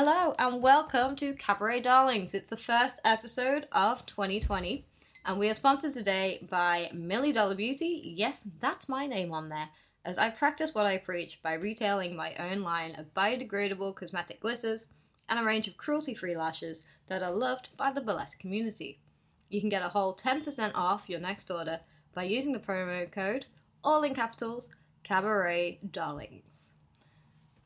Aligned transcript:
Hello 0.00 0.32
and 0.38 0.62
welcome 0.62 1.16
to 1.16 1.34
Cabaret 1.34 1.80
Darlings. 1.80 2.32
It's 2.32 2.50
the 2.50 2.56
first 2.56 3.00
episode 3.04 3.66
of 3.72 4.06
2020, 4.06 4.86
and 5.24 5.36
we 5.40 5.50
are 5.50 5.54
sponsored 5.54 5.92
today 5.92 6.46
by 6.48 6.88
Millie 6.94 7.32
Dollar 7.32 7.56
Beauty. 7.56 8.00
Yes, 8.04 8.48
that's 8.60 8.88
my 8.88 9.08
name 9.08 9.32
on 9.32 9.48
there, 9.48 9.68
as 10.04 10.16
I 10.16 10.30
practice 10.30 10.72
what 10.72 10.86
I 10.86 10.98
preach 10.98 11.42
by 11.42 11.54
retailing 11.54 12.14
my 12.14 12.32
own 12.36 12.62
line 12.62 12.94
of 12.94 13.12
biodegradable 13.12 13.96
cosmetic 13.96 14.38
glitters 14.38 14.86
and 15.28 15.40
a 15.40 15.42
range 15.42 15.66
of 15.66 15.76
cruelty 15.76 16.14
free 16.14 16.36
lashes 16.36 16.84
that 17.08 17.24
are 17.24 17.32
loved 17.32 17.70
by 17.76 17.90
the 17.90 18.00
burlesque 18.00 18.38
community. 18.38 19.00
You 19.48 19.58
can 19.58 19.68
get 19.68 19.82
a 19.82 19.88
whole 19.88 20.14
10% 20.14 20.70
off 20.76 21.08
your 21.08 21.18
next 21.18 21.50
order 21.50 21.80
by 22.14 22.22
using 22.22 22.52
the 22.52 22.60
promo 22.60 23.10
code, 23.10 23.46
all 23.82 24.04
in 24.04 24.14
capitals, 24.14 24.72
Cabaret 25.02 25.80
Darlings. 25.90 26.74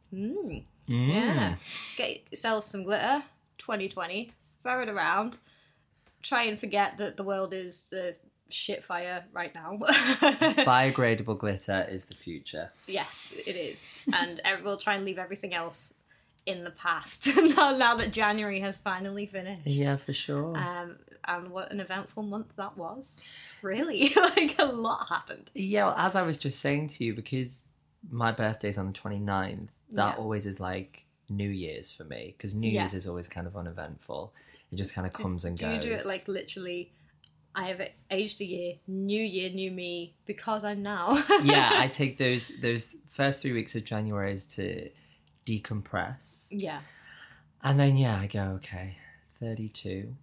Hmm. 0.08 0.60
Mm. 0.88 1.08
Yeah. 1.08 1.54
Get 1.96 2.20
yourself 2.30 2.64
some 2.64 2.84
glitter, 2.84 3.22
2020, 3.58 4.32
throw 4.62 4.80
it 4.82 4.88
around, 4.88 5.38
try 6.23 6.45
and 6.45 6.59
forget 6.59 6.98
that 6.98 7.16
the 7.16 7.23
world 7.24 7.52
is 7.52 7.92
a 7.96 8.14
shit 8.48 8.84
fire 8.84 9.24
right 9.32 9.54
now. 9.54 9.78
Biodegradable 9.80 11.38
glitter 11.38 11.87
is 11.90 12.06
the 12.06 12.14
future. 12.14 12.70
yes, 12.87 13.34
it 13.46 13.56
is. 13.56 14.04
And 14.12 14.40
we'll 14.62 14.76
try 14.78 14.95
and 14.95 15.04
leave 15.04 15.18
everything 15.18 15.54
else 15.54 15.95
in 16.45 16.64
the 16.64 16.70
past 16.73 17.28
now, 17.56 17.76
now 17.76 17.95
that 17.96 18.10
January 18.12 18.60
has 18.60 18.76
finally 18.76 19.26
finished. 19.26 19.62
Yeah, 19.64 19.96
for 19.96 20.12
sure. 20.12 20.56
Um, 20.56 20.96
and 21.24 21.51
what 21.51 21.70
an 21.70 21.78
eventful 21.80 22.24
month 22.24 22.48
that 22.56 22.76
was. 22.76 23.23
Really, 23.62 24.12
like 24.16 24.56
a 24.59 24.64
lot 24.64 25.06
happened. 25.09 25.51
yeah, 25.54 25.87
well, 25.87 25.95
as 25.96 26.16
I 26.16 26.23
was 26.23 26.37
just 26.37 26.59
saying 26.59 26.88
to 26.88 27.04
you, 27.04 27.14
because 27.14 27.66
my 28.11 28.33
birthday's 28.33 28.79
on 28.79 28.87
the 28.87 28.92
29th, 28.92 29.69
that 29.92 30.15
Yeah. 30.16 30.23
always 30.23 30.47
is 30.47 30.59
like 30.60 31.06
New 31.29 31.48
Year's 31.48 31.91
for 31.91 32.05
me, 32.05 32.34
because 32.37 32.55
New 32.55 32.70
Yeah. 32.70 32.80
Year's 32.80 32.95
is 32.95 33.06
always 33.09 33.29
kind 33.29 33.47
of 33.47 33.56
uneventful. 33.56 34.34
It 34.70 34.77
just 34.77 34.93
kind 34.95 35.06
of 35.06 35.12
comes 35.12 35.45
and 35.45 35.56
Do 35.59 35.66
goes. 35.66 35.77
you 35.77 35.80
do 35.91 35.93
it 35.93 36.07
like 36.07 36.29
literally? 36.29 36.93
I 37.54 37.68
have 37.68 37.87
aged 38.10 38.41
a 38.41 38.45
year, 38.46 38.74
new 38.87 39.23
year, 39.23 39.51
new 39.51 39.71
me, 39.71 40.15
because 40.24 40.65
I'm 40.65 40.82
now. 40.82 41.23
yeah, 41.43 41.73
I 41.74 41.88
take 41.88 42.16
those 42.16 42.49
those 42.60 42.96
first 43.10 43.43
three 43.43 43.52
weeks 43.52 43.74
of 43.76 43.85
January 43.85 44.32
is 44.32 44.46
to 44.57 44.88
decompress, 45.45 46.48
yeah, 46.51 46.80
and 47.63 47.79
then 47.79 47.96
yeah, 47.98 48.19
I 48.19 48.26
go 48.26 48.43
okay, 48.57 48.96
32, 49.38 50.15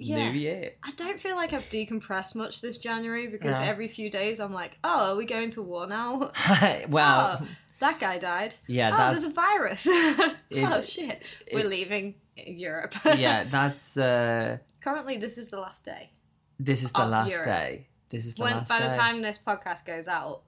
yeah. 0.00 0.30
New 0.30 0.38
Year. 0.38 0.72
I 0.82 0.90
don't 0.92 1.20
feel 1.20 1.36
like 1.36 1.52
I've 1.52 1.68
decompressed 1.68 2.34
much 2.34 2.60
this 2.60 2.78
January 2.78 3.26
because 3.28 3.50
Yeah. 3.50 3.62
every 3.64 3.88
few 3.88 4.10
days 4.10 4.40
I'm 4.40 4.52
like, 4.52 4.72
oh, 4.84 5.12
are 5.12 5.16
we 5.16 5.24
going 5.26 5.50
to 5.52 5.62
war 5.62 5.86
now? 5.86 6.32
well, 6.88 7.38
Oh, 7.42 7.46
that 7.80 7.98
guy 8.00 8.18
died. 8.18 8.54
yeah, 8.66 8.90
oh, 8.92 8.96
that's 8.98 9.20
there's 9.22 9.32
a 9.32 9.34
virus. 9.34 9.86
oh 9.90 10.82
shit, 10.82 11.22
it- 11.46 11.54
we're 11.54 11.64
leaving 11.68 12.14
Europe. 12.36 12.94
yeah, 13.16 13.44
that's 13.44 13.96
uh 13.96 14.58
Currently, 14.82 15.16
this 15.18 15.36
is 15.38 15.50
the 15.50 15.58
last 15.60 15.84
day. 15.84 16.10
this 16.58 16.82
is 16.82 16.92
the 16.92 17.06
last 17.06 17.30
Europe. 17.30 17.46
day. 17.46 17.86
This 18.10 18.26
is 18.26 18.34
the 18.34 18.44
when 18.44 18.54
last 18.54 18.68
by 18.68 18.78
day. 18.80 18.84
By 18.86 18.90
the 18.90 18.96
time 18.96 19.22
this 19.22 19.38
podcast 19.38 19.84
goes 19.86 20.08
out, 20.08 20.42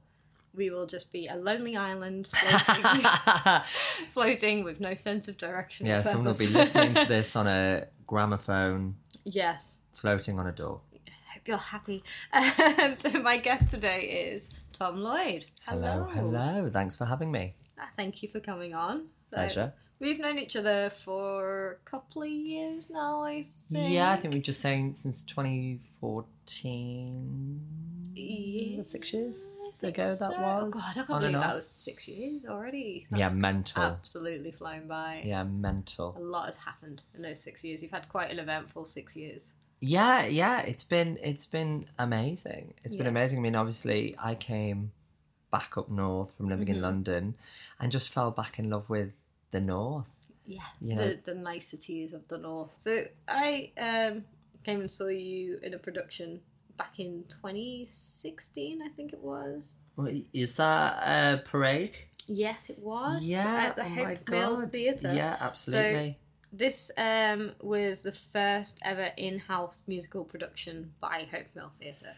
we 0.54 0.68
will 0.70 0.86
just 0.86 1.12
be 1.12 1.26
a 1.26 1.36
lonely 1.36 1.76
island 1.76 2.28
floating, 2.28 3.04
floating 4.12 4.64
with 4.64 4.80
no 4.80 4.94
sense 4.94 5.28
of 5.28 5.36
direction. 5.38 5.86
yeah, 5.86 6.02
someone 6.02 6.26
will 6.26 6.38
be 6.38 6.46
listening 6.48 6.94
to 6.94 7.04
this 7.06 7.36
on 7.36 7.46
a 7.46 7.86
gramophone 8.12 8.94
yes, 9.24 9.78
floating 9.94 10.38
on 10.38 10.46
a 10.46 10.52
door. 10.52 10.82
I 10.92 11.32
hope 11.32 11.48
you're 11.48 11.56
happy. 11.56 12.04
Um, 12.34 12.94
so 12.94 13.08
my 13.22 13.38
guest 13.38 13.70
today 13.70 14.02
is 14.32 14.50
Tom 14.74 14.98
Lloyd. 14.98 15.48
Hello, 15.66 16.06
hello. 16.12 16.68
Thanks 16.70 16.94
for 16.94 17.06
having 17.06 17.32
me. 17.32 17.54
Ah, 17.80 17.88
Thank 17.96 18.22
you 18.22 18.28
for 18.28 18.38
coming 18.38 18.74
on. 18.74 19.06
So, 19.30 19.36
Pleasure. 19.36 19.72
We've 20.02 20.18
known 20.18 20.38
each 20.40 20.56
other 20.56 20.90
for 21.04 21.78
a 21.80 21.88
couple 21.88 22.22
of 22.24 22.28
years 22.28 22.90
now, 22.90 23.22
I 23.22 23.44
think. 23.70 23.94
Yeah, 23.94 24.10
I 24.10 24.16
think 24.16 24.34
we've 24.34 24.42
just 24.42 24.60
saying 24.60 24.94
since 24.94 25.22
2014. 25.22 27.60
Yeah, 28.14 28.82
Six 28.82 29.12
years 29.14 29.56
ago 29.82 30.14
that 30.16 30.38
was. 30.38 30.64
Oh 30.66 30.70
god, 30.70 30.82
I 30.90 30.94
can't 30.94 31.08
believe 31.08 31.32
that 31.32 31.54
was 31.54 31.66
six 31.68 32.06
years 32.08 32.44
already. 32.44 33.06
Yeah, 33.14 33.28
mental. 33.30 33.82
absolutely 33.84 34.50
flown 34.50 34.86
by. 34.88 35.22
Yeah, 35.24 35.44
mental. 35.44 36.14
A 36.18 36.20
lot 36.20 36.46
has 36.46 36.58
happened 36.58 37.02
in 37.14 37.22
those 37.22 37.38
six 37.40 37.62
years. 37.64 37.80
You've 37.80 37.92
had 37.92 38.08
quite 38.08 38.30
an 38.32 38.38
eventful 38.40 38.84
six 38.86 39.14
years. 39.16 39.52
Yeah, 39.80 40.26
yeah. 40.26 40.60
It's 40.62 40.84
been 40.84 41.16
it's 41.22 41.46
been 41.46 41.86
amazing. 41.98 42.74
It's 42.84 42.94
been 42.96 43.06
amazing. 43.06 43.38
I 43.38 43.42
mean, 43.42 43.54
obviously, 43.56 44.14
I 44.18 44.34
came 44.34 44.90
back 45.52 45.78
up 45.78 45.88
north 45.88 46.36
from 46.36 46.48
living 46.48 46.68
in 46.68 46.76
Mhm. 46.78 46.82
London, 46.82 47.34
and 47.80 47.90
just 47.92 48.10
fell 48.12 48.30
back 48.30 48.58
in 48.58 48.68
love 48.68 48.90
with 48.90 49.12
the 49.52 49.60
north. 49.60 50.06
Yeah, 50.44 50.62
You 50.80 50.96
know- 50.96 51.08
the 51.08 51.20
the 51.32 51.34
niceties 51.36 52.12
of 52.12 52.26
the 52.26 52.38
north. 52.38 52.70
So 52.76 53.04
I 53.28 53.70
um, 53.78 54.24
came 54.64 54.80
and 54.80 54.90
saw 54.90 55.06
you 55.06 55.60
in 55.62 55.74
a 55.74 55.78
production 55.78 56.40
back 56.76 56.98
in 56.98 57.24
2016, 57.28 58.82
I 58.82 58.88
think 58.88 59.12
it 59.12 59.20
was. 59.20 59.74
Wait, 59.96 60.26
Is 60.32 60.56
that 60.56 61.02
a 61.06 61.42
parade? 61.42 61.96
Yes, 62.26 62.70
it 62.70 62.78
was. 62.78 63.24
Yeah. 63.24 63.66
at 63.68 63.76
the 63.76 63.84
oh 63.84 64.30
Mill. 64.30 64.68
Theatre. 64.68 65.12
Yeah, 65.12 65.36
absolutely. 65.38 66.18
So 66.50 66.56
This 66.56 66.90
um, 66.96 67.52
was 67.60 68.02
the 68.02 68.12
first 68.12 68.78
ever 68.82 69.08
in-house 69.16 69.84
musical 69.86 70.24
production 70.24 70.92
by 71.00 71.26
Hope 71.30 71.46
Mill 71.54 71.70
Theatre. 71.70 72.14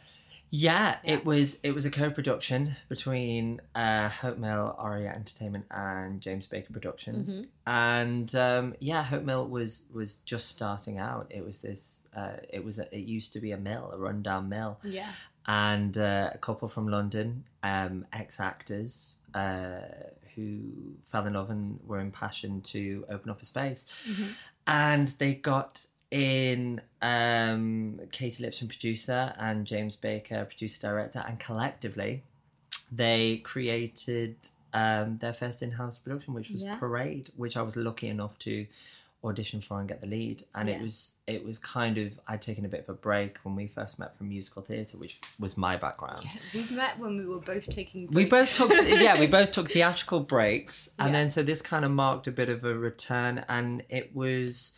Yeah, 0.56 0.98
Yeah. 1.02 1.14
it 1.14 1.24
was 1.24 1.58
it 1.64 1.72
was 1.74 1.84
a 1.84 1.90
co-production 1.90 2.76
between 2.88 3.60
uh, 3.74 4.08
Hope 4.08 4.38
Mill, 4.38 4.74
Aria 4.78 5.10
Entertainment, 5.10 5.64
and 5.72 6.20
James 6.20 6.46
Baker 6.46 6.72
Productions. 6.72 7.40
Mhm. 7.40 7.46
And 7.66 8.34
um, 8.36 8.74
yeah, 8.78 9.02
Hope 9.02 9.24
Mill 9.24 9.48
was 9.48 9.86
was 9.92 10.16
just 10.32 10.48
starting 10.50 10.98
out. 10.98 11.26
It 11.30 11.44
was 11.44 11.60
this. 11.60 12.06
Uh, 12.16 12.36
it 12.48 12.64
was 12.64 12.78
a, 12.78 12.86
it 12.96 13.02
used 13.04 13.32
to 13.32 13.40
be 13.40 13.50
a 13.50 13.56
mill, 13.56 13.90
a 13.92 13.98
rundown 13.98 14.48
mill, 14.48 14.78
Yeah. 14.84 15.10
and 15.46 15.98
uh, 15.98 16.30
a 16.32 16.38
couple 16.38 16.68
from 16.68 16.86
London, 16.88 17.44
um, 17.64 18.06
ex 18.12 18.38
actors. 18.38 19.18
Uh, 19.34 19.80
who 20.36 20.60
fell 21.04 21.26
in 21.26 21.32
love 21.34 21.48
and 21.50 21.78
were 21.86 22.00
impassioned 22.00 22.64
to 22.64 23.04
open 23.08 23.30
up 23.30 23.40
a 23.40 23.44
space, 23.44 23.86
Mhm. 24.08 24.28
and 24.66 25.08
they 25.18 25.34
got 25.34 25.86
in 26.14 26.80
um, 27.02 28.00
Katy 28.12 28.44
Lipson, 28.44 28.68
producer, 28.68 29.34
and 29.38 29.66
James 29.66 29.96
Baker, 29.96 30.44
producer 30.44 30.80
director, 30.80 31.24
and 31.26 31.40
collectively 31.40 32.22
they 32.92 33.38
created 33.38 34.36
um, 34.72 35.18
their 35.18 35.32
first 35.32 35.60
in-house 35.62 35.98
production, 35.98 36.32
which 36.34 36.50
was 36.50 36.62
Yeah. 36.62 36.76
Parade, 36.76 37.30
which 37.36 37.56
I 37.56 37.62
was 37.62 37.76
lucky 37.76 38.08
enough 38.08 38.38
to 38.40 38.66
audition 39.24 39.60
for 39.60 39.80
and 39.80 39.88
get 39.88 40.00
the 40.00 40.06
lead. 40.06 40.44
And 40.54 40.68
Yeah. 40.68 40.76
it 40.76 40.82
was 40.82 41.14
it 41.26 41.44
was 41.44 41.58
kind 41.58 41.98
of 41.98 42.20
I'd 42.28 42.42
taken 42.42 42.64
a 42.64 42.68
bit 42.68 42.80
of 42.80 42.88
a 42.90 42.92
break 42.94 43.38
when 43.38 43.56
we 43.56 43.66
first 43.66 43.98
met 43.98 44.16
from 44.16 44.28
musical 44.28 44.62
theatre, 44.62 44.96
which 44.98 45.18
was 45.40 45.56
my 45.56 45.76
background. 45.76 46.26
We 46.54 46.62
met 46.70 46.98
when 46.98 47.18
we 47.18 47.24
were 47.26 47.40
both 47.40 47.68
taking. 47.70 48.06
We 48.12 48.26
both 48.26 48.56
took 48.56 48.70
yeah, 48.70 49.18
we 49.18 49.26
both 49.26 49.50
took 49.56 49.72
theatrical 49.72 50.20
breaks, 50.20 50.90
and 50.98 51.08
Yeah. 51.08 51.12
then 51.20 51.30
so 51.30 51.42
this 51.42 51.60
kind 51.62 51.84
of 51.84 51.90
marked 51.90 52.28
a 52.28 52.32
bit 52.32 52.48
of 52.50 52.64
a 52.64 52.74
return, 52.74 53.44
and 53.48 53.82
it 53.88 54.14
was 54.14 54.74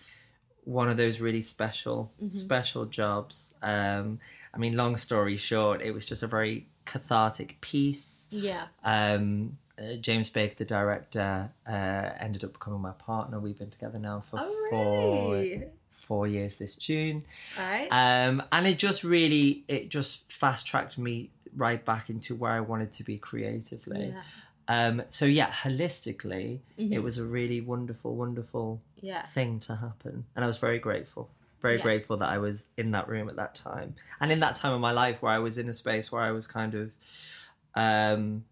one 0.66 0.88
of 0.88 0.96
those 0.96 1.20
really 1.20 1.40
special 1.40 2.12
Mm-hmm. 2.16 2.28
special 2.28 2.84
jobs. 2.86 3.54
Um, 3.62 4.18
I 4.52 4.58
mean, 4.58 4.76
long 4.76 4.96
story 4.96 5.36
short, 5.36 5.80
it 5.80 5.92
was 5.92 6.04
just 6.04 6.22
a 6.22 6.26
very 6.26 6.66
cathartic 6.84 7.60
piece. 7.60 8.28
Yeah. 8.30 8.64
Um, 8.84 9.58
uh, 9.78 9.96
James 10.00 10.28
Baker, 10.30 10.54
the 10.56 10.64
director, 10.64 11.50
uh, 11.68 12.10
ended 12.18 12.42
up 12.44 12.52
becoming 12.54 12.80
my 12.80 12.92
partner. 12.92 13.38
We've 13.38 13.58
been 13.58 13.70
together 13.70 13.98
now 13.98 14.20
for 14.20 14.38
Oh 14.40 14.66
four 14.70 15.32
really? 15.34 15.64
four 15.90 16.26
years 16.26 16.56
this 16.56 16.74
June 16.76 17.24
Right. 17.58 17.88
um, 17.90 18.42
and 18.52 18.66
it 18.66 18.78
just 18.78 19.02
really 19.02 19.64
it 19.66 19.88
just 19.88 20.30
fast 20.30 20.66
tracked 20.66 20.98
me 20.98 21.30
right 21.56 21.82
back 21.82 22.10
into 22.10 22.34
where 22.34 22.52
I 22.52 22.60
wanted 22.60 22.92
to 22.92 23.02
be 23.04 23.16
creatively. 23.18 24.08
yeah. 24.08 24.22
Um, 24.68 25.02
so 25.10 25.26
yeah, 25.26 25.50
holistically, 25.50 26.60
Mhm. 26.78 26.92
it 26.92 26.98
was 27.00 27.18
a 27.18 27.24
really 27.24 27.60
wonderful, 27.60 28.16
wonderful 28.16 28.80
Yeah. 29.00 29.22
thing 29.22 29.60
to 29.60 29.76
happen, 29.76 30.26
and 30.34 30.44
I 30.44 30.46
was 30.48 30.58
very 30.58 30.78
grateful. 30.78 31.30
Very 31.62 31.76
Yeah. 31.76 31.82
grateful 31.82 32.16
that 32.18 32.28
I 32.28 32.38
was 32.38 32.70
in 32.76 32.90
that 32.90 33.08
room 33.08 33.28
at 33.28 33.36
that 33.36 33.54
time, 33.54 33.94
and 34.20 34.30
in 34.32 34.40
that 34.40 34.56
time 34.56 34.72
of 34.72 34.80
my 34.80 34.92
life 34.92 35.22
where 35.22 35.32
I 35.32 35.38
was 35.38 35.56
in 35.58 35.68
a 35.68 35.74
space 35.74 36.10
where 36.12 36.22
I 36.22 36.30
was 36.32 36.46
kind 36.46 36.74
of 36.74 36.96
um, 37.78 38.44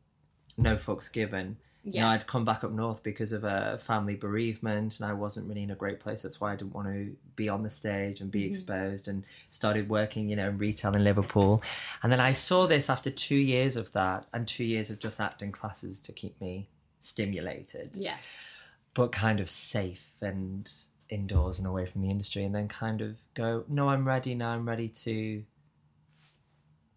no 0.59 0.77
fucks 0.77 1.11
given. 1.13 1.57
You 1.87 2.01
know, 2.01 2.09
I'd 2.09 2.27
come 2.27 2.47
back 2.47 2.65
up 2.65 2.73
north 2.73 3.03
because 3.03 3.33
of 3.33 3.45
a 3.45 3.77
family 3.79 4.17
bereavement, 4.17 4.99
and 5.01 5.09
I 5.09 5.13
wasn't 5.13 5.47
really 5.49 5.63
in 5.63 5.71
a 5.71 5.75
great 5.75 6.01
place. 6.01 6.23
That's 6.23 6.41
why 6.41 6.53
I 6.53 6.57
didn't 6.57 6.75
want 6.75 6.89
to 6.89 7.15
be 7.37 7.51
on 7.51 7.63
the 7.63 7.69
stage 7.69 8.23
and 8.23 8.31
be 8.31 8.45
Mhm. 8.45 8.49
exposed. 8.51 9.07
And 9.07 9.25
started 9.51 9.91
working, 9.91 10.31
you 10.31 10.37
know, 10.37 10.49
in 10.49 10.57
retail 10.57 10.97
in 10.97 11.05
Liverpool. 11.05 11.63
And 12.03 12.11
then 12.11 12.21
I 12.21 12.33
saw 12.33 12.67
this 12.67 12.89
after 12.89 13.11
two 13.11 13.37
years 13.37 13.77
of 13.77 13.93
that, 13.93 14.27
and 14.33 14.49
two 14.49 14.65
years 14.65 14.89
of 14.89 14.99
just 14.99 15.21
acting 15.21 15.53
classes 15.53 16.01
to 16.01 16.13
keep 16.13 16.41
me 16.41 16.69
stimulated, 17.01 17.97
Yeah. 17.99 18.17
but 18.95 19.13
kind 19.13 19.39
of 19.41 19.51
safe 19.51 20.15
and 20.23 20.71
indoors 21.11 21.59
and 21.59 21.69
away 21.69 21.85
from 21.85 22.01
the 22.01 22.09
industry. 22.09 22.45
And 22.45 22.55
then 22.55 22.67
kind 22.67 23.03
of 23.03 23.19
go, 23.35 23.65
no, 23.69 23.91
I'm 23.91 24.07
ready 24.09 24.35
now. 24.35 24.51
I'm 24.53 24.67
ready 24.67 24.89
to 24.89 25.45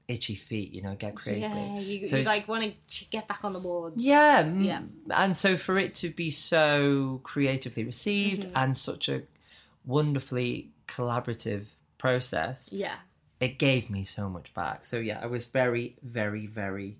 itchy 0.07 0.35
feet, 0.35 0.71
you 0.71 0.81
know, 0.81 0.95
get 0.95 1.15
crazy. 1.15 1.41
Yeah, 1.41 1.79
you, 1.79 2.05
So- 2.05 2.17
you 2.17 2.23
like 2.23 2.47
want 2.47 2.63
to 2.63 3.05
get 3.09 3.27
back 3.27 3.43
on 3.43 3.51
the 3.53 3.59
boards. 3.59 4.03
Yeah, 4.03 4.43
mm, 4.43 4.63
Yeah. 4.65 4.81
And 5.11 5.35
so 5.35 5.57
for 5.57 5.77
it 5.77 5.93
to 5.95 6.09
be 6.09 6.31
so 6.31 7.19
creatively 7.23 7.83
received 7.83 8.43
Mm-hmm. 8.43 8.57
and 8.57 8.77
such 8.77 9.09
a 9.09 9.23
wonderfully 9.85 10.71
collaborative 10.87 11.65
process, 11.97 12.71
Yeah. 12.73 12.95
it 13.39 13.57
gave 13.59 13.89
me 13.89 14.03
so 14.03 14.29
much 14.29 14.53
back. 14.53 14.85
So 14.85 14.97
yeah, 14.99 15.19
I 15.21 15.25
was 15.27 15.47
very, 15.47 15.97
very, 16.03 16.45
very 16.45 16.97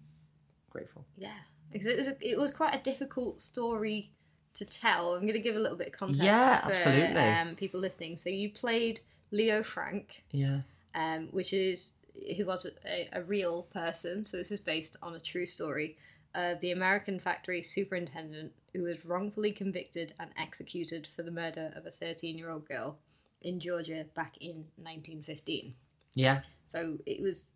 grateful. 0.70 1.06
Yeah. 1.18 1.34
Because 1.72 1.88
it 1.88 1.98
was 1.98 2.08
a, 2.08 2.18
it 2.22 2.38
was 2.38 2.52
quite 2.52 2.74
a 2.74 2.80
difficult 2.84 3.42
story 3.42 4.12
to 4.56 4.66
tell. 4.66 5.14
I'm 5.14 5.22
going 5.22 5.34
to 5.34 5.40
give 5.40 5.56
a 5.56 5.60
little 5.60 5.78
bit 5.78 5.88
of 5.88 5.94
context 5.94 6.24
Yeah, 6.24 6.56
for 6.62 6.70
absolutely. 6.72 7.22
Um, 7.22 7.56
people 7.56 7.80
listening. 7.80 8.18
So 8.18 8.30
you 8.30 8.50
played 8.50 9.02
Leo 9.32 9.62
Frank, 9.64 10.24
Yeah. 10.32 10.62
um, 10.96 11.28
which 11.32 11.54
is 11.54 11.92
who 12.38 12.46
was 12.46 12.66
a, 12.86 13.10
a 13.14 13.24
real 13.24 13.64
person. 13.64 14.24
So 14.26 14.38
this 14.38 14.52
is 14.52 14.60
based 14.60 14.98
on 15.02 15.16
a 15.16 15.20
true 15.20 15.46
story 15.46 15.98
of 16.36 16.60
the 16.60 16.72
American 16.72 17.20
factory 17.20 17.64
superintendent 17.64 18.54
who 18.74 18.84
was 18.84 19.06
wrongfully 19.06 19.52
convicted 19.52 20.14
and 20.20 20.30
executed 20.38 21.08
for 21.16 21.24
the 21.24 21.32
murder 21.32 21.74
of 21.76 21.86
a 21.86 21.92
13 21.92 22.38
year 22.38 22.50
old 22.50 22.68
girl 22.68 22.98
in 23.42 23.60
Georgia 23.60 24.06
back 24.16 24.36
in 24.40 24.66
1915. 24.78 25.74
Yeah. 26.14 26.42
So 26.66 26.98
it 27.06 27.22
was 27.22 27.48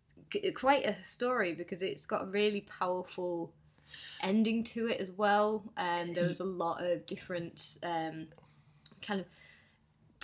quite 0.54 0.86
a 0.86 1.02
story 1.04 1.54
because 1.54 1.82
it's 1.82 2.06
got 2.06 2.22
a 2.22 2.26
really 2.26 2.62
powerful 2.62 3.52
ending 4.22 4.64
to 4.64 4.88
it 4.88 5.00
as 5.00 5.12
well. 5.12 5.64
And 5.76 6.14
there 6.14 6.28
was 6.28 6.40
a 6.40 6.44
lot 6.44 6.82
of 6.82 7.06
different 7.06 7.78
um, 7.82 8.28
kind 9.00 9.20
of 9.20 9.26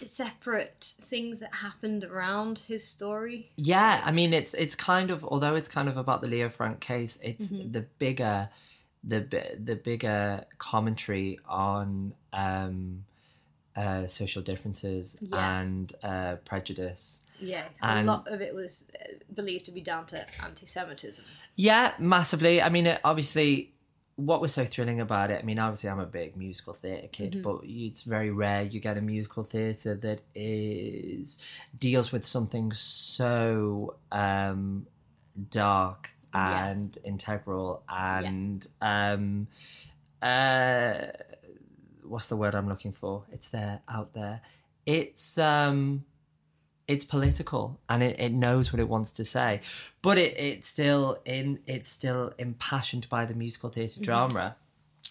separate 0.07 0.95
things 1.01 1.41
that 1.41 1.55
happened 1.55 2.05
around 2.05 2.59
his 2.61 2.87
story. 2.87 3.51
Yeah, 3.57 4.03
I 4.05 4.13
mean 4.13 4.33
it's 4.33 4.55
it's 4.55 4.75
kind 4.75 5.11
of 5.11 5.25
although 5.25 5.55
it's 5.55 5.69
kind 5.69 5.89
of 5.89 5.97
about 5.97 6.21
the 6.23 6.29
Leo 6.29 6.49
Frank 6.49 6.81
case, 6.81 7.19
it's 7.23 7.51
Mm-hmm. 7.51 7.73
the 7.73 7.81
bigger 7.99 8.49
the 9.05 9.21
the 9.63 9.77
bigger 9.77 10.45
commentary 10.59 11.39
on 11.49 12.15
um 12.33 13.05
uh 13.77 14.07
social 14.07 14.43
differences 14.43 15.17
Yeah. 15.21 15.61
and 15.61 15.93
uh 16.03 16.37
prejudice. 16.45 17.25
Yeah, 17.41 17.67
And- 17.83 18.09
a 18.09 18.13
lot 18.13 18.27
of 18.29 18.41
it 18.41 18.53
was 18.55 18.85
uh, 19.01 19.15
believed 19.35 19.65
to 19.67 19.73
be 19.73 19.81
down 19.81 20.07
to 20.07 20.27
anti-Semitism. 20.45 21.25
Yeah, 21.55 21.93
massively. 22.01 22.61
I 22.61 22.69
mean, 22.69 22.87
it, 22.87 23.01
obviously, 23.05 23.73
what 24.19 24.41
was 24.41 24.53
so 24.53 24.65
thrilling 24.65 25.01
about 25.01 25.31
it? 25.31 25.39
I 25.41 25.45
mean, 25.45 25.61
obviously, 25.61 25.91
I'm 25.91 26.01
a 26.01 26.07
big 26.07 26.37
musical 26.37 26.73
theatre 26.73 27.07
kid, 27.07 27.35
Mm-hmm. 27.35 27.43
but 27.43 27.61
it's 27.63 28.03
very 28.03 28.33
rare 28.33 28.63
you 28.63 28.81
get 28.81 28.97
a 28.99 29.01
musical 29.01 29.45
theatre 29.45 29.95
that 29.95 30.23
is 30.35 31.39
deals 31.79 32.11
with 32.11 32.25
something 32.25 32.73
so 32.73 33.95
um, 34.11 34.89
dark 35.51 36.11
and 36.35 36.99
integral 37.05 37.85
and 37.89 38.67
um, 38.81 39.47
uh, 40.21 40.95
what's 42.03 42.27
the 42.27 42.37
word 42.37 42.57
I'm 42.57 42.69
looking 42.69 42.93
for? 42.93 43.23
It's 43.31 43.51
there, 43.51 43.83
out 43.89 44.15
there. 44.15 44.41
It's 44.85 45.39
um, 45.39 46.05
it's 46.89 47.05
political 47.05 47.79
and 47.89 48.03
it, 48.03 48.19
it 48.19 48.33
knows 48.33 48.73
what 48.73 48.81
it 48.81 48.89
wants 48.89 49.13
to 49.13 49.25
say. 49.25 49.61
But 50.03 50.19
it, 50.19 50.37
it's 50.39 50.67
still 50.67 51.19
in 51.25 51.61
it's 51.67 51.89
still 51.89 52.33
impassioned 52.39 53.09
by 53.09 53.27
the 53.27 53.35
musical 53.35 53.69
theatre 53.69 54.01
drama. 54.01 54.57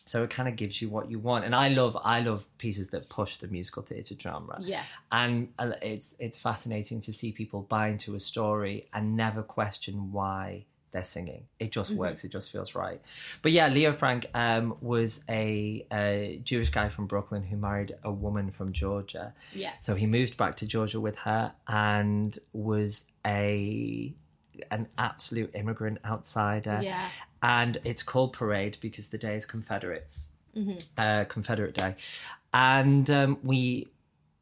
So 0.05 0.23
it 0.23 0.29
kind 0.29 0.47
of 0.47 0.55
gives 0.55 0.81
you 0.81 0.89
what 0.89 1.11
you 1.11 1.19
want. 1.19 1.45
And 1.45 1.53
i 1.55 1.69
love 1.69 1.97
i 2.03 2.19
love 2.19 2.45
pieces 2.57 2.89
that 2.89 3.07
push 3.09 3.37
the 3.37 3.47
musical 3.47 3.83
theatre 3.83 4.15
genre 4.19 4.57
Yeah, 4.59 4.81
and 5.11 5.49
uh, 5.59 5.73
it's 5.81 6.15
it's 6.19 6.37
fascinating 6.37 6.99
to 7.01 7.13
see 7.13 7.31
people 7.31 7.61
buy 7.61 7.89
into 7.89 8.15
a 8.15 8.19
story 8.19 8.85
and 8.93 9.15
never 9.15 9.43
question 9.43 10.11
why 10.11 10.65
they're 10.91 11.03
singing. 11.03 11.45
It 11.59 11.71
just 11.71 11.91
works. 11.91 12.23
It 12.23 12.31
just 12.31 12.51
feels 12.51 12.75
right. 12.75 13.01
But 13.41 13.51
yeah 13.51 13.67
leo 13.67 13.93
frank 13.93 14.25
um, 14.33 14.75
was 14.81 15.23
a, 15.29 15.85
a 15.91 16.39
jewish 16.43 16.69
guy 16.69 16.89
from 16.89 17.07
brooklyn 17.07 17.43
who 17.43 17.57
married 17.57 17.95
a 18.03 18.11
woman 18.11 18.51
from 18.51 18.71
georgia. 18.71 19.33
Yeah, 19.53 19.71
so 19.79 19.95
he 19.95 20.05
moved 20.05 20.37
back 20.37 20.57
to 20.57 20.65
Georgia 20.65 20.99
with 20.99 21.17
her 21.19 21.53
and 21.67 22.37
was 22.53 23.05
a 23.25 24.13
an 24.71 24.87
absolute 24.97 25.51
immigrant 25.53 25.99
outsider. 26.03 26.79
yeah, 26.81 27.07
And 27.43 27.77
it's 27.83 28.01
called 28.01 28.33
Parade 28.33 28.77
because 28.81 29.09
the 29.09 29.17
day 29.17 29.35
is 29.35 29.45
Confederates, 29.45 30.31
uh, 30.97 31.25
Confederate 31.25 31.73
Day, 31.75 31.95
and 32.53 33.09
um, 33.09 33.37
we 33.43 33.87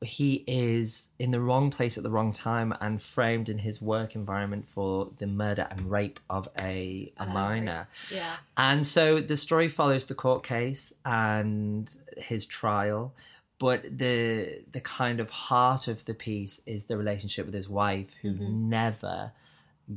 he 0.06 0.44
is 0.48 1.10
in 1.20 1.32
the 1.32 1.40
wrong 1.40 1.70
place 1.70 1.98
at 1.98 2.04
the 2.04 2.10
wrong 2.10 2.32
time 2.32 2.74
and 2.80 3.02
framed 3.02 3.50
in 3.50 3.58
his 3.58 3.82
work 3.82 4.16
environment 4.16 4.68
for 4.68 5.10
the 5.18 5.28
murder 5.28 5.68
and 5.70 5.92
rape 5.92 6.20
of 6.30 6.48
a, 6.60 7.12
a 7.18 7.26
minor. 7.26 7.88
yeah, 8.12 8.36
And 8.56 8.86
so 8.86 9.20
the 9.20 9.36
story 9.38 9.68
follows 9.68 10.06
the 10.06 10.16
court 10.16 10.44
case 10.44 10.94
and 11.04 11.92
his 12.18 12.46
trial, 12.46 13.14
but 13.58 13.98
the 13.98 14.62
the 14.72 14.82
kind 14.82 15.20
of 15.20 15.30
heart 15.30 15.88
of 15.88 16.06
the 16.06 16.14
piece 16.14 16.62
is 16.66 16.86
the 16.86 16.98
relationship 16.98 17.46
with 17.46 17.56
his 17.56 17.70
wife, 17.70 18.16
who 18.22 18.34
never 18.34 19.32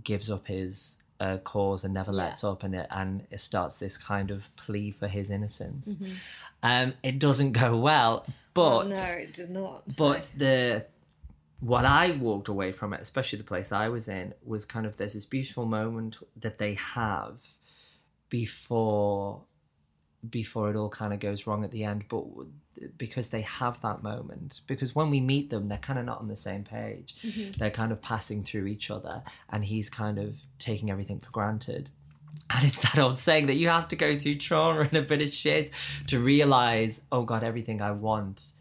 gives 0.05 0.31
up 0.31 0.47
his 0.47 0.99
uh, 1.21 1.39
cause 1.39 1.85
and 1.85 1.95
never 1.95 2.13
lets 2.13 2.45
up, 2.45 2.63
and 2.63 2.75
it 2.75 2.87
and 2.91 3.27
it 3.31 3.41
starts 3.41 3.77
this 3.77 3.97
kind 3.97 4.31
of 4.31 4.55
plea 4.57 4.91
for 4.91 5.09
his 5.09 5.31
innocence. 5.31 6.01
Um, 6.63 6.95
it 7.03 7.19
doesn't 7.19 7.53
go 7.53 7.77
well, 7.77 8.27
but 8.55 8.89
no, 8.89 8.95
it 8.97 9.35
did 9.35 9.51
not. 9.51 9.83
but 9.97 10.31
the 10.37 10.87
what 11.61 11.85
I 11.85 12.13
walked 12.13 12.49
away 12.49 12.71
from 12.73 12.93
it, 12.93 13.01
especially 13.01 13.39
the 13.39 13.45
place 13.45 13.73
I 13.73 13.89
was 13.89 14.09
in, 14.09 14.33
was 14.45 14.65
kind 14.65 14.87
of 14.87 14.97
there's 14.97 15.15
this 15.15 15.25
beautiful 15.25 15.67
moment 15.67 16.19
that 16.37 16.59
they 16.59 16.75
have 16.75 17.43
before 18.29 19.43
before 20.29 20.71
it 20.71 20.77
all 20.77 20.89
kind 20.89 21.13
of 21.13 21.21
goes 21.21 21.47
wrong 21.47 21.65
at 21.65 21.71
the 21.71 21.85
end 21.85 22.05
but 22.09 22.25
because 22.97 23.29
they 23.31 23.41
have 23.43 23.81
that 23.81 24.03
moment 24.03 24.61
because 24.67 24.95
when 24.95 25.11
we 25.11 25.21
meet 25.21 25.51
them 25.51 25.67
they're 25.67 25.79
kind 25.79 25.99
of 25.99 26.05
not 26.05 26.19
on 26.19 26.29
the 26.29 26.37
same 26.37 26.65
page 26.65 27.17
mm-hmm. 27.23 27.51
they're 27.53 27.71
kind 27.71 27.93
of 27.93 28.03
passing 28.03 28.43
through 28.43 28.67
each 28.67 28.91
other 28.91 29.23
and 29.51 29.65
he's 29.65 29.89
kind 29.89 30.19
of 30.19 30.37
taking 30.59 30.91
everything 30.91 31.19
for 31.21 31.31
granted 31.31 31.91
and 32.51 32.65
it's 32.65 32.81
that 32.81 32.99
old 32.99 33.19
saying 33.19 33.47
that 33.47 33.57
you 33.57 33.69
have 33.69 33.89
to 33.89 33.97
go 33.97 34.19
through 34.19 34.37
trauma 34.37 34.81
and 34.81 34.95
a 34.95 35.03
bit 35.03 35.23
of 35.23 35.33
shit 35.33 35.71
to 36.07 36.19
realize 36.19 37.03
oh 37.13 37.23
god 37.23 37.43
everything 37.45 37.81
i 37.81 37.91
want 37.91 38.53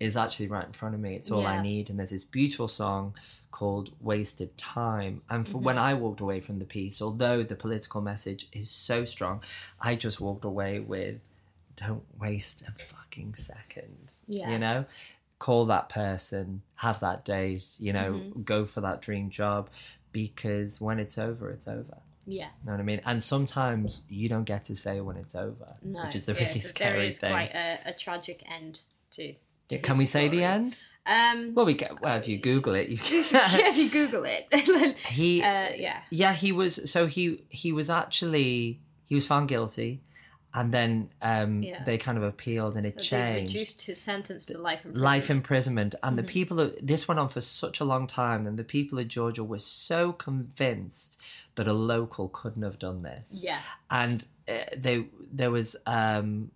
is 0.00 0.16
actually 0.16 0.48
right 0.48 0.66
in 0.66 0.72
front 0.72 0.94
of 0.94 1.00
me. 1.00 1.14
It's 1.14 1.30
all 1.30 1.46
I 1.46 1.62
need. 1.62 1.90
And 1.90 1.98
there's 1.98 2.10
this 2.10 2.24
beautiful 2.24 2.68
song 2.68 3.14
called 3.50 3.90
Wasted 4.00 4.56
Time. 4.56 5.22
And 5.28 5.46
for 5.46 5.58
when 5.58 5.76
mm-hmm. 5.76 5.84
I 5.84 5.94
walked 5.94 6.20
away 6.20 6.40
from 6.40 6.58
the 6.58 6.64
piece, 6.64 7.00
although 7.02 7.42
the 7.42 7.56
political 7.56 8.00
message 8.00 8.48
is 8.52 8.70
so 8.70 9.04
strong, 9.04 9.42
I 9.80 9.94
just 9.94 10.20
walked 10.20 10.44
away 10.44 10.80
with 10.80 11.20
don't 11.76 12.04
waste 12.18 12.62
a 12.68 12.72
fucking 12.72 13.34
second. 13.34 14.14
Yeah. 14.26 14.50
You 14.50 14.58
know? 14.58 14.84
Call 15.38 15.66
that 15.66 15.88
person, 15.88 16.62
have 16.74 17.00
that 17.00 17.24
date, 17.24 17.66
you 17.78 17.92
know, 17.94 18.12
mm-hmm. 18.12 18.42
go 18.42 18.64
for 18.66 18.82
that 18.82 19.00
dream 19.00 19.30
job 19.30 19.70
because 20.12 20.80
when 20.80 20.98
it's 20.98 21.16
over, 21.16 21.50
it's 21.50 21.66
over. 21.66 21.96
yeah, 22.26 22.48
You 22.62 22.66
know 22.66 22.72
what 22.72 22.80
I 22.80 22.84
mean? 22.84 23.00
And 23.06 23.22
sometimes 23.22 24.02
you 24.08 24.28
don't 24.28 24.44
get 24.44 24.66
to 24.66 24.76
say 24.76 25.00
when 25.00 25.16
it's 25.16 25.34
over, 25.34 25.72
no, 25.82 26.04
which 26.04 26.14
is 26.14 26.26
the 26.26 26.32
yeah, 26.32 26.40
really 26.40 26.52
'cause 26.52 26.62
there 26.62 26.68
scary 26.68 27.08
is 27.08 27.18
thing. 27.20 27.30
quite 27.30 27.54
a, 27.54 27.78
a 27.86 27.92
tragic 27.94 28.42
end 28.50 28.82
to. 29.12 29.34
to 29.70 29.78
Can 29.78 29.96
we 29.96 30.04
say 30.04 30.28
the 30.28 30.44
end? 30.44 30.82
Um, 31.06 31.54
Well, 31.54 31.66
we 31.66 31.74
get. 31.74 32.00
Well, 32.00 32.16
if 32.18 32.28
you 32.28 32.38
Google 32.38 32.74
it, 32.74 32.88
you 32.88 32.98
yeah, 33.32 33.48
if 33.70 33.78
you 33.78 33.88
Google 33.90 34.24
it, 34.24 34.46
then 34.66 34.94
he, 35.08 35.42
uh, 35.42 35.70
yeah, 35.76 36.02
yeah, 36.10 36.32
he 36.34 36.52
was. 36.52 36.90
So 36.90 37.06
he 37.06 37.44
he 37.48 37.72
was 37.72 37.88
actually 37.90 38.80
he 39.06 39.14
was 39.14 39.26
found 39.26 39.48
guilty, 39.48 40.02
and 40.54 40.72
then 40.74 41.10
um, 41.22 41.62
Yeah. 41.62 41.82
they 41.84 41.96
kind 41.98 42.18
of 42.18 42.24
appealed, 42.24 42.76
and 42.76 42.86
it 42.86 42.96
they 42.96 43.02
changed. 43.02 43.54
reduced 43.54 43.82
his 43.82 43.98
sentence 44.00 44.46
to 44.46 44.58
life 44.58 44.84
in 44.84 44.92
prison. 44.92 45.02
Life 45.02 45.30
imprisonment, 45.30 45.94
and 46.02 46.16
Mm-hmm. 46.18 46.26
the 46.26 46.32
people. 46.32 46.60
Of, 46.60 46.74
this 46.82 47.08
went 47.08 47.18
on 47.18 47.28
for 47.30 47.40
such 47.40 47.80
a 47.80 47.84
long 47.84 48.06
time, 48.06 48.46
and 48.46 48.58
the 48.58 48.64
people 48.64 48.98
of 48.98 49.08
Georgia 49.08 49.42
were 49.42 49.58
so 49.58 50.12
convinced 50.12 51.20
that 51.54 51.66
a 51.66 51.72
local 51.72 52.28
couldn't 52.28 52.62
have 52.62 52.78
done 52.78 53.02
this. 53.02 53.42
Yeah, 53.42 53.58
and 53.90 54.24
uh, 54.48 54.58
they 54.76 55.06
there 55.32 55.50
was 55.50 55.76
um, 55.86 56.50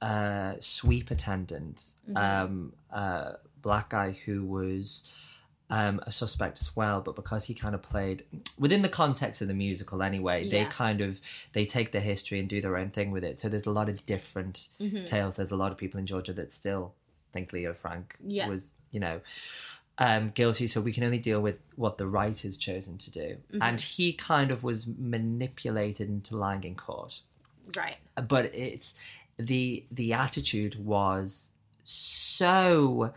a 0.00 0.56
sweep 0.58 1.10
attendant, 1.10 1.84
Mm-hmm. 2.08 2.16
um, 2.16 2.72
a 2.90 3.34
black 3.62 3.90
guy 3.90 4.12
who 4.12 4.44
was 4.44 5.10
um, 5.70 6.00
a 6.04 6.10
suspect 6.10 6.60
as 6.60 6.74
well, 6.74 7.00
but 7.00 7.14
because 7.14 7.44
he 7.44 7.54
kind 7.54 7.74
of 7.76 7.82
played 7.82 8.24
within 8.58 8.82
the 8.82 8.88
context 8.88 9.40
of 9.40 9.48
the 9.48 9.54
musical 9.54 10.02
anyway, 10.02 10.48
they 10.48 10.64
kind 10.64 11.00
of 11.00 11.20
they 11.52 11.64
take 11.64 11.92
the 11.92 12.00
history 12.00 12.40
and 12.40 12.48
do 12.48 12.60
their 12.60 12.76
own 12.76 12.90
thing 12.90 13.10
with 13.12 13.22
it. 13.24 13.38
So 13.38 13.48
there's 13.48 13.66
a 13.66 13.70
lot 13.72 13.88
of 13.88 14.04
different 14.06 14.68
Mm-hmm. 14.80 15.04
tales. 15.04 15.36
There's 15.36 15.52
a 15.52 15.56
lot 15.56 15.70
of 15.72 15.78
people 15.78 16.00
in 16.00 16.06
Georgia 16.06 16.32
that 16.32 16.50
still 16.52 16.94
think 17.32 17.52
Leo 17.52 17.72
Frank 17.72 18.16
Yeah. 18.26 18.48
was, 18.48 18.74
you 18.90 18.98
know. 19.00 19.20
Um, 19.98 20.30
guilty, 20.30 20.66
so 20.66 20.80
we 20.80 20.94
can 20.94 21.04
only 21.04 21.18
deal 21.18 21.42
with 21.42 21.58
what 21.76 21.98
the 21.98 22.08
has 22.08 22.56
chosen 22.56 22.96
to 22.96 23.10
do. 23.10 23.36
Mm-hmm. 23.52 23.62
And 23.62 23.78
he 23.78 24.14
kind 24.14 24.50
of 24.50 24.62
was 24.64 24.86
manipulated 24.86 26.08
into 26.08 26.38
lying 26.38 26.64
in 26.64 26.74
court 26.74 27.20
right. 27.76 27.96
but 28.26 28.46
it's 28.54 28.94
the 29.36 29.84
the 29.90 30.14
attitude 30.14 30.74
was 30.84 31.52
so 31.84 33.12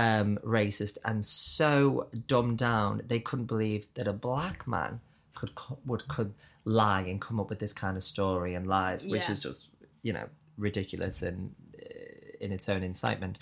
um 0.00 0.28
racist 0.60 0.96
and 1.04 1.24
so 1.24 2.08
dumbed 2.26 2.58
down 2.58 2.90
they 3.06 3.20
couldn't 3.28 3.46
believe 3.54 3.82
that 3.96 4.06
a 4.08 4.12
black 4.28 4.58
man 4.66 4.92
could 5.38 5.52
would 5.88 6.02
could 6.14 6.32
lie 6.64 7.02
and 7.10 7.20
come 7.26 7.38
up 7.40 7.48
with 7.50 7.58
this 7.64 7.74
kind 7.74 7.96
of 7.96 8.02
story 8.14 8.52
and 8.54 8.66
lies, 8.66 9.00
which 9.12 9.24
Yeah. 9.26 9.32
is 9.34 9.40
just 9.48 9.60
you 10.06 10.12
know 10.16 10.26
ridiculous 10.56 11.16
and 11.28 11.38
uh, 11.78 12.44
in 12.44 12.50
its 12.56 12.66
own 12.68 12.82
incitement. 12.82 13.38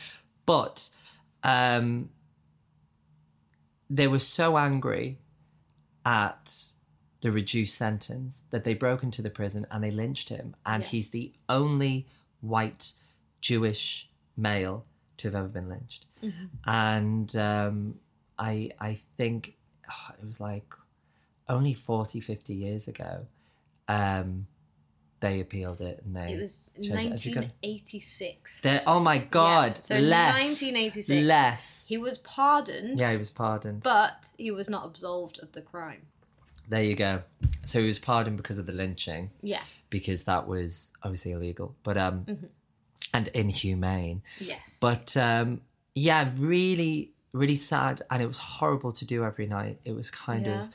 But 0.46 0.76
um, 1.44 2.10
they 3.90 4.08
were 4.08 4.18
so 4.38 4.56
angry 4.58 5.18
at 6.04 6.44
the 7.20 7.30
reduced 7.30 7.76
sentence 7.76 8.44
that 8.50 8.64
they 8.64 8.74
broke 8.74 9.02
into 9.04 9.22
the 9.22 9.30
prison 9.30 9.66
and 9.70 9.84
they 9.84 9.90
lynched 9.90 10.28
him. 10.28 10.56
And 10.66 10.82
Yeah. 10.82 10.88
he's 10.88 11.10
the 11.10 11.32
only 11.48 12.06
white 12.40 12.84
Jewish 13.40 14.10
male 14.36 14.84
to 15.22 15.28
have 15.28 15.34
ever 15.34 15.48
been 15.48 15.68
lynched. 15.68 16.06
And 16.66 17.34
um, 17.36 17.94
I 18.38 18.70
I 18.80 18.98
think 19.16 19.56
oh, 19.90 20.14
it 20.20 20.24
was 20.24 20.40
like 20.40 20.72
only 21.48 21.74
40, 21.74 22.20
50 22.20 22.54
years 22.54 22.88
ago. 22.88 23.26
Um, 23.88 24.46
they 25.20 25.40
appealed 25.40 25.80
it 25.80 26.02
and 26.04 26.16
they 26.16 26.32
It 26.32 26.40
was 26.40 26.70
changed 26.82 26.96
it. 26.96 27.10
Have 27.10 27.24
you 27.26 27.34
got- 27.34 27.44
1986. 27.62 28.60
They're- 28.62 28.82
oh 28.86 28.98
my 29.00 29.18
god, 29.18 29.76
so 29.78 29.96
less 29.96 30.34
1986. 30.40 31.26
less. 31.26 31.84
He 31.88 31.96
was 31.96 32.18
pardoned, 32.18 32.98
Yeah, 32.98 33.10
he 33.12 33.16
was 33.16 33.30
pardoned. 33.30 33.82
but 33.82 34.30
he 34.36 34.50
was 34.50 34.68
not 34.68 34.84
absolved 34.86 35.38
of 35.40 35.52
the 35.52 35.62
crime. 35.62 36.02
There 36.68 36.82
you 36.82 36.94
go. 36.96 37.22
So 37.64 37.80
he 37.80 37.86
was 37.86 37.98
pardoned 37.98 38.36
because 38.36 38.58
of 38.58 38.66
the 38.66 38.72
lynching, 38.72 39.30
Yeah. 39.42 39.62
because 39.90 40.24
that 40.24 40.46
was 40.48 40.92
obviously 41.02 41.32
illegal, 41.32 41.74
but 41.82 41.96
um, 41.98 42.24
Mm-hmm. 42.24 42.46
And 43.14 43.28
inhumane. 43.28 44.22
Yes. 44.40 44.76
But 44.80 45.16
um, 45.16 45.60
yeah, 45.94 46.30
really, 46.36 47.12
really 47.32 47.56
sad, 47.56 48.02
and 48.10 48.22
it 48.22 48.26
was 48.26 48.38
horrible 48.38 48.92
to 48.92 49.04
do 49.04 49.24
every 49.24 49.46
night. 49.46 49.78
It 49.84 49.94
was 49.94 50.10
kind 50.10 50.46
Yeah. 50.46 50.60
of, 50.62 50.70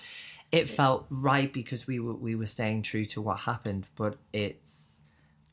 it 0.52 0.70
felt 0.70 1.06
right 1.10 1.52
because 1.52 1.88
we 1.88 2.00
were 2.00 2.14
we 2.14 2.36
were 2.36 2.46
staying 2.46 2.84
true 2.84 3.06
to 3.06 3.22
what 3.22 3.40
happened, 3.40 3.86
but 3.96 4.18
it's 4.34 5.02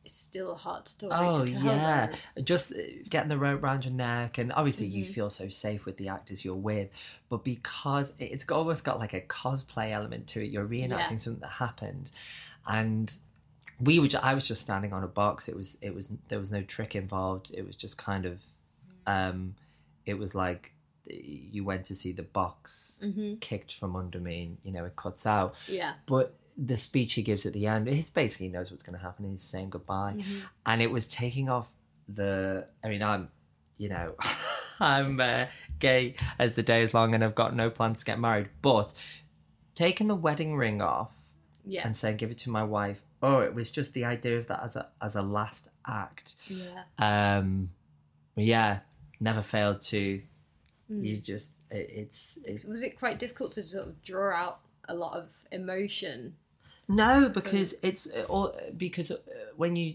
it's 0.04 0.12
still 0.14 0.52
a 0.52 0.54
hard 0.54 0.86
story 0.86 1.12
oh 1.14 1.44
yeah, 1.44 2.08
though. 2.36 2.42
just 2.42 2.72
uh, 2.72 2.76
getting 3.08 3.30
the 3.30 3.38
rope 3.38 3.62
around 3.62 3.86
your 3.86 3.94
neck, 3.94 4.36
and 4.38 4.52
obviously 4.52 4.86
Mm-hmm. 4.86 4.98
you 4.98 5.04
feel 5.06 5.30
so 5.30 5.48
safe 5.48 5.86
with 5.86 5.96
the 5.96 6.08
actors 6.08 6.44
you're 6.44 6.54
with, 6.54 6.90
but 7.30 7.42
because 7.42 8.12
it- 8.18 8.30
it's 8.32 8.44
got- 8.44 8.56
almost 8.58 8.84
got 8.84 8.98
like 8.98 9.14
a 9.14 9.22
cosplay 9.22 9.92
element 9.92 10.26
to 10.28 10.42
it, 10.42 10.50
you're 10.50 10.66
reenacting 10.68 10.90
Yeah. 11.12 11.16
something 11.16 11.40
that 11.40 11.48
happened, 11.48 12.10
and 12.66 13.16
we 13.80 13.98
were. 13.98 14.08
Ju- 14.08 14.18
I 14.22 14.34
was 14.34 14.46
just 14.46 14.62
standing 14.62 14.92
on 14.92 15.02
a 15.04 15.08
box. 15.08 15.48
It 15.48 15.56
was. 15.56 15.76
It 15.82 15.94
was. 15.94 16.12
There 16.28 16.38
was 16.38 16.50
no 16.50 16.62
trick 16.62 16.94
involved. 16.94 17.50
It 17.54 17.66
was 17.66 17.76
just 17.76 17.98
kind 17.98 18.26
of. 18.26 18.42
Um, 19.06 19.54
it 20.06 20.18
was 20.18 20.34
like 20.34 20.74
you 21.06 21.64
went 21.64 21.84
to 21.86 21.94
see 21.94 22.12
the 22.12 22.22
box 22.22 23.00
Mm-hmm. 23.04 23.34
kicked 23.36 23.74
from 23.74 23.94
under 23.96 24.18
me, 24.20 24.42
and 24.44 24.58
you 24.62 24.72
know 24.72 24.84
it 24.84 24.96
cuts 24.96 25.26
out. 25.26 25.54
Yeah. 25.68 25.94
But 26.06 26.34
the 26.56 26.76
speech 26.76 27.14
he 27.14 27.22
gives 27.22 27.44
at 27.46 27.52
the 27.52 27.66
end, 27.66 27.88
he 27.88 28.02
basically 28.14 28.48
knows 28.48 28.70
what's 28.70 28.82
going 28.84 28.96
to 28.98 29.04
happen. 29.04 29.28
He's 29.28 29.42
saying 29.42 29.70
goodbye, 29.70 30.22
and 30.66 30.80
it 30.82 30.90
was 30.90 31.06
taking 31.06 31.48
off 31.48 31.72
the. 32.08 32.66
I 32.84 32.88
mean, 32.88 33.02
I'm, 33.02 33.28
you 33.76 33.88
know, 33.88 34.14
I'm 34.80 35.20
uh, 35.20 35.46
gay 35.78 36.14
as 36.38 36.54
the 36.54 36.62
day 36.62 36.82
is 36.82 36.94
long, 36.94 37.14
and 37.14 37.24
I've 37.24 37.34
got 37.34 37.54
no 37.56 37.70
plans 37.70 37.98
to 38.00 38.04
get 38.04 38.18
married. 38.20 38.48
But 38.62 38.94
taking 39.74 40.06
the 40.06 40.14
wedding 40.14 40.54
ring 40.56 40.80
off 40.80 41.32
Yeah. 41.66 41.82
and 41.84 41.94
saying, 41.96 42.16
"Give 42.18 42.30
it 42.30 42.38
to 42.38 42.50
my 42.50 42.62
wife." 42.62 43.02
Oh, 43.26 43.38
it 43.40 43.54
was 43.54 43.70
just 43.70 43.94
the 43.94 44.04
idea 44.04 44.38
of 44.38 44.46
that 44.48 44.60
as 44.62 44.76
a 44.76 44.88
as 45.00 45.16
a 45.16 45.22
last 45.22 45.68
act. 45.86 46.34
yeah. 46.48 46.82
Um, 47.38 47.70
yeah, 48.36 48.80
never 49.20 49.42
failed 49.42 49.80
to. 49.92 50.20
You 50.88 51.16
just 51.32 51.62
it, 51.70 51.88
it's 52.02 52.38
it's 52.44 52.64
Was 52.66 52.82
it 52.82 52.98
quite 52.98 53.18
difficult 53.18 53.52
to 53.52 53.62
sort 53.62 53.86
of 53.88 54.02
draw 54.02 54.34
out 54.42 54.60
a 54.88 54.94
lot 54.94 55.16
of 55.16 55.28
emotion? 55.50 56.34
No, 56.88 57.30
because 57.30 57.74
it's 57.82 58.06
uh, 58.14 58.24
all 58.28 58.54
because 58.76 59.10
uh, 59.10 59.16
when 59.56 59.76
you 59.76 59.94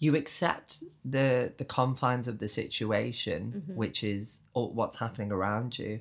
you 0.00 0.16
accept 0.16 0.82
the 1.04 1.52
the 1.56 1.64
confines 1.64 2.26
of 2.26 2.38
the 2.40 2.48
situation, 2.48 3.40
Mm-hmm. 3.56 3.76
which 3.76 4.02
is 4.02 4.42
all, 4.54 4.72
what's 4.72 4.98
happening 4.98 5.30
around 5.30 5.78
you, 5.78 6.00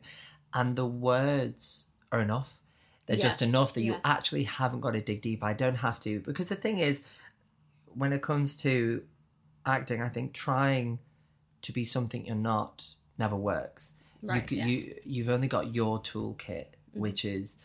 and 0.53 0.75
the 0.75 0.87
words 0.87 1.87
are 2.11 2.21
enough. 2.21 2.57
They're 3.05 3.17
Yeah. 3.17 3.23
just 3.23 3.41
enough 3.41 3.73
that 3.73 3.81
you 3.81 3.97
actually 4.05 4.43
haven't 4.43 4.79
got 4.81 4.91
to 4.91 5.01
dig 5.01 5.21
deep. 5.21 5.43
I 5.43 5.53
don't 5.53 5.75
have 5.75 5.99
to 6.01 6.19
because 6.21 6.49
the 6.49 6.55
thing 6.55 6.79
is, 6.79 7.05
when 7.93 8.13
it 8.13 8.21
comes 8.21 8.55
to 8.57 9.03
acting, 9.65 10.01
I 10.01 10.09
think 10.09 10.33
trying 10.33 10.99
to 11.63 11.71
be 11.71 11.83
something 11.83 12.25
you're 12.25 12.35
not 12.35 12.95
never 13.17 13.35
works. 13.35 13.93
Right, 14.21 14.49
You, 14.51 14.57
yeah. 14.57 14.65
you 14.65 14.95
you've 15.05 15.29
only 15.29 15.47
got 15.47 15.75
your 15.75 15.99
toolkit, 16.01 16.67
which 16.93 17.25
is 17.25 17.59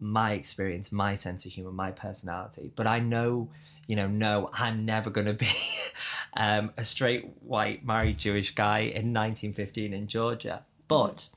my 0.00 0.32
experience, 0.32 0.90
my 0.90 1.14
sense 1.14 1.44
of 1.46 1.52
humor, 1.52 1.70
my 1.70 1.90
personality. 1.92 2.72
But 2.74 2.86
I 2.86 2.98
know, 2.98 3.50
you 3.86 3.94
know, 3.94 4.06
no, 4.08 4.50
I'm 4.52 4.84
never 4.84 5.10
going 5.10 5.26
to 5.26 5.34
be 5.34 5.50
um, 6.34 6.72
a 6.76 6.82
straight 6.84 7.24
white 7.42 7.84
married 7.84 8.18
Jewish 8.18 8.54
guy 8.54 8.80
in 8.80 9.12
1915 9.12 9.92
in 9.92 10.06
Georgia. 10.08 10.64
But 10.88 11.28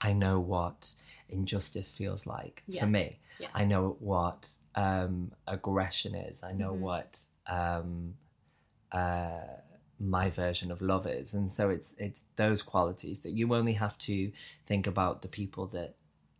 I 0.00 0.12
know 0.12 0.38
what 0.40 0.94
injustice 1.28 1.96
feels 1.96 2.26
like 2.26 2.62
Yeah. 2.66 2.80
for 2.80 2.86
me. 2.86 3.18
Yeah. 3.38 3.48
I 3.54 3.64
know 3.64 3.96
what 4.00 4.50
um, 4.74 5.32
aggression 5.46 6.14
is. 6.14 6.42
I 6.42 6.52
know 6.52 6.72
what 6.72 7.20
um, 7.46 8.14
uh, 8.92 9.40
my 10.00 10.30
version 10.30 10.70
of 10.70 10.80
love 10.80 11.06
is, 11.06 11.34
and 11.34 11.50
so 11.50 11.70
it's 11.70 11.94
it's 11.98 12.22
those 12.36 12.62
qualities 12.62 13.20
that 13.20 13.30
you 13.32 13.52
only 13.54 13.72
have 13.74 13.98
to 13.98 14.30
think 14.66 14.86
about 14.86 15.22
the 15.22 15.28
people 15.28 15.66
that 15.68 15.94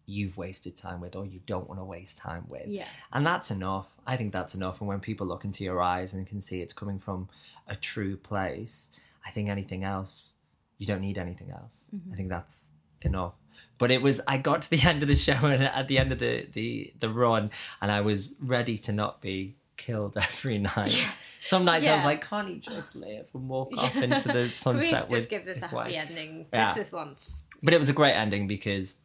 you've 0.07 0.38
wasted 0.38 0.75
time 0.75 1.00
with 1.02 1.14
or 1.14 1.26
you 1.26 1.38
don't 1.45 1.68
want 1.68 1.78
to 1.78 1.85
waste 1.85 2.16
time 2.16 2.47
with. 2.49 2.66
Yeah. 2.66 2.87
And 3.12 3.26
that's 3.26 3.50
enough. 3.50 3.88
I 4.07 4.16
think 4.16 4.33
that's 4.33 4.54
enough. 4.54 4.80
And 4.80 4.88
when 4.88 5.00
people 5.00 5.26
look 5.26 5.45
into 5.45 5.64
your 5.64 5.83
eyes 5.83 6.14
and 6.14 6.26
can 6.26 6.40
see 6.40 6.62
it's 6.62 6.73
coming 6.73 6.99
from 6.99 7.28
a 7.66 7.76
true 7.76 8.16
place, 8.16 8.90
I 9.26 9.30
think 9.30 9.50
anything 9.50 9.85
else, 9.85 10.37
you 10.78 10.87
don't 10.87 11.02
need 11.02 11.18
anything 11.18 11.50
else. 11.50 11.90
I 12.11 12.16
think 12.16 12.30
that's 12.30 12.71
enough. 13.02 13.35
But 13.78 13.90
it 13.90 14.02
was, 14.02 14.20
I 14.26 14.38
got 14.38 14.62
to 14.62 14.70
the 14.70 14.80
end 14.88 15.02
of 15.02 15.08
the 15.08 15.16
show 15.16 15.32
and 15.47 15.62
at 15.62 15.88
the 15.88 15.99
end 15.99 16.12
of 16.12 16.18
the, 16.18 16.47
the, 16.52 16.92
the 16.99 17.08
run, 17.08 17.50
and 17.80 17.90
I 17.90 18.00
was 18.00 18.35
ready 18.40 18.76
to 18.78 18.92
not 18.92 19.20
be 19.20 19.56
killed 19.76 20.16
every 20.20 20.58
night. 20.58 21.06
Some 21.40 21.64
nights 21.64 21.87
I 21.87 21.94
was 21.94 22.04
like, 22.04 22.28
can't 22.28 22.49
he 22.49 22.58
just 22.58 22.97
live 22.97 23.28
and 23.32 23.49
walk 23.49 23.70
off 23.78 23.97
into 23.97 24.28
the 24.28 24.49
sunset 24.54 25.08
with 25.08 25.20
just 25.20 25.30
give 25.30 25.44
this 25.44 25.58
his 25.58 25.64
a 25.64 25.66
happy 25.68 25.76
wife? 25.76 25.94
ending? 26.08 26.47
Yeah. 26.52 26.75
This 26.75 26.88
is 26.88 26.92
once. 26.92 27.47
But 27.62 27.75
it 27.75 27.78
was 27.78 27.88
a 27.88 27.92
great 27.92 28.14
ending 28.14 28.49
because 28.49 29.02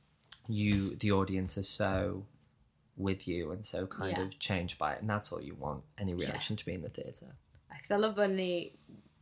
you, 0.48 0.96
the 0.96 1.12
audience, 1.12 1.58
are 1.58 1.64
so 1.64 2.26
with 2.98 3.28
you 3.28 3.52
and 3.52 3.64
so 3.64 3.86
kind 3.88 4.18
Yeah. 4.18 4.24
of 4.24 4.40
changed 4.40 4.78
by 4.80 4.94
it, 4.94 5.02
and 5.02 5.10
that's 5.10 5.32
all 5.32 5.42
you 5.42 5.56
want. 5.56 5.84
Any 6.00 6.14
reaction 6.16 6.56
to 6.56 6.66
be 6.66 6.74
in 6.74 6.82
the 6.82 6.90
theatre. 6.90 7.36
Because 7.72 7.92
I 7.92 7.98
love 7.98 8.18
when 8.18 8.36
they 8.36 8.74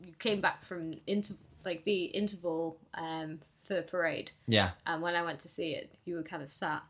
you 0.06 0.14
came 0.20 0.42
back 0.42 0.64
from 0.66 0.96
inter 1.08 1.36
like 1.64 1.84
the 1.84 2.06
interval 2.06 2.78
um, 2.96 3.40
for 3.64 3.76
the 3.76 3.84
parade, 3.84 4.32
Yeah, 4.48 4.72
and 4.88 5.02
when 5.02 5.16
I 5.16 5.22
went 5.24 5.40
to 5.42 5.48
see 5.50 5.74
it, 5.76 5.92
you 6.06 6.16
were 6.16 6.24
kind 6.24 6.42
of 6.44 6.50
sat 6.52 6.82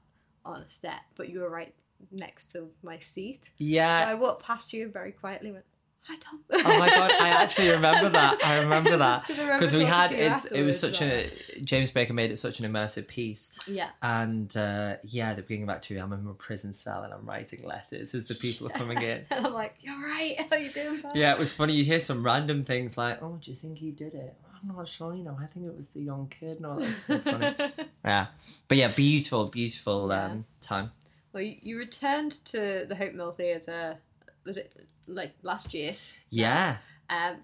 on 0.46 0.62
a 0.62 0.70
step, 0.70 1.02
but 1.16 1.30
you 1.30 1.40
were 1.42 1.50
right 1.50 1.74
next 2.12 2.52
to 2.54 2.70
my 2.82 2.98
seat. 3.00 3.52
Yeah. 3.58 4.06
So 4.06 4.12
I 4.12 4.16
walked 4.16 4.44
past 4.44 4.74
you 4.74 4.84
and 4.86 4.94
very 4.94 5.12
quietly 5.12 5.52
went, 5.52 5.66
"Hi, 6.08 6.16
Tom." 6.20 6.40
Oh 6.52 6.80
my 6.80 6.90
god, 6.90 7.12
I 7.12 7.30
actually 7.44 7.70
remember 7.70 8.10
that. 8.10 8.44
I 8.44 8.60
remember 8.60 8.98
that 9.06 9.26
'Cause 9.28 9.36
because 9.38 9.76
we 9.76 9.86
had 9.86 10.12
it's. 10.12 10.46
It 10.46 10.64
was 10.64 10.80
such 10.80 11.02
a 11.04 11.30
James 11.64 11.92
Baker 11.92 12.14
made 12.14 12.32
it 12.32 12.38
such 12.38 12.60
an 12.60 12.72
immersive 12.72 13.08
piece, 13.08 13.56
yeah, 13.68 13.90
and 14.02 14.56
uh, 14.58 14.96
yeah, 15.04 15.34
they're 15.36 15.44
bringing 15.44 15.68
back 15.68 15.84
to 15.84 15.98
I'm 16.00 16.12
in 16.14 16.26
a 16.28 16.34
prison 16.34 16.74
cell 16.74 17.04
and 17.04 17.14
I'm 17.14 17.26
writing 17.26 17.64
letters 17.64 18.16
as 18.16 18.26
the 18.26 18.34
people 18.36 18.66
are 18.68 18.72
coming 18.72 19.00
in. 19.00 19.26
and 19.30 19.46
I'm 19.46 19.54
like, 19.54 19.76
"You're 19.82 19.94
right. 20.02 20.38
How 20.50 20.56
you 20.56 20.72
doing, 20.72 21.02
pal?" 21.04 21.12
Yeah, 21.14 21.34
it 21.34 21.38
was 21.40 21.54
funny. 21.54 21.74
You 21.74 21.84
hear 21.84 22.00
some 22.00 22.24
random 22.26 22.64
things 22.64 22.98
like, 22.98 23.22
"Oh, 23.22 23.38
do 23.44 23.52
you 23.52 23.56
think 23.58 23.78
he 23.78 23.92
did 23.92 24.16
it?" 24.16 24.34
I'm 24.70 24.76
not 24.76 24.88
sure. 24.88 25.16
You 25.16 25.24
know, 25.24 25.38
I 25.40 25.46
think 25.46 25.66
it 25.66 25.76
was 25.76 25.90
the 25.90 26.02
young 26.02 26.28
kid. 26.28 26.62
No, 26.62 26.80
that's 26.80 27.04
so 27.04 27.20
funny. 27.20 27.56
yeah, 28.06 28.28
but 28.68 28.78
yeah, 28.78 28.90
beautiful, 28.90 29.46
beautiful 29.46 30.10
Yeah. 30.10 30.26
um, 30.26 30.46
time. 30.60 30.92
Well, 31.34 31.44
you, 31.44 31.56
you 31.62 31.78
returned 31.78 32.44
to 32.46 32.86
the 32.88 32.96
Hope 32.96 33.14
Mill 33.14 33.32
Theatre. 33.32 33.98
Was 34.46 34.58
it 34.58 34.86
like 35.08 35.34
last 35.44 35.74
year? 35.74 35.96
Yeah, 36.30 36.78
Um, 37.10 37.38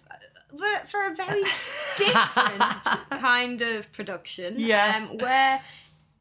but 0.53 0.87
for 0.87 1.05
a 1.07 1.15
very 1.15 1.43
different 1.97 2.61
kind 3.11 3.61
of 3.61 3.91
production. 3.91 4.55
Yeah. 4.59 4.97
Um, 4.97 5.17
where 5.17 5.61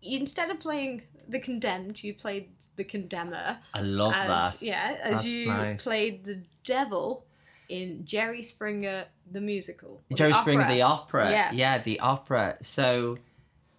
instead 0.02 0.50
of 0.50 0.60
playing 0.60 1.02
the 1.28 1.38
condemned, 1.38 2.02
you 2.02 2.14
played 2.14 2.48
the 2.76 2.84
condemner. 2.84 3.58
I 3.74 3.80
love 3.82 4.12
as, 4.14 4.28
that. 4.60 4.66
Yeah, 4.66 4.96
as 5.02 5.14
That's 5.14 5.26
you 5.26 5.46
nice. 5.46 5.82
played 5.82 6.24
the 6.24 6.40
devil 6.64 7.24
in 7.68 8.04
Jerry 8.04 8.42
Springer 8.42 9.04
the 9.30 9.40
musical. 9.40 10.02
Jerry 10.14 10.32
the 10.32 10.40
Springer, 10.40 10.62
opera. 10.62 10.74
the 10.74 10.82
opera. 10.82 11.30
Yeah. 11.30 11.52
yeah, 11.52 11.78
the 11.78 12.00
opera. 12.00 12.56
So 12.62 13.18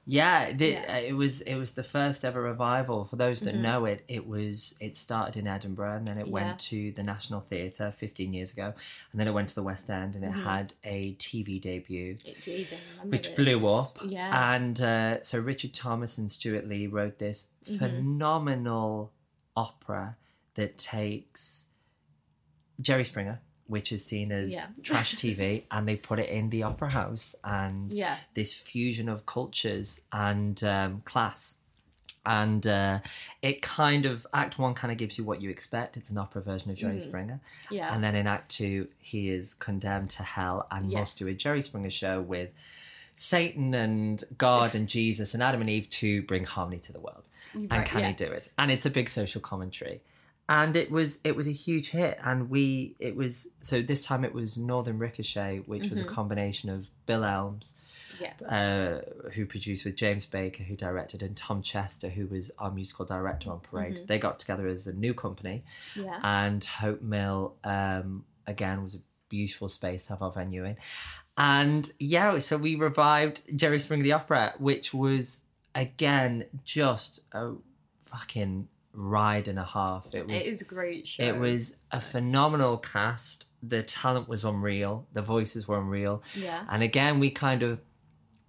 Yeah, 0.10 0.53
the, 0.53 0.70
Yeah. 0.70 0.86
uh, 0.96 1.00
it 1.00 1.12
was 1.17 1.41
it 1.41 1.56
was 1.56 1.74
the 1.74 1.84
first 1.84 2.24
ever 2.24 2.41
revival. 2.41 3.03
For 3.03 3.17
those 3.17 3.41
that 3.41 3.56
Mhm. 3.56 3.60
know 3.60 3.84
it, 3.84 4.06
it 4.08 4.25
was 4.25 4.74
it 4.79 4.96
started 4.96 5.36
in 5.36 5.48
Edinburgh 5.48 5.98
and 5.98 6.08
then 6.08 6.17
it 6.17 6.27
Yeah. 6.27 6.32
went 6.32 6.60
to 6.72 6.94
the 6.94 7.03
National 7.03 7.41
Theatre 7.41 7.91
15 7.91 8.34
years 8.34 8.53
ago, 8.53 8.74
and 9.12 9.20
then 9.20 9.27
it 9.27 9.34
went 9.34 9.50
to 9.50 9.56
the 9.56 9.63
West 9.63 9.89
End 9.89 10.15
and 10.15 10.24
it 10.24 10.32
Mhm. 10.32 10.44
had 10.46 10.74
a 10.86 11.15
TV 11.15 11.60
debut 11.60 12.17
It 12.24 12.41
did. 12.41 12.67
Which 13.03 13.27
this. 13.27 13.36
blew 13.36 13.67
up. 13.67 14.00
Yeah. 14.06 14.53
And 14.56 14.79
uh, 14.79 15.22
so 15.24 15.39
Richard 15.39 15.74
Thomas 15.74 16.17
and 16.17 16.32
Stewart 16.32 16.65
Lee 16.65 16.88
wrote 16.88 17.20
this 17.20 17.50
Mhm. 17.65 17.77
phenomenal 17.79 19.12
opera 19.58 20.15
that 20.53 20.77
takes 20.77 21.72
Jerry 22.79 23.03
Springer, 23.03 23.41
which 23.67 23.91
is 23.91 24.03
seen 24.05 24.31
as 24.31 24.51
Yeah. 24.51 24.67
trash 24.83 25.15
TV, 25.15 25.63
and 25.71 25.88
they 25.88 25.95
put 25.95 26.19
it 26.19 26.29
in 26.29 26.50
the 26.50 26.63
opera 26.63 26.91
house 26.91 27.36
and 27.43 27.93
yeah. 27.93 28.17
this 28.33 28.53
fusion 28.53 29.07
of 29.09 29.25
cultures 29.25 30.01
and 30.12 30.62
um, 30.63 31.01
class. 31.05 31.59
And 32.25 32.67
uh, 32.67 33.00
it 33.41 33.62
kind 33.62 34.05
of, 34.05 34.27
Act 34.33 34.59
One 34.59 34.74
kind 34.74 34.91
of 34.91 34.97
gives 34.97 35.17
you 35.17 35.24
what 35.24 35.41
you 35.41 35.50
expect. 35.50 35.95
It's 35.95 36.09
an 36.09 36.17
opera 36.17 36.41
version 36.41 36.71
of 36.71 36.77
Jerry 36.77 36.97
Mhm. 36.97 37.01
Springer. 37.01 37.39
Yeah. 37.71 37.93
And 37.93 38.03
then 38.03 38.15
in 38.15 38.27
Act 38.27 38.50
Two, 38.51 38.89
he 39.00 39.29
is 39.29 39.53
condemned 39.53 40.09
to 40.12 40.24
hell 40.24 40.67
and 40.69 40.91
Yes. 40.91 41.00
must 41.00 41.19
do 41.19 41.27
a 41.29 41.33
Jerry 41.33 41.62
Springer 41.62 41.89
show 41.89 42.19
with 42.19 42.50
Satan 43.15 43.74
and 43.74 44.24
God 44.38 44.75
and 44.75 44.88
Jesus 44.88 45.33
and 45.33 45.41
Adam 45.41 45.62
and 45.62 45.69
Eve 45.69 45.89
to 45.89 46.21
bring 46.24 46.43
harmony 46.43 46.79
to 46.81 46.93
the 46.93 47.00
world. 47.00 47.29
Right, 47.55 47.71
and 47.71 47.86
can 47.86 48.01
yeah. 48.01 48.07
he 48.09 48.13
do 48.13 48.25
it? 48.25 48.50
And 48.57 48.69
it's 48.69 48.86
a 48.86 48.89
big 48.89 49.07
social 49.09 49.39
commentary. 49.41 50.01
And 50.49 50.77
it 50.77 50.89
was 50.89 51.19
it 51.25 51.35
was 51.35 51.47
a 51.47 51.51
huge 51.51 51.89
hit, 51.89 52.17
and 52.23 52.49
we 52.49 52.95
it 52.99 53.15
was 53.15 53.47
so 53.61 53.81
this 53.81 54.05
time 54.05 54.23
it 54.23 54.33
was 54.33 54.57
Northern 54.57 54.97
Ricochet, 54.97 55.63
which 55.65 55.89
was 55.89 55.99
a 55.99 56.05
Mhm. 56.05 56.07
combination 56.07 56.69
of 56.69 56.89
Bill 57.05 57.25
Elms, 57.25 57.75
Yeah. 58.21 58.33
uh, 58.47 59.29
who 59.31 59.45
produced 59.45 59.83
with 59.83 59.97
James 59.97 60.25
Baker, 60.25 60.63
who 60.63 60.77
directed, 60.77 61.21
and 61.21 61.35
Tom 61.35 61.61
Chester, 61.61 62.07
who 62.07 62.27
was 62.27 62.49
our 62.59 62.71
musical 62.71 63.05
director 63.05 63.51
on 63.51 63.59
Parade. 63.59 63.97
Mhm. 63.97 64.07
They 64.07 64.19
got 64.19 64.39
together 64.39 64.67
as 64.67 64.87
a 64.87 64.93
new 64.93 65.13
company, 65.13 65.65
Yeah. 65.95 66.19
and 66.23 66.63
Hope 66.63 67.01
Mill 67.01 67.57
um, 67.65 68.23
again 68.45 68.81
was 68.83 68.95
a 68.95 68.99
beautiful 69.27 69.67
space 69.67 70.05
to 70.05 70.13
have 70.13 70.21
our 70.21 70.31
venue 70.31 70.63
in. 70.63 70.77
And 71.37 71.91
yeah, 71.99 72.37
so 72.39 72.55
we 72.57 72.75
revived 72.75 73.41
Jerry 73.53 73.81
Springer 73.81 74.03
the 74.03 74.13
Opera, 74.13 74.53
which 74.59 74.93
was 74.93 75.43
again 75.75 76.45
just 76.63 77.19
a 77.33 77.55
fucking 78.05 78.69
ride 78.99 79.47
and 79.47 79.59
a 79.59 79.63
half. 79.63 80.13
It 80.13 80.25
was 80.27 80.43
it 80.45 80.53
is 80.53 80.61
a 80.61 80.65
great 80.65 81.07
show. 81.07 81.23
it 81.23 81.37
was 81.37 81.77
a 81.91 81.99
phenomenal 82.01 82.77
cast. 82.77 83.45
The 83.61 83.83
talent 83.83 84.27
was 84.27 84.43
unreal. 84.43 85.07
The 85.13 85.21
voices 85.21 85.67
were 85.67 85.77
unreal. 85.79 86.23
Yeah. 86.35 86.65
And 86.69 86.81
again, 86.81 87.19
we 87.19 87.29
kind 87.29 87.61
of 87.63 87.79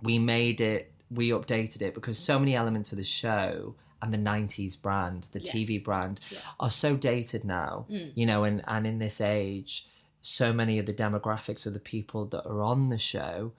we 0.00 0.18
made 0.18 0.60
it, 0.60 0.92
we 1.10 1.30
updated 1.30 1.82
it 1.82 1.92
because 1.94 2.18
so 2.18 2.38
many 2.38 2.54
elements 2.56 2.92
of 2.92 2.98
the 2.98 3.04
show 3.04 3.74
and 4.00 4.12
the 4.14 4.18
'90s 4.18 4.80
brand, 4.80 5.26
the 5.32 5.40
Yeah. 5.40 5.52
TV 5.52 5.84
brand, 5.84 6.20
Yeah. 6.30 6.38
are 6.60 6.70
so 6.70 6.96
dated 6.96 7.44
now. 7.44 7.84
Mm. 7.90 8.12
You 8.14 8.24
know, 8.26 8.44
and 8.44 8.62
and 8.66 8.86
in 8.86 8.98
this 8.98 9.20
age, 9.20 9.86
so 10.22 10.52
many 10.52 10.78
of 10.78 10.86
the 10.86 10.94
demographics 10.94 11.66
of 11.66 11.74
the 11.74 11.80
people 11.80 12.24
that 12.26 12.44
are 12.46 12.62
on 12.62 12.88
the 12.88 12.98
show, 12.98 13.52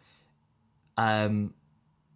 um, 0.97 1.53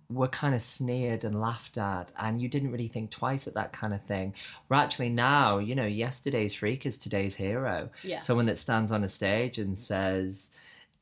were 0.10 0.28
kind 0.28 0.54
of 0.54 0.62
sneered 0.62 1.24
and 1.24 1.40
laughed 1.40 1.78
at, 1.78 2.12
and 2.20 2.42
you 2.42 2.48
didn't 2.48 2.72
really 2.72 2.88
think 2.88 3.10
twice 3.10 3.48
at 3.48 3.54
that 3.56 3.72
kind 3.74 3.94
of 3.94 4.02
thing. 4.02 4.34
Where 4.68 4.80
actually 4.80 5.10
now, 5.10 5.58
you 5.58 5.76
know, 5.76 5.86
yesterday's 5.88 6.54
freak 6.54 6.86
is 6.86 6.98
today's 6.98 7.36
hero 7.36 7.90
Yeah. 8.04 8.20
someone 8.20 8.46
that 8.48 8.58
stands 8.58 8.92
on 8.92 9.04
a 9.04 9.08
stage 9.10 9.58
and 9.58 9.78
says 9.78 10.52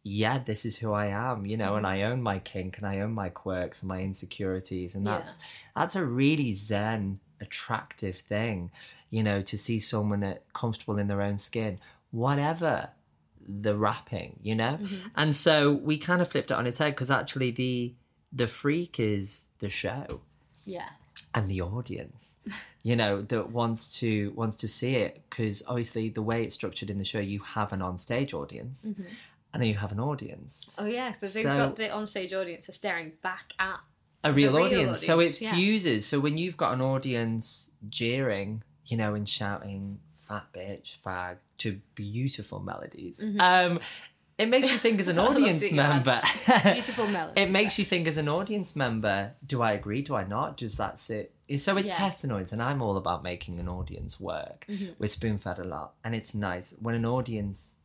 yeah 0.03 0.39
this 0.39 0.65
is 0.65 0.75
who 0.77 0.91
i 0.93 1.05
am 1.05 1.45
you 1.45 1.55
know 1.55 1.75
and 1.75 1.85
i 1.85 2.01
own 2.01 2.23
my 2.23 2.39
kink 2.39 2.79
and 2.79 2.87
i 2.87 2.99
own 3.01 3.11
my 3.11 3.29
quirks 3.29 3.83
and 3.83 3.87
my 3.89 3.99
insecurities 4.01 4.95
and 4.95 5.05
Yeah. 5.05 5.17
that's 5.17 5.37
that's 5.75 5.95
a 5.95 6.03
really 6.03 6.51
zen 6.53 7.19
attractive 7.39 8.15
thing 8.15 8.71
you 9.11 9.21
know 9.21 9.41
to 9.43 9.55
see 9.55 9.79
someone 9.79 10.37
comfortable 10.53 10.97
in 10.97 11.05
their 11.05 11.21
own 11.21 11.37
skin 11.37 11.79
whatever 12.09 12.89
the 13.47 13.75
wrapping, 13.77 14.39
you 14.41 14.55
know 14.55 14.77
Mhm. 14.81 15.11
and 15.15 15.35
so 15.35 15.71
we 15.71 15.99
kind 15.99 16.19
of 16.21 16.27
flipped 16.27 16.49
it 16.49 16.55
on 16.57 16.65
its 16.65 16.79
head 16.79 16.95
because 16.95 17.11
actually 17.11 17.51
the 17.51 17.93
the 18.33 18.47
freak 18.47 18.99
is 18.99 19.47
the 19.59 19.69
show 19.69 20.21
Yeah. 20.65 20.89
and 21.35 21.49
the 21.49 21.61
audience 21.61 22.37
you 22.83 22.95
know 22.95 23.21
that 23.23 23.51
wants 23.51 23.99
to 23.99 24.31
wants 24.35 24.55
to 24.57 24.67
see 24.67 24.95
it 24.95 25.21
because 25.29 25.63
obviously 25.67 26.09
the 26.09 26.21
way 26.21 26.43
it's 26.43 26.55
structured 26.55 26.89
in 26.89 26.97
the 26.97 27.03
show 27.05 27.19
you 27.19 27.39
have 27.39 27.73
an 27.73 27.81
on-stage 27.81 28.33
audience 28.33 28.85
Mhm. 28.89 29.05
and 29.53 29.61
then 29.61 29.69
you 29.69 29.75
have 29.75 29.91
an 29.91 29.99
audience 29.99 30.69
Oh 30.77 30.85
yeah, 30.85 31.11
so 31.13 31.27
they've 31.27 31.43
So- 31.43 31.57
got 31.57 31.75
the 31.75 31.89
onstage 31.89 32.33
audience 32.33 32.69
are 32.69 32.73
staring 32.73 33.11
back 33.21 33.53
at. 33.59 33.79
a 34.23 34.31
real, 34.31 34.53
real 34.55 34.65
audience. 34.65 35.05
so 35.05 35.19
it 35.19 35.25
audience, 35.25 35.41
yeah. 35.41 35.53
fuses 35.55 36.05
so 36.05 36.19
when 36.19 36.37
you've 36.37 36.55
got 36.57 36.73
an 36.73 36.81
audience 36.81 37.71
jeering 37.89 38.63
you 38.85 38.95
know 38.97 39.13
and 39.15 39.27
shouting 39.27 39.99
fat 40.15 40.45
bitch 40.53 40.95
fag 41.03 41.37
to 41.57 41.81
beautiful 41.95 42.59
melodies 42.59 43.19
Mhm. 43.19 43.39
um 43.41 43.79
it 44.41 44.49
makes 44.49 44.71
you 44.71 44.77
think 44.85 44.99
as 44.99 45.07
an 45.07 45.19
audience 45.27 45.71
member 45.71 46.19
Beautiful 46.63 47.07
melody. 47.17 47.41
it 47.41 47.49
makes 47.51 47.77
you 47.79 47.85
think 47.85 48.07
as 48.07 48.17
an 48.17 48.29
audience 48.37 48.75
member 48.75 49.17
do 49.45 49.61
i 49.61 49.71
agree 49.79 50.01
do 50.01 50.13
i 50.15 50.23
not 50.35 50.57
does 50.57 50.75
that 50.77 50.97
sit 50.99 51.33
so 51.57 51.75
it 51.77 51.85
Yeah. 51.85 51.95
tests 51.95 52.23
an 52.23 52.31
audience 52.31 52.51
and 52.53 52.61
i'm 52.69 52.81
all 52.81 52.97
about 52.97 53.23
making 53.23 53.59
an 53.59 53.67
audience 53.67 54.13
work 54.19 54.65
Mhm. 54.69 54.95
we're 54.99 55.07
spoon 55.07 55.37
fed 55.37 55.59
a 55.59 55.63
lot 55.75 55.89
and 56.03 56.11
it's 56.19 56.33
nice 56.33 56.67
when 56.85 56.95
an 56.95 57.05
audience 57.05 57.77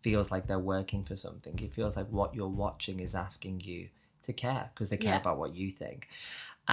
feels 0.00 0.30
like 0.30 0.46
they're 0.46 0.58
working 0.76 1.04
for 1.04 1.16
something 1.16 1.58
it 1.60 1.72
feels 1.74 1.96
like 1.96 2.08
what 2.10 2.34
you're 2.34 2.48
watching 2.66 3.00
is 3.00 3.14
asking 3.14 3.60
you 3.60 3.88
to 4.22 4.32
care 4.32 4.70
because 4.72 4.88
they 4.90 4.96
care 4.96 5.14
Yeah. 5.14 5.20
about 5.20 5.38
what 5.38 5.54
you 5.54 5.70
think 5.70 6.08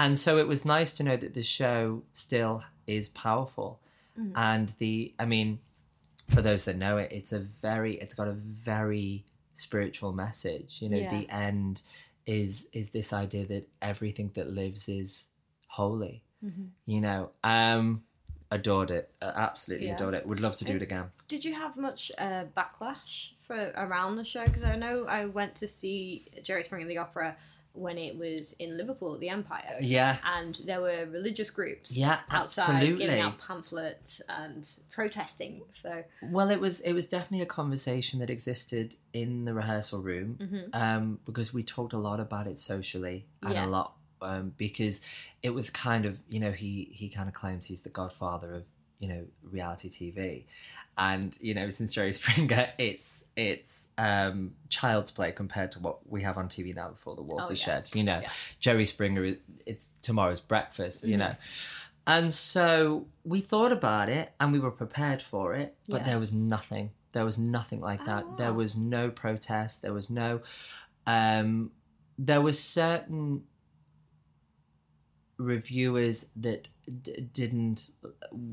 and 0.04 0.18
so 0.20 0.38
it 0.38 0.48
was 0.48 0.66
nice 0.66 0.92
to 0.98 1.04
know 1.04 1.18
that 1.24 1.34
the 1.34 1.44
show 1.44 2.04
still 2.14 2.64
is 2.88 3.08
powerful 3.10 3.80
Mhm. 4.20 4.32
and 4.36 4.70
the 4.78 5.14
i 5.20 5.26
mean 5.26 5.60
for 6.30 6.42
those 6.42 6.66
that 6.66 6.76
know 6.78 6.98
it 6.98 7.12
it's 7.12 7.32
a 7.32 7.40
very 7.40 7.96
it's 7.96 8.14
got 8.14 8.28
a 8.28 8.34
very 8.34 9.24
spiritual 9.54 10.12
message 10.14 10.80
you 10.82 10.90
know 10.90 10.98
Yeah. 10.98 11.10
the 11.20 11.30
end 11.30 11.82
is 12.26 12.68
is 12.74 12.90
this 12.90 13.14
idea 13.14 13.46
that 13.48 13.70
everything 13.82 14.32
that 14.36 14.50
lives 14.52 14.90
is 14.90 15.28
holy 15.68 16.24
Mhm. 16.44 16.70
you 16.86 17.00
know 17.02 17.32
um 17.44 18.04
adored 18.52 18.92
it 18.92 19.12
uh, 19.22 19.32
absolutely 19.36 19.88
Yeah. 19.88 19.96
adored 19.96 20.14
it 20.16 20.26
would 20.26 20.40
love 20.40 20.56
to 20.58 20.66
do 20.66 20.74
it 20.74 20.78
It- 20.78 20.82
again 20.84 21.12
Did 21.28 21.44
you 21.46 21.54
have 21.54 21.78
much 21.78 22.12
uh, 22.18 22.46
backlash 22.58 23.34
for 23.48 23.72
around 23.76 24.16
the 24.18 24.24
show? 24.26 24.46
Because 24.46 24.64
I 24.64 24.76
know 24.76 25.06
I 25.06 25.26
went 25.26 25.56
to 25.56 25.68
see 25.68 26.26
Jerry 26.44 26.64
Spring 26.64 26.82
Springer 26.82 26.88
the 26.88 26.98
Opera 27.00 27.36
when 27.76 27.98
it 27.98 28.18
was 28.18 28.54
in 28.60 28.78
Liverpool 28.78 29.18
the 29.18 29.30
Empire, 29.30 29.78
yeah 29.82 30.18
and 30.24 30.62
there 30.66 30.82
were 30.82 31.06
religious 31.12 31.50
groups 31.50 31.96
yeah 31.96 32.20
outside 32.30 32.76
absolutely 32.76 33.06
giving 33.06 33.22
out 33.22 33.38
pamphlets 33.40 34.22
and 34.30 34.70
protesting. 34.90 35.62
So 35.72 36.04
well 36.22 36.50
it 36.50 36.60
was 36.60 36.80
it 36.82 36.94
was 36.94 37.08
definitely 37.08 37.42
a 37.42 37.46
conversation 37.48 38.20
that 38.20 38.30
existed 38.30 38.96
in 39.14 39.46
the 39.46 39.54
rehearsal 39.54 40.02
room 40.02 40.38
mhm. 40.42 40.76
um, 40.76 41.20
because 41.26 41.54
we 41.54 41.64
talked 41.64 41.94
a 41.94 41.98
lot 41.98 42.20
about 42.20 42.48
it 42.48 42.58
socially 42.60 43.26
and 43.42 43.54
Yeah. 43.54 43.66
a 43.66 43.68
lot 43.68 43.96
um, 44.22 44.54
because 44.58 45.02
it 45.44 45.54
was 45.54 45.70
kind 45.70 46.06
of 46.06 46.22
you 46.30 46.40
know 46.40 46.52
he 46.52 46.90
he 46.92 47.10
kind 47.10 47.28
of 47.28 47.34
claims 47.36 47.66
he's 47.66 47.82
the 47.82 47.90
godfather 47.90 48.54
of 48.54 48.64
you 49.00 49.08
know 49.10 49.26
reality 49.44 49.90
TV, 49.90 50.46
and 50.98 51.38
you 51.42 51.54
know 51.54 51.70
since 51.70 51.94
Jerry 51.94 52.14
Springer 52.14 52.70
it's 52.78 53.26
it's 53.36 53.90
um, 53.98 54.54
child's 54.70 55.12
play 55.12 55.32
compared 55.32 55.72
to 55.74 55.80
what 55.80 56.08
we 56.10 56.22
have 56.22 56.38
on 56.38 56.48
TV 56.50 56.74
now 56.76 56.90
before 56.90 57.16
the 57.16 57.22
watershed. 57.22 57.90
You 57.94 58.04
know 58.04 58.20
Yeah. 58.22 58.30
Jerry 58.60 58.86
Springer 58.86 59.36
it's 59.66 59.96
tomorrow's 60.02 60.42
breakfast. 60.42 61.04
You 61.06 61.16
Mhm. 61.16 61.20
know. 61.20 61.36
And 62.08 62.32
so 62.32 63.08
we 63.24 63.42
thought 63.42 63.72
about 63.72 64.10
it 64.10 64.32
and 64.40 64.52
we 64.52 64.60
were 64.60 64.70
prepared 64.72 65.22
for 65.24 65.56
it, 65.56 65.76
but 65.90 66.02
Yeah. 66.02 66.06
there 66.10 66.20
was 66.20 66.32
nothing. 66.32 66.92
There 67.14 67.26
was 67.26 67.38
nothing 67.40 67.82
like 67.82 68.06
that. 68.06 68.24
Oh, 68.28 68.36
There 68.38 68.54
was 68.54 68.76
no 68.78 69.10
protest. 69.10 69.82
There 69.82 69.94
was 69.94 70.10
no. 70.10 70.42
Um, 71.08 71.72
there 72.20 72.42
was 72.42 72.62
certain 72.64 73.44
reviewers 75.38 76.30
that 76.38 76.70
d- 77.04 77.28
didn't 77.34 77.92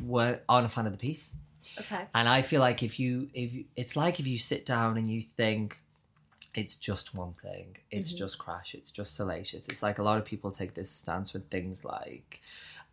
were 0.04 0.40
aren't 0.48 0.66
a 0.66 0.68
fan 0.68 0.86
of 0.86 0.92
the 0.92 0.98
piece, 0.98 1.36
okay, 1.80 2.06
and 2.14 2.28
I 2.28 2.42
feel 2.42 2.60
like 2.60 2.82
if 2.82 2.98
you 2.98 3.28
if 3.34 3.52
you, 3.52 3.64
it's 3.76 3.96
like 3.96 4.20
if 4.20 4.26
you 4.26 4.38
sit 4.38 4.66
down 4.66 4.96
and 4.98 5.08
you 5.08 5.20
think 5.22 5.80
it's 6.54 6.74
just 6.74 7.14
one 7.14 7.32
thing, 7.32 7.76
it's 7.90 8.12
Mhm. 8.12 8.18
just 8.18 8.38
crash, 8.38 8.74
it's 8.74 8.90
just 8.90 9.14
salacious. 9.16 9.68
It's 9.68 9.82
like 9.82 9.98
a 9.98 10.02
lot 10.02 10.18
of 10.18 10.24
people 10.24 10.50
take 10.50 10.74
this 10.74 10.90
stance 10.90 11.32
with 11.32 11.48
things 11.48 11.84
like 11.84 12.42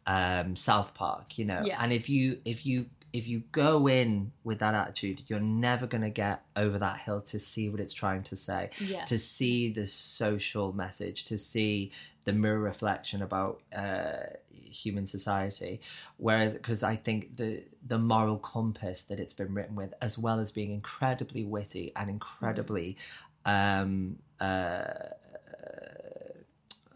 um, 0.07 0.55
South 0.55 0.93
Park, 0.93 1.37
you 1.37 1.45
know, 1.45 1.61
Yeah. 1.65 1.77
and 1.83 1.91
if 1.91 2.09
you 2.09 2.39
if 2.45 2.65
you 2.65 2.85
if 3.11 3.27
you 3.27 3.43
go 3.51 3.87
in 3.87 4.31
with 4.43 4.59
that 4.59 4.73
attitude, 4.73 5.23
you're 5.27 5.39
never 5.39 5.87
going 5.87 6.01
to 6.01 6.09
get 6.09 6.43
over 6.55 6.77
that 6.77 6.97
hill 6.97 7.21
to 7.21 7.39
see 7.39 7.69
what 7.69 7.79
it's 7.79 7.93
trying 7.93 8.23
to 8.23 8.35
say 8.35 8.69
yeah, 8.79 9.05
to 9.05 9.17
see 9.17 9.71
the 9.71 9.85
social 9.85 10.73
message, 10.73 11.25
to 11.25 11.37
see 11.37 11.91
the 12.25 12.33
mirror 12.33 12.59
reflection 12.59 13.21
about 13.21 13.61
uh, 13.75 14.17
human 14.53 15.05
society. 15.05 15.81
Whereas, 16.17 16.53
because 16.53 16.83
I 16.83 16.95
think 16.95 17.37
the 17.37 17.63
the 17.85 17.97
moral 17.97 18.37
compass 18.37 19.03
that 19.03 19.19
it's 19.19 19.33
been 19.33 19.53
written 19.53 19.75
with, 19.75 19.93
as 20.01 20.17
well 20.17 20.39
as 20.39 20.51
being 20.51 20.71
incredibly 20.71 21.43
witty 21.43 21.91
and 21.95 22.09
incredibly, 22.09 22.97
um, 23.45 24.17
uh, 24.39 24.83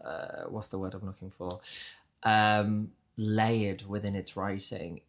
uh, 0.04 0.44
what's 0.48 0.68
the 0.68 0.78
word 0.78 0.94
I'm 0.94 1.06
looking 1.06 1.30
for? 1.30 1.60
Um, 2.22 2.92
layered 3.16 3.86
within 3.86 4.14
its 4.16 4.36
writing. 4.36 5.00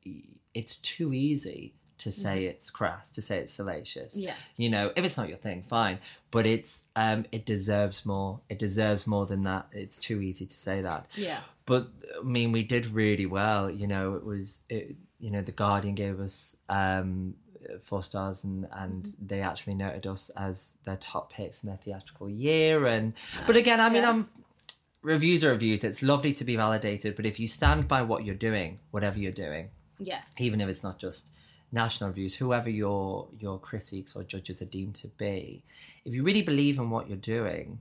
It's 0.54 0.78
too 0.78 1.14
easy 1.14 1.74
to 1.98 2.12
say 2.12 2.46
it's 2.46 2.70
crass, 2.70 3.10
to 3.12 3.22
say 3.22 3.38
it's 3.40 3.54
salacious. 3.54 4.18
Yeah. 4.18 4.34
You 4.58 4.70
know, 4.70 4.92
if 4.96 5.06
it's 5.06 5.18
not 5.18 5.30
your 5.30 5.38
thing, 5.38 5.62
fine. 5.62 6.00
But 6.30 6.46
it's 6.46 6.86
um, 6.96 7.26
it 7.32 7.46
deserves 7.46 8.06
more. 8.06 8.42
It 8.50 8.60
deserves 8.60 9.08
more 9.08 9.26
than 9.26 9.44
that. 9.44 9.68
It's 9.72 10.00
too 10.00 10.22
easy 10.22 10.46
to 10.46 10.58
say 10.58 10.82
that. 10.82 11.08
Yeah. 11.16 11.40
But 11.66 11.88
I 12.20 12.24
mean, 12.24 12.52
we 12.52 12.64
did 12.64 12.88
really 12.88 13.26
well. 13.26 13.72
You 13.72 13.88
know, 13.88 14.16
it 14.16 14.24
was 14.26 14.64
it, 14.70 14.96
you 15.20 15.32
know 15.32 15.42
the 15.42 15.54
Guardian 15.54 15.96
gave 15.96 16.20
us 16.20 16.58
um, 16.70 17.36
four 17.82 18.04
stars, 18.04 18.44
and 18.44 18.68
and 18.74 19.04
Mm-hmm. 19.06 19.28
they 19.28 19.42
actually 19.42 19.76
noted 19.76 20.06
us 20.06 20.30
as 20.38 20.78
their 20.84 20.98
top 20.98 21.32
picks 21.34 21.64
in 21.64 21.70
their 21.70 21.78
theatrical 21.78 22.30
year. 22.30 22.86
And 22.86 23.14
but 23.48 23.56
again, 23.56 23.80
I 23.80 23.90
mean, 23.90 24.04
Yeah. 24.04 24.10
I'm 24.10 24.30
reviews 25.06 25.44
are 25.44 25.52
reviews. 25.52 25.84
It's 25.84 26.02
lovely 26.02 26.34
to 26.34 26.44
be 26.44 26.56
validated, 26.56 27.16
but 27.16 27.26
if 27.26 27.40
you 27.40 27.48
stand 27.48 27.88
by 27.88 28.02
what 28.02 28.26
you're 28.26 28.36
doing, 28.50 28.80
whatever 28.92 29.18
you're 29.20 29.32
doing, 29.48 29.70
Yeah. 30.00 30.22
even 30.38 30.60
if 30.62 30.68
it's 30.70 30.84
not 30.84 30.98
just 31.00 31.32
national 31.72 32.10
reviews, 32.10 32.36
whoever 32.36 32.70
your 32.70 33.28
your 33.40 33.58
critics 33.60 34.16
or 34.16 34.24
judges 34.24 34.62
are 34.62 34.72
deemed 34.78 34.96
to 35.04 35.08
be, 35.26 35.64
if 36.06 36.14
you 36.16 36.24
really 36.24 36.42
believe 36.42 36.78
in 36.78 36.90
what 36.90 37.08
you're 37.08 37.26
doing, 37.38 37.80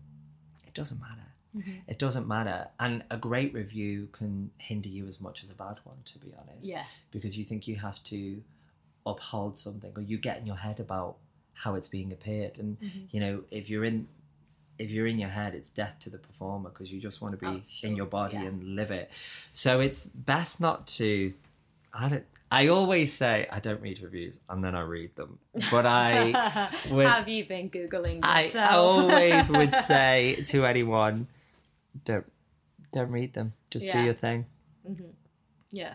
it 0.66 0.74
doesn't 0.74 1.00
matter. 1.00 1.28
Mm-hmm. 1.56 1.78
It 1.92 1.98
doesn't 1.98 2.26
matter, 2.26 2.68
and 2.80 3.04
a 3.10 3.16
great 3.16 3.54
review 3.54 4.08
can 4.18 4.50
hinder 4.58 4.88
you 4.88 5.06
as 5.06 5.20
much 5.20 5.44
as 5.44 5.50
a 5.50 5.54
bad 5.54 5.76
one, 5.84 5.98
to 6.10 6.18
be 6.18 6.30
honest. 6.40 6.64
Yeah. 6.74 6.84
because 7.12 7.38
you 7.38 7.44
think 7.44 7.68
you 7.68 7.76
have 7.76 8.02
to 8.14 8.42
uphold 9.06 9.56
something, 9.58 9.92
or 9.96 10.02
you 10.02 10.18
get 10.18 10.38
in 10.40 10.46
your 10.46 10.56
head 10.56 10.80
about 10.80 11.16
how 11.52 11.74
it's 11.76 11.88
being 11.88 12.12
appeared, 12.12 12.58
and 12.58 12.70
Mm-hmm. 12.80 13.04
you 13.12 13.20
know 13.20 13.34
if 13.50 13.70
you're 13.70 13.84
in 13.84 14.08
if 14.78 14.90
you're 14.90 15.06
in 15.06 15.18
your 15.18 15.28
head, 15.28 15.54
it's 15.54 15.70
death 15.70 15.98
to 16.00 16.10
the 16.10 16.18
performer 16.18 16.70
because 16.70 16.92
you 16.92 17.00
just 17.00 17.22
want 17.22 17.32
to 17.32 17.38
be 17.38 17.46
Oh, 17.46 17.62
sure. 17.68 17.90
in 17.90 17.96
your 17.96 18.06
body 18.06 18.36
Yeah. 18.36 18.44
and 18.46 18.74
live 18.76 18.90
it. 18.90 19.10
So 19.52 19.80
it's 19.80 20.06
best 20.06 20.60
not 20.60 20.86
to. 20.98 21.32
I 21.92 22.08
don't. 22.08 22.24
I 22.50 22.68
always 22.68 23.12
say 23.12 23.46
I 23.50 23.58
don't 23.60 23.80
read 23.80 24.00
reviews 24.00 24.38
and 24.48 24.62
then 24.62 24.74
I 24.76 24.82
read 24.82 25.16
them, 25.16 25.38
but 25.70 25.86
I 25.86 26.70
would. 26.90 27.06
Have 27.06 27.28
you 27.28 27.44
been 27.46 27.68
googling 27.70 28.16
yourself? 28.24 28.70
I 28.70 28.74
always 28.76 29.50
would 29.50 29.74
say 29.92 30.44
to 30.48 30.64
anyone, 30.66 31.26
don't 32.04 32.26
don't 32.92 33.10
read 33.10 33.32
them. 33.32 33.54
Just 33.70 33.90
do 33.90 34.00
your 34.00 34.14
thing. 34.14 34.46
Mm-hmm. 34.88 35.04
yeah. 35.70 35.94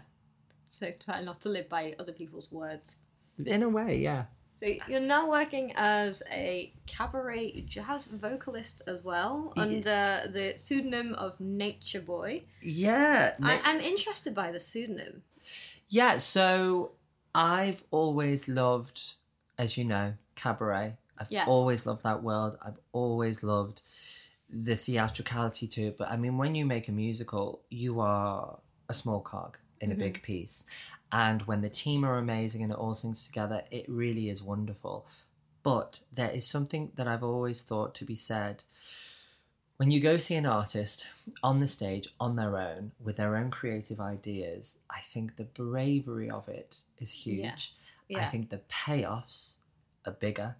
So 0.71 0.91
try 1.03 1.21
not 1.21 1.41
to 1.41 1.49
live 1.49 1.67
by 1.69 1.95
other 1.99 2.11
people's 2.13 2.51
words. 2.51 2.99
In 3.45 3.63
a 3.63 3.69
way, 3.69 3.97
yeah. 3.97 4.25
So 4.59 4.65
you're 4.89 4.99
now 4.99 5.29
working 5.29 5.71
as 5.77 6.21
a 6.29 6.73
cabaret 6.85 7.63
jazz 7.65 8.07
vocalist 8.07 8.81
as 8.87 9.05
well, 9.05 9.53
Yeah. 9.55 9.63
under 9.63 10.21
the 10.27 10.53
pseudonym 10.57 11.13
of 11.13 11.39
Nature 11.39 12.01
Boy. 12.01 12.43
Yeah. 12.61 13.35
I, 13.41 13.61
I'm 13.63 13.79
interested 13.79 14.35
by 14.35 14.51
the 14.51 14.59
pseudonym. 14.59 15.23
Yeah, 15.87 16.17
so 16.17 16.91
I've 17.33 17.85
always 17.89 18.49
loved, 18.49 19.13
as 19.57 19.77
you 19.77 19.85
know, 19.85 20.15
cabaret. 20.35 20.97
I've 21.17 21.31
Yeah. 21.31 21.45
always 21.47 21.85
loved 21.85 22.03
that 22.03 22.21
world. 22.21 22.57
I've 22.61 22.79
always 22.91 23.43
loved 23.43 23.81
the 24.49 24.75
theatricality 24.75 25.67
to 25.67 25.87
it. 25.87 25.97
But 25.97 26.11
I 26.11 26.17
mean, 26.17 26.37
when 26.37 26.53
you 26.55 26.65
make 26.65 26.89
a 26.89 26.91
musical, 26.91 27.61
you 27.69 28.01
are 28.01 28.59
a 28.89 28.93
small 28.93 29.21
cog 29.21 29.57
in 29.79 29.91
a 29.91 29.93
mm-hmm. 29.93 30.01
big 30.01 30.21
piece. 30.21 30.65
And 31.11 31.41
when 31.43 31.61
the 31.61 31.69
team 31.69 32.03
are 32.05 32.17
amazing 32.17 32.63
and 32.63 32.71
it 32.71 32.77
all 32.77 32.93
sings 32.93 33.25
together, 33.25 33.63
it 33.71 33.85
really 33.87 34.29
is 34.29 34.43
wonderful. 34.43 35.07
But 35.63 36.01
there 36.13 36.29
is 36.29 36.47
something 36.47 36.91
that 36.95 37.07
I've 37.07 37.23
always 37.23 37.63
thought 37.63 37.95
to 37.95 38.05
be 38.05 38.15
said 38.15 38.63
when 39.79 39.91
you 39.91 40.01
go 40.01 40.17
see 40.17 40.35
an 40.35 40.45
artist 40.45 41.07
on 41.41 41.61
the 41.61 41.67
stage 41.67 42.09
on 42.19 42.35
their 42.35 42.57
own 42.57 42.91
with 43.01 43.15
their 43.15 43.37
own 43.37 43.49
creative 43.49 44.01
ideas, 44.01 44.79
I 44.89 44.99
think 44.99 45.37
the 45.37 45.45
bravery 45.45 46.29
of 46.29 46.49
it 46.49 46.81
is 46.97 47.11
huge. 47.11 47.75
Yeah. 48.09 48.19
I 48.19 48.25
think 48.25 48.49
the 48.49 48.59
payoffs 48.69 49.55
are 50.05 50.11
bigger, 50.11 50.57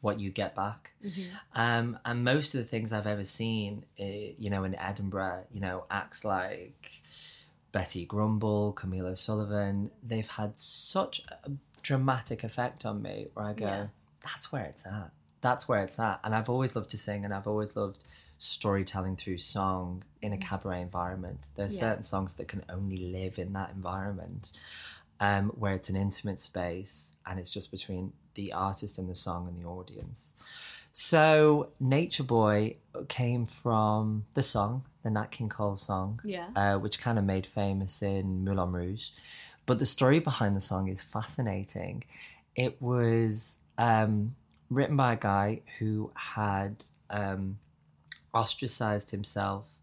what 0.00 0.18
you 0.18 0.30
get 0.30 0.56
back. 0.56 0.94
Mm-hmm. 1.04 1.22
Um, 1.54 2.00
and 2.04 2.24
most 2.24 2.52
of 2.52 2.60
the 2.60 2.66
things 2.66 2.92
I've 2.92 3.06
ever 3.06 3.22
seen, 3.22 3.84
uh, 4.00 4.34
you 4.36 4.50
know, 4.50 4.64
in 4.64 4.74
Edinburgh, 4.74 5.44
you 5.52 5.60
know, 5.60 5.84
acts 5.88 6.24
like 6.24 7.02
Betty 7.72 8.04
Grumble, 8.04 8.72
Camille 8.72 9.06
O'Sullivan, 9.06 9.90
they've 10.02 10.28
had 10.28 10.58
such 10.58 11.22
a 11.44 11.50
dramatic 11.82 12.42
effect 12.44 12.84
on 12.86 13.02
me 13.02 13.28
where 13.34 13.46
I 13.46 13.52
go, 13.52 13.66
Yeah. 13.66 13.86
that's 14.22 14.50
where 14.52 14.64
it's 14.64 14.86
at. 14.86 15.10
That's 15.40 15.68
where 15.68 15.80
it's 15.80 15.98
at. 15.98 16.20
And 16.24 16.34
I've 16.34 16.48
always 16.48 16.74
loved 16.74 16.90
to 16.90 16.98
sing 16.98 17.24
and 17.24 17.32
I've 17.34 17.46
always 17.46 17.76
loved 17.76 18.02
storytelling 18.38 19.16
through 19.16 19.38
song 19.38 20.02
in 20.20 20.32
a 20.32 20.38
cabaret 20.38 20.80
environment. 20.82 21.48
There's 21.54 21.74
Yeah. 21.74 21.80
certain 21.80 22.02
songs 22.02 22.34
that 22.34 22.48
can 22.48 22.64
only 22.68 23.10
live 23.12 23.38
in 23.38 23.52
that 23.54 23.70
environment 23.70 24.52
um, 25.20 25.48
where 25.50 25.74
it's 25.74 25.88
an 25.88 25.96
intimate 25.96 26.40
space 26.40 27.12
and 27.24 27.38
it's 27.38 27.50
just 27.50 27.70
between 27.70 28.12
the 28.34 28.52
artist 28.52 28.98
and 28.98 29.08
the 29.08 29.14
song 29.14 29.48
and 29.48 29.56
the 29.58 29.66
audience. 29.66 30.34
So, 30.92 31.70
Nature 31.80 32.22
Boy 32.24 32.76
came 33.08 33.46
from 33.46 34.24
the 34.34 34.42
song, 34.42 34.84
the 35.06 35.10
Nat 35.10 35.30
King 35.30 35.48
Cole 35.48 35.76
song, 35.76 36.20
Yeah. 36.24 36.48
uh, 36.56 36.76
which 36.78 36.98
kind 37.00 37.18
of 37.18 37.24
made 37.24 37.46
famous 37.46 38.02
in 38.02 38.44
Moulin 38.44 38.72
Rouge. 38.72 39.10
But 39.64 39.78
the 39.78 39.86
story 39.86 40.18
behind 40.20 40.56
the 40.56 40.60
song 40.60 40.88
is 40.88 41.00
fascinating. 41.02 42.04
It 42.54 42.80
was 42.80 43.58
um, 43.78 44.34
written 44.70 44.96
by 44.96 45.12
a 45.14 45.16
guy 45.16 45.62
who 45.78 46.10
had 46.14 46.84
um, 47.10 47.58
ostracized 48.34 49.10
himself 49.10 49.78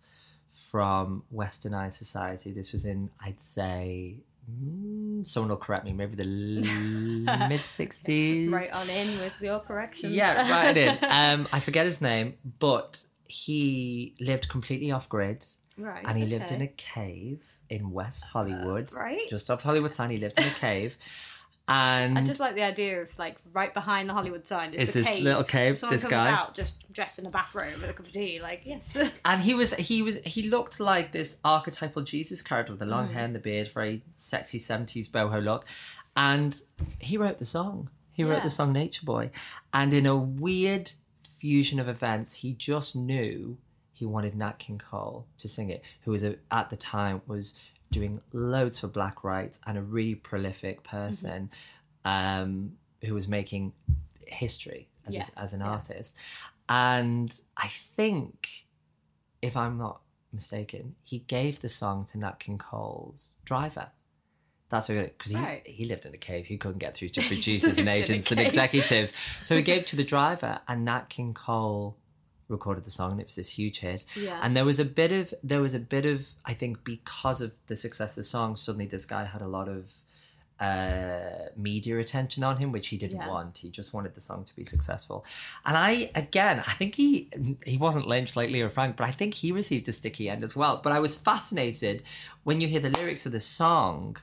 from 0.50 1.24
westernized 1.34 1.94
society. 1.94 2.52
This 2.52 2.72
was 2.74 2.86
in, 2.86 3.10
I'd 3.24 3.42
say, 3.42 4.18
mm, 4.50 5.26
someone 5.26 5.50
will 5.50 5.58
correct 5.58 5.86
me, 5.86 5.94
maybe 5.94 6.16
the 6.16 6.26
mid 7.50 7.62
60s. 7.62 8.52
Right 8.52 8.74
on 8.74 8.90
in 8.90 9.20
with 9.20 9.42
your 9.42 9.60
corrections. 9.60 10.14
Yeah, 10.14 10.50
right 10.52 10.76
in. 10.78 10.98
Um, 11.10 11.48
I 11.52 11.60
forget 11.60 11.86
his 11.86 12.02
name, 12.02 12.36
but 12.60 13.04
he 13.28 14.16
lived 14.20 14.50
completely 14.50 14.92
off 14.92 15.10
grid 15.10 15.46
right. 15.78 16.04
and 16.06 16.18
he 16.18 16.26
lived 16.26 16.52
in 16.52 16.62
a 16.62 16.68
cave 16.68 17.46
in 17.70 17.92
West 17.92 18.26
uh, 18.26 18.28
Hollywood. 18.30 18.92
right. 18.94 19.30
Just 19.30 19.50
off 19.50 19.64
Hollywood 19.64 19.94
sign, 19.94 20.10
he 20.10 20.18
lived 20.18 20.38
in 20.38 20.46
a 20.46 20.52
cave. 20.52 20.98
And 21.66 22.20
I 22.20 22.24
just 22.24 22.42
like 22.42 22.56
the 22.56 22.64
idea 22.64 23.02
of 23.02 23.18
like 23.18 23.38
right 23.54 23.74
behind 23.74 24.10
the 24.10 24.14
Hollywood 24.14 24.46
sign 24.46 24.74
is 24.74 24.92
this 24.92 25.08
cave. 25.08 25.24
little 25.24 25.46
cave, 25.46 25.78
Someone 25.78 25.96
this 25.96 26.02
comes 26.02 26.12
guy. 26.26 26.30
out 26.30 26.54
just 26.54 26.92
dressed 26.92 27.20
in 27.20 27.26
a 27.26 27.30
bathrobe 27.30 27.76
with 27.80 27.90
a 27.90 27.94
cup 27.94 28.06
of 28.06 28.12
tea. 28.12 28.42
Like 28.42 28.64
yes. 28.66 28.98
And 29.26 29.42
he 29.42 29.54
was 29.54 29.74
he 29.76 30.02
was 30.02 30.20
he 30.26 30.50
looked 30.50 30.82
like 30.82 31.14
this 31.14 31.40
archetypal 31.46 32.02
Jesus 32.02 32.42
character 32.42 32.74
with 32.74 32.80
the 32.82 32.86
long 32.86 33.08
mm. 33.08 33.14
hair 33.14 33.24
and 33.24 33.34
the 33.34 33.40
beard, 33.40 33.70
very 33.70 34.02
sexy 34.14 34.60
seventies 34.60 35.08
boho 35.08 35.42
look. 35.42 35.66
And 36.18 36.60
he 37.00 37.18
wrote 37.18 37.38
the 37.38 37.46
song. 37.46 37.90
He 38.12 38.26
wrote 38.26 38.40
Yeah. 38.40 38.44
the 38.44 38.50
song 38.50 38.74
Nature 38.74 39.06
Boy. 39.06 39.32
And 39.74 39.94
in 39.94 40.06
a 40.06 40.18
weird 40.18 40.92
fusion 41.44 41.78
of 41.78 41.90
events, 41.90 42.34
he 42.36 42.54
just 42.54 42.96
knew 42.96 43.58
he 43.92 44.06
wanted 44.06 44.34
Nat 44.34 44.60
King 44.60 44.78
Cole 44.78 45.28
to 45.40 45.50
sing 45.50 45.70
it, 45.70 45.84
who 46.04 46.12
was 46.12 46.24
a, 46.24 46.38
at 46.52 46.70
the 46.70 46.78
time 46.78 47.22
was 47.28 47.54
doing 47.92 48.22
loads 48.32 48.80
for 48.80 48.88
black 48.88 49.26
rights 49.26 49.60
and 49.68 49.78
a 49.78 49.82
really 49.82 50.16
prolific 50.16 50.86
person 50.86 51.52
um, 52.06 52.72
who 53.04 53.14
was 53.14 53.28
making 53.28 53.74
history 54.26 54.88
as, 55.06 55.16
Yeah. 55.18 55.26
a, 55.36 55.40
as 55.42 55.52
an 55.52 55.60
Yeah. 55.60 55.72
artist. 55.72 56.16
And 56.70 57.38
I 57.58 57.68
think, 57.68 58.66
if 59.42 59.58
I'm 59.58 59.78
not 59.78 60.00
mistaken, 60.32 60.96
he 61.04 61.20
gave 61.20 61.60
the 61.60 61.68
song 61.68 62.06
to 62.06 62.18
Nat 62.18 62.40
King 62.40 62.58
Cole's 62.58 63.34
driver. 63.44 63.92
That's 64.74 64.88
because 64.88 65.32
he, 65.32 65.38
Right. 65.38 65.66
he 65.68 65.86
lived 65.86 66.06
in 66.08 66.14
a 66.14 66.18
cave. 66.18 66.46
He 66.48 66.58
couldn't 66.58 66.80
get 66.80 66.96
through 66.98 67.10
to 67.10 67.22
producers 67.32 67.78
and 67.78 67.86
Lived 67.86 67.90
in 68.10 68.16
a 68.16 68.16
agents 68.18 68.32
and 68.32 68.40
executives. 68.40 69.14
So 69.44 69.56
he 69.56 69.62
gave 69.62 69.86
to 69.86 69.96
the 69.96 70.04
driver, 70.16 70.60
and 70.68 70.84
Nat 70.86 71.10
King 71.10 71.34
Cole 71.34 71.96
recorded 72.50 72.84
the 72.84 72.92
song, 72.92 73.12
and 73.12 73.22
it 73.22 73.28
was 73.28 73.36
this 73.36 73.50
huge 73.50 73.80
hit. 73.80 74.04
Yeah. 74.16 74.40
And 74.44 74.58
there 74.58 74.66
was 74.66 74.80
a 74.80 74.86
bit 74.86 75.12
of 75.12 75.34
there 75.44 75.62
was 75.62 75.74
a 75.76 75.80
bit 75.80 76.06
of 76.06 76.28
I 76.44 76.54
think 76.56 76.84
because 76.84 77.40
of 77.42 77.52
the 77.68 77.76
success 77.76 78.12
of 78.12 78.16
the 78.18 78.24
song, 78.24 78.56
suddenly 78.56 78.88
this 78.88 79.06
guy 79.06 79.24
had 79.26 79.42
a 79.44 79.48
lot 79.48 79.70
of 79.70 79.92
uh 80.60 81.50
media 81.58 81.98
attention 82.00 82.44
on 82.44 82.58
him 82.58 82.72
which 82.72 82.88
he 82.90 82.98
didn't 82.98 83.20
Yeah. 83.20 83.28
want 83.28 83.58
he 83.58 83.70
just 83.72 83.92
wanted 83.94 84.14
the 84.14 84.22
song 84.22 84.44
to 84.44 84.56
be 84.56 84.64
successful 84.64 85.26
and 85.66 85.76
i 85.76 86.12
again 86.14 86.60
i 86.60 86.74
think 86.74 86.94
he 86.94 87.28
he 87.66 87.78
wasn't 87.78 88.08
lynched 88.08 88.36
like 88.36 88.52
leo 88.52 88.70
frank 88.70 88.96
but 88.96 89.08
i 89.08 89.12
think 89.12 89.34
he 89.34 89.52
received 89.52 89.90
a 89.90 89.92
sticky 89.92 90.30
end 90.30 90.44
as 90.44 90.56
well 90.56 90.80
but 90.84 90.94
i 90.94 91.00
was 91.00 91.16
fascinated 91.16 92.04
when 92.44 92.62
you 92.62 92.68
hear 92.68 92.80
the 92.80 92.92
lyrics 93.00 93.26
of 93.26 93.32
the 93.32 93.40
song 93.40 94.16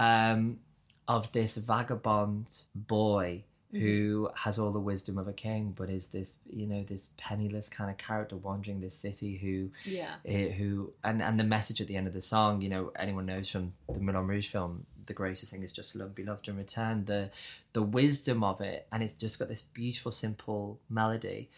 um 0.00 0.58
of 1.06 1.30
this 1.32 1.56
vagabond 1.56 2.62
boy 2.74 3.44
who 3.72 4.28
has 4.34 4.58
all 4.58 4.72
the 4.72 4.80
wisdom 4.80 5.16
of 5.16 5.28
a 5.28 5.32
king 5.32 5.72
but 5.76 5.88
is 5.88 6.08
this 6.08 6.38
you 6.50 6.66
know 6.66 6.82
this 6.82 7.12
penniless 7.16 7.68
kind 7.68 7.88
of 7.88 7.96
character 7.96 8.36
wandering 8.36 8.80
this 8.80 8.96
city 8.96 9.36
who 9.36 9.70
yeah. 9.88 10.14
eh, 10.26 10.48
who 10.48 10.92
and 11.04 11.22
and 11.22 11.38
the 11.38 11.44
message 11.44 11.80
at 11.80 11.86
the 11.86 11.96
end 11.96 12.08
of 12.08 12.12
the 12.12 12.20
song 12.20 12.60
you 12.60 12.68
know 12.68 12.90
anyone 12.96 13.26
knows 13.26 13.48
from 13.48 13.72
the 13.88 14.00
Moulin 14.00 14.26
Rouge 14.26 14.48
film 14.48 14.86
the 15.06 15.12
greatest 15.12 15.52
thing 15.52 15.62
is 15.62 15.72
just 15.72 15.92
to 15.92 15.98
love 15.98 16.16
be 16.16 16.24
loved 16.24 16.48
and 16.48 16.58
return 16.58 17.04
the 17.04 17.30
the 17.72 17.82
wisdom 17.82 18.42
of 18.42 18.60
it 18.60 18.88
and 18.90 19.04
it's 19.04 19.14
just 19.14 19.38
got 19.38 19.48
this 19.48 19.62
beautiful 19.62 20.10
simple 20.10 20.80
melody 20.88 21.48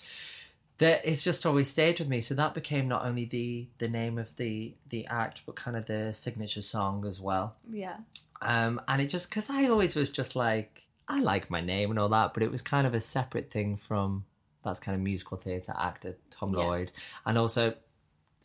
that 0.78 1.00
it's 1.04 1.22
just 1.22 1.46
always 1.46 1.68
stayed 1.68 2.00
with 2.00 2.08
me. 2.08 2.20
So 2.20 2.34
that 2.34 2.54
became 2.54 2.88
not 2.88 3.04
only 3.04 3.24
the 3.24 3.68
the 3.78 3.88
name 3.88 4.18
of 4.18 4.34
the 4.34 4.74
the 4.88 5.06
act, 5.06 5.42
but 5.46 5.54
kind 5.54 5.76
of 5.76 5.86
the 5.86 6.12
signature 6.12 6.62
song 6.62 7.06
as 7.06 7.20
well. 7.20 7.54
Yeah. 7.70 7.98
Um, 8.42 8.80
and 8.88 9.00
it 9.00 9.06
just 9.08 9.30
because 9.30 9.48
I 9.50 9.68
always 9.68 9.94
was 9.96 10.10
just 10.10 10.36
like 10.36 10.82
I 11.08 11.20
like 11.20 11.50
my 11.50 11.60
name 11.60 11.90
and 11.90 11.98
all 11.98 12.08
that, 12.10 12.34
but 12.34 12.42
it 12.42 12.50
was 12.50 12.62
kind 12.62 12.86
of 12.86 12.94
a 12.94 13.00
separate 13.00 13.50
thing 13.50 13.76
from 13.76 14.24
that's 14.64 14.78
kind 14.78 14.94
of 14.94 15.00
musical 15.02 15.36
theatre 15.36 15.74
actor 15.78 16.16
Tom 16.30 16.52
Yeah. 16.52 16.58
Lloyd, 16.64 16.92
and 17.26 17.38
also 17.38 17.74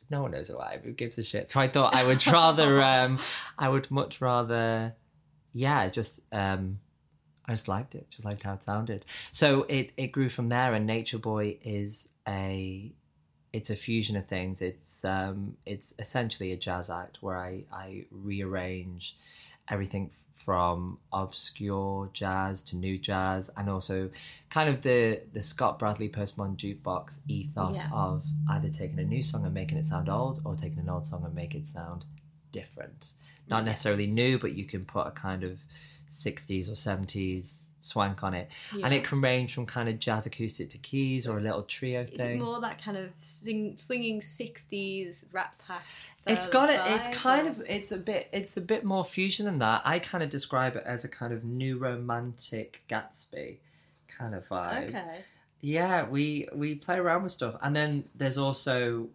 no 0.09 0.21
one 0.21 0.31
knows 0.31 0.51
why. 0.51 0.79
Who 0.83 0.91
gives 0.93 1.17
a 1.17 1.23
shit? 1.23 1.49
So 1.49 1.59
I 1.59 1.67
thought 1.67 1.93
I 1.93 2.03
would 2.05 2.25
rather, 2.27 2.81
um, 2.93 3.19
I 3.59 3.67
would 3.69 3.91
much 3.91 4.21
rather, 4.21 4.95
yeah, 5.51 5.89
just 5.89 6.21
um, 6.31 6.79
I 7.45 7.51
just 7.53 7.67
liked 7.67 7.93
it, 7.95 8.09
just 8.09 8.25
liked 8.25 8.43
how 8.43 8.53
it 8.53 8.63
sounded. 8.63 9.05
So 9.31 9.63
it 9.63 9.91
it 9.97 10.07
grew 10.07 10.29
from 10.29 10.47
there, 10.47 10.73
and 10.73 10.85
Nature 10.85 11.19
Boy 11.19 11.57
is 11.61 12.09
a 12.27 12.93
it's 13.53 13.69
a 13.69 13.75
fusion 13.75 14.15
of 14.17 14.27
things. 14.27 14.61
It's 14.61 15.03
um, 15.05 15.57
it's 15.65 15.93
essentially 15.99 16.51
a 16.51 16.57
jazz 16.57 16.89
act 16.89 17.17
where 17.21 17.37
I 17.37 17.63
I 17.71 18.05
rearrange 18.11 19.17
everything 19.69 20.09
from 20.33 20.97
obscure 21.11 22.09
jazz 22.13 22.61
to 22.63 22.75
new 22.75 22.97
jazz, 22.97 23.49
and 23.57 23.69
also 23.69 24.09
kind 24.49 24.69
of 24.69 24.81
the 24.81 25.21
the 25.33 25.41
Scott 25.41 25.79
Bradlee 25.79 26.11
postmodern 26.11 26.55
jukebox 26.57 27.19
ethos 27.27 27.77
Yeah. 27.83 27.89
of 27.93 28.25
either 28.49 28.69
taking 28.69 28.99
a 28.99 29.03
new 29.03 29.21
song 29.23 29.45
and 29.45 29.53
making 29.53 29.77
it 29.77 29.85
sound 29.85 30.09
old, 30.09 30.39
or 30.45 30.55
taking 30.55 30.79
an 30.79 30.89
old 30.89 31.05
song 31.05 31.23
and 31.25 31.33
make 31.35 31.53
it 31.55 31.67
sound 31.67 32.05
different. 32.51 33.13
Not 33.49 33.63
necessarily 33.65 34.07
new, 34.07 34.37
but 34.37 34.55
you 34.55 34.65
can 34.65 34.83
put 34.85 35.07
a 35.07 35.11
kind 35.11 35.43
of 35.43 35.65
60s 36.09 36.69
or 36.69 36.73
70s 36.73 37.69
swank 37.81 38.23
on 38.23 38.33
it. 38.33 38.49
And 38.81 38.93
it 38.93 39.03
can 39.03 39.19
range 39.21 39.53
from 39.53 39.65
kind 39.65 39.89
of 39.89 39.99
jazz 39.99 40.25
acoustic 40.25 40.69
to 40.71 40.77
keys 40.77 41.27
or 41.27 41.37
a 41.37 41.41
little 41.41 41.63
trio 41.63 42.05
thing. 42.05 42.39
more 42.39 42.59
that 42.61 42.81
kind 42.81 42.97
of 42.97 43.09
sing, 43.19 43.75
swinging 43.77 44.21
'60s 44.21 45.25
Rat 45.33 45.53
Pack? 45.65 45.83
It's 46.29 46.47
got 46.47 46.69
it. 46.69 46.81
It's 46.85 47.07
kind 47.17 47.47
or- 47.47 47.51
of. 47.51 47.63
It's 47.67 47.91
a 47.91 47.97
bit. 47.97 48.29
It's 48.31 48.57
a 48.57 48.61
bit 48.61 48.83
more 48.83 49.03
fusion 49.03 49.45
than 49.45 49.59
that. 49.59 49.81
I 49.85 49.99
kind 49.99 50.23
of 50.23 50.29
describe 50.29 50.75
it 50.75 50.83
as 50.85 51.03
a 51.03 51.09
kind 51.09 51.33
of 51.33 51.43
new 51.43 51.77
romantic 51.77 52.83
Gatsby 52.89 53.57
kind 54.07 54.33
of 54.33 54.43
vibe. 54.47 54.89
okay. 54.89 55.21
Yeah, 55.61 56.07
we 56.07 56.47
we 56.53 56.75
play 56.75 56.97
around 56.97 57.23
with 57.23 57.31
stuff, 57.31 57.55
and 57.61 57.75
then 57.75 58.05
there's 58.15 58.37
also, 58.37 59.07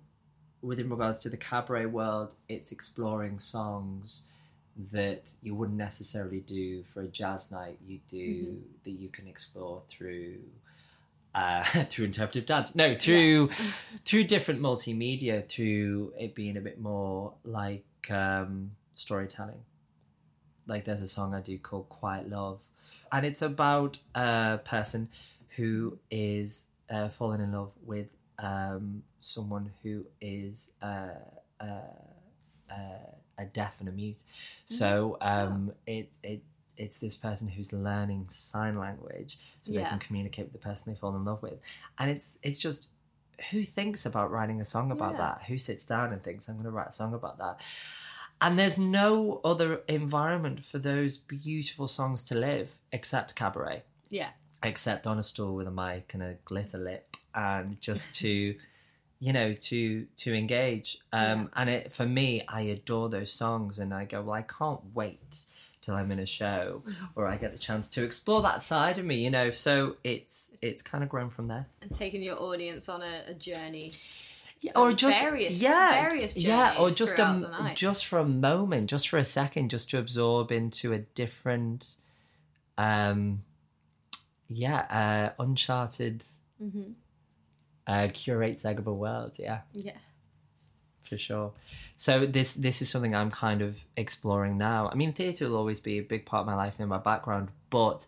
within 0.61 0.91
regards 0.91 1.21
to 1.21 1.29
the 1.29 1.37
cabaret 1.37 1.87
world, 1.87 2.35
it's 2.49 2.73
exploring 2.73 3.39
songs 3.39 4.27
that 4.91 5.31
you 5.43 5.55
wouldn't 5.55 5.79
necessarily 5.79 6.41
do 6.41 6.83
for 6.83 7.03
a 7.03 7.07
jazz 7.07 7.53
night. 7.53 7.79
You 7.87 8.01
do 8.09 8.17
mm-hmm. 8.17 8.57
that 8.85 8.91
you 8.91 9.09
can 9.09 9.29
explore 9.29 9.83
through. 9.89 10.39
Uh, 11.35 11.65
through 11.89 12.05
interpretive 12.05 12.45
dance, 12.45 12.75
no, 12.75 12.95
through 12.95 13.49
through 14.05 14.25
different 14.25 14.61
multimedia, 14.61 15.49
through 15.49 16.13
it 16.19 16.35
being 16.35 16.59
a 16.59 16.61
bit 16.61 16.79
more 16.79 17.33
like 17.45 17.87
um, 18.11 18.73
storytelling. 18.95 19.63
Like 20.67 20.85
there's 20.85 21.01
a 21.01 21.09
song 21.09 21.35
I 21.35 21.41
do 21.41 21.57
called 21.59 21.89
"Quiet 21.89 22.29
Love," 22.29 22.63
and 23.11 23.25
it's 23.25 23.41
about 23.41 23.99
a 24.15 24.61
person 24.63 25.09
who 25.57 25.99
is 26.11 26.67
uh, 26.91 27.09
falling 27.09 27.41
in 27.41 27.53
love 27.53 27.73
with 27.85 28.09
um, 28.39 29.03
someone 29.21 29.71
who 29.83 30.05
is 30.21 30.75
uh, 30.83 31.15
uh, 31.61 31.65
uh, 32.71 33.13
a 33.39 33.45
deaf 33.47 33.75
and 33.81 33.89
a 33.89 33.93
mute. 33.93 34.23
So 34.65 35.17
um, 35.21 35.73
it 35.87 36.13
it 36.23 36.43
it's 36.77 36.99
this 36.99 37.17
person 37.17 37.49
who's 37.49 37.73
learning 37.73 38.29
sign 38.29 38.79
language 38.79 39.39
so 39.63 39.73
they 39.73 39.83
can 39.91 39.99
communicate 39.99 40.47
with 40.47 40.53
the 40.53 40.59
person 40.59 40.93
they 40.93 40.97
fall 40.99 41.15
in 41.17 41.25
love 41.25 41.43
with, 41.43 41.59
and 41.99 42.11
it's 42.11 42.39
it's 42.43 42.59
just 42.61 42.91
who 43.51 43.65
thinks 43.65 44.07
about 44.07 44.31
writing 44.31 44.61
a 44.61 44.65
song 44.65 44.91
about 44.93 45.13
Yeah. 45.13 45.19
that? 45.19 45.43
Who 45.49 45.59
sits 45.59 45.85
down 45.85 46.13
and 46.13 46.23
thinks 46.23 46.49
I'm 46.49 46.55
going 46.57 46.65
to 46.65 46.71
write 46.71 46.89
a 46.89 46.93
song 46.93 47.13
about 47.15 47.39
that? 47.39 47.61
And 48.41 48.59
there's 48.59 48.79
no 48.79 49.41
other 49.45 49.83
environment 49.89 50.65
for 50.65 50.79
those 50.79 51.17
beautiful 51.19 51.89
songs 51.89 52.23
to 52.25 52.35
live 52.35 52.79
except 52.93 53.35
cabaret 53.35 53.85
Yeah. 54.11 54.31
except 54.63 55.07
on 55.07 55.19
a 55.19 55.23
stool 55.23 55.55
with 55.57 55.67
a 55.67 55.71
mic 55.71 56.15
and 56.15 56.23
a 56.23 56.35
glitter 56.45 56.79
lip 56.79 57.17
and 57.35 57.81
just 57.81 58.15
to 58.17 58.55
you 59.21 59.33
know 59.33 59.53
to 59.53 60.07
to 60.17 60.35
engage 60.35 60.99
um 61.13 61.49
and 61.55 61.71
it 61.71 61.93
for 61.93 62.05
me 62.07 62.43
i 62.49 62.63
adore 62.63 63.09
those 63.09 63.33
songs 63.33 63.79
and 63.79 63.95
i 63.95 64.05
go 64.05 64.21
well 64.21 64.35
i 64.35 64.43
can't 64.43 64.81
wait 64.95 65.45
till 65.83 65.95
i'm 65.95 66.11
in 66.11 66.19
a 66.21 66.25
show 66.27 66.83
or 67.17 67.27
i 67.27 67.37
get 67.37 67.53
the 67.53 67.59
chance 67.59 67.89
to 67.91 68.03
explore 68.03 68.41
that 68.41 68.63
side 68.63 68.97
of 68.99 69.05
me 69.05 69.17
you 69.17 69.31
know 69.31 69.51
so 69.51 69.97
it's 70.05 70.57
it's 70.63 70.81
kind 70.83 71.05
of 71.05 71.11
grown 71.11 71.29
from 71.29 71.47
there 71.47 71.67
And 71.83 71.95
taking 71.95 72.23
your 72.23 72.41
audience 72.41 72.89
on 72.89 73.03
a, 73.03 73.23
a 73.29 73.35
journey. 73.35 73.93
yeah, 74.61 74.73
or 74.77 74.93
just 74.93 75.19
various- 75.19 75.61
yeah, 75.61 76.09
various 76.09 76.37
yeah, 76.37 76.77
or 76.79 76.91
just 76.91 77.19
a 77.19 77.73
just 77.75 78.07
for 78.07 78.19
a 78.21 78.25
moment, 78.25 78.89
just 78.89 79.09
for 79.09 79.19
a 79.19 79.25
second, 79.25 79.71
just 79.71 79.91
to 79.91 79.99
absorb 79.99 80.53
into 80.53 80.93
a 80.93 80.99
different, 80.99 81.97
um, 82.79 83.43
yeah, 84.49 85.33
uh, 85.37 85.43
uncharted, 85.43 86.25
hmm 86.61 86.93
uh, 87.89 88.09
curate 88.15 88.63
world. 88.85 89.37
Yeah, 89.39 89.63
Yeah. 89.75 89.99
For 91.13 91.19
sure. 91.19 91.53
So 91.97 92.25
this 92.25 92.55
this 92.55 92.81
is 92.81 92.89
something 92.89 93.15
I'm 93.15 93.31
kind 93.31 93.61
of 93.61 93.85
exploring 93.99 94.57
now. 94.57 94.89
I 94.91 94.95
mean, 94.95 95.13
theatre 95.13 95.49
will 95.49 95.57
always 95.57 95.79
be 95.79 95.99
a 95.99 96.03
big 96.03 96.25
part 96.25 96.41
of 96.41 96.47
my 96.47 96.55
life 96.55 96.77
and 96.79 96.89
my 96.89 96.99
background, 96.99 97.49
but 97.69 98.07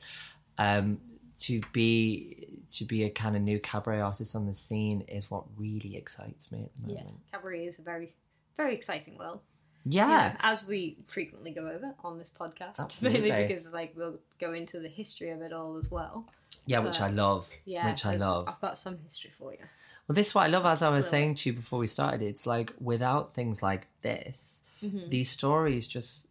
um, 0.57 0.99
to 1.41 1.61
be 1.73 2.49
to 2.73 2.85
be 2.87 3.05
a 3.05 3.11
kind 3.11 3.37
of 3.37 3.43
new 3.43 3.59
cabaret 3.61 4.01
artist 4.01 4.35
on 4.35 4.47
the 4.47 4.55
scene 4.55 5.03
is 5.03 5.31
what 5.31 5.45
really 5.59 5.97
excites 5.97 6.51
me 6.51 6.63
at 6.65 6.75
the 6.77 6.93
Yeah. 6.95 7.01
moment. 7.01 7.17
Cabaret 7.33 7.67
is 7.67 7.79
a 7.79 7.83
very, 7.83 8.15
very 8.57 8.75
exciting 8.75 9.19
world. 9.19 9.41
Yeah. 9.85 10.07
you 10.09 10.29
know, 10.31 10.37
as 10.41 10.67
we 10.67 10.97
frequently 11.09 11.51
go 11.51 11.69
over 11.69 11.95
on 12.03 12.19
this 12.19 12.31
podcast, 12.31 12.79
Absolutely. 12.79 13.31
mainly 13.31 13.47
because 13.47 13.67
like 13.67 13.93
we'll 13.95 14.19
go 14.41 14.55
into 14.55 14.81
the 14.81 14.89
history 14.89 15.29
of 15.31 15.43
it 15.43 15.53
all 15.53 15.77
as 15.77 15.91
well. 15.91 16.25
Yeah, 16.67 16.79
which 16.79 17.03
I 17.03 17.09
love. 17.09 17.53
Yeah, 17.67 17.87
which 17.91 18.07
I 18.07 18.17
love. 18.17 18.49
I've 18.49 18.61
got 18.63 18.79
some 18.79 18.97
history 19.05 19.31
for 19.39 19.53
you. 19.53 19.59
Well, 20.07 20.15
this 20.15 20.29
is 20.29 20.35
what 20.35 20.45
I 20.45 20.49
love. 20.49 20.67
As 20.67 20.83
I 20.83 20.91
was 20.91 21.05
Absolutely. 21.07 21.11
saying 21.11 21.35
to 21.37 21.49
you 21.51 21.57
before 21.57 21.79
we 21.79 21.87
started, 21.87 22.23
it's 22.23 22.47
like 22.47 22.73
without 22.81 23.35
things 23.35 23.63
like 23.63 23.87
this, 24.03 24.63
Mhm. 24.83 25.09
these 25.11 25.31
stories 25.31 25.87
just 25.87 26.29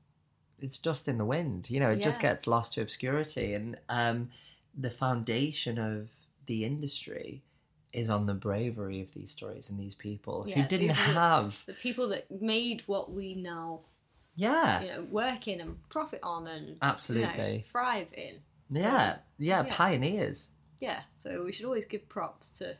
it's 0.60 0.78
dust 0.80 1.08
in 1.10 1.18
the 1.18 1.26
wind. 1.26 1.70
You 1.70 1.80
know, 1.82 1.90
it 1.92 2.02
just 2.02 2.22
gets 2.22 2.48
lost 2.48 2.74
to 2.76 2.82
obscurity, 2.82 3.54
and 3.54 3.78
um, 3.90 4.30
the 4.78 4.90
foundation 4.90 5.78
of 5.78 6.10
the 6.46 6.64
industry 6.64 7.44
is 7.92 8.10
on 8.10 8.28
the 8.28 8.34
bravery 8.34 9.02
of 9.02 9.12
these 9.14 9.30
stories 9.32 9.70
and 9.70 9.78
these 9.80 9.94
people 9.96 10.46
Yeah, 10.48 10.62
who 10.62 10.68
didn't 10.68 10.88
the- 10.88 10.94
have. 10.94 11.64
The 11.66 11.74
people 11.74 12.08
that 12.10 12.30
made 12.42 12.82
what 12.86 13.12
we 13.12 13.36
now, 13.36 13.82
Yeah, 14.36 14.82
you 14.82 14.88
know, 14.88 15.04
work 15.04 15.48
in 15.48 15.60
and 15.60 15.78
profit 15.90 16.22
on 16.24 16.48
and 16.48 16.66
you 16.68 16.72
know, 16.74 16.78
absolutely. 16.82 17.66
thrive 17.70 18.08
in. 18.14 18.42
Yeah, 18.72 19.20
yeah, 19.38 19.66
Yeah. 19.66 19.76
pioneers. 19.76 20.52
Yeah, 20.80 21.04
so 21.20 21.44
we 21.44 21.52
should 21.52 21.66
always 21.66 21.86
give 21.86 22.08
props 22.08 22.52
to 22.60 22.78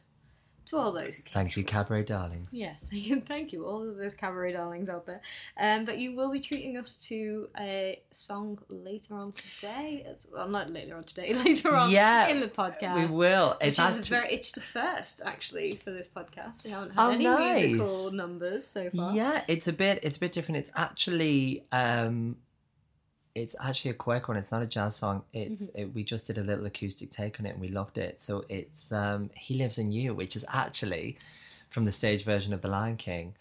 to 0.68 0.78
all 0.78 0.92
those. 0.92 1.18
Thank 1.28 1.56
you, 1.58 1.64
cabaret 1.64 2.04
darlings. 2.04 2.54
Yes, 2.54 2.90
thank 3.28 3.54
you, 3.54 3.66
all 3.66 3.88
of 3.88 3.98
those 3.98 4.14
cabaret 4.14 4.54
darlings 4.54 4.90
out 4.90 5.06
there. 5.06 5.22
Um, 5.58 5.86
but 5.86 5.98
you 5.98 6.16
will 6.16 6.32
be 6.32 6.40
treating 6.40 6.78
us 6.78 6.96
to 7.08 7.50
a 7.60 8.02
song 8.12 8.60
later 8.70 9.16
on 9.16 9.34
today. 9.34 10.06
Well, 10.32 10.48
not 10.48 10.70
later 10.70 10.96
on 10.96 11.04
today, 11.04 11.34
later 11.46 11.76
on 11.76 11.92
Yeah, 11.92 12.28
in 12.28 12.40
the 12.40 12.48
podcast. 12.48 12.96
We 12.96 13.06
will. 13.16 13.58
Which 13.62 13.70
It's 13.70 13.80
is 13.80 13.86
actually 13.98 14.10
very, 14.10 14.28
it's 14.30 14.52
the 14.52 14.62
first 14.62 15.22
actually 15.26 15.72
for 15.72 15.92
this 15.92 16.10
podcast. 16.10 16.64
We 16.64 16.72
haven't 16.72 16.92
had 16.92 17.06
Oh, 17.08 17.10
any 17.12 17.24
nice. 17.24 17.64
musical 17.66 18.12
numbers 18.14 18.66
so 18.66 18.90
far. 18.90 19.14
Yeah, 19.16 19.44
it's 19.48 19.68
a 19.68 19.74
bit 19.74 20.00
it's 20.04 20.18
a 20.18 20.20
bit 20.20 20.32
different. 20.32 20.58
It's 20.60 20.72
actually 20.76 21.66
um 21.72 22.38
it's 23.36 23.56
actually 23.60 23.92
a 23.92 23.96
quirk 23.96 24.28
one. 24.28 24.38
It's 24.38 24.52
not 24.52 24.62
a 24.62 24.68
jazz 24.68 24.96
song. 24.96 25.24
It's 25.34 25.68
Mm-hmm. 25.68 25.80
it, 25.80 25.94
we 25.94 26.04
just 26.04 26.28
did 26.28 26.38
a 26.38 26.44
little 26.44 26.66
acoustic 26.66 27.10
take 27.12 27.40
on 27.40 27.46
it 27.46 27.52
and 27.54 27.62
we 27.62 27.70
loved 27.70 27.98
it. 27.98 28.22
So 28.22 28.46
it's 28.50 28.92
um 28.92 29.30
He 29.36 29.56
Lives 29.56 29.78
in 29.78 29.92
You, 29.92 30.14
which 30.14 30.36
is 30.36 30.46
actually 30.54 31.18
from 31.70 31.86
the 31.86 31.92
stage 31.92 32.24
version 32.26 32.54
of 32.54 32.62
The 32.62 32.68
Lion 32.68 32.98
King. 32.98 33.34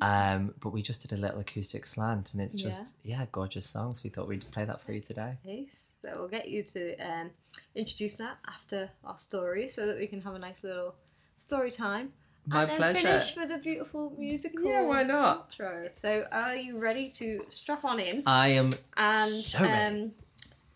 Um, 0.00 0.52
but 0.58 0.70
we 0.70 0.82
just 0.82 1.00
did 1.02 1.16
a 1.16 1.20
little 1.20 1.38
acoustic 1.38 1.86
slant, 1.86 2.32
and 2.32 2.42
it's 2.42 2.56
just 2.56 2.96
yeah, 3.04 3.24
gorgeous 3.30 3.66
songs. 3.66 4.02
We 4.02 4.10
thought 4.10 4.26
we'd 4.26 4.50
play 4.50 4.64
that 4.64 4.80
for 4.80 4.90
you 4.92 5.00
today. 5.00 5.34
Nice. 5.44 5.92
So 6.02 6.08
we'll 6.16 6.26
get 6.26 6.48
you 6.48 6.64
to 6.64 6.96
um, 6.98 7.30
introduce 7.76 8.16
that 8.16 8.38
after 8.48 8.90
our 9.04 9.16
story, 9.16 9.68
so 9.68 9.86
that 9.86 9.96
we 9.96 10.08
can 10.08 10.20
have 10.22 10.34
a 10.34 10.40
nice 10.40 10.64
little 10.64 10.96
story 11.36 11.70
time. 11.70 12.12
My 12.46 12.62
and 12.62 12.76
pleasure. 12.76 13.00
finish 13.00 13.36
with 13.36 13.50
a 13.50 13.58
beautiful 13.58 14.14
musical. 14.16 14.64
Yeah, 14.64 14.82
why 14.82 15.02
not? 15.02 15.48
Intro. 15.50 15.88
So, 15.94 16.26
are 16.30 16.56
you 16.56 16.78
ready 16.78 17.08
to 17.10 17.44
strap 17.48 17.84
on 17.84 17.98
in 17.98 18.22
I 18.26 18.48
am 18.48 18.72
and 18.96 19.30
so 19.30 19.58
um, 19.64 20.12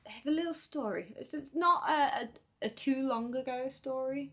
have 0.06 0.26
a 0.26 0.30
little 0.30 0.54
story? 0.54 1.14
It's, 1.16 1.32
it's 1.32 1.54
not 1.54 1.88
a, 1.88 1.92
a, 1.92 2.28
a 2.66 2.68
too 2.68 3.06
long 3.06 3.34
ago 3.36 3.68
story. 3.68 4.32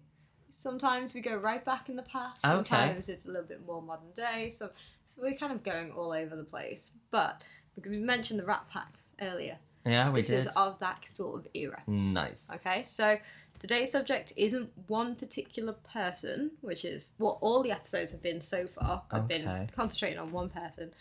Sometimes 0.50 1.13
we 1.13 1.21
go 1.21 1.36
right 1.36 1.63
back 1.63 1.89
in 1.89 1.95
the 1.95 2.04
past. 2.04 2.43
Okay. 2.43 2.56
Sometimes 2.56 3.10
it's 3.10 3.26
a 3.26 3.30
little 3.30 3.47
bit 3.47 3.63
more 3.65 3.82
modern 3.82 4.12
day. 4.15 4.52
So, 4.56 4.71
so 5.06 5.21
we're 5.21 5.38
kind 5.38 5.54
of 5.54 5.63
going 5.63 5.91
all 5.91 6.12
over 6.12 6.36
the 6.36 6.43
place. 6.43 6.93
But 7.12 7.43
because 7.76 7.91
we 7.91 8.00
mentioned 8.00 8.39
the 8.39 8.45
Rat 8.45 8.65
Pack 8.71 8.95
earlier, 9.21 9.60
yeah, 9.86 10.10
we 10.10 10.21
this 10.21 10.30
did 10.30 10.47
is 10.47 10.56
of 10.58 10.80
that 10.80 11.08
sort 11.08 11.41
of 11.41 11.47
era. 11.54 11.82
nice. 11.86 12.50
Okay, 12.56 12.84
so 12.88 13.17
Today's 13.60 13.91
subject 13.91 14.34
isn't 14.36 14.70
one 14.88 15.15
particular 15.15 15.74
person, 15.91 16.52
which 16.62 16.86
is 16.86 17.13
what 17.17 17.39
all 17.41 17.63
the 17.63 17.72
episodes 17.72 18.12
have 18.12 18.22
been 18.22 18.39
so 18.39 18.67
far. 18.67 19.02
I've 19.12 19.28
been 19.28 19.67
concentrating 19.76 20.20
on 20.20 20.32
one 20.32 20.50
person. 20.50 20.91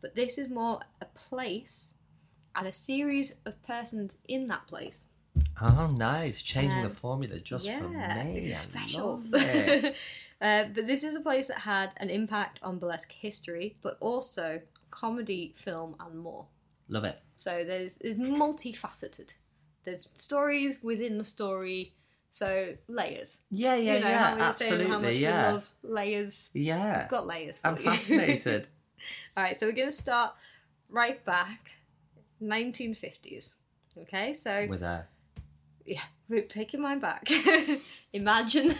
But 0.00 0.14
this 0.14 0.38
is 0.38 0.48
more 0.48 0.80
a 1.02 1.04
place 1.06 1.94
and 2.54 2.66
a 2.66 2.72
series 2.72 3.34
of 3.44 3.62
persons 3.62 4.18
in 4.28 4.48
that 4.48 4.66
place. 4.66 5.08
Oh, 5.60 5.88
nice. 5.88 6.40
Changing 6.40 6.80
the 6.80 6.86
Um, 6.88 6.92
formula 6.94 7.38
just 7.38 7.66
for 7.70 7.92
yeah, 7.92 8.24
me. 8.24 8.38
it's 8.38 8.60
special. 8.60 9.20
it. 9.34 9.94
uh, 10.40 10.64
but 10.74 10.86
this 10.86 11.04
is 11.04 11.16
a 11.16 11.20
place 11.20 11.48
that 11.48 11.58
had 11.58 11.90
an 11.98 12.08
impact 12.08 12.58
on 12.62 12.78
burlesque 12.78 13.12
history, 13.12 13.76
but 13.82 13.98
also 14.00 14.60
comedy, 14.90 15.54
film, 15.58 15.96
and 16.00 16.18
more. 16.18 16.46
love 16.88 17.04
it. 17.04 17.20
So 17.36 17.62
there's 17.64 17.98
it's 18.00 18.18
multifaceted. 18.18 19.34
There's 19.84 20.08
stories 20.14 20.82
within 20.82 21.18
the 21.18 21.24
story, 21.24 21.94
so 22.36 22.74
layers. 22.86 23.40
Yeah, 23.50 23.76
yeah, 23.76 23.94
you 23.94 24.00
know, 24.00 24.08
yeah. 24.08 24.18
how 24.18 24.34
we 24.34 24.42
were 24.42 24.52
saying 24.52 24.72
absolutely. 24.72 24.92
how 24.92 24.98
much 24.98 25.14
yeah. 25.14 25.48
we 25.48 25.54
love 25.54 25.70
layers. 25.82 26.50
yeah. 26.52 26.98
We've 27.00 27.08
got 27.08 27.26
layers. 27.26 27.60
For 27.60 27.68
I'm 27.68 27.76
you. 27.76 27.82
fascinated. 27.82 28.68
All 29.34 29.44
right, 29.44 29.58
so 29.58 29.64
we're 29.64 29.72
going 29.72 29.90
to 29.90 29.96
start 29.96 30.34
right 30.90 31.24
back, 31.24 31.70
1950s. 32.42 33.54
Okay, 34.02 34.34
so 34.34 34.66
With 34.68 34.82
a 34.82 35.06
yeah, 35.86 36.02
we're 36.28 36.42
taking 36.42 36.82
mine 36.82 36.98
back. 36.98 37.26
imagine, 38.12 38.70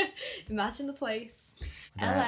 imagine 0.50 0.86
the 0.86 0.92
place, 0.92 1.54
Yeah. 1.98 2.18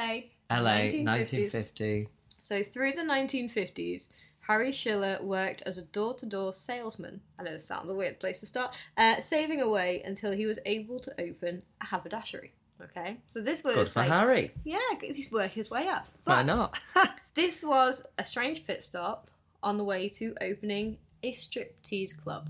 LA, 0.50 0.56
LA, 0.58 0.70
1950s. 0.70 1.04
1950. 1.04 2.08
So 2.44 2.62
through 2.62 2.92
the 2.92 3.02
1950s, 3.02 4.08
Harry 4.48 4.72
Schiller 4.72 5.18
worked 5.22 5.62
as 5.66 5.76
a 5.76 5.82
door-to-door 5.82 6.54
salesman. 6.54 7.20
I 7.38 7.42
know 7.42 7.52
this 7.52 7.66
sounds 7.66 7.90
a 7.90 7.94
weird 7.94 8.18
place 8.18 8.40
to 8.40 8.46
start. 8.46 8.76
Uh, 8.96 9.20
saving 9.20 9.60
away 9.60 10.02
until 10.06 10.32
he 10.32 10.46
was 10.46 10.58
able 10.64 10.98
to 11.00 11.12
open 11.20 11.62
a 11.82 11.86
haberdashery. 11.86 12.52
Okay, 12.82 13.18
so 13.26 13.40
this 13.42 13.62
was 13.62 13.74
Good 13.74 13.88
for 13.88 14.00
like, 14.00 14.08
Harry. 14.08 14.52
yeah, 14.64 14.78
he's 15.02 15.30
worked 15.30 15.52
his 15.54 15.70
way 15.70 15.86
up. 15.88 16.06
Why 16.24 16.42
not? 16.42 16.78
This 17.34 17.64
was 17.64 18.04
a 18.18 18.24
strange 18.24 18.66
pit 18.66 18.82
stop 18.82 19.30
on 19.62 19.76
the 19.76 19.84
way 19.84 20.08
to 20.08 20.34
opening 20.40 20.98
a 21.22 21.30
striptease 21.32 22.16
club. 22.16 22.48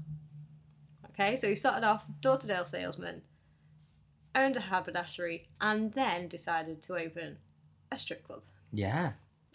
Okay, 1.10 1.36
so 1.36 1.46
he 1.46 1.54
started 1.56 1.84
off 1.86 2.06
door-to-door 2.22 2.64
salesman, 2.64 3.20
owned 4.34 4.56
a 4.56 4.60
haberdashery, 4.60 5.48
and 5.60 5.92
then 5.92 6.28
decided 6.28 6.80
to 6.82 6.94
open 6.96 7.36
a 7.92 7.98
strip 7.98 8.22
club. 8.26 8.42
yeah. 8.72 9.12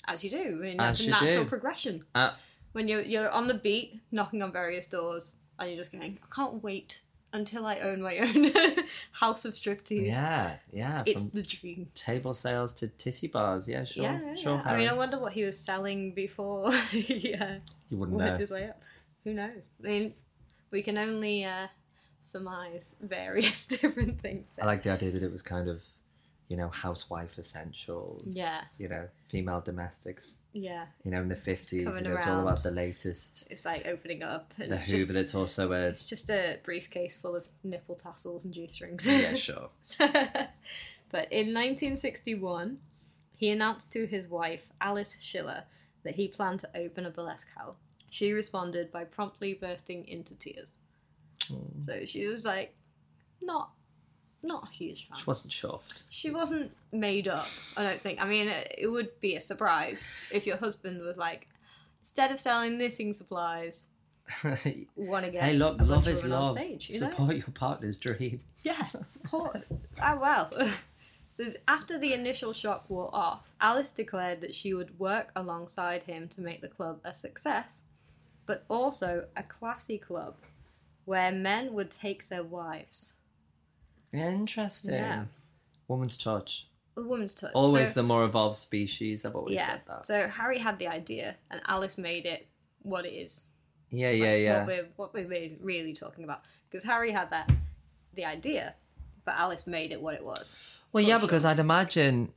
As 0.07 0.23
you 0.23 0.29
do. 0.29 0.37
I 0.37 0.65
mean, 0.65 0.79
As 0.79 0.97
that's 0.97 0.99
a 0.99 1.03
you 1.03 1.09
natural 1.11 1.43
do. 1.43 1.49
progression. 1.49 2.05
Uh, 2.15 2.31
When 2.73 2.87
you're, 2.87 3.01
you're 3.01 3.29
on 3.29 3.47
the 3.47 3.53
beat, 3.53 3.99
knocking 4.11 4.41
on 4.43 4.51
various 4.51 4.87
doors, 4.87 5.37
and 5.59 5.69
you're 5.69 5.77
just 5.77 5.91
going, 5.91 6.17
I 6.23 6.35
can't 6.35 6.61
wait 6.63 7.01
until 7.31 7.65
I 7.65 7.77
own 7.79 8.01
my 8.01 8.17
own 8.19 8.51
house 9.11 9.43
of 9.45 9.53
striptease. 9.53 10.05
yeah, 10.07 10.57
yeah. 10.71 11.03
It's 11.05 11.23
the 11.25 11.41
dream. 11.41 11.89
table 11.95 12.33
sales 12.33 12.73
to 12.75 12.87
titty 12.89 13.27
bars. 13.27 13.67
Yeah, 13.67 13.83
sure. 13.85 14.03
yeah, 14.03 14.19
yeah, 14.23 14.35
sure, 14.35 14.61
yeah. 14.63 14.71
I 14.71 14.77
mean, 14.77 14.87
I 14.89 14.93
wonder 14.93 15.17
what 15.19 15.33
he 15.33 15.43
was 15.43 15.57
selling 15.57 16.13
before 16.13 16.71
he 16.91 17.33
uh, 17.33 17.55
you 17.89 17.97
wouldn't 17.97 18.17
worked 18.17 18.31
know. 18.33 18.37
his 18.37 18.51
way 18.51 18.69
up. 18.69 18.79
Who 19.23 19.33
knows? 19.33 19.69
I 19.83 19.87
mean, 19.87 20.13
we 20.69 20.81
can 20.83 20.97
only 20.97 21.43
uh, 21.45 21.67
surmise 22.21 22.95
various 23.01 23.65
different 23.73 24.21
things. 24.21 24.45
I 24.61 24.65
like 24.65 24.83
the 24.83 24.91
idea 24.91 25.11
that 25.11 25.23
it 25.23 25.31
was 25.31 25.41
kind 25.41 25.67
of, 25.69 25.83
you 26.53 26.57
know, 26.57 26.69
housewife 26.69 27.39
essentials. 27.39 28.37
Yeah. 28.37 28.61
You 28.77 28.87
know, 28.87 29.07
female 29.25 29.59
domestics. 29.59 30.37
Yeah, 30.53 30.85
You 31.03 31.09
know, 31.09 31.19
in 31.19 31.27
the 31.27 31.33
50s, 31.35 31.71
you 31.73 31.85
know, 31.85 32.13
it's 32.13 32.27
all 32.27 32.41
about 32.47 32.61
the 32.61 32.69
latest. 32.69 33.49
it's 33.49 33.65
like 33.65 33.87
opening 33.87 34.21
up. 34.21 34.53
And 34.59 34.71
The 34.71 34.75
it's 34.75 34.85
Hoover 34.85 34.99
just, 35.05 35.13
that's 35.13 35.33
also 35.33 35.71
a. 35.71 35.87
it's 35.87 36.05
just 36.05 36.29
a 36.29 36.59
briefcase 36.63 37.17
full 37.17 37.35
of 37.35 37.47
nipple 37.63 37.95
tassels 37.95 38.45
and 38.45 38.53
g-strings. 38.53 39.07
yeah, 39.07 39.33
sure. 39.47 39.69
but 39.97 41.25
in 41.31 41.47
1961, 41.55 42.77
he 43.35 43.49
announced 43.49 43.91
to 43.93 44.05
his 44.05 44.27
wife, 44.27 44.67
Alice 44.79 45.17
Schiller, 45.19 45.63
that 46.03 46.13
he 46.13 46.27
planned 46.27 46.59
to 46.59 46.69
open 46.75 47.07
a 47.07 47.09
burlesque 47.09 47.49
house. 47.57 47.77
She 48.11 48.31
responded 48.31 48.91
by 48.91 49.05
promptly 49.05 49.55
bursting 49.55 50.07
into 50.07 50.35
tears. 50.35 50.77
Mm. 51.51 51.83
So 51.83 52.05
she 52.05 52.27
was 52.27 52.45
like, 52.45 52.75
not, 53.41 53.71
not 54.43 54.69
a 54.69 54.71
huge 54.71 55.07
fan. 55.07 55.17
She 55.17 55.25
wasn't 55.25 55.53
chuffed. 55.53 56.03
She 56.09 56.31
wasn't 56.31 56.71
made 56.91 57.27
up, 57.27 57.47
I 57.77 57.83
don't 57.83 57.99
think. 57.99 58.21
I 58.21 58.25
mean, 58.25 58.47
it, 58.49 58.75
it 58.77 58.87
would 58.87 59.19
be 59.21 59.35
a 59.35 59.41
surprise 59.41 60.05
if 60.31 60.45
your 60.45 60.57
husband 60.57 61.01
was 61.01 61.17
like, 61.17 61.47
instead 62.01 62.31
of 62.31 62.39
selling 62.39 62.77
knitting 62.77 63.13
supplies, 63.13 63.87
want 64.95 65.25
to 65.25 65.31
get 65.31 65.43
hey, 65.43 65.53
look, 65.53 65.81
a 65.81 65.83
love 65.83 66.07
is 66.07 66.25
love. 66.25 66.57
stage, 66.57 66.89
you 66.89 66.99
know? 66.99 67.09
Support 67.09 67.35
your 67.35 67.47
partner's 67.53 67.97
dream. 67.97 68.41
Yeah, 68.63 68.87
support. 69.07 69.65
oh, 70.01 70.17
well. 70.17 70.49
so 71.33 71.51
after 71.67 71.97
the 71.97 72.13
initial 72.13 72.53
shock 72.53 72.89
wore 72.89 73.13
off, 73.13 73.41
Alice 73.59 73.91
declared 73.91 74.39
that 74.39 74.55
she 74.55 74.73
would 74.73 74.97
work 74.97 75.31
alongside 75.35 76.03
him 76.03 76.29
to 76.29 76.39
make 76.39 76.61
the 76.61 76.69
club 76.69 77.01
a 77.03 77.13
success, 77.13 77.87
but 78.45 78.63
also 78.69 79.25
a 79.35 79.43
classy 79.43 79.97
club 79.97 80.35
where 81.03 81.29
men 81.29 81.73
would 81.73 81.91
take 81.91 82.29
their 82.29 82.43
wives. 82.43 83.17
Interesting. 84.13 84.93
Yeah. 84.93 85.25
Woman's 85.87 86.17
touch. 86.17 86.67
A 86.95 87.01
woman's 87.01 87.33
touch. 87.33 87.51
Always 87.53 87.89
So- 87.89 88.01
the 88.01 88.03
more 88.03 88.23
evolved 88.23 88.55
species. 88.57 89.25
I've 89.25 89.35
always 89.35 89.55
yeah. 89.55 89.67
said 89.67 89.81
that. 89.87 90.05
So 90.05 90.27
Harry 90.27 90.59
had 90.59 90.77
the 90.79 90.87
idea, 90.87 91.35
and 91.49 91.61
Alice 91.67 91.97
made 91.97 92.25
it 92.25 92.47
what 92.83 93.05
it 93.05 93.13
is. 93.13 93.45
Yeah, 93.89 94.11
yeah, 94.11 94.25
Like, 94.31 94.41
yeah. 94.41 94.57
What 94.59 94.67
we're, 94.67 94.87
what 94.95 95.13
we're 95.13 95.27
really- 95.27 95.57
really 95.61 95.93
talking 95.93 96.23
about. 96.23 96.41
Because 96.69 96.83
Harry 96.83 97.11
had 97.11 97.29
that 97.31 97.51
the 98.15 98.25
idea, 98.25 98.75
but 99.25 99.35
Alice 99.35 99.65
made 99.67 99.91
it 99.91 100.01
what 100.01 100.13
it 100.13 100.23
was. 100.23 100.57
Well, 100.91 101.03
for 101.03 101.07
yeah, 101.09 101.15
sure. 101.17 101.27
because 101.27 101.45
I'd 101.45 101.59
imagine 101.59 102.31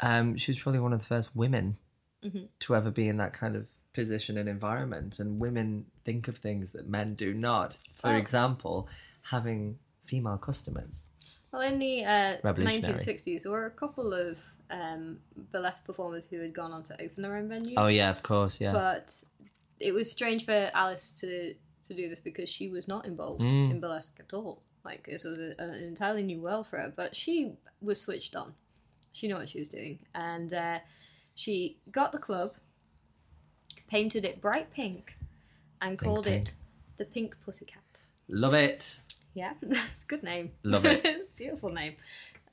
um, 0.00 0.36
she 0.36 0.50
was 0.50 0.58
probably 0.58 0.80
one 0.80 0.92
of 0.92 0.98
the 0.98 1.04
first 1.06 1.34
women 1.36 1.78
Mhm. 2.24 2.48
to 2.60 2.74
ever 2.76 2.90
be 2.90 3.08
in 3.08 3.16
that 3.18 3.32
kind 3.32 3.54
of 3.56 3.70
position 3.94 4.36
and 4.36 4.48
environment. 4.48 5.18
And 5.20 5.38
women 5.38 5.86
think 6.04 6.28
of 6.28 6.36
things 6.38 6.72
that 6.72 6.88
men 6.88 7.14
do 7.14 7.32
not. 7.32 7.74
For 7.92 8.08
Oh. 8.10 8.16
example, 8.16 8.88
having 9.22 9.78
female 10.04 10.38
customers. 10.38 11.10
Well, 11.52 11.62
in 11.62 11.78
the 11.78 12.04
uh, 12.04 12.36
1960s, 12.44 13.42
there 13.42 13.52
were 13.52 13.66
a 13.66 13.70
couple 13.70 14.14
of 14.14 14.38
um, 14.70 15.18
burlesque 15.52 15.84
performers 15.84 16.26
who 16.26 16.40
had 16.40 16.54
gone 16.54 16.72
on 16.72 16.82
to 16.84 16.94
open 17.02 17.22
their 17.22 17.36
own 17.36 17.48
venues. 17.48 17.74
Oh, 17.76 17.88
yeah, 17.88 18.08
of 18.10 18.22
course, 18.22 18.60
yeah. 18.60 18.72
But 18.72 19.14
it 19.78 19.92
was 19.92 20.10
strange 20.10 20.46
for 20.46 20.70
Alice 20.74 21.10
to, 21.20 21.54
to 21.86 21.94
do 21.94 22.08
this 22.08 22.20
because 22.20 22.48
she 22.48 22.68
was 22.68 22.88
not 22.88 23.04
involved 23.06 23.42
Mm. 23.42 23.70
in 23.72 23.80
burlesque 23.80 24.16
at 24.18 24.32
all. 24.32 24.62
Like, 24.84 25.06
this 25.06 25.24
was 25.24 25.38
a, 25.38 25.54
an 25.58 25.74
entirely 25.74 26.22
new 26.22 26.40
world 26.40 26.66
for 26.66 26.78
her, 26.78 26.92
but 26.96 27.14
she 27.14 27.52
was 27.82 28.00
switched 28.00 28.34
on. 28.34 28.54
She 29.12 29.28
knew 29.28 29.34
what 29.36 29.48
she 29.50 29.58
was 29.60 29.68
doing. 29.68 29.98
And 30.14 30.54
uh, 30.54 30.78
she 31.34 31.76
got 31.90 32.12
the 32.12 32.18
club, 32.18 32.54
painted 33.88 34.24
it 34.24 34.40
bright 34.40 34.72
pink, 34.72 35.16
and 35.82 35.98
called 35.98 36.24
pink. 36.24 36.48
it 36.48 36.52
the 36.96 37.04
Pink 37.04 37.34
Pussycat. 37.44 37.82
Love 38.28 38.54
it. 38.54 39.00
Yeah, 39.34 39.52
that's 39.62 40.02
a 40.02 40.06
good 40.06 40.22
name. 40.22 40.52
Love 40.62 40.84
it. 40.86 41.28
Beautiful 41.36 41.70
name. 41.70 41.96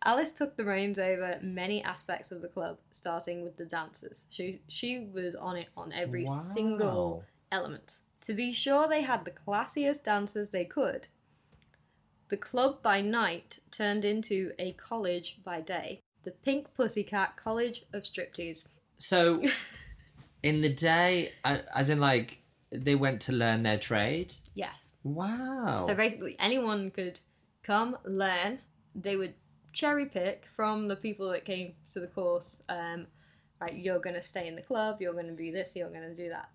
Alice 0.03 0.33
took 0.33 0.55
the 0.55 0.63
reins 0.63 0.97
over 0.97 1.39
many 1.41 1.83
aspects 1.83 2.31
of 2.31 2.41
the 2.41 2.47
club, 2.47 2.77
starting 2.93 3.43
with 3.43 3.57
the 3.57 3.65
dancers. 3.65 4.25
She 4.29 4.61
she 4.67 5.07
was 5.13 5.35
on 5.35 5.57
it 5.57 5.67
on 5.75 5.91
every 5.91 6.23
Wow. 6.25 6.39
single 6.39 7.23
element. 7.51 7.99
To 8.21 8.33
be 8.33 8.53
sure 8.53 8.87
they 8.87 9.01
had 9.01 9.25
the 9.25 9.31
classiest 9.31 10.03
dancers 10.03 10.49
they 10.49 10.65
could, 10.65 11.07
the 12.29 12.37
club 12.37 12.81
by 12.81 13.01
night 13.01 13.59
turned 13.71 14.05
into 14.05 14.51
a 14.59 14.73
college 14.73 15.39
by 15.43 15.61
day. 15.61 15.99
The 16.23 16.31
Pink 16.31 16.73
Pussycat 16.75 17.35
College 17.37 17.83
of 17.93 18.03
Striptease. 18.03 18.67
So, 18.99 19.41
in 20.43 20.61
the 20.61 20.69
day, 20.69 21.33
as 21.43 21.89
in 21.89 21.99
like, 21.99 22.41
they 22.71 22.95
went 22.95 23.21
to 23.21 23.31
learn 23.31 23.63
their 23.63 23.79
trade. 23.79 24.33
Yes. 24.53 24.93
Wow. 25.03 25.83
So 25.87 25.95
basically, 25.95 26.35
anyone 26.39 26.91
could 26.91 27.19
come, 27.63 27.97
learn. 28.03 28.59
They 28.95 29.15
would 29.15 29.34
cherry 29.73 30.06
pick 30.06 30.45
from 30.56 30.88
the 30.88 30.95
people 30.95 31.30
that 31.32 31.45
came 31.45 31.73
to 31.93 31.99
the 31.99 32.08
course. 32.08 32.62
Um, 32.69 33.08
right, 33.62 33.73
you're 33.75 33.99
going 33.99 34.15
to 34.15 34.23
stay 34.23 34.47
in 34.47 34.56
the 34.56 34.62
club. 34.62 34.97
You're 35.02 35.13
going 35.13 35.28
to 35.28 35.34
be 35.34 35.52
this. 35.52 35.75
You're 35.75 35.89
going 35.89 36.10
to 36.10 36.15
do 36.15 36.30
that. 36.30 36.49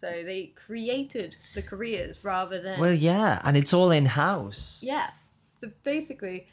So 0.00 0.08
they 0.24 0.52
created 0.56 1.36
the 1.54 1.62
careers 1.62 2.24
rather 2.24 2.60
than 2.60 2.80
well, 2.80 2.92
yeah, 2.92 3.40
and 3.44 3.56
it's 3.56 3.72
all 3.72 3.90
in 3.92 4.06
house. 4.06 4.82
yeah. 4.84 5.10
So 5.60 5.70
basically, 5.84 6.48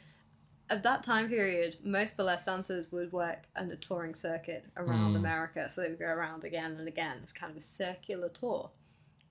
at 0.70 0.84
that 0.84 1.02
time 1.02 1.28
period, 1.28 1.78
most 1.82 2.16
burlesque 2.16 2.46
dancers 2.46 2.92
would 2.92 3.10
work 3.12 3.40
on 3.56 3.68
a 3.72 3.76
touring 3.76 4.14
circuit 4.14 4.64
around 4.76 5.14
Mm. 5.14 5.16
America. 5.16 5.68
So 5.68 5.80
they 5.80 5.88
would 5.88 5.98
go 5.98 6.04
around 6.06 6.44
again 6.44 6.76
and 6.78 6.86
again. 6.86 7.16
It's 7.24 7.32
kind 7.32 7.50
of 7.50 7.56
a 7.56 7.60
circular 7.60 8.28
tour. 8.28 8.70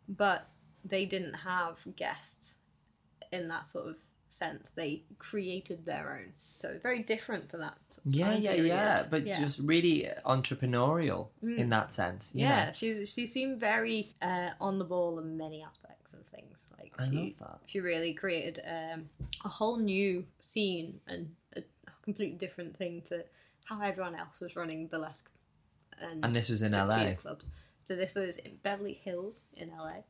But 0.10 0.50
they 0.84 1.06
didn't 1.06 1.36
have 1.36 1.78
guests 1.96 2.58
in 3.32 3.48
that 3.48 3.67
sort 3.67 3.88
of 3.88 3.96
sense. 4.30 4.71
They 4.71 5.04
created 5.17 5.86
their 5.86 6.19
own. 6.19 6.34
So 6.52 6.67
it's 6.69 6.84
very 6.84 7.04
different 7.04 7.50
for 7.50 7.58
that. 7.58 7.77
Yeah, 8.06 8.36
yeah, 8.36 8.52
period. 8.56 8.67
yeah. 8.67 9.06
But 9.10 9.25
Yeah. 9.25 9.40
just 9.40 9.60
really 9.60 10.08
entrepreneurial 10.25 11.30
Mm. 11.44 11.58
in 11.58 11.69
that 11.69 11.90
sense. 11.92 12.36
you 12.36 12.42
yeah, 12.42 12.65
know? 12.65 12.71
she 12.73 13.06
she 13.06 13.25
seemed 13.27 13.60
very 13.60 14.13
uh, 14.21 14.50
on 14.60 14.77
the 14.80 14.86
ball 14.86 15.19
in 15.19 15.38
many 15.38 15.63
aspects 15.63 16.13
of 16.13 16.25
things. 16.25 16.65
Like 16.77 16.94
I 17.00 17.10
she, 17.10 17.15
love 17.15 17.40
that. 17.40 17.60
she 17.65 17.80
really 17.80 18.13
created 18.13 18.62
um, 18.67 19.10
a 19.46 19.50
whole 19.50 19.77
new 19.77 20.25
scene 20.40 21.00
and 21.08 21.34
a 21.56 21.63
completely 22.04 22.36
different 22.38 22.75
thing 22.77 23.02
to 23.04 23.23
how 23.65 23.80
everyone 23.82 24.15
else 24.15 24.42
was 24.42 24.56
running 24.56 24.88
burlesque. 24.88 25.30
And, 26.02 26.23
And 26.25 26.36
this 26.36 26.50
was 26.50 26.62
in 26.62 26.71
LA. 26.73 27.13
clubs. 27.15 27.50
So 27.86 27.96
this 27.96 28.15
was 28.15 28.38
in 28.38 28.58
Beverly 28.63 28.94
Hills 28.94 29.42
in 29.56 29.69
LA. 29.69 30.04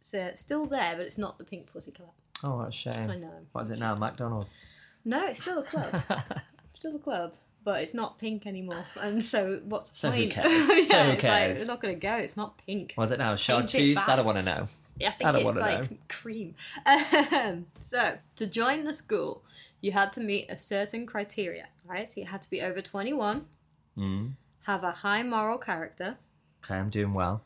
So 0.00 0.30
still 0.34 0.66
there, 0.66 0.96
but 0.96 1.06
it's 1.06 1.18
not 1.18 1.38
the 1.38 1.44
Pink 1.44 1.66
Pussy 1.72 1.90
Club. 1.92 2.10
Oh, 2.44 2.56
what 2.58 2.68
a 2.68 2.72
shame. 2.72 3.10
I 3.10 3.16
know. 3.16 3.30
What 3.52 3.62
is 3.62 3.70
it 3.70 3.78
now? 3.78 3.94
McDonald's. 3.94 4.58
No, 5.04 5.26
it's 5.26 5.40
still 5.42 5.58
a 5.58 5.62
club. 5.62 6.02
still 6.74 6.96
a 6.96 6.98
club, 6.98 7.34
but 7.64 7.82
it's 7.82 7.94
not 7.94 8.18
pink 8.18 8.46
anymore. 8.46 8.84
And 9.00 9.24
so 9.24 9.60
what's 9.64 9.90
the 9.90 9.96
So 9.96 10.10
who 10.10 10.22
point? 10.22 10.32
cares? 10.32 10.68
yeah, 10.68 10.82
So 10.84 11.02
who 11.04 11.10
it's 11.12 11.22
cares? 11.22 11.58
like 11.58 11.58
we're 11.66 11.72
not 11.72 11.80
going 11.82 11.94
to 11.94 12.00
go. 12.00 12.14
It's 12.16 12.36
not 12.36 12.58
pink. 12.66 12.94
Was 12.96 13.10
it 13.12 13.18
now? 13.18 13.34
Chartreuse? 13.36 13.98
I 14.06 14.16
don't 14.16 14.26
want 14.26 14.38
to 14.38 14.42
know. 14.42 14.68
I 15.04 15.10
think 15.10 15.30
I 15.34 15.38
it's 15.38 15.58
like 15.58 15.90
know. 15.90 15.96
cream. 16.08 16.54
Um, 16.86 17.66
so 17.80 18.18
to 18.36 18.46
join 18.46 18.84
the 18.84 18.94
school, 18.94 19.42
you 19.80 19.90
had 19.92 20.12
to 20.14 20.20
meet 20.20 20.48
a 20.50 20.56
certain 20.56 21.06
criteria, 21.06 21.66
right? 21.86 22.12
So 22.12 22.20
you 22.20 22.26
had 22.26 22.42
to 22.42 22.50
be 22.50 22.60
over 22.62 22.80
twenty-one, 22.80 23.46
Mm. 23.98 24.32
have 24.64 24.84
a 24.84 24.90
high 24.92 25.22
moral 25.22 25.58
character, 25.58 26.16
Okay, 26.64 26.76
I'm 26.76 26.88
doing 26.90 27.12
well. 27.14 27.42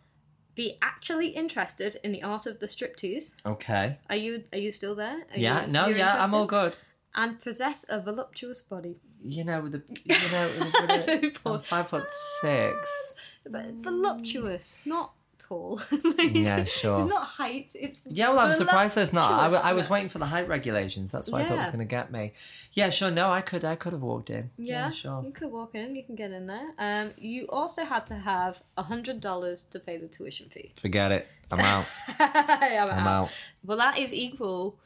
Be 0.57 0.79
actually 0.83 1.29
interested 1.29 2.01
in 2.03 2.11
the 2.11 2.23
art 2.23 2.47
of 2.47 2.59
the 2.59 2.67
striptease. 2.67 3.35
Okay. 3.45 3.99
Are 4.11 4.17
you 4.17 4.45
are 4.53 4.59
you 4.59 4.73
still 4.73 4.97
there? 4.97 5.19
Are 5.33 5.39
yeah, 5.39 5.67
you- 5.67 5.73
no, 5.73 5.87
yeah, 5.87 6.23
I'm 6.23 6.35
all 6.35 6.47
good. 6.47 6.79
And 7.15 7.41
possess 7.41 7.85
a 7.89 8.01
voluptuous 8.01 8.63
body. 8.63 8.97
You 9.25 9.45
know, 9.45 9.61
with 9.61 9.73
the, 9.73 9.83
you 10.05 10.15
know, 10.33 10.47
with 10.59 10.73
the, 10.73 11.41
I'm 11.47 11.61
five 11.61 11.89
foot 11.89 12.11
six. 12.11 13.17
But 13.49 13.67
voluptuous, 13.83 14.79
not 14.85 15.13
tall. 15.49 15.81
Yeah, 16.19 16.65
sure. 16.65 17.01
It's 17.01 17.09
not 17.09 17.25
height. 17.27 17.71
It's 17.75 18.03
Yeah, 18.07 18.31
well, 18.31 18.41
I'm 18.41 18.55
surprised 18.55 18.97
there's 18.97 19.13
not. 19.13 19.33
I, 19.33 19.45
w- 19.45 19.63
I 19.65 19.73
was 19.73 19.89
waiting 19.89 20.09
for 20.09 20.19
the 20.19 20.27
height 20.27 20.49
regulations. 20.49 21.13
That's 21.13 21.31
what 21.31 21.41
I 21.41 21.45
thought 21.47 21.55
it 21.55 21.59
was 21.59 21.69
going 21.69 21.79
to 21.81 21.85
get 21.85 22.11
me. 22.11 22.33
Yeah, 22.73 22.91
sure. 22.91 23.11
No, 23.11 23.31
I 23.31 23.41
could. 23.41 23.65
I 23.65 23.77
could 23.77 23.93
have 23.93 24.03
walked 24.03 24.31
in. 24.31 24.51
Yeah, 24.59 24.91
sure. 24.91 25.23
You 25.25 25.33
could 25.33 25.51
walk 25.53 25.75
in. 25.75 25.95
You 25.97 26.03
can 26.03 26.15
get 26.17 26.31
in 26.33 26.47
there. 26.47 26.69
Um, 26.79 27.13
you 27.17 27.47
also 27.49 27.85
had 27.85 28.07
to 28.09 28.15
have 28.15 28.61
a 28.77 28.83
hundred 28.83 29.21
dollars 29.21 29.65
to 29.71 29.79
pay 29.79 29.97
the 29.97 30.09
tuition 30.09 30.49
fee. 30.49 30.73
Forget 30.77 31.13
it. 31.13 31.27
I'm 31.51 31.61
out. 31.75 31.87
I'm, 32.19 32.91
I'm 32.91 33.07
out. 33.07 33.31
Well, 33.65 33.79
that 33.79 33.99
is 33.99 34.13
equal. 34.13 34.79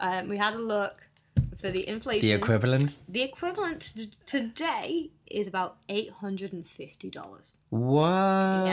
Um, 0.00 0.28
we 0.28 0.36
had 0.36 0.54
a 0.54 0.58
look 0.58 0.96
for 1.60 1.70
the 1.70 1.88
inflation. 1.88 2.26
The 2.28 2.32
equivalent. 2.34 3.02
The 3.08 3.22
equivalent 3.22 3.94
today 4.26 5.10
is 5.30 5.46
about 5.46 5.76
eight 5.88 6.10
hundred 6.10 6.52
and 6.52 6.66
fifty 6.66 7.10
dollars. 7.10 7.54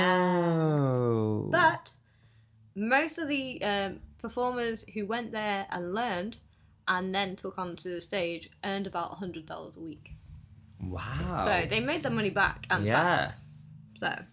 Whoa. 0.06 1.48
But 1.52 1.94
most 2.76 3.18
of 3.18 3.28
the 3.28 3.62
um, 3.64 4.00
performers 4.22 4.86
who 4.94 5.06
went 5.06 5.32
there 5.32 5.68
and 5.70 5.94
learned, 5.94 6.38
and 6.88 7.14
then 7.16 7.36
took 7.36 7.58
onto 7.58 7.90
the 7.94 8.02
stage, 8.02 8.50
earned 8.64 8.88
about 8.88 9.16
hundred 9.18 9.46
dollars 9.46 9.78
a 9.78 9.82
week. 9.82 10.12
wow. 10.82 11.44
So 11.46 11.66
they 11.70 11.80
made 11.80 12.04
their 12.04 12.12
money 12.12 12.30
back 12.30 12.68
and 12.70 12.86
Yeah. 12.86 13.02
fast. 13.02 13.38
So 13.96 14.24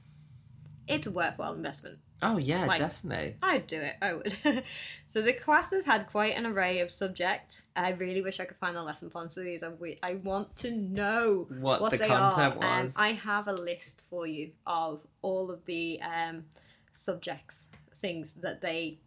it's 0.89 1.07
a 1.07 1.11
worthwhile 1.11 1.55
investment. 1.55 1.99
Oh 2.23 2.39
yeah, 2.39 2.67
like- 2.67 2.79
definitely. 2.79 3.37
I'd 3.43 3.67
do 3.67 3.81
it. 3.81 3.95
I 4.01 4.15
would. 4.15 4.37
so 5.09 5.23
the 5.23 5.33
classes 5.33 5.85
had 5.85 6.07
quite 6.09 6.37
an 6.37 6.47
array 6.47 6.81
of 6.81 6.91
subjects. 6.91 7.65
I 7.77 7.91
really 7.91 8.23
wish 8.23 8.41
I 8.41 8.45
could 8.45 8.57
find 8.59 8.77
the 8.77 8.83
lesson 8.83 9.11
plans 9.11 9.35
for 9.35 9.41
these. 9.41 9.63
I, 9.63 9.71
I 10.03 10.15
want 10.15 10.55
to 10.57 10.71
know 10.71 11.47
What 11.61 11.91
the 11.91 11.99
they 11.99 12.07
content 12.09 12.57
are. 12.63 12.65
Um, 12.79 12.83
was. 12.85 12.97
I 12.99 13.13
have 13.13 13.49
a 13.49 13.53
list 13.53 14.07
for 14.09 14.27
you 14.27 14.53
of 14.67 15.01
all 15.23 15.51
of 15.51 15.65
the 15.65 16.01
um, 16.03 16.45
subjects, 16.93 17.71
things 17.97 18.35
that 18.43 18.61
they 18.61 18.99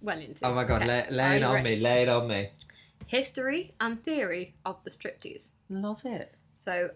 went 0.00 0.22
into. 0.22 0.46
Oh 0.46 0.54
my 0.54 0.64
god, 0.64 0.82
Okay. 0.82 0.86
lay, 0.86 1.10
lay 1.10 1.36
it 1.36 1.42
on 1.42 1.54
ready? 1.54 1.76
me. 1.76 1.80
Lay 1.82 2.02
it 2.02 2.08
on 2.08 2.28
me. 2.28 2.50
History 3.06 3.74
and 3.80 4.02
theory 4.04 4.54
of 4.66 4.76
the 4.84 4.90
striptease. 4.90 5.52
Love 5.70 6.02
it. 6.04 6.34
So 6.56 6.90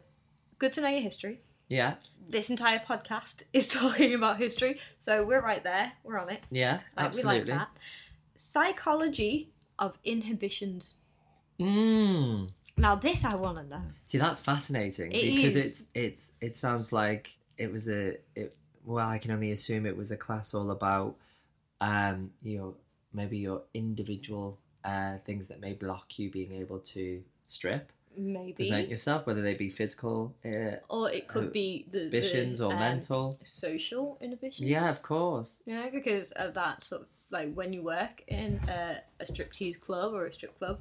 good 0.59 0.73
to 0.75 0.81
know 0.81 0.89
your 0.89 1.01
history. 1.01 1.41
Yeah. 1.73 1.95
This 2.29 2.51
entire 2.51 2.81
podcast 2.81 3.45
is 3.55 3.69
talking 3.69 4.15
about 4.15 4.37
history, 4.37 4.79
so 4.99 5.25
we're 5.25 5.41
right 5.41 5.65
there. 5.65 5.93
We're 6.05 6.19
on 6.19 6.29
it. 6.29 6.43
Yeah. 6.51 6.81
Like, 6.97 7.07
absolutely. 7.07 7.33
We 7.33 7.51
like 7.51 7.59
that. 7.59 7.69
Psychology 8.37 9.49
of 9.79 9.97
inhibitions. 10.05 10.97
Mm. 11.59 12.51
Now, 12.77 12.95
this 12.97 13.25
I 13.25 13.37
want 13.37 13.57
to 13.57 13.65
know. 13.65 13.83
See, 14.05 14.19
that's 14.19 14.43
fascinating 14.43 15.13
It 15.13 15.35
because 15.35 15.57
is. 15.57 15.65
it's 15.65 15.85
it's 15.95 16.33
it 16.43 16.57
sounds 16.57 16.93
like 16.93 17.39
it 17.57 17.73
was 17.73 17.89
a 17.89 18.17
it, 18.35 18.55
well, 18.85 19.09
I 19.09 19.17
can 19.17 19.31
only 19.31 19.51
assume 19.53 19.87
it 19.87 19.97
was 19.97 20.11
a 20.11 20.17
class 20.17 20.53
all 20.53 20.71
about 20.71 21.17
um 21.81 22.33
your 22.43 22.75
maybe 23.15 23.39
your 23.39 23.63
individual 23.73 24.59
uh 24.85 25.19
things 25.25 25.49
that 25.49 25.61
may 25.61 25.73
block 25.73 26.19
you 26.19 26.31
being 26.31 26.53
able 26.53 26.81
to 26.81 27.23
strip 27.47 27.93
Maybe. 28.17 28.53
present 28.53 28.89
yourself, 28.89 29.27
whether 29.27 29.43
they 29.43 29.55
be 29.55 29.71
physical 29.71 30.35
uh, 30.45 30.77
or 30.89 31.11
it 31.11 31.29
could 31.29 31.47
uh, 31.47 31.51
be 31.51 31.87
the, 31.91 31.99
the, 31.99 32.05
inhibitions 32.05 32.61
or 32.61 32.73
um, 32.73 32.79
mental. 32.79 33.39
social 33.43 34.19
inhibitions. 34.21 34.69
Yeah, 34.69 34.89
of 34.89 35.03
course. 35.03 35.63
You 35.67 35.75
know, 35.75 35.89
because 35.91 36.33
of 36.33 36.55
that 36.55 36.85
sort 36.85 37.03
of 37.03 37.09
like 37.31 37.53
when 37.55 37.73
you 37.73 37.83
work 37.83 38.23
in 38.29 38.61
a, 38.69 38.99
a 39.21 39.25
striptease 39.25 39.81
club 39.81 40.13
or 40.13 40.27
a 40.27 40.33
strip 40.33 40.57
club, 40.59 40.81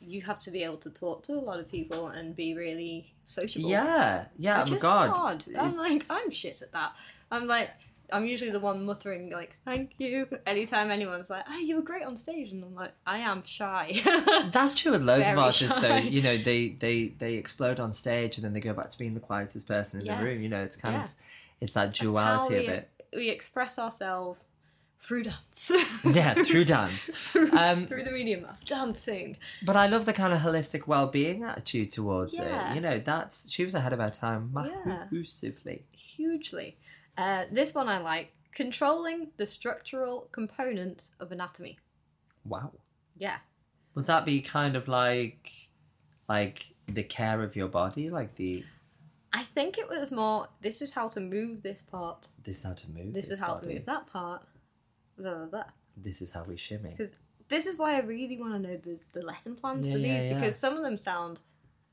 you 0.00 0.20
have 0.22 0.40
to 0.40 0.50
be 0.50 0.64
able 0.64 0.78
to 0.78 0.90
talk 0.90 1.22
to 1.22 1.34
a 1.34 1.40
lot 1.40 1.60
of 1.60 1.70
people 1.70 2.08
and 2.08 2.34
be 2.34 2.54
really 2.54 3.14
sociable. 3.24 3.70
Yeah, 3.70 4.24
yeah. 4.36 4.60
Which 4.60 4.68
oh 4.68 4.70
my 4.70 4.76
is 4.76 4.82
god. 4.82 5.16
hard. 5.16 5.44
I'm 5.58 5.76
like, 5.76 6.04
I'm 6.10 6.30
shit 6.30 6.60
at 6.60 6.72
that. 6.72 6.92
I'm 7.30 7.46
like, 7.46 7.70
I'm 8.12 8.26
usually 8.26 8.50
the 8.50 8.60
one 8.60 8.84
muttering 8.84 9.30
like, 9.30 9.54
"Thank 9.64 9.92
you." 9.98 10.28
Anytime 10.46 10.90
anyone's 10.90 11.30
like, 11.30 11.44
"Ah, 11.48 11.58
you 11.58 11.76
were 11.76 11.82
great 11.82 12.04
on 12.04 12.16
stage," 12.16 12.52
and 12.52 12.62
I'm 12.62 12.74
like, 12.74 12.92
I 13.06 13.18
am 13.18 13.42
shy. 13.44 14.00
That's 14.52 14.74
true 14.74 14.92
with 14.92 15.02
loads 15.02 15.28
of 15.28 15.34
Very 15.34 15.46
artists, 15.46 15.80
though. 15.80 15.96
You 15.96 16.22
know, 16.22 16.36
they 16.36 16.68
they 16.70 17.08
they 17.08 17.34
explode 17.34 17.80
on 17.80 17.92
stage 17.92 18.36
and 18.36 18.44
then 18.44 18.52
they 18.52 18.60
go 18.60 18.72
back 18.74 18.90
to 18.90 18.98
being 18.98 19.14
the 19.14 19.20
quietest 19.20 19.66
person 19.66 20.00
in 20.00 20.06
the 20.06 20.22
room. 20.24 20.38
You 20.40 20.48
know, 20.48 20.62
it's 20.62 20.76
kind 20.76 20.94
Yeah. 20.96 21.04
of 21.04 21.14
it's 21.60 21.72
that 21.72 21.94
duality 21.94 22.56
of 22.56 22.68
it. 22.68 22.88
We 23.14 23.28
express 23.30 23.78
ourselves 23.78 24.46
through 25.00 25.24
dance. 25.24 25.70
Yeah, 26.04 26.34
through 26.44 26.64
dance. 26.64 27.06
through, 27.12 27.50
Um, 27.52 27.86
through 27.88 28.04
the 28.04 28.10
medium 28.12 28.44
of 28.44 28.64
dancing. 28.64 29.36
But 29.64 29.74
I 29.76 29.86
love 29.88 30.04
the 30.06 30.12
kind 30.12 30.32
of 30.32 30.40
holistic 30.40 30.86
well-being 30.86 31.42
attitude 31.42 31.90
towards 31.90 32.36
Yeah. 32.36 32.70
it. 32.70 32.74
You 32.76 32.80
know, 32.80 32.98
that's 33.00 33.50
she 33.50 33.64
was 33.64 33.74
ahead 33.74 33.92
of 33.92 33.98
her 33.98 34.10
time 34.10 34.52
Yeah. 34.54 35.06
massively. 35.10 35.84
hugely. 35.92 36.76
Uh, 37.18 37.44
this 37.50 37.74
one 37.74 37.88
I 37.88 37.98
like 37.98 38.32
controlling 38.52 39.28
the 39.36 39.46
structural 39.46 40.28
components 40.32 41.12
of 41.20 41.32
anatomy. 41.32 41.78
Wow. 42.44 42.72
Yeah, 43.16 43.36
Would 43.94 44.06
that 44.06 44.24
be 44.24 44.40
kind 44.40 44.74
of 44.74 44.88
like 44.88 45.50
like 46.28 46.74
the 46.88 47.02
care 47.02 47.42
of 47.42 47.54
your 47.54 47.68
body, 47.68 48.10
like 48.10 48.34
the 48.36 48.64
I 49.32 49.44
think 49.44 49.78
it 49.78 49.88
was 49.88 50.12
more. 50.12 50.48
This 50.60 50.82
is 50.82 50.92
how 50.92 51.08
to 51.08 51.20
move 51.20 51.62
this 51.62 51.82
part. 51.82 52.28
this 52.42 52.58
is 52.58 52.64
how 52.64 52.72
to 52.74 52.90
move. 52.90 53.14
This, 53.14 53.30
is 53.30 53.38
how 53.38 53.54
to 53.54 53.66
move 53.66 53.84
that 53.86 54.06
part. 54.06 54.42
Blah, 55.18 55.34
blah, 55.34 55.46
blah. 55.46 55.64
This 55.96 56.20
is 56.20 56.30
how 56.30 56.42
we 56.44 56.56
shimmy. 56.56 56.90
Because 56.96 57.14
this 57.48 57.66
is 57.66 57.78
why 57.78 57.96
I 57.96 58.00
really 58.00 58.38
want 58.38 58.54
to 58.54 58.58
know 58.58 58.76
the, 58.76 58.98
the 59.12 59.22
lesson 59.24 59.54
plans 59.56 59.86
Yeah, 59.86 59.94
for 59.94 59.98
these 59.98 60.26
yeah. 60.26 60.34
because 60.34 60.56
some 60.56 60.74
of 60.76 60.82
them 60.82 60.98
sound 60.98 61.40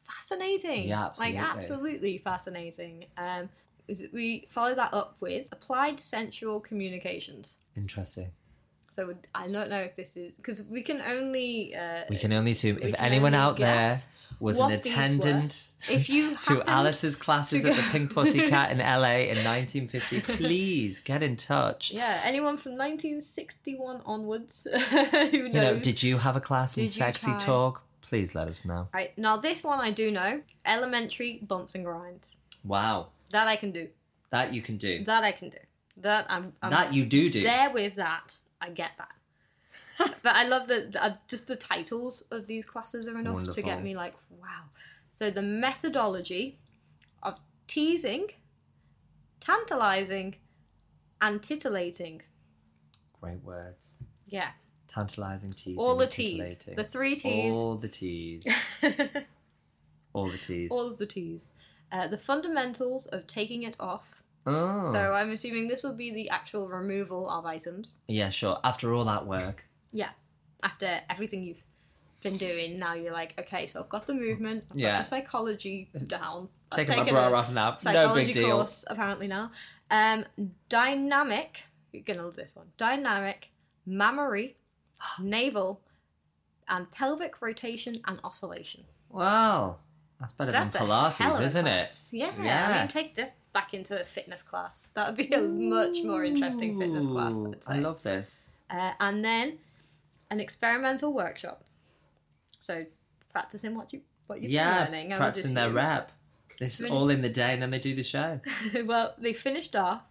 fascinating. 0.05 0.87
Yeah, 0.87 1.09
Like 1.17 1.35
absolutely. 1.35 1.37
absolutely 1.59 2.17
fascinating. 2.19 3.05
Um, 3.17 3.49
is- 3.89 4.07
we 4.13 4.47
follow 4.49 4.75
that 4.75 4.93
up 4.93 5.15
with 5.19 5.47
applied 5.51 5.99
sensual 5.99 6.59
communications. 6.59 7.57
Interesting. 7.75 8.31
So 8.91 9.13
I 9.35 9.43
don't 9.47 9.69
know 9.69 9.79
if 9.81 9.95
this 9.95 10.17
is 10.17 10.35
because 10.35 10.63
we 10.63 10.81
can 10.81 11.01
only 11.01 11.75
uh, 11.75 12.03
We 12.09 12.17
can 12.17 12.33
only 12.33 12.51
assume 12.51 12.79
if 12.81 12.93
anyone 12.97 13.33
out 13.35 13.57
there 13.57 13.97
was 14.39 14.59
an 14.59 14.71
attendant 14.71 15.73
If 15.89 16.09
you 16.09 16.35
to 16.43 16.63
Alice's 16.69 17.15
classes 17.15 17.61
to 17.63 17.69
at 17.71 17.75
the 17.77 17.83
Pink 17.91 18.13
Pussy 18.13 18.47
Cat 18.53 18.71
in 18.71 18.79
LA 18.79 19.27
in 19.31 19.37
1950, 19.45 20.21
please 20.21 20.99
get 21.01 21.21
in 21.23 21.35
touch. 21.35 21.91
Yeah, 21.91 22.19
anyone 22.25 22.57
from 22.57 22.73
1961 22.73 24.01
onwards 24.05 24.65
who 24.89 25.37
You 25.37 25.49
know, 25.49 25.73
knows. 25.73 25.81
did 25.83 26.01
you 26.03 26.17
have 26.17 26.35
a 26.35 26.41
class 26.41 26.77
in 26.77 26.83
Did 26.85 26.89
you 26.89 26.99
sexy 26.99 27.27
try? 27.31 27.37
talk? 27.37 27.83
Please 28.01 28.33
let 28.33 28.47
us 28.47 28.65
know. 28.65 28.87
Right 28.93 29.15
now, 29.17 29.37
this 29.37 29.63
one 29.63 29.79
I 29.79 29.91
do 29.91 30.09
know: 30.09 30.41
elementary 30.65 31.39
bumps 31.47 31.75
and 31.75 31.85
grinds. 31.85 32.35
Wow, 32.63 33.07
That 33.31 33.47
I 33.47 33.55
can 33.55 33.71
do. 33.71 33.87
that 34.31 34.53
you 34.53 34.61
can 34.61 34.77
do. 34.77 35.03
That 35.05 35.23
I 35.23 35.31
can 35.31 35.49
do. 35.49 35.57
That 35.97 36.25
I'm. 36.29 36.53
I'm 36.61 36.71
that 36.71 36.93
you 36.93 37.05
do 37.05 37.29
do. 37.29 37.43
there 37.43 37.69
with 37.71 37.95
that. 37.95 38.37
I 38.61 38.69
get 38.69 38.91
that. 38.97 39.13
but 40.23 40.35
I 40.35 40.47
love 40.47 40.67
that 40.67 40.95
uh, 40.95 41.11
just 41.27 41.47
the 41.47 41.55
titles 41.55 42.23
of 42.31 42.47
these 42.47 42.65
classes 42.65 43.07
are 43.07 43.17
enough 43.17 43.53
to 43.53 43.61
get 43.61 43.83
me 43.83 43.95
like, 43.95 44.13
wow. 44.41 44.63
So 45.13 45.29
the 45.29 45.41
methodology 45.41 46.57
of 47.21 47.37
teasing, 47.67 48.27
tantalizing, 49.39 50.35
and 51.21 51.43
titillating. 51.43 52.21
Great 53.19 53.43
words. 53.43 53.97
Yeah. 54.27 54.51
Tantalizing, 54.87 55.51
teasing, 55.51 55.77
All 55.77 55.97
the 55.97 56.07
titillating. 56.07 56.75
The 56.75 56.83
three 56.83 57.15
T's. 57.15 57.55
All 57.55 57.75
the 57.75 57.89
T's. 57.89 58.47
All 60.13 60.29
the 60.29 60.37
T's. 60.37 60.71
All 60.71 60.87
of 60.87 60.97
the 60.97 61.05
T's. 61.05 61.51
Uh, 61.91 62.07
the 62.07 62.17
fundamentals 62.17 63.07
of 63.07 63.25
taking 63.27 63.63
it 63.63 63.75
off. 63.79 64.03
oh. 64.45 64.91
So 64.91 65.13
I'm 65.13 65.31
assuming 65.31 65.67
this 65.67 65.83
will 65.83 65.93
be 65.95 66.11
the 66.11 66.29
actual 66.29 66.69
removal 66.69 67.29
of 67.29 67.45
items. 67.45 67.97
yeah, 68.07 68.29
sure. 68.29 68.59
After 68.63 68.93
all 68.93 69.05
that 69.05 69.25
work. 69.25 69.65
Yeah. 69.91 70.09
After 70.63 71.01
everything 71.09 71.43
you've 71.43 71.63
been 72.21 72.37
doing, 72.37 72.77
now 72.77 72.93
you're 72.93 73.13
like, 73.13 73.33
okay, 73.39 73.65
so 73.65 73.79
I've 73.79 73.89
got 73.89 74.05
the 74.07 74.13
movement, 74.13 74.65
I've 74.71 74.77
Yeah. 74.79 74.91
got 74.91 75.03
the 75.03 75.09
psychology 75.09 75.89
down. 76.07 76.49
Taking 76.71 76.97
my 76.97 77.09
bra 77.09 77.29
a 77.29 77.33
off 77.33 77.51
now. 77.51 77.71
No 77.71 77.77
Psychology 77.79 78.25
big 78.25 78.33
deal. 78.35 78.57
course 78.57 78.85
apparently 78.87 79.27
now. 79.27 79.51
Um, 79.89 80.25
dynamic. 80.69 81.63
You're 81.91 82.03
gonna 82.03 82.23
love 82.23 82.35
this 82.35 82.55
one. 82.55 82.67
Dynamic, 82.77 83.49
mammary, 83.85 84.57
navel, 85.19 85.81
and 86.67 86.91
pelvic 86.91 87.41
rotation 87.41 87.99
and 88.05 88.19
oscillation. 88.23 88.83
Wow. 89.09 89.77
That's 90.19 90.33
better 90.33 90.51
That's 90.51 90.73
than 90.73 90.81
a 90.83 90.85
hell 90.85 90.93
of 90.93 91.13
Pilates, 91.17 91.41
isn't 91.41 91.63
class. 91.65 92.09
it? 92.11 92.17
Yeah. 92.17 92.31
yeah. 92.41 92.67
I 92.69 92.79
mean, 92.79 92.87
take 92.89 93.15
this 93.15 93.31
back 93.53 93.73
into 93.73 93.93
the 93.93 94.03
fitness 94.05 94.41
class. 94.41 94.89
That 94.93 95.07
would 95.07 95.15
be 95.29 95.33
a 95.33 95.41
much 95.41 96.03
more 96.03 96.25
interesting 96.25 96.77
fitness 96.77 97.05
class. 97.05 97.67
I 97.67 97.79
love 97.79 98.01
this. 98.03 98.43
Uh, 98.69 98.91
and 98.99 99.23
then 99.23 99.59
an 100.29 100.39
experimental 100.39 101.13
workshop. 101.13 101.63
So 102.59 102.85
practicing 103.31 103.75
what 103.75 103.93
you 103.93 104.01
what 104.27 104.41
you've 104.41 104.51
yeah, 104.51 104.83
been 104.85 104.93
learning. 104.93 105.13
I 105.13 105.17
practicing 105.17 105.53
their 105.53 105.71
rep. 105.71 106.11
This 106.59 106.81
is 106.81 106.89
all 106.91 107.09
in 107.09 107.21
the 107.21 107.29
day 107.29 107.53
and 107.53 107.61
then 107.61 107.71
they 107.71 107.79
do 107.79 107.95
the 107.95 108.03
show. 108.03 108.41
well, 108.85 109.15
they 109.17 109.31
finished 109.31 109.75
off 109.75 110.01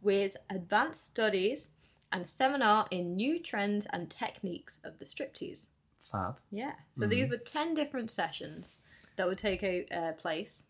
with 0.00 0.36
advanced 0.48 1.06
studies 1.08 1.70
and 2.12 2.24
a 2.24 2.26
seminar 2.26 2.86
in 2.92 3.16
new 3.16 3.40
trends 3.40 3.86
and 3.92 4.08
techniques 4.08 4.80
of 4.84 4.98
the 5.00 5.04
striptease. 5.04 5.66
Fab. 5.98 6.38
Yeah. 6.52 6.72
So 6.96 7.04
Mhm. 7.06 7.10
these 7.10 7.30
were 7.30 7.36
10 7.36 7.74
different 7.74 8.10
sessions 8.12 8.78
that 9.18 9.26
would 9.28 9.36
take 9.38 9.62
a, 9.62 9.86
uh, 9.94 10.12
place. 10.12 10.64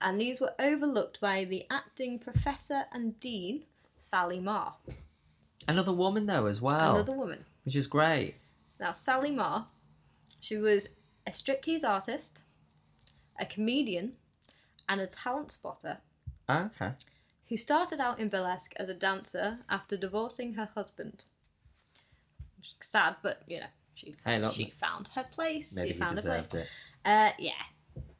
And 0.00 0.20
these 0.20 0.40
were 0.40 0.54
overlooked 0.58 1.20
by 1.20 1.44
the 1.44 1.64
acting 1.70 2.18
professor 2.18 2.84
and 2.92 3.18
dean, 3.20 3.64
Sally 4.00 4.40
Marr, 4.40 4.74
Another 5.66 5.92
woman 5.92 6.26
though 6.26 6.46
as 6.46 6.60
well, 6.62 6.94
another 6.96 7.12
woman. 7.12 7.44
which 7.64 7.76
is 7.76 7.86
great. 7.86 8.36
Now, 8.80 8.92
Sally 8.92 9.30
Marr, 9.30 9.66
she 10.40 10.56
was 10.56 10.88
a 11.26 11.30
striptease 11.30 11.84
artist, 11.84 12.42
a 13.38 13.44
comedian, 13.44 14.12
and 14.88 15.00
a 15.00 15.06
talent 15.06 15.50
spotter 15.50 15.98
Okay. 16.48 16.92
who 17.48 17.56
started 17.56 18.00
out 18.00 18.18
in 18.18 18.28
burlesque 18.28 18.72
as 18.76 18.88
a 18.88 18.94
dancer 18.94 19.58
after 19.68 19.96
divorcing 19.96 20.54
her 20.54 20.70
husband. 20.74 21.24
Sad, 22.80 23.16
but 23.22 23.42
you 23.46 23.60
know, 23.60 23.66
she 23.94 24.14
Hey, 24.24 24.38
look, 24.38 24.54
she 24.54 24.70
found 24.70 25.08
her 25.14 25.24
place. 25.24 25.74
maybe 25.74 25.88
she 25.88 25.94
he 25.94 25.98
found 26.00 26.16
her 26.16 26.22
place. 26.22 26.42
deserved 26.46 26.54
it. 26.54 26.68
Uh, 27.04 27.30
yeah. 27.38 27.52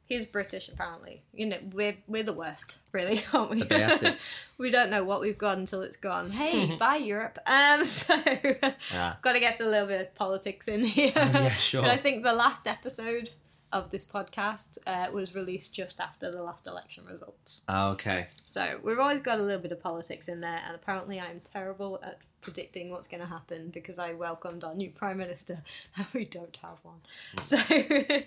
He's 0.05 0.25
British, 0.25 0.69
apparently. 0.69 1.21
You 1.33 1.45
know, 1.45 1.57
we're 1.71 1.95
we're 2.07 2.23
the 2.23 2.33
worst, 2.33 2.79
really, 2.91 3.23
aren't 3.33 3.51
we? 3.51 3.63
We 4.57 4.71
don't 4.71 4.89
know 4.89 5.03
what 5.03 5.21
we've 5.21 5.37
got 5.37 5.57
until 5.59 5.81
it's 5.83 5.97
gone. 5.97 6.31
Hey, 6.31 6.75
bye 6.79 6.95
Europe. 6.95 7.37
Um, 7.45 7.85
so 7.85 8.15
Yeah. 8.25 9.15
got 9.21 9.33
to 9.33 9.39
get 9.39 9.59
a 9.59 9.65
little 9.69 9.87
bit 9.87 10.01
of 10.01 10.15
politics 10.15 10.67
in 10.67 10.83
here. 10.83 11.11
Yeah, 11.15 11.49
sure. 11.49 11.85
I 11.85 11.95
think 11.95 12.23
the 12.23 12.33
last 12.33 12.65
episode 12.65 13.29
of 13.71 13.91
this 13.91 14.03
podcast 14.03 14.79
uh, 14.87 15.11
was 15.13 15.35
released 15.35 15.75
just 15.75 15.99
after 16.01 16.31
the 16.31 16.41
last 16.41 16.65
election 16.65 17.05
results. 17.05 17.61
Okay. 17.69 18.25
So 18.51 18.79
we've 18.81 18.97
always 18.97 19.19
got 19.19 19.37
a 19.37 19.43
little 19.43 19.61
bit 19.61 19.71
of 19.71 19.79
politics 19.79 20.27
in 20.27 20.41
there, 20.41 20.59
and 20.65 20.73
apparently 20.75 21.19
I'm 21.19 21.39
terrible 21.53 21.99
at 22.03 22.17
predicting 22.41 22.89
what's 22.89 23.07
going 23.07 23.21
to 23.21 23.27
happen 23.27 23.69
because 23.69 23.99
I 23.99 24.13
welcomed 24.13 24.63
our 24.63 24.73
new 24.73 24.89
prime 24.89 25.17
minister, 25.17 25.61
and 25.97 26.05
we 26.13 26.25
don't 26.25 26.57
have 26.61 26.77
one. 26.83 26.99
So 27.41 27.57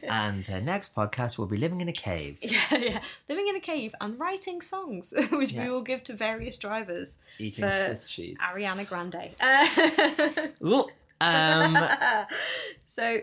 And 0.09 0.45
the 0.45 0.61
next 0.61 0.95
podcast 0.95 1.39
will 1.39 1.47
be 1.47 1.57
living 1.57 1.81
in 1.81 1.89
a 1.89 1.93
cave, 1.93 2.39
yeah, 2.43 2.61
yeah, 2.77 3.03
living 3.29 3.49
in 3.49 3.57
a 3.57 3.61
cave 3.61 3.95
and 4.01 4.19
writing 4.19 4.61
songs, 4.61 5.15
which 5.33 5.53
Yeah. 5.53 5.65
we 5.65 5.71
will 5.71 5.83
give 5.83 6.05
to 6.05 6.15
various 6.15 6.57
drivers. 6.57 7.19
eating 7.39 7.65
For- 7.65 7.73
Swiss 7.73 8.07
cheese. 8.09 8.39
Ariana 8.41 8.87
Grande. 8.89 9.31
Uh. 9.41 10.83
Um, 11.21 11.79
so 12.87 13.19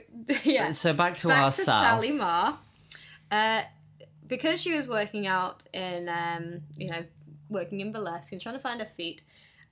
yeah, 0.46 0.72
so 0.72 0.94
back 0.94 1.18
to 1.18 1.28
back 1.28 1.42
our 1.44 1.52
to 1.52 1.62
Sal. 1.62 1.84
Sally 1.84 2.12
Marr. 2.12 2.58
Uh, 3.30 3.64
because 4.28 4.62
she 4.62 4.74
was 4.74 4.88
working 4.88 5.28
out 5.28 5.66
in, 5.74 6.08
um, 6.08 6.62
you 6.78 6.90
know, 6.90 7.04
working 7.50 7.80
in 7.82 7.92
burlesque 7.92 8.32
and 8.32 8.42
trying 8.42 8.56
to 8.56 8.62
find 8.62 8.80
her 8.80 8.88
feet 8.96 9.22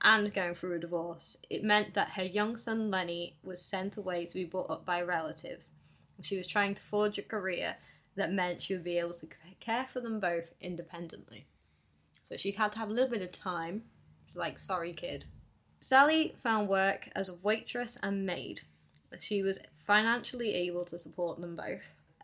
and 0.02 0.32
going 0.32 0.54
through 0.54 0.76
a 0.76 0.78
divorce, 0.78 1.36
it 1.50 1.64
meant 1.64 1.94
that 1.94 2.12
her 2.12 2.22
young 2.22 2.56
son 2.56 2.90
Lenny 2.90 3.36
was 3.42 3.60
sent 3.60 3.96
away 3.96 4.26
to 4.26 4.34
be 4.34 4.44
brought 4.44 4.70
up 4.70 4.84
by 4.84 5.02
relatives. 5.02 5.72
She 6.20 6.36
was 6.36 6.46
trying 6.46 6.74
to 6.74 6.82
forge 6.82 7.18
a 7.18 7.22
career 7.22 7.76
that 8.16 8.32
meant 8.32 8.62
she 8.62 8.74
would 8.74 8.84
be 8.84 8.98
able 8.98 9.14
to 9.14 9.28
care 9.60 9.86
for 9.92 10.00
them 10.00 10.20
both 10.20 10.52
independently. 10.60 11.46
So 12.22 12.36
she 12.36 12.50
had 12.52 12.72
to 12.72 12.78
have 12.78 12.90
a 12.90 12.92
little 12.92 13.10
bit 13.10 13.22
of 13.22 13.32
time. 13.32 13.84
She's 14.26 14.36
like, 14.36 14.58
sorry, 14.58 14.92
kid. 14.92 15.24
Sally 15.80 16.34
found 16.42 16.68
work 16.68 17.08
as 17.14 17.28
a 17.28 17.34
waitress 17.42 17.96
and 18.02 18.26
maid. 18.26 18.62
She 19.20 19.42
was 19.42 19.58
financially 19.86 20.54
able 20.54 20.84
to 20.86 20.98
support 20.98 21.40
them 21.40 21.56
both. 21.56 21.80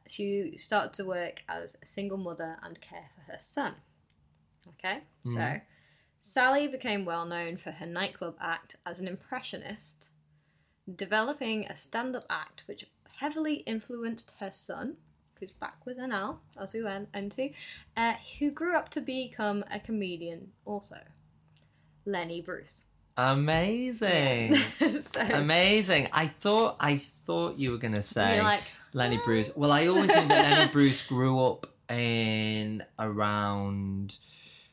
She 0.07 0.59
started 0.59 0.93
to 0.95 1.05
work 1.05 1.43
as 1.49 1.77
a 1.83 1.87
single 1.87 2.19
mother 2.19 2.59
and 2.63 2.81
care 2.81 3.09
for 3.15 3.33
her 3.33 3.39
son. 3.39 3.75
Okay, 4.69 5.03
so 5.23 5.31
Mhm. 5.31 5.63
Sally 6.27 6.67
became 6.67 7.05
well 7.05 7.27
known 7.27 7.59
for 7.59 7.71
her 7.71 7.85
nightclub 7.85 8.35
act 8.41 8.77
as 8.87 8.99
an 8.99 9.07
impressionist, 9.07 10.09
developing 10.97 11.67
a 11.67 11.77
stand 11.77 12.17
up 12.17 12.25
act 12.31 12.63
which 12.65 12.87
heavily 13.19 13.57
influenced 13.67 14.33
her 14.41 14.51
son, 14.51 14.97
who's 15.39 15.53
back 15.53 15.85
with 15.85 15.99
her 15.99 16.07
now, 16.07 16.41
as 16.59 16.73
we 16.73 16.83
went 16.83 17.11
into, 17.15 17.51
uh, 17.97 18.15
who 18.39 18.51
grew 18.51 18.75
up 18.75 18.89
to 18.89 19.03
become 19.03 19.65
a 19.71 19.79
comedian 19.79 20.51
also. 20.65 20.97
Lenny 22.07 22.41
Bruce. 22.41 22.87
Amazing. 23.19 24.57
so, 25.05 25.21
Amazing. 25.21 26.09
I 26.11 26.27
thought 26.27 26.77
I 26.81 26.97
thought 27.27 27.59
you 27.59 27.71
were 27.71 27.79
gonna 27.79 28.03
say 28.03 28.43
like, 28.43 28.63
Lenny 28.95 29.19
"Ah." 29.21 29.25
Bruce. 29.27 29.55
Well, 29.55 29.71
I 29.71 29.87
always 29.89 30.11
think 30.11 30.31
that 30.31 30.59
Lenny 30.59 30.73
Bruce 30.73 31.07
grew 31.07 31.39
up 31.45 31.67
in 31.91 32.83
around, 32.99 34.19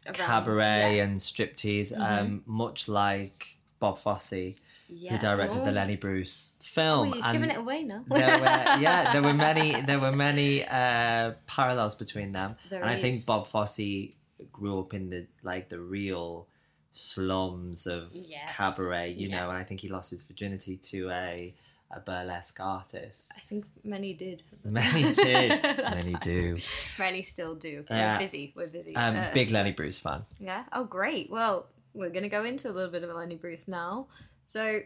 around- 0.05 0.15
cabaret 0.15 0.97
yeah. 0.97 1.03
and 1.03 1.17
striptease, 1.19 1.93
Mhm. 1.97 2.19
um, 2.21 2.43
much 2.45 2.87
like 2.87 3.57
Bob 3.79 3.97
Fosse, 3.97 4.55
Yeah. 4.87 5.11
who 5.13 5.17
directed 5.19 5.63
the 5.63 5.69
Oh. 5.69 5.73
Lenny 5.73 5.95
Bruce 5.95 6.53
Oh, 6.59 6.63
film. 6.63 7.13
you're 7.15 7.23
and 7.25 7.33
giving 7.33 7.49
it 7.49 7.57
away 7.57 7.83
now. 7.83 8.03
there 8.07 8.37
were 8.39 8.45
yeah, 8.81 9.11
there 9.13 9.21
were 9.21 9.33
many 9.33 9.79
there 9.81 9.99
were 9.99 10.11
many 10.11 10.65
uh, 10.65 11.31
parallels 11.47 11.95
between 11.95 12.31
them. 12.31 12.55
There 12.69 12.81
and 12.81 12.89
I 12.89 12.99
think. 12.99 13.25
Bob 13.25 13.47
Fosse 13.47 14.13
grew 14.51 14.79
up 14.79 14.93
in 14.93 15.09
the 15.09 15.27
like 15.43 15.69
the 15.69 15.79
real 15.79 16.47
slums 16.91 17.87
of 17.87 18.11
Yes. 18.13 18.49
cabaret, 18.55 19.11
you 19.13 19.27
Yeah. 19.29 19.41
know, 19.41 19.49
and 19.49 19.57
I 19.57 19.63
think 19.63 19.79
he 19.79 19.87
lost 19.89 20.11
his 20.11 20.23
virginity 20.23 20.77
to 20.77 21.09
a 21.09 21.53
a 21.93 21.99
burlesque 21.99 22.59
artist. 22.59 23.31
I 23.35 23.39
think 23.41 23.65
many 23.83 24.13
did. 24.13 24.43
Many 24.63 25.13
did. 25.13 25.61
Many 25.63 26.13
do. 26.21 26.57
Many 26.97 27.23
still 27.23 27.55
do. 27.55 27.83
Yeah. 27.89 28.13
We're 28.15 28.19
busy. 28.19 28.53
We're 28.55 28.67
busy. 28.67 28.95
Um, 28.95 29.17
Uh, 29.17 29.29
big 29.33 29.51
Lenny 29.51 29.71
Bruce 29.71 29.99
fan. 29.99 30.23
Yeah. 30.39 30.63
Oh, 30.73 30.83
great. 30.83 31.29
Well, 31.29 31.67
we're 31.93 32.09
going 32.09 32.23
to 32.23 32.29
go 32.29 32.43
into 32.45 32.69
a 32.69 32.71
little 32.71 32.91
bit 32.91 33.03
of 33.03 33.09
Lenny 33.15 33.35
Bruce 33.35 33.67
now. 33.67 34.07
So, 34.45 34.81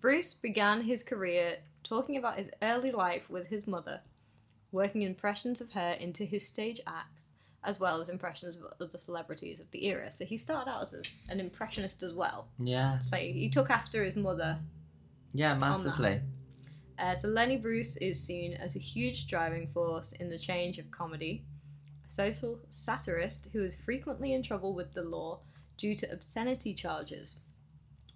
Bruce 0.00 0.34
began 0.34 0.82
his 0.82 1.02
career 1.02 1.56
talking 1.84 2.16
about 2.16 2.36
his 2.38 2.50
early 2.62 2.90
life 2.90 3.28
with 3.28 3.46
his 3.48 3.66
mother, 3.66 4.00
working 4.72 5.02
impressions 5.02 5.60
of 5.60 5.72
her 5.72 5.92
into 6.00 6.24
his 6.24 6.46
stage 6.46 6.80
acts, 6.86 7.26
as 7.64 7.80
well 7.80 8.00
as 8.00 8.08
impressions 8.08 8.56
of 8.56 8.64
other 8.80 8.98
celebrities 8.98 9.60
of 9.60 9.70
the 9.72 9.86
era. 9.86 10.10
So, 10.10 10.24
he 10.24 10.36
started 10.38 10.70
out 10.70 10.82
as 10.82 10.94
an 11.28 11.40
impressionist 11.40 12.02
as 12.02 12.14
well. 12.14 12.46
Yeah, 12.58 13.00
So, 13.00 13.16
he 13.16 13.48
took 13.50 13.70
after 13.70 14.04
his 14.04 14.16
mother 14.16 14.58
yeah, 15.34 15.54
massively. 15.54 16.20
Uh, 16.98 17.14
so 17.14 17.28
Lenny 17.28 17.56
Bruce 17.56 17.96
is 17.98 18.20
seen 18.22 18.54
as 18.54 18.74
a 18.74 18.80
huge 18.80 19.28
driving 19.28 19.68
force 19.68 20.12
in 20.18 20.28
the 20.28 20.38
change 20.38 20.78
of 20.78 20.90
comedy, 20.90 21.44
a 22.06 22.10
social 22.10 22.58
satirist 22.70 23.48
who 23.52 23.62
is 23.62 23.76
frequently 23.76 24.32
in 24.32 24.42
trouble 24.42 24.74
with 24.74 24.92
the 24.94 25.02
law 25.02 25.38
due 25.76 25.94
to 25.94 26.12
obscenity 26.12 26.74
charges, 26.74 27.36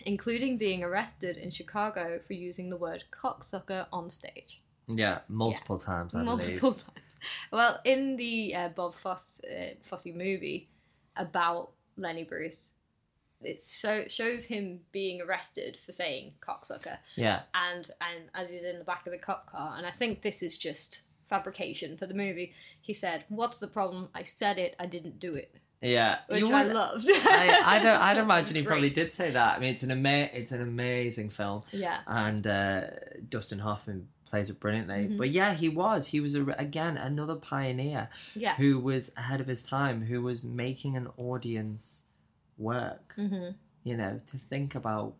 including 0.04 0.58
being 0.58 0.82
arrested 0.82 1.36
in 1.36 1.50
Chicago 1.50 2.18
for 2.26 2.32
using 2.32 2.68
the 2.70 2.76
word 2.76 3.04
cocksucker 3.12 3.86
on 3.92 4.10
stage. 4.10 4.60
Yeah, 4.88 5.20
multiple 5.28 5.78
times 5.78 6.14
I 6.14 6.24
believe. 6.24 6.60
Multiple 6.62 6.72
times. 6.72 7.20
Well, 7.52 7.78
in 7.84 8.16
the 8.16 8.54
uh, 8.54 8.68
Bob 8.70 8.96
Foss, 8.96 9.40
uh, 9.44 9.74
Fosse 9.82 10.06
movie 10.06 10.68
about 11.16 11.70
Lenny 11.96 12.24
Bruce, 12.24 12.72
it 13.44 13.62
so, 13.62 14.04
shows 14.08 14.44
him 14.44 14.80
being 14.92 15.20
arrested 15.20 15.78
for 15.84 15.92
saying 15.92 16.32
cocksucker 16.46 16.98
Yeah, 17.16 17.42
and 17.54 17.90
and 18.00 18.24
as 18.34 18.48
he's 18.50 18.64
in 18.64 18.78
the 18.78 18.84
back 18.84 19.06
of 19.06 19.12
the 19.12 19.18
cop 19.18 19.50
car, 19.50 19.74
and 19.76 19.86
I 19.86 19.90
think 19.90 20.22
this 20.22 20.42
is 20.42 20.58
just 20.58 21.02
fabrication 21.24 21.96
for 21.96 22.06
the 22.06 22.14
movie. 22.14 22.52
He 22.80 22.94
said, 22.94 23.24
"What's 23.28 23.58
the 23.60 23.68
problem? 23.68 24.08
I 24.14 24.22
said 24.22 24.58
it. 24.58 24.76
I 24.78 24.86
didn't 24.86 25.18
do 25.18 25.34
it." 25.34 25.54
Yeah, 25.80 26.18
which 26.28 26.40
You 26.40 26.52
I 26.52 26.62
loved. 26.62 27.04
I, 27.08 27.62
I 27.66 27.78
don't. 27.80 28.00
I'd 28.00 28.18
imagine 28.28 28.54
he 28.54 28.62
probably 28.62 28.90
did 28.90 29.12
say 29.12 29.32
that. 29.32 29.56
I 29.56 29.58
mean, 29.58 29.70
it's 29.70 29.82
an 29.82 29.90
ama- 29.90 30.30
It's 30.32 30.52
an 30.52 30.62
amazing 30.62 31.30
film, 31.30 31.62
Yeah, 31.72 32.00
and 32.06 32.46
uh, 32.46 32.82
Dustin 33.28 33.58
Hoffman 33.58 34.08
plays 34.24 34.48
it 34.48 34.60
brilliantly. 34.60 35.08
Mhm. 35.08 35.18
But 35.18 35.30
yeah, 35.30 35.54
he 35.54 35.68
was. 35.68 36.06
He 36.06 36.20
was 36.20 36.36
a, 36.36 36.44
again 36.52 36.96
another 36.96 37.34
pioneer 37.36 38.08
yeah. 38.34 38.54
who 38.54 38.78
was 38.78 39.12
ahead 39.16 39.40
of 39.40 39.46
his 39.48 39.62
time, 39.62 40.02
who 40.02 40.22
was 40.22 40.44
making 40.44 40.96
an 40.96 41.08
audience 41.16 42.04
work. 42.62 43.12
hmm 43.16 43.48
You 43.84 43.96
know, 43.96 44.20
to 44.26 44.36
think 44.38 44.74
about 44.74 45.14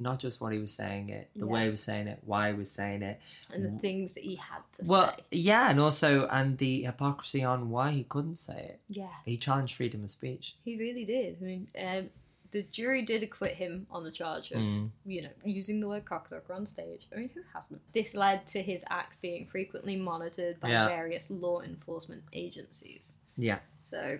not 0.00 0.18
just 0.20 0.40
what 0.40 0.52
he 0.52 0.58
was 0.60 0.72
saying 0.72 1.08
it, 1.10 1.28
the 1.34 1.40
Yeah. 1.44 1.52
way 1.52 1.64
he 1.64 1.70
was 1.70 1.82
saying 1.82 2.06
it, 2.06 2.20
why 2.24 2.50
he 2.52 2.54
was 2.56 2.70
saying 2.70 3.02
it. 3.02 3.20
And 3.52 3.64
the 3.64 3.78
things 3.80 4.14
that 4.14 4.22
he 4.22 4.36
had 4.36 4.62
to 4.74 4.84
Well, 4.86 5.08
say. 5.16 5.24
yeah, 5.32 5.70
and 5.70 5.80
also 5.80 6.26
and 6.28 6.56
the 6.58 6.82
hypocrisy 6.84 7.42
on 7.44 7.68
why 7.70 7.90
he 7.90 8.04
couldn't 8.04 8.36
say 8.36 8.58
it. 8.58 8.80
Yeah, 8.88 9.12
He 9.24 9.36
challenged 9.36 9.74
freedom 9.74 10.04
of 10.04 10.10
speech. 10.10 10.56
he 10.64 10.76
really 10.78 11.04
did. 11.04 11.38
I 11.42 11.44
mean, 11.44 11.68
um, 11.78 12.10
the 12.52 12.62
jury 12.62 13.02
did 13.02 13.22
acquit 13.22 13.54
him 13.56 13.86
on 13.90 14.04
the 14.04 14.10
charge 14.12 14.52
of, 14.52 14.58
Mm. 14.60 14.90
you 15.04 15.20
know, 15.22 15.30
using 15.44 15.80
the 15.80 15.88
word 15.88 16.04
cocksucker 16.06 16.50
on 16.54 16.64
stage. 16.64 17.06
I 17.12 17.16
mean, 17.16 17.30
who 17.34 17.42
hasn't? 17.52 17.82
This 17.92 18.14
led 18.14 18.46
to 18.54 18.62
his 18.62 18.84
acts 18.88 19.16
being 19.18 19.46
frequently 19.46 19.96
monitored 19.96 20.58
by 20.60 20.70
Yeah. 20.70 20.86
various 20.88 21.28
law 21.28 21.60
enforcement 21.60 22.22
agencies. 22.32 23.12
Yeah. 23.36 23.58
So, 23.82 24.18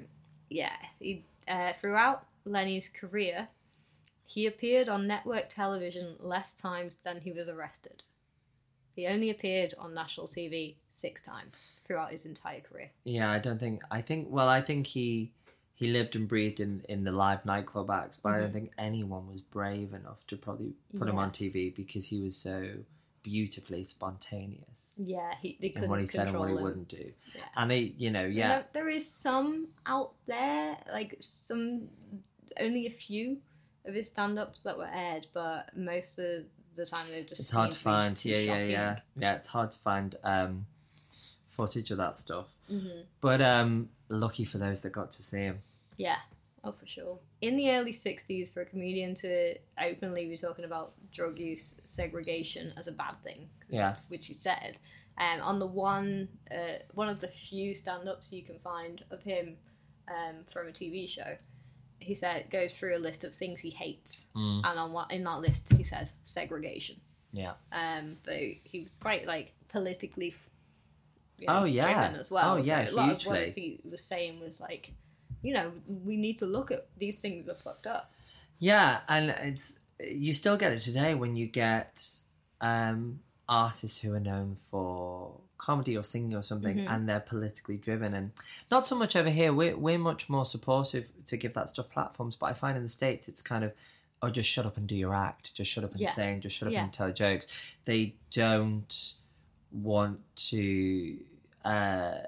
yeah, 0.50 0.76
he, 0.98 1.24
uh, 1.46 1.72
throughout 1.80 2.26
Lenny's 2.48 2.88
career, 2.88 3.48
he 4.24 4.46
appeared 4.46 4.88
on 4.88 5.06
network 5.06 5.48
television 5.48 6.16
less 6.18 6.54
times 6.54 6.98
than 7.04 7.20
he 7.20 7.32
was 7.32 7.48
arrested. 7.48 8.02
He 8.94 9.06
only 9.06 9.30
appeared 9.30 9.74
on 9.78 9.94
national 9.94 10.26
TV 10.26 10.76
six 10.90 11.22
times 11.22 11.56
throughout 11.86 12.10
his 12.10 12.26
entire 12.26 12.60
career. 12.60 12.90
Yeah, 13.04 13.30
I 13.30 13.38
don't 13.38 13.58
think. 13.58 13.82
I 13.90 14.00
think. 14.00 14.28
Well, 14.30 14.48
I 14.48 14.60
think 14.60 14.86
he 14.88 15.32
he 15.74 15.86
lived 15.92 16.16
and 16.16 16.26
breathed 16.26 16.58
in 16.58 16.82
in 16.88 17.04
the 17.04 17.12
live 17.12 17.44
nightclub 17.46 17.90
acts, 17.90 18.16
but 18.16 18.34
I 18.34 18.40
don't 18.40 18.50
Mhm. 18.50 18.52
think 18.52 18.72
anyone 18.76 19.28
was 19.28 19.40
brave 19.40 19.92
enough 19.94 20.26
to 20.26 20.36
probably 20.36 20.74
put 20.98 21.08
him 21.08 21.16
on 21.18 21.30
TV 21.30 21.70
because 21.70 22.06
he 22.06 22.20
was 22.20 22.36
so 22.36 22.84
beautifully 23.22 23.84
spontaneous 23.84 24.96
Yeah, 25.02 25.34
he 25.40 25.58
they 25.60 25.70
couldn't 25.70 25.90
what 25.90 26.00
he 26.00 26.06
said 26.06 26.28
and 26.28 26.38
what 26.38 26.48
he 26.48 26.56
him. 26.56 26.62
wouldn't 26.62 26.88
do. 26.88 27.12
Yeah. 27.34 27.42
And 27.56 27.70
he, 27.70 27.94
you 27.98 28.10
know, 28.10 28.24
yeah, 28.24 28.48
know, 28.48 28.64
there 28.72 28.88
is 28.88 29.08
some 29.08 29.68
out 29.86 30.14
there, 30.26 30.76
like 30.92 31.16
some, 31.20 31.88
only 32.60 32.86
a 32.86 32.90
few 32.90 33.38
of 33.84 33.94
his 33.94 34.08
stand-ups 34.08 34.62
that 34.64 34.76
were 34.76 34.88
aired, 34.92 35.26
but 35.32 35.70
most 35.76 36.18
of 36.18 36.44
the 36.76 36.84
time 36.86 37.06
they 37.10 37.22
just. 37.24 37.40
it's 37.40 37.50
hard 37.50 37.72
to 37.72 37.78
find. 37.78 38.24
Yeah, 38.24 38.36
yeah, 38.38 38.64
yeah, 38.64 38.98
yeah. 39.16 39.34
It's 39.34 39.48
hard 39.48 39.70
to 39.72 39.78
find 39.78 40.14
um, 40.24 40.66
footage 41.46 41.90
of 41.90 41.98
that 41.98 42.16
stuff. 42.16 42.56
Mhm. 42.70 43.04
But 43.20 43.40
um, 43.40 43.88
lucky 44.08 44.44
for 44.44 44.58
those 44.58 44.80
that 44.82 44.92
got 44.92 45.10
to 45.12 45.22
see 45.22 45.38
him. 45.38 45.62
Yeah, 45.96 46.18
oh 46.64 46.72
for 46.72 46.86
sure. 46.86 47.18
In 47.40 47.56
the 47.56 47.70
early 47.72 47.92
'60s, 47.92 48.52
for 48.52 48.60
a 48.62 48.66
comedian 48.66 49.14
to 49.16 49.56
openly 49.82 50.26
be 50.26 50.36
talking 50.36 50.64
about 50.64 50.92
drug 51.12 51.38
use 51.38 51.74
segregation 51.84 52.72
as 52.76 52.86
a 52.88 52.92
bad 52.92 53.14
thing, 53.24 53.48
Yeah, 53.68 53.96
which 54.08 54.26
he 54.26 54.34
said, 54.34 54.76
um, 55.18 55.40
on 55.40 55.58
the 55.58 55.66
one 55.66 56.28
uh, 56.50 56.78
one 56.94 57.08
of 57.08 57.20
the 57.20 57.28
few 57.28 57.74
stand-ups 57.74 58.32
you 58.32 58.42
can 58.42 58.58
find 58.60 59.02
of 59.10 59.22
him 59.22 59.56
um, 60.08 60.44
from 60.52 60.68
a 60.68 60.70
TV 60.72 61.08
show, 61.08 61.36
he 62.00 62.14
said 62.14 62.48
goes 62.50 62.74
through 62.74 62.96
a 62.96 62.98
list 62.98 63.24
of 63.24 63.34
things 63.34 63.60
he 63.60 63.70
hates, 63.70 64.26
Mm. 64.36 64.62
and 64.64 64.78
on 64.78 64.92
what 64.92 65.10
in 65.10 65.24
that 65.24 65.40
list 65.40 65.72
he 65.72 65.82
says 65.82 66.14
segregation. 66.24 66.96
yeah. 67.32 67.52
Um, 67.72 68.16
but 68.24 68.36
he 68.64 68.80
was 68.80 68.88
quite 69.00 69.26
like 69.26 69.52
politically. 69.68 70.34
you 71.38 71.46
know, 71.46 71.60
Oh, 71.60 71.64
yeah. 71.64 72.14
as 72.18 72.30
well. 72.30 72.54
Oh, 72.54 72.56
yeah, 72.56 72.86
so 72.86 72.92
a 72.92 72.94
lot 72.94 73.10
of 73.12 73.26
what 73.26 73.48
he 73.56 73.78
was 73.88 74.00
saying 74.02 74.40
was 74.40 74.60
like, 74.60 74.90
you 75.42 75.54
know, 75.54 75.70
we 76.04 76.16
need 76.16 76.38
to 76.38 76.46
look 76.46 76.70
at 76.72 76.86
these 76.98 77.18
things 77.20 77.48
are 77.48 77.54
fucked 77.54 77.86
up. 77.86 78.12
Yeah, 78.58 79.00
and 79.08 79.30
it's 79.30 79.78
you 80.00 80.32
still 80.32 80.56
get 80.56 80.72
it 80.72 80.80
today 80.80 81.14
when 81.14 81.36
you 81.36 81.46
get 81.46 82.02
um, 82.60 83.20
artists 83.48 84.00
who 84.00 84.14
are 84.14 84.20
known 84.20 84.56
for 84.56 85.38
comedy 85.58 85.96
or 85.96 86.02
singing 86.04 86.34
or 86.34 86.42
something, 86.42 86.76
Mhm. 86.78 86.88
and 86.90 87.08
they're 87.08 87.20
politically 87.20 87.76
driven. 87.76 88.14
And 88.14 88.32
not 88.70 88.86
so 88.86 88.96
much 88.96 89.16
over 89.16 89.28
here. 89.30 89.52
We're 89.52 89.76
we're 89.76 89.98
much 89.98 90.28
more 90.30 90.44
supportive 90.44 91.10
to 91.26 91.36
give 91.36 91.52
that 91.54 91.68
stuff 91.68 91.90
platforms. 91.90 92.36
But 92.36 92.46
I 92.46 92.52
find 92.54 92.76
in 92.76 92.82
the 92.82 92.88
states, 92.88 93.28
it's 93.28 93.42
kind 93.42 93.64
of 93.64 93.74
oh, 94.20 94.30
just 94.30 94.48
shut 94.50 94.66
up 94.66 94.76
and 94.76 94.88
do 94.88 94.96
your 94.96 95.14
act. 95.14 95.54
Just 95.54 95.70
shut 95.70 95.84
up 95.84 95.92
and 95.92 96.00
Yeah. 96.00 96.10
sing. 96.10 96.40
Just 96.40 96.56
shut 96.56 96.66
up 96.66 96.72
Yeah. 96.72 96.82
and 96.82 96.92
tell 96.92 97.12
jokes. 97.12 97.46
They 97.84 98.16
don't 98.32 99.14
want 99.70 100.18
to. 100.48 101.18
Uh, 101.64 102.18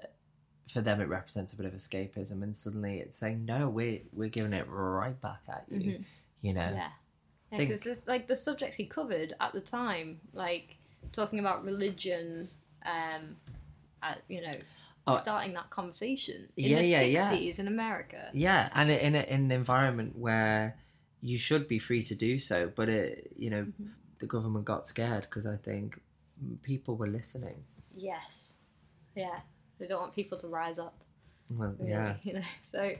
for 0.68 0.80
them, 0.82 1.00
it 1.00 1.08
represents 1.08 1.52
a 1.52 1.56
bit 1.56 1.66
of 1.66 1.72
escapism, 1.72 2.42
and 2.44 2.54
suddenly 2.56 3.00
it's 3.00 3.18
saying, 3.18 3.44
"No, 3.44 3.68
we're 3.68 4.02
we're 4.12 4.28
giving 4.28 4.52
it 4.52 4.66
right 4.68 5.20
back 5.20 5.40
at 5.48 5.64
you." 5.68 5.98
Mhm. 5.98 6.04
You 6.42 6.52
know, 6.54 6.60
Yeah. 6.70 6.90
Yeah, 7.50 7.58
because 7.58 7.84
it's 7.86 8.06
like 8.06 8.28
the 8.28 8.36
subjects 8.36 8.76
he 8.76 8.86
covered 8.86 9.34
at 9.40 9.52
the 9.52 9.60
time, 9.60 10.20
like 10.32 10.76
talking 11.10 11.40
about 11.40 11.64
religion, 11.64 12.48
um, 12.84 13.36
uh, 14.02 14.14
you 14.28 14.42
know, 14.42 14.52
Oh. 15.06 15.14
starting 15.14 15.54
that 15.54 15.70
conversation 15.70 16.48
in 16.56 16.70
Yeah, 16.72 16.78
the 16.80 16.86
yeah, 16.86 17.00
yeah. 17.02 17.32
60s 17.32 17.58
in 17.58 17.66
America. 17.66 18.28
Yeah, 18.32 18.68
and 18.74 18.90
in, 18.90 19.14
a, 19.16 19.20
in 19.20 19.44
an 19.46 19.50
environment 19.50 20.16
where 20.16 20.76
you 21.22 21.38
should 21.38 21.66
be 21.66 21.78
free 21.78 22.02
to 22.04 22.14
do 22.14 22.38
so, 22.38 22.70
but 22.74 22.88
it, 22.88 23.32
you 23.36 23.50
know, 23.50 23.64
Mhm. 23.64 23.90
the 24.18 24.26
government 24.26 24.66
got 24.66 24.86
scared 24.86 25.22
because 25.22 25.46
I 25.46 25.56
think 25.56 26.00
people 26.62 26.96
were 26.96 27.06
listening. 27.08 27.64
Yes. 27.94 28.56
Yeah. 29.16 29.40
They 29.78 29.86
don't 29.86 30.00
want 30.00 30.14
people 30.14 30.36
to 30.38 30.48
rise 30.48 30.78
up. 30.78 30.94
Well, 31.50 31.74
really, 31.78 31.90
yeah, 31.90 32.14
you 32.22 32.34
know. 32.34 32.42
So 32.62 32.94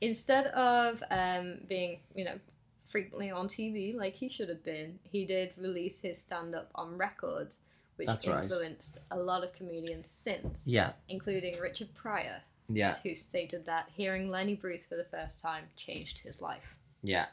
instead 0.00 0.46
of 0.48 1.02
um, 1.10 1.58
being, 1.68 2.00
you 2.14 2.24
know, 2.24 2.38
frequently 2.86 3.30
on 3.30 3.48
TV 3.48 3.94
like 3.94 4.16
he 4.16 4.28
should 4.28 4.48
have 4.48 4.64
been, 4.64 4.98
he 5.02 5.24
did 5.24 5.52
release 5.58 6.00
his 6.00 6.20
stand 6.20 6.54
up 6.54 6.70
on 6.74 6.96
records, 6.96 7.58
which 7.96 8.06
That's 8.06 8.26
right. 8.26 8.42
influenced 8.44 8.98
a 9.10 9.18
lot 9.18 9.44
of 9.44 9.52
comedians 9.52 10.08
since, 10.10 10.66
yeah, 10.66 10.92
including 11.08 11.58
Richard 11.60 11.94
Pryor, 11.94 12.40
yeah, 12.68 12.96
who 13.02 13.14
stated 13.14 13.66
that 13.66 13.88
hearing 13.94 14.30
Lenny 14.30 14.54
Bruce 14.54 14.84
for 14.84 14.96
the 14.96 15.04
first 15.04 15.40
time 15.40 15.64
changed 15.76 16.18
his 16.20 16.40
life. 16.42 16.74
yeah. 17.02 17.26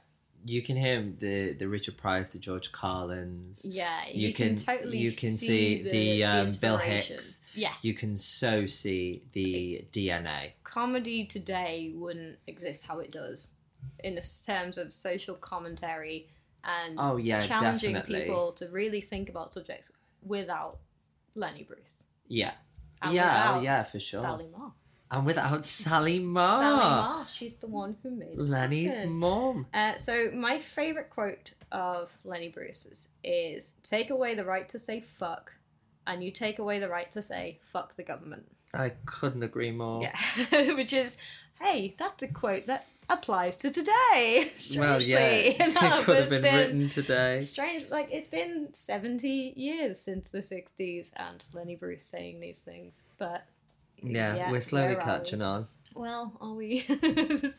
You 0.43 0.63
can 0.63 0.75
hear 0.75 1.03
the 1.19 1.53
the 1.53 1.67
Richard 1.67 1.97
Pryor's, 1.97 2.29
the 2.29 2.39
George 2.39 2.71
Carlins. 2.71 3.63
Yeah, 3.69 4.07
You 4.11 4.29
you, 4.29 4.33
can, 4.33 4.55
can- 4.55 4.65
totally 4.65 4.97
you 4.97 5.11
can 5.11 5.37
see, 5.37 5.47
see 5.47 5.83
the, 5.83 5.89
the, 5.91 6.23
um, 6.23 6.49
Bill. 6.59 6.77
Hicks. 6.77 7.43
Yeah, 7.53 7.73
You 7.83 7.93
can 7.93 8.15
so 8.15 8.65
see 8.65 9.21
the 9.33 9.85
DNA. 9.91 10.53
comedy 10.63 11.25
today 11.25 11.91
wouldn't 11.93 12.39
exist 12.47 12.87
how 12.87 12.97
it 13.01 13.11
does 13.11 13.51
in 14.03 14.15
the 14.15 14.27
terms 14.47 14.79
of 14.79 14.91
social 14.91 15.35
commentary 15.35 16.27
and 16.63 16.95
Oh 16.97 17.17
yeah, 17.17 17.41
challenging 17.41 17.93
definitely. 17.93 18.21
people 18.25 18.51
to 18.53 18.67
really 18.69 19.01
think 19.01 19.29
about 19.29 19.53
subjects 19.53 19.91
without 20.25 20.79
Lenny 21.35 21.63
Bruce. 21.63 22.03
Yeah, 22.27 22.51
And 23.01 23.13
yeah, 23.13 23.53
oh, 23.55 23.61
yeah, 23.61 23.83
for 23.83 23.99
sure. 23.99 24.21
Sally 24.21 24.47
Marr. 24.55 24.71
And 25.09 25.25
without 25.25 25.65
Sally 25.83 26.19
Marr, 26.19 26.61
Sally 26.61 26.77
Marr, 26.77 27.27
she's 27.27 27.57
the 27.57 27.67
one 27.67 27.97
who 28.01 28.11
made 28.11 28.37
Lenny's 28.37 28.95
mom. 29.07 29.67
Uh, 29.73 29.97
so 29.97 30.31
my 30.31 30.57
favorite 30.57 31.09
quote 31.09 31.51
of 31.71 32.09
Lenny 32.23 32.49
Bruce's 32.49 33.09
is 33.23 33.73
"Take 33.83 34.09
away 34.09 34.35
the 34.35 34.45
right 34.45 34.67
to 34.69 34.79
say 34.79 35.01
fuck, 35.01 35.51
and 36.07 36.23
you 36.23 36.31
take 36.31 36.59
away 36.59 36.79
the 36.79 36.87
right 36.89 37.11
to 37.11 37.21
say 37.21 37.59
fuck 37.73 37.95
the 37.95 38.03
government." 38.03 38.45
I 38.73 38.93
couldn't 39.05 39.43
agree 39.43 39.71
more. 39.71 40.01
Yeah, 40.03 40.71
which 40.75 40.93
is, 40.93 41.17
hey, 41.59 41.95
that's 41.97 42.23
a 42.23 42.27
quote 42.27 42.67
that 42.67 42.85
applies 43.09 43.57
to 43.57 43.71
today. 43.71 44.49
Strangely, 44.55 44.79
Well, 44.79 45.01
yeah, 45.01 45.17
it 45.67 46.03
could 46.05 46.17
have 46.17 46.31
It's 46.33 46.41
been, 46.41 46.55
written 46.55 46.89
today. 46.89 47.41
Strange, 47.41 47.89
like 47.89 48.09
it's 48.11 48.27
been 48.27 48.69
seventy 48.73 49.53
years 49.55 49.99
since 49.99 50.29
the 50.29 50.39
'60s, 50.41 51.13
and 51.17 51.43
Lenny 51.53 51.75
Bruce 51.75 52.05
saying 52.05 52.39
these 52.39 52.61
things, 52.61 53.03
but 53.17 53.45
Yeah, 54.01 54.49
we're 54.51 54.61
slowly 54.61 54.95
catching 54.95 55.41
on. 55.41 55.67
Well, 55.93 56.33
are 56.39 56.53
we? 56.53 56.79
Slowly. 56.79 57.53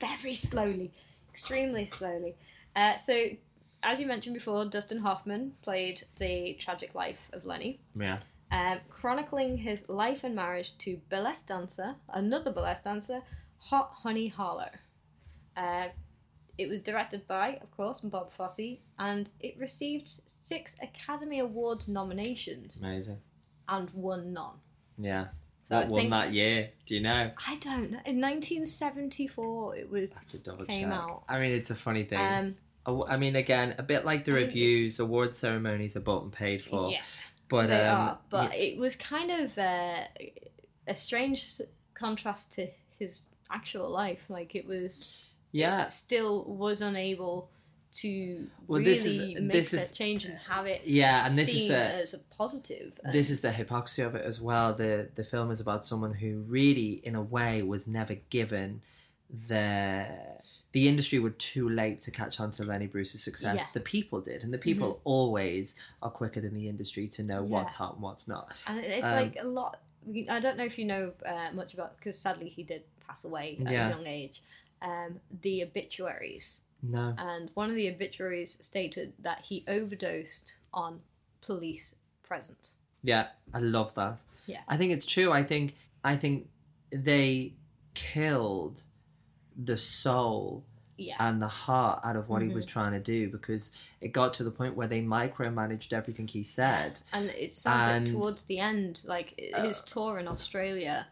very 0.00 0.34
slowly, 0.34 0.92
extremely 1.30 1.86
slowly. 1.86 2.34
Uh, 2.74 2.96
so, 2.96 3.24
as 3.82 4.00
you 4.00 4.06
mentioned 4.06 4.34
before, 4.34 4.64
Dustin 4.64 4.98
Hoffman 4.98 5.52
played 5.62 6.06
the 6.16 6.54
tragic 6.54 6.94
life 6.94 7.28
of 7.34 7.44
Lenny, 7.44 7.78
Yeah. 7.98 8.20
Um, 8.50 8.78
chronicling 8.88 9.56
his 9.58 9.88
life 9.88 10.24
and 10.24 10.34
marriage 10.34 10.76
to 10.78 11.00
burlesque 11.08 11.48
dancer, 11.48 11.96
another 12.08 12.50
burlesque 12.52 12.84
dancer, 12.84 13.22
Hot 13.58 13.90
Honey 14.02 14.28
Harlow. 14.28 14.70
Uh, 15.56 15.88
it 16.58 16.68
was 16.68 16.80
directed 16.80 17.26
by, 17.26 17.58
of 17.62 17.70
course, 17.76 18.00
Bob 18.00 18.30
Fosse, 18.32 18.78
and 18.98 19.28
it 19.40 19.56
received 19.58 20.08
six 20.26 20.76
Academy 20.82 21.40
Award 21.40 21.86
nominations 21.88 22.78
Amazing. 22.82 23.18
and 23.68 23.90
won 23.90 24.32
none. 24.32 24.54
Yeah. 24.98 25.26
So 25.64 25.76
what 25.76 25.84
I 25.86 25.88
won 25.88 26.10
that 26.10 26.32
year? 26.32 26.70
Do 26.86 26.94
you 26.94 27.00
know? 27.02 27.30
I 27.46 27.56
don't 27.56 27.90
know. 27.90 27.98
In 28.06 28.20
1974, 28.20 29.76
it 29.76 29.90
was. 29.90 30.12
I 30.12 30.18
have 30.20 30.28
to 30.28 30.38
double 30.38 30.64
Came 30.66 30.88
check. 30.90 30.98
out. 30.98 31.24
I 31.28 31.38
mean, 31.40 31.52
it's 31.52 31.70
a 31.70 31.74
funny 31.74 32.04
thing. 32.04 32.56
Um, 32.86 33.04
I 33.08 33.16
mean, 33.16 33.34
again, 33.34 33.74
a 33.78 33.82
bit 33.82 34.04
like 34.04 34.24
the 34.24 34.32
I 34.32 34.34
think 34.36 34.42
it- 34.44 34.46
reviews, 34.46 35.00
award 35.00 35.34
ceremonies 35.34 35.96
are 35.96 36.00
bought 36.00 36.22
and 36.22 36.32
paid 36.32 36.62
for. 36.62 36.90
yeah. 36.90 37.02
But 37.48 37.68
they 37.68 37.84
um, 37.86 38.00
are, 38.00 38.18
but 38.30 38.50
y- 38.50 38.56
it 38.56 38.78
was 38.78 38.96
kind 38.96 39.30
of 39.30 39.56
uh, 39.58 40.00
a 40.88 40.94
strange 40.94 41.60
contrast 41.94 42.52
to 42.54 42.68
his 42.98 43.28
actual 43.50 43.88
life. 43.90 44.24
Like 44.28 44.54
it 44.54 44.66
was, 44.66 45.12
Yeah. 45.52 45.86
it 45.86 45.92
still 45.92 46.44
was 46.44 46.80
unable 46.80 47.48
to 47.98 48.46
Well, 48.66 48.80
really 48.80 48.92
this 48.92 49.04
is- 49.06 49.18
make 49.40 49.52
this 49.52 49.70
that 49.70 49.86
is- 49.86 49.92
change 49.92 50.24
and 50.26 50.36
have 50.38 50.66
it 50.66 50.82
Yeah, 50.86 51.24
and 51.26 51.38
this 51.38 51.48
is 51.54 51.68
the 51.68 51.78
as 51.78 52.14
a 52.14 52.18
positive. 52.36 52.92
And- 53.04 53.12
this 53.14 53.30
is 53.30 53.40
the 53.40 53.52
hypocrisy 53.52 54.02
of 54.02 54.14
it 54.14 54.24
as 54.24 54.40
well. 54.40 54.74
The 54.74 55.08
the 55.14 55.24
film 55.24 55.50
is 55.50 55.60
about 55.60 55.84
someone 55.84 56.14
who 56.14 56.40
really, 56.40 57.00
in 57.04 57.14
a 57.14 57.22
way, 57.22 57.62
was 57.62 57.86
never 57.86 58.14
given 58.28 58.82
the 59.30 60.08
the 60.76 60.88
industry 60.88 61.18
were 61.18 61.30
too 61.30 61.70
late 61.70 62.02
to 62.02 62.10
catch 62.10 62.38
on 62.38 62.50
to 62.50 62.62
Lenny 62.62 62.86
Bruce's 62.86 63.22
success. 63.22 63.60
Yeah. 63.60 63.66
The 63.72 63.80
people 63.80 64.20
did, 64.20 64.44
and 64.44 64.52
the 64.52 64.58
people 64.58 65.00
always 65.04 65.74
are 66.02 66.10
quicker 66.10 66.38
than 66.42 66.52
the 66.52 66.68
industry 66.68 67.08
to 67.16 67.22
know 67.22 67.42
what's 67.42 67.72
Yeah. 67.74 67.78
hot 67.78 67.94
and 67.94 68.02
what's 68.02 68.28
not. 68.28 68.52
and 68.66 68.80
it's 68.80 69.06
um, 69.06 69.12
like 69.20 69.36
a 69.40 69.46
lot. 69.46 69.80
I 70.28 70.38
don't 70.38 70.58
know 70.58 70.66
if 70.66 70.78
you 70.78 70.84
know 70.84 71.12
uh, 71.24 71.48
much 71.54 71.72
about 71.72 71.96
because 71.96 72.18
sadly 72.18 72.50
he 72.50 72.62
did 72.62 72.82
pass 73.06 73.24
away 73.24 73.56
at 73.64 73.72
Yeah. 73.72 73.86
a 73.86 73.90
young 73.90 74.06
age. 74.06 74.42
Um, 74.82 75.18
the 75.40 75.62
obituaries, 75.62 76.60
No, 76.82 77.14
and 77.16 77.50
one 77.54 77.70
of 77.70 77.76
the 77.76 77.88
obituaries 77.88 78.58
stated 78.60 79.14
that 79.20 79.40
he 79.48 79.64
overdosed 79.68 80.56
on 80.74 81.00
police 81.40 81.94
presence. 82.22 82.74
yeah, 83.02 83.28
I 83.54 83.60
love 83.60 83.94
that. 83.94 84.18
Yeah. 84.46 84.60
I 84.68 84.76
think 84.76 84.92
it's 84.92 85.06
true. 85.06 85.32
I 85.32 85.42
think 85.42 85.74
I 86.04 86.16
think 86.16 86.50
they 86.90 87.54
killed 87.94 88.84
the 89.56 89.76
soul 89.76 90.64
Yeah, 90.98 91.16
and 91.18 91.40
the 91.42 91.48
heart 91.48 92.00
out 92.04 92.16
of 92.16 92.28
what 92.28 92.40
he 92.42 92.48
was 92.48 92.64
Mhm. 92.66 92.70
trying 92.70 92.92
to 92.92 93.00
do 93.00 93.28
because 93.30 93.72
it 94.00 94.08
got 94.08 94.32
to 94.34 94.44
the 94.44 94.50
point 94.50 94.76
where 94.76 94.86
they 94.86 95.02
micromanaged 95.02 95.92
everything 95.92 96.26
he 96.28 96.42
said. 96.42 97.02
and 97.12 97.26
it 97.30 97.52
sounds 97.52 97.92
and- 97.92 98.06
like 98.08 98.14
towards 98.14 98.42
the 98.44 98.58
end, 98.58 99.00
like 99.04 99.34
his 99.38 99.80
Uh, 99.80 99.84
tour 99.86 100.18
in 100.18 100.26
Australia, 100.28 101.06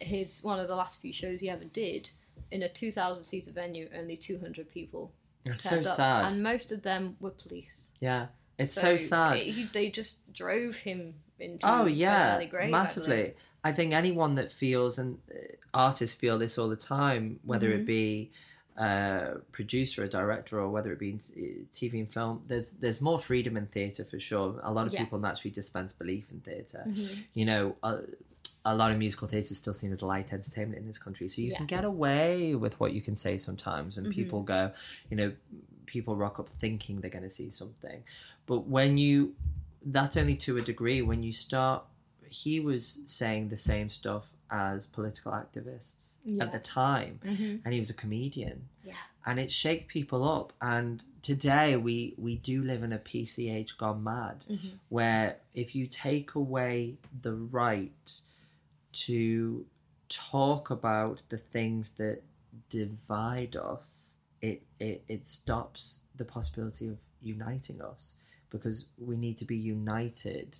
his 0.00 0.42
one 0.42 0.58
of 0.58 0.68
the 0.68 0.74
last 0.76 1.00
few 1.00 1.12
shows 1.12 1.40
he 1.40 1.48
ever 1.50 1.64
did 1.64 2.10
in 2.50 2.62
a 2.62 2.68
two 2.68 2.90
thousand 2.90 3.24
seater 3.24 3.50
venue, 3.52 3.88
only 3.94 4.16
two 4.16 4.38
hundred 4.40 4.70
people 4.72 5.12
It's 5.44 5.62
so 5.62 5.78
up, 5.78 5.84
sad. 5.84 6.32
and 6.32 6.42
most 6.42 6.72
of 6.72 6.82
them 6.82 7.16
were 7.20 7.30
police. 7.30 7.90
yeah, 8.00 8.28
it's 8.58 8.74
so, 8.74 8.96
sad. 8.96 9.38
it- 9.38 9.44
he, 9.52 9.64
they 9.64 9.88
just 9.90 10.16
drove 10.32 10.76
him 10.78 11.14
into 11.38 11.64
oh 11.68 11.86
yeah, 11.86 12.44
massively. 12.68 13.34
I 13.68 13.72
think 13.72 13.92
anyone 13.92 14.34
that 14.36 14.50
feels 14.52 14.98
and 14.98 15.18
uh, 15.30 15.36
artists 15.86 16.16
feel 16.22 16.38
this 16.38 16.58
all 16.58 16.68
the 16.76 16.82
time, 16.98 17.40
whether 17.44 17.68
Mhm. 17.70 17.76
it 17.78 17.86
be 17.86 18.30
a 18.76 19.38
producer, 19.52 20.04
a 20.04 20.08
director, 20.08 20.54
or 20.60 20.68
whether 20.70 20.92
it 20.92 20.98
be 21.06 21.10
in 21.10 21.16
uh, 21.16 21.64
TV 21.78 21.92
and 22.04 22.10
film, 22.12 22.34
there's 22.46 22.68
there's 22.82 23.00
more 23.00 23.18
freedom 23.18 23.56
in 23.56 23.66
theatre 23.66 24.04
for 24.04 24.20
sure. 24.20 24.48
A 24.62 24.72
lot 24.72 24.86
of 24.86 24.92
Yeah. 24.92 25.02
people 25.02 25.18
naturally 25.18 25.50
dispense 25.60 25.92
belief 25.92 26.24
in 26.30 26.40
theatre. 26.40 26.84
Mhm. 26.86 27.24
You 27.34 27.44
know, 27.50 27.76
a, 27.82 27.92
a 28.64 28.74
lot 28.80 28.90
of 28.92 28.98
musical 28.98 29.26
theatre 29.28 29.52
is 29.54 29.58
still 29.58 29.72
seen 29.82 29.92
as 29.92 30.02
light 30.02 30.32
entertainment 30.32 30.78
in 30.80 30.86
this 30.86 30.98
country, 31.06 31.26
so 31.28 31.36
you 31.42 31.50
Yeah. 31.50 31.56
can 31.58 31.66
get 31.66 31.84
away 31.84 32.54
with 32.54 32.74
what 32.80 32.92
you 32.96 33.00
can 33.08 33.14
say 33.16 33.36
sometimes, 33.38 33.98
and 33.98 34.06
Mhm. 34.06 34.14
people 34.20 34.42
go, 34.42 34.72
you 35.10 35.16
know, 35.16 35.32
people 35.86 36.14
rock 36.16 36.38
up 36.40 36.48
thinking 36.48 37.00
they're 37.00 37.16
going 37.18 37.24
to 37.32 37.36
see 37.40 37.50
something, 37.50 38.04
but 38.46 38.60
when 38.76 38.96
you, 38.98 39.34
that's 39.96 40.16
only 40.16 40.36
to 40.36 40.56
a 40.56 40.60
degree. 40.72 41.00
When 41.02 41.22
you 41.22 41.32
start 41.32 41.84
he 42.30 42.60
was 42.60 43.00
saying 43.06 43.48
the 43.48 43.56
same 43.56 43.88
stuff 43.90 44.34
as 44.50 44.86
political 44.86 45.32
activists 45.32 46.18
Yeah. 46.24 46.44
at 46.44 46.52
the 46.52 46.58
time 46.58 47.20
Mhm. 47.24 47.60
and 47.64 47.74
he 47.74 47.80
was 47.80 47.90
a 47.90 47.94
comedian 47.94 48.68
Yeah. 48.84 48.94
and 49.26 49.38
it 49.40 49.50
shaked 49.52 49.88
people 49.88 50.24
up 50.24 50.52
and 50.60 51.04
today 51.22 51.76
we 51.76 52.14
we 52.18 52.36
do 52.36 52.62
live 52.62 52.82
in 52.82 52.92
a 52.92 52.98
PCH 52.98 53.76
gone 53.78 54.02
mad 54.04 54.44
Mhm. 54.48 54.78
where 54.88 55.40
if 55.54 55.74
you 55.74 55.86
take 55.86 56.34
away 56.34 56.98
the 57.22 57.34
right 57.34 58.20
to 58.92 59.66
talk 60.08 60.70
about 60.70 61.22
the 61.28 61.38
things 61.38 61.94
that 61.96 62.22
divide 62.70 63.56
us 63.56 64.18
it 64.40 64.62
it, 64.78 65.02
it 65.08 65.26
stops 65.26 66.00
the 66.16 66.24
possibility 66.24 66.86
of 66.88 66.98
uniting 67.20 67.80
us 67.82 68.16
because 68.50 68.86
we 68.98 69.16
need 69.16 69.36
to 69.36 69.44
be 69.44 69.56
united 69.56 70.58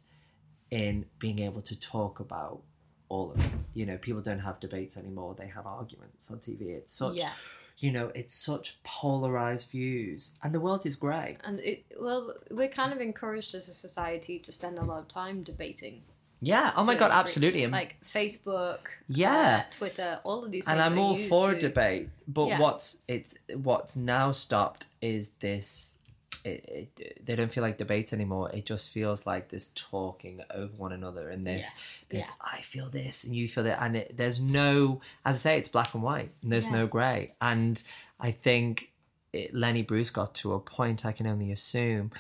in 0.71 1.07
being 1.19 1.39
able 1.41 1.63
to 1.63 1.79
talk 1.79 2.21
about 2.21 2.61
all 3.09 3.33
of 3.33 3.39
it. 3.45 3.51
You 3.75 3.87
know, 3.87 3.97
people 3.99 4.21
don't 4.23 4.41
have 4.41 4.61
debates 4.61 4.97
anymore; 4.97 5.35
they 5.39 5.47
have 5.49 5.67
arguments 5.67 6.31
on 6.31 6.39
TV. 6.39 6.71
It's 6.77 6.93
such, 6.93 7.17
Yeah, 7.17 7.33
you 7.79 7.91
know, 7.91 8.11
it's 8.15 8.35
such 8.35 8.83
polarized 8.83 9.71
views, 9.71 10.39
and 10.43 10.55
the 10.55 10.61
world 10.61 10.85
is 10.85 10.97
grey. 10.97 11.39
and 11.45 11.59
it 11.61 11.85
well, 12.01 12.35
we're 12.51 12.69
kind 12.69 12.93
of 12.93 13.01
encouraged 13.01 13.55
as 13.55 13.69
a 13.69 13.75
society 13.75 14.39
to 14.41 14.53
spend 14.53 14.79
a 14.79 14.83
lot 14.85 14.99
of 14.99 15.09
time 15.09 15.43
debating, 15.43 16.03
Yeah. 16.41 16.73
Oh 16.77 16.85
my 16.85 16.95
to 16.95 16.99
god, 17.01 17.11
absolutely. 17.13 17.67
Like 17.67 17.97
Facebook, 18.05 18.81
Yeah. 19.09 19.65
uh, 19.67 19.73
Twitter, 19.77 20.21
all 20.25 20.45
of 20.45 20.51
these. 20.53 20.65
Things 20.67 20.73
and 20.75 20.83
I'm 20.83 20.99
all 20.99 21.17
for 21.17 21.55
to- 21.55 21.59
debate, 21.61 22.11
but 22.29 22.47
Yeah. 22.49 22.61
what's 22.61 23.03
it's 23.09 23.35
what's 23.55 23.97
now 23.97 24.33
stopped 24.33 24.87
is 25.01 25.35
this. 25.47 25.98
It, 26.45 26.91
it, 26.99 27.27
they 27.27 27.37
don't 27.37 27.53
feel 27.53 27.63
like 27.63 27.79
debates 27.79 28.13
anymore. 28.13 28.51
It 28.53 28.65
just 28.67 28.91
feels 28.91 29.27
like 29.27 29.49
this 29.49 29.71
talking 29.75 30.41
over 30.51 30.73
one 30.77 30.93
another 30.93 31.29
and 31.31 31.47
this 31.47 31.67
Yeah. 32.11 32.21
this 32.21 32.31
I 32.41 32.61
feel 32.63 32.89
this 32.91 33.25
and 33.25 33.35
you 33.35 33.49
feel 33.49 33.65
that, 33.65 33.83
and 33.83 33.97
it, 33.97 34.17
there's 34.17 34.41
no, 34.41 35.01
as 35.25 35.37
I 35.37 35.39
say, 35.39 35.59
it's 35.59 35.69
black 35.69 35.95
and 35.95 36.03
white, 36.03 36.31
and 36.43 36.53
there's 36.53 36.67
Yeah. 36.67 36.73
no 36.81 36.87
grey. 36.87 37.31
And 37.41 37.83
I 38.21 38.31
think 38.31 38.93
it, 39.33 39.53
Lenny 39.55 39.83
Bruce 39.83 40.11
got 40.11 40.35
to 40.37 40.55
a 40.55 40.61
point 40.61 41.05
I 41.05 41.13
can 41.13 41.27
only 41.27 41.51
assume 41.53 42.13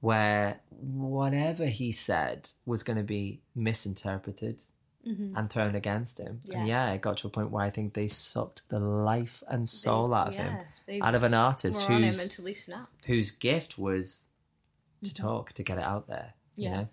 where 0.00 0.60
whatever 0.70 1.66
he 1.66 1.92
said 1.92 2.50
was 2.64 2.82
going 2.82 2.96
to 2.98 3.02
be 3.04 3.40
misinterpreted 3.54 4.62
Mhm. 5.06 5.32
and 5.36 5.48
thrown 5.48 5.74
against 5.76 6.18
him. 6.18 6.40
And 6.52 6.66
Yeah. 6.66 6.88
yeah, 6.88 6.92
it 6.94 7.00
got 7.00 7.18
to 7.18 7.28
a 7.28 7.30
point 7.30 7.50
where 7.50 7.64
I 7.64 7.70
think 7.70 7.94
they 7.94 8.08
sucked 8.08 8.68
the 8.68 8.80
life 8.80 9.42
and 9.48 9.68
soul 9.68 10.12
out 10.12 10.28
of 10.28 10.34
him, 10.36 10.54
yeah, 10.54 10.64
They 10.86 11.00
out 11.00 11.14
of 11.14 11.22
an 11.24 11.34
artist 11.34 11.82
him 11.88 12.02
whose 12.02 12.16
snapped. 12.54 13.04
whose 13.06 13.30
gift 13.30 13.76
was 13.78 14.30
to 15.02 15.10
Mhm. 15.10 15.14
talk, 15.14 15.52
to 15.54 15.62
get 15.62 15.78
it 15.78 15.84
out 15.84 16.06
there. 16.06 16.34
You 16.56 16.64
Yeah. 16.64 16.76
know. 16.76 16.88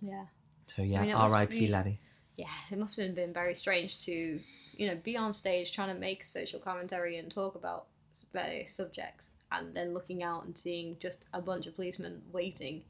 Yeah. 0.00 0.26
So 0.66 0.82
yeah, 0.82 1.02
mean, 1.02 1.14
R.I.P. 1.14 1.60
be- 1.60 1.68
Lenny. 1.68 2.00
yeah, 2.36 2.48
it 2.70 2.78
must 2.78 2.96
have 2.96 3.14
been 3.14 3.32
very 3.32 3.54
strange 3.54 4.00
to, 4.06 4.40
you 4.76 4.86
know, 4.88 4.96
be 4.96 5.16
on 5.16 5.32
stage 5.34 5.72
trying 5.72 5.94
to 5.94 6.00
make 6.00 6.24
social 6.24 6.58
commentary 6.58 7.18
and 7.18 7.30
talk 7.30 7.54
about 7.54 7.86
various 8.32 8.72
subjects, 8.74 9.32
and 9.52 9.74
then 9.76 9.92
looking 9.92 10.22
out 10.22 10.44
and 10.44 10.56
seeing 10.56 10.98
just 10.98 11.24
a 11.32 11.40
bunch 11.42 11.66
of 11.66 11.74
policemen 11.76 12.22
waiting, 12.32 12.82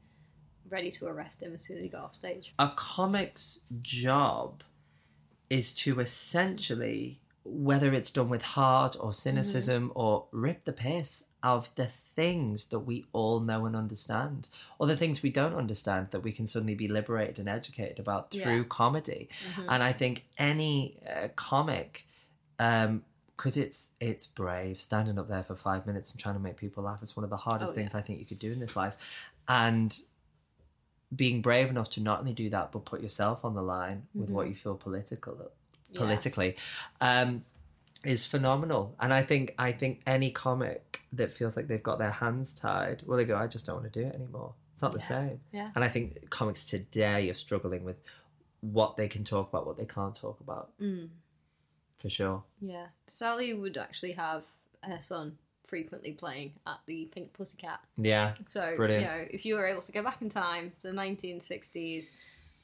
ready 0.69 0.89
to 0.91 1.05
arrest 1.05 1.43
him 1.43 1.53
as 1.53 1.63
soon 1.65 1.77
as 1.77 1.83
he 1.83 1.89
got 1.89 2.03
off 2.03 2.15
stage. 2.15 2.53
a 2.57 2.69
comic's 2.75 3.61
job 3.81 4.63
is 5.49 5.73
to 5.75 5.99
essentially, 5.99 7.19
whether 7.47 7.93
it's 7.93 8.09
done 8.09 8.27
with 8.27 8.41
heart 8.41 8.95
or 8.99 9.13
cynicism 9.13 9.91
or 9.93 10.25
rip 10.31 10.63
the 10.63 10.73
piss 10.73 11.27
of 11.43 11.73
the 11.75 11.85
things 11.85 12.67
that 12.67 12.79
we 12.79 13.05
all 13.13 13.39
know 13.39 13.65
and 13.67 13.75
understand, 13.75 14.49
or 14.79 14.87
the 14.87 14.97
things 14.97 15.21
we 15.21 15.29
don't 15.29 15.53
understand 15.53 16.09
that 16.09 16.21
we 16.21 16.31
can 16.31 16.47
suddenly 16.47 16.73
be 16.73 16.87
liberated 16.87 17.37
and 17.39 17.47
educated 17.47 17.99
about 17.99 18.31
through 18.31 18.61
Yeah. 18.61 18.67
comedy. 18.67 19.29
Mhm. 19.55 19.65
And 19.69 19.83
I 19.83 19.93
think 19.93 20.25
any 20.39 20.97
uh, 21.07 21.27
comic, 21.35 22.07
because 22.57 23.57
it's 23.57 23.91
it's 23.99 24.25
brave 24.25 24.79
standing 24.79 25.19
up 25.19 25.27
there 25.27 25.43
for 25.43 25.55
five 25.55 25.85
minutes 25.85 26.11
and 26.11 26.19
trying 26.19 26.35
to 26.35 26.41
make 26.41 26.57
people 26.57 26.83
laugh. 26.83 26.99
It's 27.03 27.15
one 27.15 27.23
of 27.23 27.29
the 27.29 27.37
hardest 27.37 27.73
Oh, 27.73 27.75
things 27.75 27.93
yeah. 27.93 27.99
I 27.99 28.01
think 28.01 28.17
you 28.19 28.25
could 28.25 28.39
do 28.39 28.51
in 28.51 28.59
this 28.59 28.75
life, 28.75 28.95
and 29.47 29.95
being 31.15 31.41
brave 31.41 31.69
enough 31.69 31.89
to 31.91 32.01
not 32.01 32.19
only 32.19 32.33
do 32.33 32.49
that 32.49 32.71
but 32.71 32.83
put 32.85 33.01
yourself 33.01 33.45
on 33.45 33.53
the 33.53 33.61
line 33.61 34.07
with 34.15 34.31
what 34.31 34.45
Mhm. 34.47 34.49
you 34.49 34.55
feel 34.55 34.75
political 34.75 35.51
Yeah. 35.91 35.99
politically 35.99 36.55
um, 37.01 37.43
is 38.03 38.25
phenomenal. 38.25 38.95
And 38.99 39.13
I 39.13 39.23
think 39.23 39.53
I 39.57 39.71
think 39.71 40.01
any 40.05 40.31
comic 40.31 41.01
that 41.13 41.31
feels 41.31 41.55
like 41.55 41.67
they've 41.67 41.81
got 41.83 41.99
their 41.99 42.11
hands 42.11 42.53
tied, 42.53 43.03
well, 43.05 43.17
they 43.17 43.25
go, 43.25 43.37
I 43.37 43.47
just 43.47 43.65
don't 43.65 43.75
want 43.81 43.91
to 43.93 43.99
do 44.01 44.07
it 44.07 44.15
anymore. 44.15 44.53
It's 44.73 44.81
not 44.81 44.91
the 44.91 44.99
Yeah. 44.99 45.05
same. 45.05 45.39
Yeah. 45.53 45.71
And 45.75 45.83
I 45.83 45.87
think 45.87 46.29
comics 46.29 46.65
today 46.65 47.29
are 47.29 47.33
struggling 47.33 47.83
with 47.85 47.97
what 48.61 48.97
they 48.97 49.07
can 49.07 49.23
talk 49.23 49.49
about, 49.49 49.65
what 49.65 49.77
they 49.77 49.85
can't 49.85 50.15
talk 50.15 50.39
about, 50.41 50.71
Mm, 50.79 51.09
for 51.99 52.09
sure. 52.09 52.43
yeah. 52.59 52.87
Sally 53.07 53.53
would 53.53 53.77
actually 53.77 54.13
have 54.13 54.43
her 54.83 54.99
son 54.99 55.37
frequently 55.63 56.11
playing 56.13 56.53
at 56.67 56.79
the 56.87 57.05
Pink 57.05 57.31
Pussycat. 57.33 57.79
Yeah. 57.97 58.35
So, 58.49 58.75
Brilliant. 58.75 59.03
you 59.03 59.09
know, 59.09 59.27
if 59.31 59.45
you 59.45 59.55
were 59.55 59.65
able 59.67 59.81
to 59.81 59.91
go 59.91 60.03
back 60.03 60.21
in 60.21 60.29
time 60.29 60.73
to 60.81 60.87
the 60.87 60.93
1960s, 60.93 62.07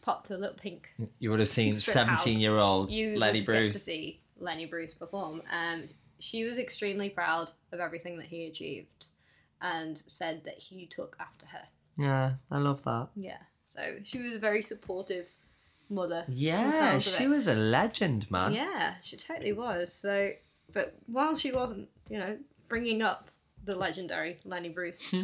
pop 0.02 0.24
to 0.26 0.36
a 0.36 0.38
little 0.38 0.58
pink 0.58 0.90
You 1.20 1.30
would 1.32 1.40
have 1.40 1.50
seen 1.50 1.76
17 1.76 2.40
year 2.40 2.58
old 2.58 2.90
you 2.90 3.18
Lenny 3.18 3.40
would 3.40 3.48
get 3.48 3.72
to 3.74 3.80
see 3.80 4.22
Lenny 4.40 4.66
Bruce 4.66 4.94
perform. 4.94 5.42
And 5.52 5.90
she 6.20 6.44
was 6.44 6.58
extremely 6.58 7.10
proud 7.10 7.52
of 7.72 7.80
everything 7.80 8.18
that 8.18 8.26
he 8.26 8.46
achieved 8.46 9.08
and 9.62 10.02
said 10.08 10.44
that 10.46 10.58
he 10.58 10.88
took 10.88 11.16
after 11.20 11.46
her. 11.48 11.62
Yeah, 11.98 12.34
I 12.50 12.58
love 12.58 12.84
that. 12.84 13.10
Yeah. 13.16 13.38
So 13.70 13.98
she 14.04 14.20
was 14.20 14.34
a 14.34 14.40
very 14.40 14.64
supportive 14.64 15.28
mother. 15.90 16.26
Yeah, 16.28 17.00
she 17.00 17.28
was 17.28 17.48
a 17.48 17.56
legend, 17.56 18.30
man. 18.32 18.54
Yeah, 18.54 18.96
she 19.02 19.18
totally 19.18 19.54
was. 19.54 19.94
So, 19.94 20.32
but 20.74 20.96
while 21.06 21.36
she 21.36 21.52
wasn't, 21.52 21.90
you 22.10 22.18
know, 22.18 22.38
bringing 22.68 23.02
up 23.02 23.30
the 23.64 23.76
legendary 23.78 24.40
Lenny 24.44 24.70
Bruce, 24.70 25.12
Hmm. 25.12 25.24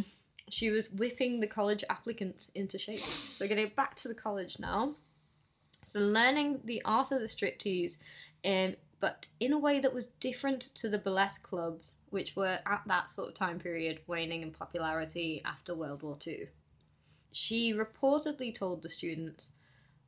She 0.50 0.70
was 0.70 0.90
whipping 0.92 1.40
the 1.40 1.48
college 1.48 1.84
applicants 1.90 2.52
into 2.56 2.78
shape. 2.78 3.00
So, 3.00 3.48
getting 3.48 3.72
back 3.76 3.96
to 3.96 4.08
the 4.08 4.16
college 4.16 4.58
now. 4.60 4.96
So, 5.84 6.00
learning 6.00 6.62
the 6.66 6.82
art 6.86 7.12
of 7.12 7.20
the 7.20 7.28
striptease 7.28 7.98
um, 8.46 8.76
but 9.00 9.28
in 9.40 9.54
a 9.54 9.58
way 9.58 9.80
that 9.80 9.94
was 9.94 10.08
different 10.20 10.74
to 10.76 10.90
the 10.90 10.98
burlesque 10.98 11.44
clubs, 11.44 11.98
which 12.10 12.36
were 12.36 12.60
at 12.66 12.82
that 12.88 13.12
sort 13.12 13.30
of 13.30 13.36
time 13.36 13.60
period 13.60 14.00
waning 14.08 14.42
in 14.42 14.52
popularity 14.52 15.42
after 15.46 15.76
World 15.76 16.02
War 16.02 16.18
II. 16.26 16.48
She 17.32 17.74
reportedly 17.74 18.54
told 18.54 18.82
the 18.82 18.90
students, 18.90 19.50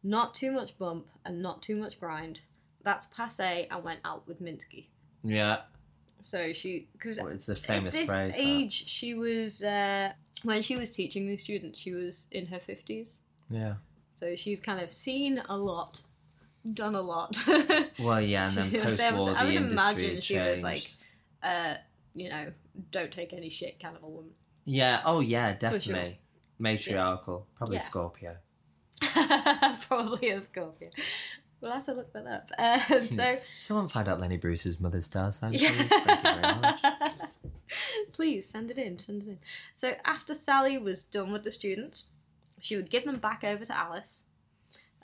not 0.02 0.34
too 0.34 0.52
much 0.52 0.78
bump 0.78 1.08
and 1.24 1.42
not 1.42 1.62
too 1.62 1.76
much 1.76 2.00
grind. 2.00 2.40
That's 2.84 3.06
passe 3.08 3.68
and 3.70 3.84
went 3.84 4.00
out 4.04 4.28
with 4.28 4.42
Minsky. 4.42 4.86
Yeah, 5.24 5.58
So 6.22 6.54
she, 6.54 6.88
because 6.94 7.18
well, 7.18 7.28
it's 7.28 7.48
a 7.50 7.56
famous 7.56 7.96
at 7.96 8.02
this 8.02 8.10
phrase. 8.10 8.36
that. 8.36 8.42
age, 8.42 8.88
she 8.88 9.14
was 9.14 9.64
uh, 9.64 10.12
when 10.44 10.62
she 10.62 10.76
was 10.76 10.90
teaching 10.90 11.28
these 11.28 11.42
students, 11.42 11.80
she 11.80 11.94
was 11.94 12.26
in 12.32 12.46
her 12.48 12.60
fifties. 12.60 13.20
Yeah. 13.50 13.76
So 14.16 14.36
she's 14.36 14.60
kind 14.60 14.82
of 14.82 14.92
seen 14.92 15.42
a 15.48 15.56
lot, 15.58 16.02
done 16.74 16.96
a 16.96 17.02
lot. 17.02 17.38
Well, 18.00 18.22
yeah, 18.22 18.48
and 18.50 18.58
then 18.58 18.82
post 18.82 19.02
able 19.02 19.20
war, 19.20 19.28
to- 19.30 19.34
the 19.34 19.40
I 19.40 19.46
would 19.46 19.54
industry 19.56 19.72
imagine 19.74 20.16
had 20.16 20.24
she 20.24 20.40
was, 20.40 20.62
like, 20.62 20.88
uh, 21.44 21.76
you 22.16 22.30
know, 22.30 22.52
don't 22.92 23.12
take 23.12 23.34
any 23.34 23.50
shit 23.50 23.80
kind 23.80 23.96
of 23.96 24.04
a 24.04 24.08
woman. 24.08 24.32
Yeah. 24.66 25.02
Oh, 25.06 25.20
yeah, 25.22 25.50
sure. 25.52 25.72
definitely. 25.72 26.20
Matriarchal. 26.60 27.48
Probably 27.58 27.78
Yeah. 27.78 27.82
Scorpio. 27.82 28.36
Probably 29.88 30.30
a 30.30 30.44
Scorpio. 30.44 30.90
We'll 31.62 31.72
have 31.72 31.86
to 31.86 31.94
look 31.94 32.14
that 32.14 32.26
up. 32.26 32.52
Uh, 32.58 32.80
so 33.16 33.40
Someone 33.58 33.88
find 33.88 34.08
out 34.08 34.20
Lenny 34.20 34.38
Bruce's 34.38 34.80
mother's 34.80 35.06
star 35.06 35.32
sign, 35.32 35.52
please. 35.52 35.90
Thank 35.90 36.24
you 36.24 36.42
very 36.42 36.42
much. 36.42 36.82
Please 38.14 38.50
send 38.50 38.72
it 38.72 38.78
in, 38.78 38.98
send 38.98 39.24
it 39.24 39.28
in. 39.30 39.40
So 39.76 39.94
after 40.04 40.34
Sally 40.34 40.78
was 40.78 41.04
done 41.04 41.32
with 41.32 41.44
the 41.44 41.52
students, 41.52 42.06
she 42.60 42.76
would 42.76 42.90
give 42.90 43.06
them 43.06 43.20
back 43.20 43.44
over 43.44 43.64
to 43.64 43.78
Alice. 43.78 44.26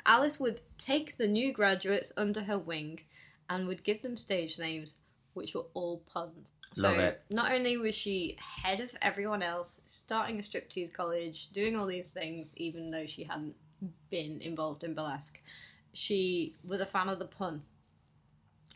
Alice 0.06 0.40
would 0.40 0.62
take 0.78 1.18
the 1.18 1.28
new 1.28 1.52
graduates 1.54 2.12
under 2.18 2.44
her 2.44 2.58
wing 2.58 3.02
and 3.50 3.68
would 3.68 3.84
give 3.84 4.02
them 4.02 4.18
stage 4.18 4.60
names, 4.60 4.96
which 5.34 5.54
were 5.54 5.66
all 5.74 6.02
puns. 6.12 6.52
Love 6.78 6.96
so 6.96 7.00
it. 7.00 7.22
not 7.30 7.52
only 7.52 7.78
was 7.78 7.96
she 7.96 8.38
head 8.40 8.82
of 8.82 8.90
everyone 9.02 9.42
else, 9.42 9.80
starting 9.88 10.38
a 10.38 10.42
striptease 10.42 10.92
college, 10.92 11.50
doing 11.54 11.76
all 11.76 11.86
these 11.86 12.12
things, 12.12 12.52
even 12.58 12.92
though 12.92 13.06
she 13.06 13.24
hadn't 13.24 13.56
been 14.10 14.42
involved 14.42 14.84
in 14.84 14.94
burlesque, 14.94 15.42
she 15.96 16.54
was 16.64 16.82
a 16.82 16.86
fan 16.86 17.10
of 17.10 17.18
the 17.20 17.26
pun. 17.26 17.64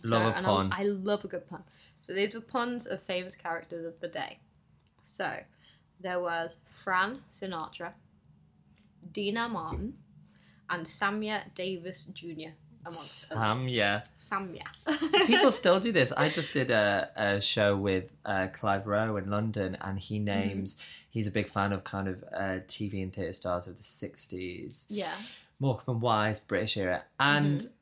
Love 0.03 0.33
So- 0.35 0.39
a 0.39 0.43
pun. 0.43 0.71
I, 0.73 0.81
I 0.81 0.83
love 0.85 1.23
a 1.25 1.27
good 1.27 1.47
pun. 1.47 1.63
So 2.01 2.13
these 2.13 2.33
were 2.33 2.41
puns 2.41 2.87
of 2.87 3.03
famous 3.03 3.35
characters 3.35 3.85
of 3.85 3.99
the 3.99 4.07
day. 4.07 4.39
So 5.03 5.37
there 5.99 6.19
was 6.19 6.57
Fran 6.83 7.19
Sinatra, 7.29 7.91
Dina 9.11 9.47
Martin, 9.49 9.93
and 10.69 10.85
Samia 10.85 11.43
Davis 11.55 12.05
Jr. 12.13 12.51
amongst 12.85 13.31
others. 13.31 13.57
Sam, 13.57 13.67
yeah. 13.67 14.01
Samya. 14.19 15.27
People 15.27 15.51
still 15.61 15.79
do 15.79 15.91
this. 15.91 16.11
I 16.13 16.29
just 16.29 16.53
did 16.53 16.71
a, 16.71 17.09
a 17.15 17.41
show 17.41 17.75
with 17.75 18.11
uh, 18.25 18.47
Clive 18.53 18.87
Rowe 18.87 19.17
in 19.17 19.29
London, 19.29 19.77
and 19.81 19.99
he 19.99 20.19
names. 20.19 20.77
He's 21.09 21.27
a 21.27 21.31
big 21.31 21.49
fan 21.49 21.73
of 21.73 21.83
kind 21.83 22.07
of 22.07 22.23
uh, 22.33 22.59
TV 22.67 23.01
and 23.03 23.11
theatre 23.11 23.33
stars 23.33 23.67
of 23.67 23.77
the 23.77 23.83
'60s, 23.83 24.85
yeah. 24.89 25.13
Morecambe 25.59 25.95
and 25.95 26.01
Wise, 26.01 26.39
British 26.39 26.77
era, 26.77 27.03
and. 27.19 27.59
Mm-hmm. 27.59 27.73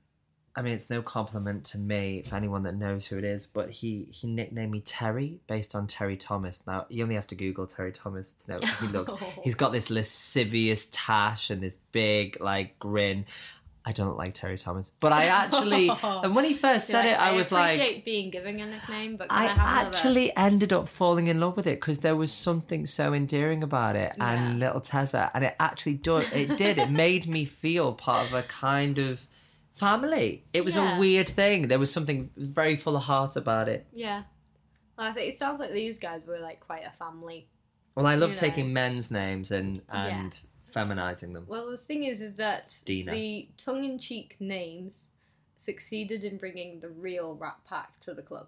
I 0.56 0.64
mean, 0.64 0.74
it's 0.74 0.90
no 0.90 1.04
compliment 1.04 1.66
to 1.66 1.78
me 1.78 2.24
for 2.24 2.36
anyone 2.36 2.64
that 2.64 2.74
knows 2.74 3.06
who 3.06 3.20
it 3.20 3.24
is, 3.24 3.46
but 3.46 3.70
he 3.70 4.08
he 4.10 4.26
nicknamed 4.26 4.72
me 4.72 4.82
Terry 4.82 5.40
based 5.46 5.76
on 5.76 5.86
Terry 5.86 6.18
Thomas. 6.18 6.66
Now 6.66 6.88
you 6.90 7.04
only 7.04 7.14
have 7.14 7.28
to 7.28 7.36
Google 7.36 7.68
Terry 7.68 7.92
Thomas 7.92 8.32
to 8.32 8.54
know 8.54 8.60
he 8.82 8.88
looks. 8.88 9.14
Oh. 9.22 9.34
He's 9.44 9.54
got 9.54 9.72
this 9.72 9.92
lascivious 9.92 10.88
tash 10.92 11.52
and 11.52 11.62
this 11.62 11.78
big 11.92 12.42
like 12.42 12.80
grin. 12.80 13.28
I 13.88 13.94
don't 13.94 14.18
like 14.18 14.34
Terry 14.34 14.58
Thomas, 14.58 14.90
but 14.90 15.14
I 15.14 15.28
actually, 15.28 15.90
and 16.04 16.36
when 16.36 16.44
he 16.44 16.54
first 16.54 16.88
said 16.88 17.06
Yeah, 17.06 17.14
it, 17.14 17.20
I, 17.22 17.32
was 17.32 17.54
like, 17.54 17.70
I 17.70 17.74
appreciate 17.84 18.04
being 18.04 18.30
given 18.32 18.60
a 18.60 18.66
nickname, 18.66 19.16
but 19.16 19.28
I 19.30 19.46
I, 19.48 19.82
actually 19.82 20.36
ended 20.36 20.74
up 20.74 20.90
falling 20.90 21.28
in 21.28 21.40
love 21.40 21.56
with 21.56 21.68
it 21.68 21.80
because 21.80 22.00
there 22.00 22.18
was 22.18 22.34
something 22.34 22.86
so 22.86 23.14
endearing 23.14 23.64
about 23.64 23.96
it 23.96 24.14
and 24.20 24.60
little 24.60 24.82
Tessa, 24.82 25.32
and 25.34 25.46
it 25.46 25.56
actually 25.58 25.94
did. 25.94 26.28
It 26.34 26.58
did. 26.58 26.78
It 26.80 26.92
made 27.06 27.28
me 27.28 27.46
feel 27.46 27.94
part 27.94 28.28
of 28.28 28.34
a 28.34 28.44
kind 28.44 29.00
of 29.00 29.26
family. 29.74 30.44
It 30.52 30.66
was 30.66 30.76
Yeah. 30.76 30.98
a 30.98 31.00
weird 31.00 31.30
thing. 31.30 31.70
There 31.70 31.80
was 31.80 31.90
something 31.94 32.30
very 32.36 32.76
full 32.76 32.98
of 32.98 33.04
heart 33.04 33.38
about 33.38 33.70
it. 33.70 33.88
Yeah. 33.94 34.24
Well, 34.98 35.08
I 35.08 35.12
think 35.14 35.32
it 35.32 35.38
sounds 35.38 35.62
like 35.62 35.72
these 35.72 35.98
guys 35.98 36.26
were 36.26 36.40
like 36.40 36.60
quite 36.60 36.84
a 36.86 36.92
family. 36.98 37.48
Well, 37.96 38.06
I 38.06 38.16
love 38.16 38.32
You 38.32 38.36
know. 38.36 38.42
taking 38.42 38.74
men's 38.74 39.10
names 39.12 39.52
and 39.52 39.82
and 39.88 40.38
feminizing 40.68 41.34
them. 41.34 41.46
Well, 41.48 41.70
the 41.72 41.78
thing 41.78 42.04
is, 42.04 42.22
is 42.22 42.34
that 42.36 42.76
Dina. 42.86 43.12
the 43.12 43.48
tongue-in-cheek 43.58 44.36
names 44.40 45.08
succeeded 45.58 46.24
in 46.24 46.38
bringing 46.38 46.80
the 46.80 46.90
real 46.90 47.36
Rat 47.36 47.58
Pack 47.68 48.00
to 48.02 48.14
the 48.14 48.22
club. 48.22 48.48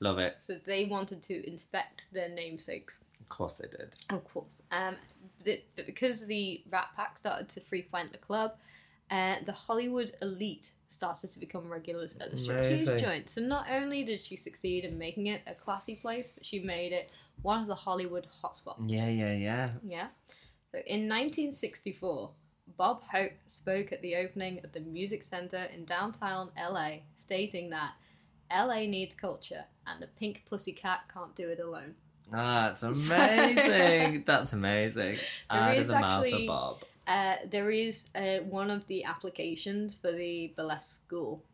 Love 0.00 0.18
it. 0.18 0.36
So 0.42 0.58
they 0.66 0.84
wanted 0.84 1.22
to 1.22 1.48
inspect 1.48 2.04
their 2.12 2.28
namesakes, 2.28 3.04
Of 3.20 3.28
course 3.28 3.54
they 3.54 3.68
did. 3.68 3.96
of 4.10 4.22
course. 4.24 4.62
Um, 4.70 4.96
the, 5.44 5.60
but 5.74 5.86
because 5.86 6.26
the 6.26 6.62
Rat 6.70 6.88
Pack 6.96 7.18
started 7.18 7.48
to 7.50 7.60
frequent 7.60 8.12
the 8.12 8.18
club, 8.18 8.52
uh, 9.10 9.36
the 9.46 9.52
Hollywood 9.52 10.12
elite 10.20 10.72
started 10.88 11.30
to 11.30 11.40
become 11.40 11.68
regulars 11.68 12.16
at 12.20 12.30
the 12.30 12.36
striptease 12.36 13.00
joint. 13.00 13.30
So 13.30 13.40
not 13.40 13.66
only 13.70 14.04
did 14.04 14.24
she 14.24 14.36
succeed 14.36 14.84
in 14.84 14.98
making 14.98 15.28
it 15.28 15.42
a 15.46 15.54
classy 15.54 15.94
place, 15.94 16.32
but 16.34 16.44
she 16.44 16.58
made 16.58 16.92
it 16.92 17.10
one 17.42 17.62
of 17.62 17.68
the 17.68 17.74
Hollywood 17.74 18.26
hotspots. 18.42 18.76
Yeah, 18.86 19.08
yeah, 19.08 19.32
yeah. 19.32 19.70
Yeah. 19.84 20.06
So 20.72 20.78
in 20.86 21.08
1964, 21.08 22.30
Bob 22.76 23.02
Hope 23.04 23.32
spoke 23.46 23.92
at 23.92 24.02
the 24.02 24.16
opening 24.16 24.60
of 24.64 24.72
the 24.72 24.80
Music 24.80 25.22
Center 25.22 25.64
in 25.72 25.84
downtown 25.84 26.50
LA, 26.58 26.98
stating 27.16 27.70
that 27.70 27.92
LA 28.50 28.80
needs 28.80 29.14
culture 29.14 29.64
and 29.86 30.02
the 30.02 30.08
pink 30.18 30.42
pussycat 30.48 31.00
can't 31.12 31.34
do 31.34 31.48
it 31.48 31.60
alone. 31.60 31.94
Ah, 32.32 32.70
it's 32.70 32.82
amazing. 32.82 34.24
That's 34.26 34.52
amazing. 34.52 35.18
Out 35.48 35.72
of 35.74 35.78
is 35.78 35.88
the 35.88 35.94
mouth 35.94 36.24
actually- 36.24 36.42
of 36.42 36.48
Bob. 36.48 36.82
Uh, 37.06 37.36
there 37.48 37.70
is 37.70 38.10
uh, 38.16 38.38
one 38.38 38.68
of 38.68 38.84
the 38.88 39.04
applications 39.04 39.94
for 39.94 40.10
the 40.10 40.52
burlesque 40.56 41.04
school 41.04 41.44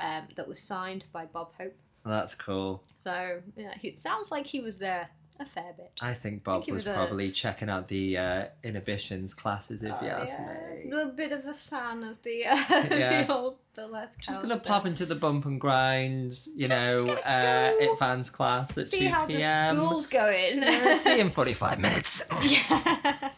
um, 0.00 0.24
that 0.34 0.48
was 0.48 0.58
signed 0.58 1.04
by 1.12 1.24
Bob 1.24 1.52
Hope. 1.56 1.76
That's 2.04 2.34
cool. 2.34 2.82
So 2.98 3.40
yeah, 3.56 3.74
it 3.80 4.00
sounds 4.00 4.32
like 4.32 4.44
he 4.44 4.58
was 4.58 4.76
there 4.76 5.08
a 5.40 5.44
fair 5.46 5.72
bit. 5.76 5.92
I 6.00 6.14
think 6.14 6.42
Bob 6.44 6.64
he 6.64 6.72
was, 6.72 6.84
was 6.86 6.92
a- 6.92 6.96
probably 6.96 7.30
checking 7.30 7.68
out 7.68 7.88
the 7.88 8.18
uh, 8.18 8.44
inhibitions 8.64 9.34
classes, 9.34 9.82
if 9.82 9.90
you 10.02 10.08
Oh, 10.08 10.20
ask 10.22 10.38
yeah. 10.38 10.74
me. 10.74 10.90
A 10.90 10.94
little 10.96 11.12
bit 11.12 11.32
of 11.32 11.46
a 11.46 11.54
fan 11.54 12.02
of 12.04 12.20
the, 12.22 12.46
uh, 12.46 12.56
Yeah. 12.90 13.24
the 13.24 13.32
old 13.34 13.56
burlesque. 13.74 14.18
Just 14.20 14.42
gonna 14.42 14.58
pop 14.58 14.86
into 14.86 15.06
the 15.06 15.14
bump 15.14 15.44
and 15.46 15.60
grinds, 15.60 16.48
you 16.56 16.68
Just 16.68 17.06
know, 17.06 17.12
uh, 17.14 17.72
go. 17.78 17.96
fans 17.96 18.30
class 18.30 18.76
at 18.78 18.88
see 18.88 19.00
two 19.00 19.08
how 19.08 19.26
p.m. 19.26 19.76
the 19.76 19.82
school's 19.86 20.06
going. 20.06 20.58
Yeah, 20.62 20.94
see 20.96 21.14
you 21.16 21.20
in 21.22 21.30
forty-five 21.38 21.78
minutes. 21.78 22.24
Yeah. 22.42 23.30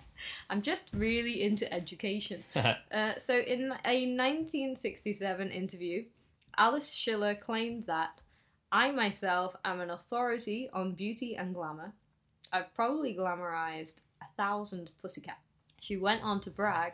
I'm 0.50 0.60
just 0.62 0.90
really 0.94 1.42
into 1.42 1.72
education. 1.72 2.40
Uh, 2.92 3.12
so, 3.18 3.38
in 3.38 3.72
a 3.86 4.04
1967 4.16 5.50
interview, 5.50 6.04
Alice 6.58 6.90
Schiller 6.92 7.34
claimed 7.34 7.86
that 7.86 8.20
I 8.72 8.90
myself 8.92 9.56
am 9.64 9.80
an 9.80 9.90
authority 9.90 10.70
on 10.72 10.92
beauty 10.92 11.36
and 11.36 11.54
glamour. 11.54 11.92
I've 12.52 12.72
probably 12.74 13.14
glamorized 13.14 13.96
a 14.22 14.26
thousand 14.36 14.90
pussycats. 15.00 15.38
She 15.80 15.96
went 15.96 16.22
on 16.22 16.40
to 16.40 16.50
brag 16.50 16.92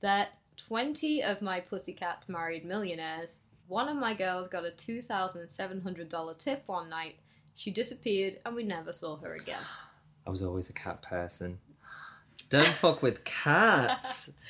that 0.00 0.38
20 0.68 1.22
of 1.22 1.42
my 1.42 1.60
pussycats 1.60 2.28
married 2.28 2.64
millionaires. 2.64 3.38
One 3.68 3.88
of 3.88 3.96
my 3.96 4.14
girls 4.14 4.48
got 4.48 4.64
a 4.64 4.70
$2,700 4.70 6.38
tip 6.38 6.62
one 6.66 6.88
night. 6.88 7.16
She 7.54 7.70
disappeared 7.70 8.38
and 8.44 8.54
we 8.54 8.64
never 8.64 8.92
saw 8.92 9.16
her 9.16 9.34
again. 9.34 9.60
I 10.26 10.30
was 10.30 10.42
always 10.42 10.70
a 10.70 10.74
cat 10.74 11.02
person. 11.02 11.58
Don't 12.48 12.66
fuck 12.66 13.02
with 13.02 13.24
cats. 13.24 14.32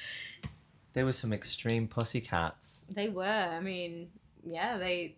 There 0.94 1.06
were 1.06 1.12
some 1.12 1.32
extreme 1.32 1.88
pussycats. 1.88 2.86
They 2.94 3.08
were. 3.08 3.24
I 3.24 3.60
mean, 3.60 4.10
yeah, 4.44 4.76
they. 4.76 5.14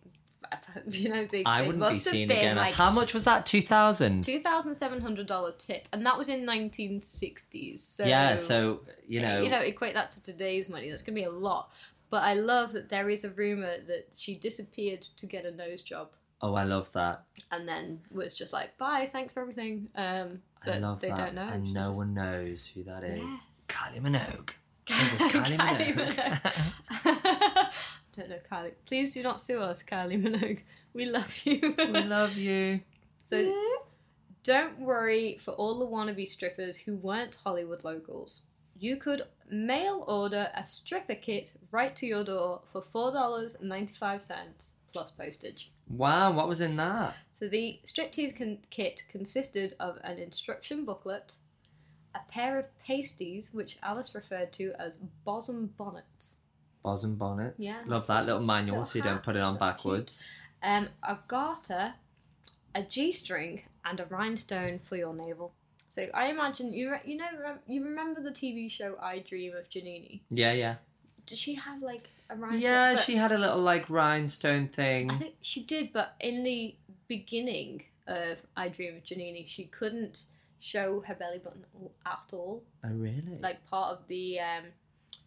You 0.88 1.08
know, 1.08 1.24
they. 1.24 1.44
I 1.44 1.62
they 1.62 1.66
wouldn't 1.68 1.88
be 1.92 1.98
seen 1.98 2.28
been 2.28 2.36
again. 2.38 2.56
Like 2.56 2.74
How 2.74 2.90
much 2.90 3.14
was 3.14 3.24
that? 3.24 3.46
Two 3.46 3.62
thousand. 3.62 4.24
two 4.24 4.40
thousand 4.40 4.74
seven 4.74 5.00
hundred 5.00 5.26
dollar 5.26 5.52
tip, 5.52 5.88
and 5.92 6.04
that 6.04 6.18
was 6.18 6.28
in 6.28 6.44
nineteen 6.44 7.00
sixties. 7.00 7.82
So 7.82 8.04
yeah. 8.04 8.36
So 8.36 8.80
you 9.06 9.20
know. 9.20 9.40
you 9.42 9.50
know, 9.50 9.60
equate 9.60 9.94
that 9.94 10.10
to 10.12 10.22
today's 10.22 10.68
money. 10.68 10.90
That's 10.90 11.02
gonna 11.02 11.14
be 11.16 11.24
a 11.24 11.30
lot. 11.30 11.70
But 12.10 12.22
I 12.24 12.34
love 12.34 12.72
that 12.72 12.88
there 12.90 13.08
is 13.08 13.24
a 13.24 13.30
rumor 13.30 13.78
that 13.88 14.08
she 14.14 14.34
disappeared 14.36 15.06
to 15.16 15.26
get 15.26 15.44
a 15.46 15.50
nose 15.50 15.82
job, 15.82 16.10
Oh, 16.42 16.54
I 16.54 16.64
love 16.64 16.92
that. 16.92 17.24
and 17.50 17.66
then 17.66 18.00
was 18.10 18.34
just 18.34 18.52
like, 18.52 18.76
"Bye, 18.78 19.06
thanks 19.10 19.32
for 19.32 19.40
everything." 19.40 19.88
Um, 19.96 20.42
I 20.66 20.78
love 20.78 21.00
they 21.00 21.08
that. 21.08 21.16
don't 21.16 21.34
know. 21.34 21.48
And 21.48 21.72
no 21.72 21.92
one 21.92 22.14
knows 22.14 22.66
who 22.66 22.82
that 22.84 23.02
is. 23.04 23.22
Yes. 23.22 23.40
Kylie 23.68 24.00
Minogue. 24.00 24.50
It 24.86 25.12
was 25.12 25.20
Kylie 25.32 25.56
Kylie 25.56 25.94
Minogue. 25.96 27.72
don't 28.16 28.28
know, 28.30 28.38
Kylie. 28.50 28.72
Please 28.86 29.12
do 29.12 29.22
not 29.22 29.40
sue 29.40 29.60
us, 29.60 29.82
Kylie 29.82 30.22
Minogue. 30.22 30.60
We 30.92 31.06
love 31.06 31.36
you. 31.44 31.74
we 31.78 32.02
love 32.04 32.36
you. 32.36 32.80
So 33.26 33.54
don't 34.42 34.78
worry 34.80 35.38
for 35.40 35.52
all 35.52 35.78
the 35.78 35.86
wannabe 35.86 36.28
strippers 36.28 36.76
who 36.76 36.96
weren't 36.96 37.38
Hollywood 37.42 37.82
locals. 37.84 38.42
You 38.78 38.96
could 38.96 39.22
mail 39.50 40.04
order 40.06 40.50
a 40.54 40.66
stripper 40.66 41.14
kit 41.14 41.52
right 41.70 41.96
to 41.96 42.06
your 42.06 42.22
door 42.22 42.60
for 42.70 42.82
$4.95 42.82 44.70
plus 44.92 45.10
postage. 45.10 45.70
Wow, 45.88 46.32
what 46.32 46.48
was 46.48 46.60
in 46.60 46.76
that? 46.76 47.16
So 47.32 47.48
the 47.48 47.80
striptease 47.86 48.36
con- 48.36 48.58
kit 48.70 49.02
consisted 49.08 49.74
of 49.80 49.98
an 50.04 50.18
instruction 50.18 50.84
booklet, 50.84 51.32
a 52.14 52.20
pair 52.30 52.58
of 52.58 52.66
pasties, 52.86 53.54
which 53.54 53.78
Alice 53.82 54.14
referred 54.14 54.52
to 54.54 54.72
as 54.78 54.96
bosom 55.24 55.72
bonnets, 55.78 56.36
Bosom 56.84 57.16
bonnets. 57.16 57.56
Yeah. 57.58 57.78
Love 57.86 58.06
that 58.06 58.26
little 58.26 58.42
manual 58.42 58.78
Little 58.78 58.84
so 58.84 58.98
you 58.98 59.02
don't 59.02 59.22
put 59.22 59.34
it 59.34 59.40
on 59.40 59.54
that's 59.58 59.72
backwards. 59.72 60.24
um, 60.62 60.88
a 61.02 61.18
garter, 61.26 61.94
a 62.74 62.82
g-string, 62.82 63.62
and 63.84 63.98
a 64.00 64.04
rhinestone 64.04 64.78
for 64.84 64.96
your 64.96 65.14
navel. 65.14 65.52
So 65.88 66.06
I 66.12 66.26
imagine 66.26 66.72
you 66.74 66.90
re- 66.92 67.00
you 67.04 67.16
know 67.16 67.26
you 67.66 67.82
remember 67.82 68.20
the 68.20 68.30
TV 68.30 68.70
show 68.70 68.96
I 69.00 69.20
Dream 69.20 69.54
of 69.56 69.68
Jeannie. 69.70 70.22
Yeah, 70.30 70.52
yeah. 70.52 70.74
Did 71.26 71.38
she 71.38 71.54
have 71.54 71.80
like 71.82 72.08
a 72.28 72.36
rhinestone? 72.36 72.60
Yeah, 72.60 72.92
But 72.94 73.00
she 73.00 73.16
had 73.16 73.32
a 73.32 73.38
little 73.38 73.60
like 73.60 73.88
rhinestone 73.88 74.68
thing. 74.68 75.10
I 75.10 75.14
think 75.16 75.36
she 75.40 75.62
did, 75.62 75.92
but 75.92 76.14
in 76.20 76.42
the 76.44 76.74
beginning 77.08 77.84
of 78.06 78.38
I 78.56 78.68
Dream 78.68 78.96
of 78.96 79.04
Jeannie, 79.04 79.46
she 79.48 79.64
couldn't 79.64 80.24
show 80.60 81.00
her 81.06 81.14
belly 81.14 81.38
button 81.38 81.64
at 82.04 82.26
all. 82.32 82.62
oh, 82.84 82.88
really? 82.90 83.38
Like 83.40 83.64
part 83.66 83.92
of 83.92 84.06
the 84.08 84.40
um, 84.40 84.64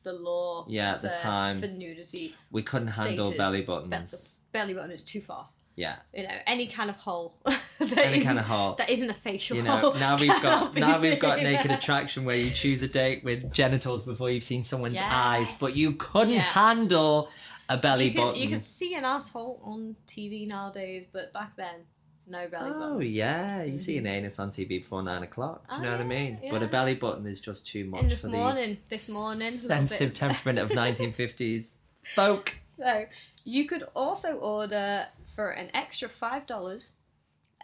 the 0.04 0.14
law. 0.14 0.66
Yeah, 0.68 0.93
at 0.95 1.02
the 1.02 1.10
time. 1.10 1.60
for 1.60 1.68
nudity, 1.68 2.36
we 2.52 2.64
couldn't 2.64 2.89
handle 2.89 3.26
stated 3.26 3.38
belly 3.38 3.60
the 3.62 3.66
buttons. 3.66 4.41
belly 4.52 4.74
button 4.74 4.91
is 4.91 5.02
too 5.02 5.22
far. 5.22 5.48
Yeah, 5.76 5.98
You 6.12 6.24
know, 6.24 6.34
any 6.48 6.66
kind 6.66 6.89
of 6.89 6.95
hole. 6.95 7.36
any 7.98 8.22
kind 8.22 8.39
of 8.39 8.45
hole. 8.45 8.74
that 8.76 8.89
isn't 8.89 9.12
a 9.12 9.14
facial 9.14 9.58
You 9.58 9.64
hole. 9.66 9.93
know, 9.93 10.00
now 10.00 10.18
we've 10.18 10.30
got 10.41 10.74
now 10.74 11.00
we've 11.00 11.20
got 11.20 11.36
there. 11.36 11.43
naked 11.54 11.70
attraction 11.70 12.26
where 12.26 12.36
you 12.36 12.50
choose 12.50 12.82
a 12.82 12.88
date 12.88 13.24
with 13.24 13.52
genitals 13.54 14.04
before 14.04 14.32
you've 14.32 14.43
seen 14.43 14.64
someone's 14.64 14.95
Yes. 14.95 15.06
eyes, 15.08 15.52
but 15.60 15.76
you 15.76 15.91
couldn't 15.93 16.34
Yeah. 16.34 16.39
handle 16.41 17.30
a 17.70 17.78
belly 17.78 18.08
you 18.08 18.16
button. 18.20 18.41
You 18.41 18.48
could 18.50 18.66
see 18.66 18.95
an 18.95 19.06
asshole 19.06 19.62
on 19.64 19.95
TV 20.08 20.48
nowadays, 20.48 21.06
but 21.12 21.32
back 21.32 21.56
then, 21.56 21.82
no 22.28 22.47
belly 22.47 22.69
button. 22.71 22.84
Oh 22.84 22.99
yeah, 22.99 23.63
you 23.63 23.78
see 23.78 23.97
an 23.97 24.05
anus 24.07 24.39
on 24.39 24.51
TV 24.51 24.67
before 24.67 25.01
nine 25.03 25.23
o'clock. 25.23 25.67
Do 25.69 25.75
you 25.78 25.82
Oh, 25.82 25.86
know 25.86 25.91
what 25.91 25.99
I 26.01 26.03
yeah, 26.03 26.09
mean? 26.09 26.39
But 26.51 26.63
a 26.63 26.67
belly 26.67 26.95
button 26.95 27.25
is 27.25 27.39
just 27.41 27.67
too 27.67 27.86
much 27.86 28.01
And 28.01 28.11
this 28.11 28.21
for 28.21 28.28
morning, 28.28 28.78
this 28.89 29.09
morning, 29.09 29.51
the 29.51 29.57
sensitive 29.57 30.13
temperament 30.25 30.59
of 30.59 30.69
1950s 30.69 31.75
folk. 32.03 32.55
So 32.73 33.05
you 33.45 33.65
could 33.65 33.84
also 33.95 34.34
order 34.38 35.07
for 35.36 35.51
an 35.51 35.69
extra 35.73 36.09
five 36.09 36.45
dollars 36.47 36.91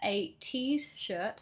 a 0.04 0.36
tease 0.40 0.92
shirt. 0.96 1.42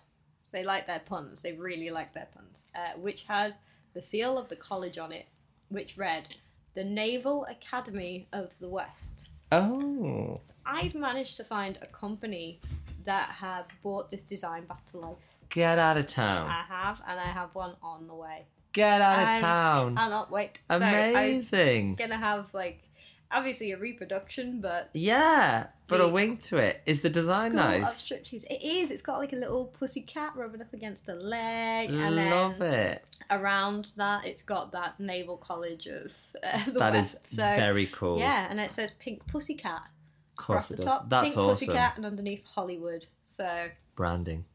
They 0.52 0.64
like 0.64 0.86
their 0.88 1.00
puns. 1.00 1.42
They 1.44 1.54
really 1.54 1.90
like 1.90 2.14
their 2.14 2.28
puns. 2.36 2.64
Uh, 2.76 3.00
which 3.00 3.24
had 3.24 3.56
the 3.94 4.02
seal 4.02 4.38
of 4.38 4.50
the 4.50 4.56
college 4.56 4.98
on 4.98 5.12
it, 5.12 5.26
which 5.70 5.98
read, 5.98 6.36
"The 6.74 6.84
Naval 6.84 7.46
Academy 7.46 8.28
of 8.34 8.52
the 8.60 8.68
West." 8.70 9.30
Oh, 9.54 10.40
I've 10.66 10.96
managed 10.96 11.36
to 11.38 11.44
find 11.44 11.78
a 11.82 11.86
company 11.88 12.60
that 13.06 13.30
have 13.30 13.66
brought 13.82 14.10
this 14.10 14.24
design 14.24 14.66
back 14.66 14.86
to 14.88 14.98
life. 14.98 15.18
get 15.50 15.78
out 15.80 15.98
of 15.98 16.08
town! 16.08 16.48
I 16.50 16.64
have, 16.68 17.02
and 17.08 17.20
I 17.20 17.28
have 17.28 17.54
one 17.54 17.76
on 17.84 18.08
the 18.08 18.16
way. 18.16 18.46
Get 18.74 19.02
out 19.02 19.20
of 19.20 19.26
town. 19.26 19.34
I'm- 19.42 19.42
town! 19.42 19.96
Cannot 19.98 20.32
wait. 20.32 20.60
So 20.70 20.76
I'm 20.76 20.82
Amazing. 20.82 21.96
gonna 21.96 22.18
have 22.18 22.54
like, 22.54 22.84
obviously 23.32 23.72
a 23.72 23.78
reproduction, 23.78 24.62
but 24.62 24.90
Yeah, 24.94 25.68
but 25.88 26.00
a 26.02 26.08
wink 26.08 26.42
to 26.44 26.58
it. 26.58 26.82
Is 26.86 27.02
the 27.02 27.10
design 27.10 27.48
of 27.48 27.54
nice? 27.56 28.08
striptease. 28.10 28.46
It 28.50 28.64
is. 28.64 28.92
It's 28.92 29.02
got 29.02 29.18
like 29.20 29.34
a 29.34 29.36
little 29.38 29.66
pussy 29.66 30.02
cat 30.02 30.32
rubbing 30.36 30.62
up 30.62 30.74
against 30.74 31.06
the 31.06 31.16
leg, 31.16 31.90
and 31.90 32.16
Love 32.16 32.60
then 32.60 32.74
it. 32.94 33.10
around 33.30 33.92
that, 33.98 34.26
it's 34.26 34.42
got 34.42 34.72
that 34.72 35.00
Naval 35.02 35.36
College 35.38 35.88
of 35.88 36.14
uh, 36.44 36.64
the 36.66 36.72
That 36.80 36.96
is 36.96 37.14
West. 37.16 37.28
so 37.28 37.44
very 37.44 37.88
cool. 37.88 38.20
yeah, 38.20 38.48
and 38.50 38.58
it 38.60 38.72
says 38.72 38.92
pink 39.00 39.26
pussy 39.28 39.54
cat 39.56 39.82
of 39.84 40.01
course 40.42 40.70
the 40.70 40.76
it 40.76 40.78
does. 40.78 40.86
top. 40.86 41.10
That's 41.10 41.24
pink 41.26 41.38
awesome. 41.38 41.50
pussy 41.50 41.68
cat, 41.68 41.94
and 41.98 42.06
underneath 42.06 42.46
Hollywood. 42.46 43.06
So 43.28 43.68
Branding. 43.96 44.46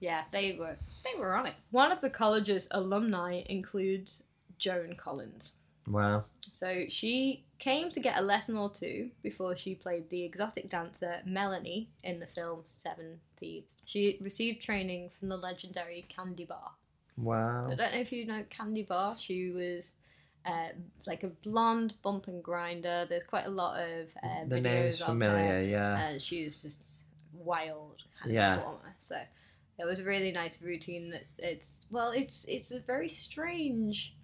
yeah, 0.00 0.22
they 0.32 0.52
were 0.52 0.76
they 1.04 1.18
were 1.18 1.34
on 1.34 1.46
it. 1.46 1.54
One 1.70 1.92
of 1.92 2.00
the 2.00 2.10
college's 2.10 2.68
alumni 2.70 3.42
includes 3.48 4.24
Joan 4.58 4.94
Collins. 4.96 5.54
Wow. 5.88 6.24
So 6.52 6.84
she 6.88 7.44
came 7.58 7.90
to 7.92 8.00
get 8.00 8.18
a 8.18 8.22
lesson 8.22 8.56
or 8.56 8.68
two 8.70 9.10
before 9.22 9.56
she 9.56 9.74
played 9.74 10.08
the 10.10 10.24
exotic 10.24 10.68
dancer 10.68 11.20
Melanie 11.24 11.88
in 12.02 12.18
the 12.18 12.26
film 12.26 12.60
Seven 12.64 13.20
Thieves. 13.36 13.76
She 13.84 14.18
received 14.20 14.60
training 14.62 15.10
from 15.18 15.28
the 15.28 15.36
legendary 15.36 16.04
Candy 16.08 16.44
Barr. 16.44 16.72
Wow. 17.16 17.66
I 17.70 17.74
don't 17.74 17.94
know 17.94 18.00
if 18.00 18.12
you 18.12 18.26
know 18.26 18.44
Candy 18.50 18.82
Barr. 18.82 19.16
She 19.16 19.50
was 19.50 19.92
uh, 20.46 20.68
like 21.06 21.22
a 21.24 21.28
blonde 21.28 21.94
bump 22.02 22.28
and 22.28 22.42
grinder. 22.42 23.06
There's 23.08 23.24
quite 23.24 23.46
a 23.46 23.50
lot 23.50 23.80
of 23.80 24.06
uh, 24.22 24.44
the 24.46 24.56
videos 24.56 24.62
name's 24.62 25.00
familiar, 25.00 25.54
her, 25.58 25.62
yeah. 25.62 25.98
and 26.08 26.22
she 26.22 26.44
was 26.44 26.62
just 26.62 27.02
wild 27.34 28.02
kind 28.20 28.30
of 28.30 28.34
Yeah. 28.34 28.56
performer. 28.56 28.94
So 28.98 29.16
it 29.78 29.84
was 29.84 30.00
a 30.00 30.04
really 30.04 30.32
nice 30.32 30.62
routine. 30.62 31.18
It's 31.38 31.80
well, 31.90 32.10
it's 32.12 32.44
it's 32.46 32.72
a 32.72 32.80
very 32.80 33.08
strange 33.08 34.14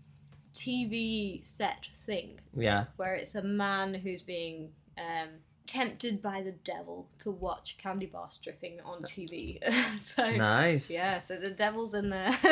TV 0.54 1.46
set 1.46 1.86
thing 2.04 2.38
yeah. 2.54 2.84
where 2.96 3.14
it's 3.14 3.34
a 3.34 3.42
man 3.42 3.94
who's 3.94 4.22
being 4.22 4.70
um, 4.98 5.28
tempted 5.66 6.20
by 6.20 6.42
the 6.42 6.52
devil 6.52 7.08
to 7.20 7.30
watch 7.30 7.78
Candy 7.78 8.06
Barr 8.06 8.28
stripping 8.30 8.80
on 8.84 9.02
TV. 9.02 9.58
so 9.98 10.30
Nice. 10.36 10.90
yeah, 10.90 11.20
so 11.20 11.36
the 11.36 11.50
devil's 11.50 11.94
in 11.94 12.10
there, 12.10 12.30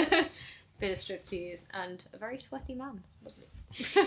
bit 0.81 0.93
of 0.93 0.99
striptease, 0.99 1.63
and 1.75 2.05
a 2.15 2.19
very 2.19 2.39
sweaty 2.39 2.75
man. 2.75 3.03
It's 3.09 3.19
lovely. 3.23 3.47
Sure. 3.73 4.07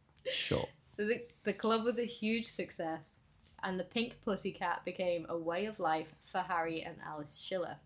so 0.32 0.68
the 0.96 1.22
the 1.44 1.52
club 1.52 1.84
was 1.84 1.98
a 1.98 2.04
huge 2.04 2.46
success, 2.46 3.20
and 3.62 3.78
the 3.78 3.84
Pink 3.84 4.16
Pussycat 4.24 4.84
became 4.84 5.26
a 5.28 5.36
way 5.36 5.66
of 5.66 5.80
life 5.80 6.14
for 6.30 6.38
Harry 6.40 6.82
and 6.82 6.96
Alice 7.06 7.38
Schiller. 7.38 7.76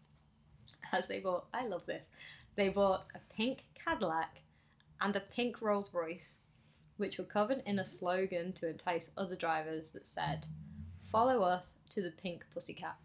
As 0.92 1.08
they 1.08 1.20
bought, 1.20 1.46
I 1.54 1.66
love 1.66 1.86
this. 1.86 2.10
They 2.56 2.68
bought 2.68 3.06
a 3.14 3.34
pink 3.34 3.64
Cadillac 3.74 4.42
and 5.00 5.16
a 5.16 5.20
pink 5.20 5.60
Rolls 5.60 5.92
Royce, 5.92 6.38
which 6.98 7.18
were 7.18 7.24
covered 7.24 7.62
in 7.66 7.78
a 7.78 7.84
slogan 7.84 8.52
to 8.54 8.68
entice 8.68 9.10
other 9.16 9.36
drivers 9.36 9.90
that 9.92 10.06
said, 10.06 10.46
"Follow 11.02 11.42
us 11.42 11.74
to 11.90 12.02
the 12.02 12.12
Pink 12.12 12.44
Pussycat." 12.52 12.96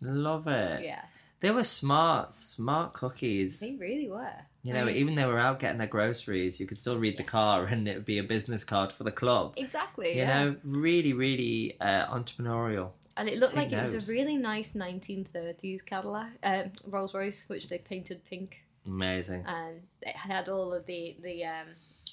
Love 0.00 0.48
it. 0.48 0.84
Yeah, 0.84 1.04
They 1.44 1.50
were 1.50 1.62
smart, 1.62 2.32
smart 2.32 2.94
cookies. 2.94 3.60
they 3.60 3.76
really 3.78 4.08
were. 4.08 4.32
You 4.62 4.72
know, 4.72 4.86
mean, 4.86 4.96
even 4.96 5.14
they 5.14 5.26
were 5.26 5.38
out 5.38 5.60
getting 5.60 5.76
their 5.76 5.86
groceries, 5.86 6.58
you 6.58 6.66
could 6.66 6.78
still 6.78 6.98
read 6.98 7.18
the 7.18 7.22
car 7.22 7.66
and 7.66 7.86
it 7.86 7.96
would 7.96 8.06
be 8.06 8.16
a 8.16 8.22
business 8.22 8.64
card 8.64 8.90
for 8.90 9.04
the 9.04 9.12
club. 9.12 9.52
exactly. 9.58 10.12
You 10.12 10.22
yeah. 10.22 10.44
know, 10.44 10.56
really, 10.64 11.12
really 11.12 11.78
uh, 11.82 12.06
entrepreneurial. 12.06 12.92
And 13.18 13.28
it 13.28 13.36
looked 13.36 13.56
Take 13.56 13.72
like 13.72 13.78
it 13.78 13.92
was 13.92 14.08
a 14.08 14.10
really 14.10 14.38
nice 14.38 14.72
1930s 14.72 15.84
Cadillac, 15.84 16.30
um, 16.42 16.72
Rolls 16.86 17.12
Royce, 17.12 17.44
which 17.48 17.68
they 17.68 17.76
painted 17.76 18.24
pink, 18.24 18.64
Amazing. 18.86 19.44
and 19.46 19.82
it 20.00 20.16
had 20.16 20.48
all 20.48 20.72
of 20.72 20.86
the 20.86 21.14
the 21.22 21.44
um, 21.44 21.66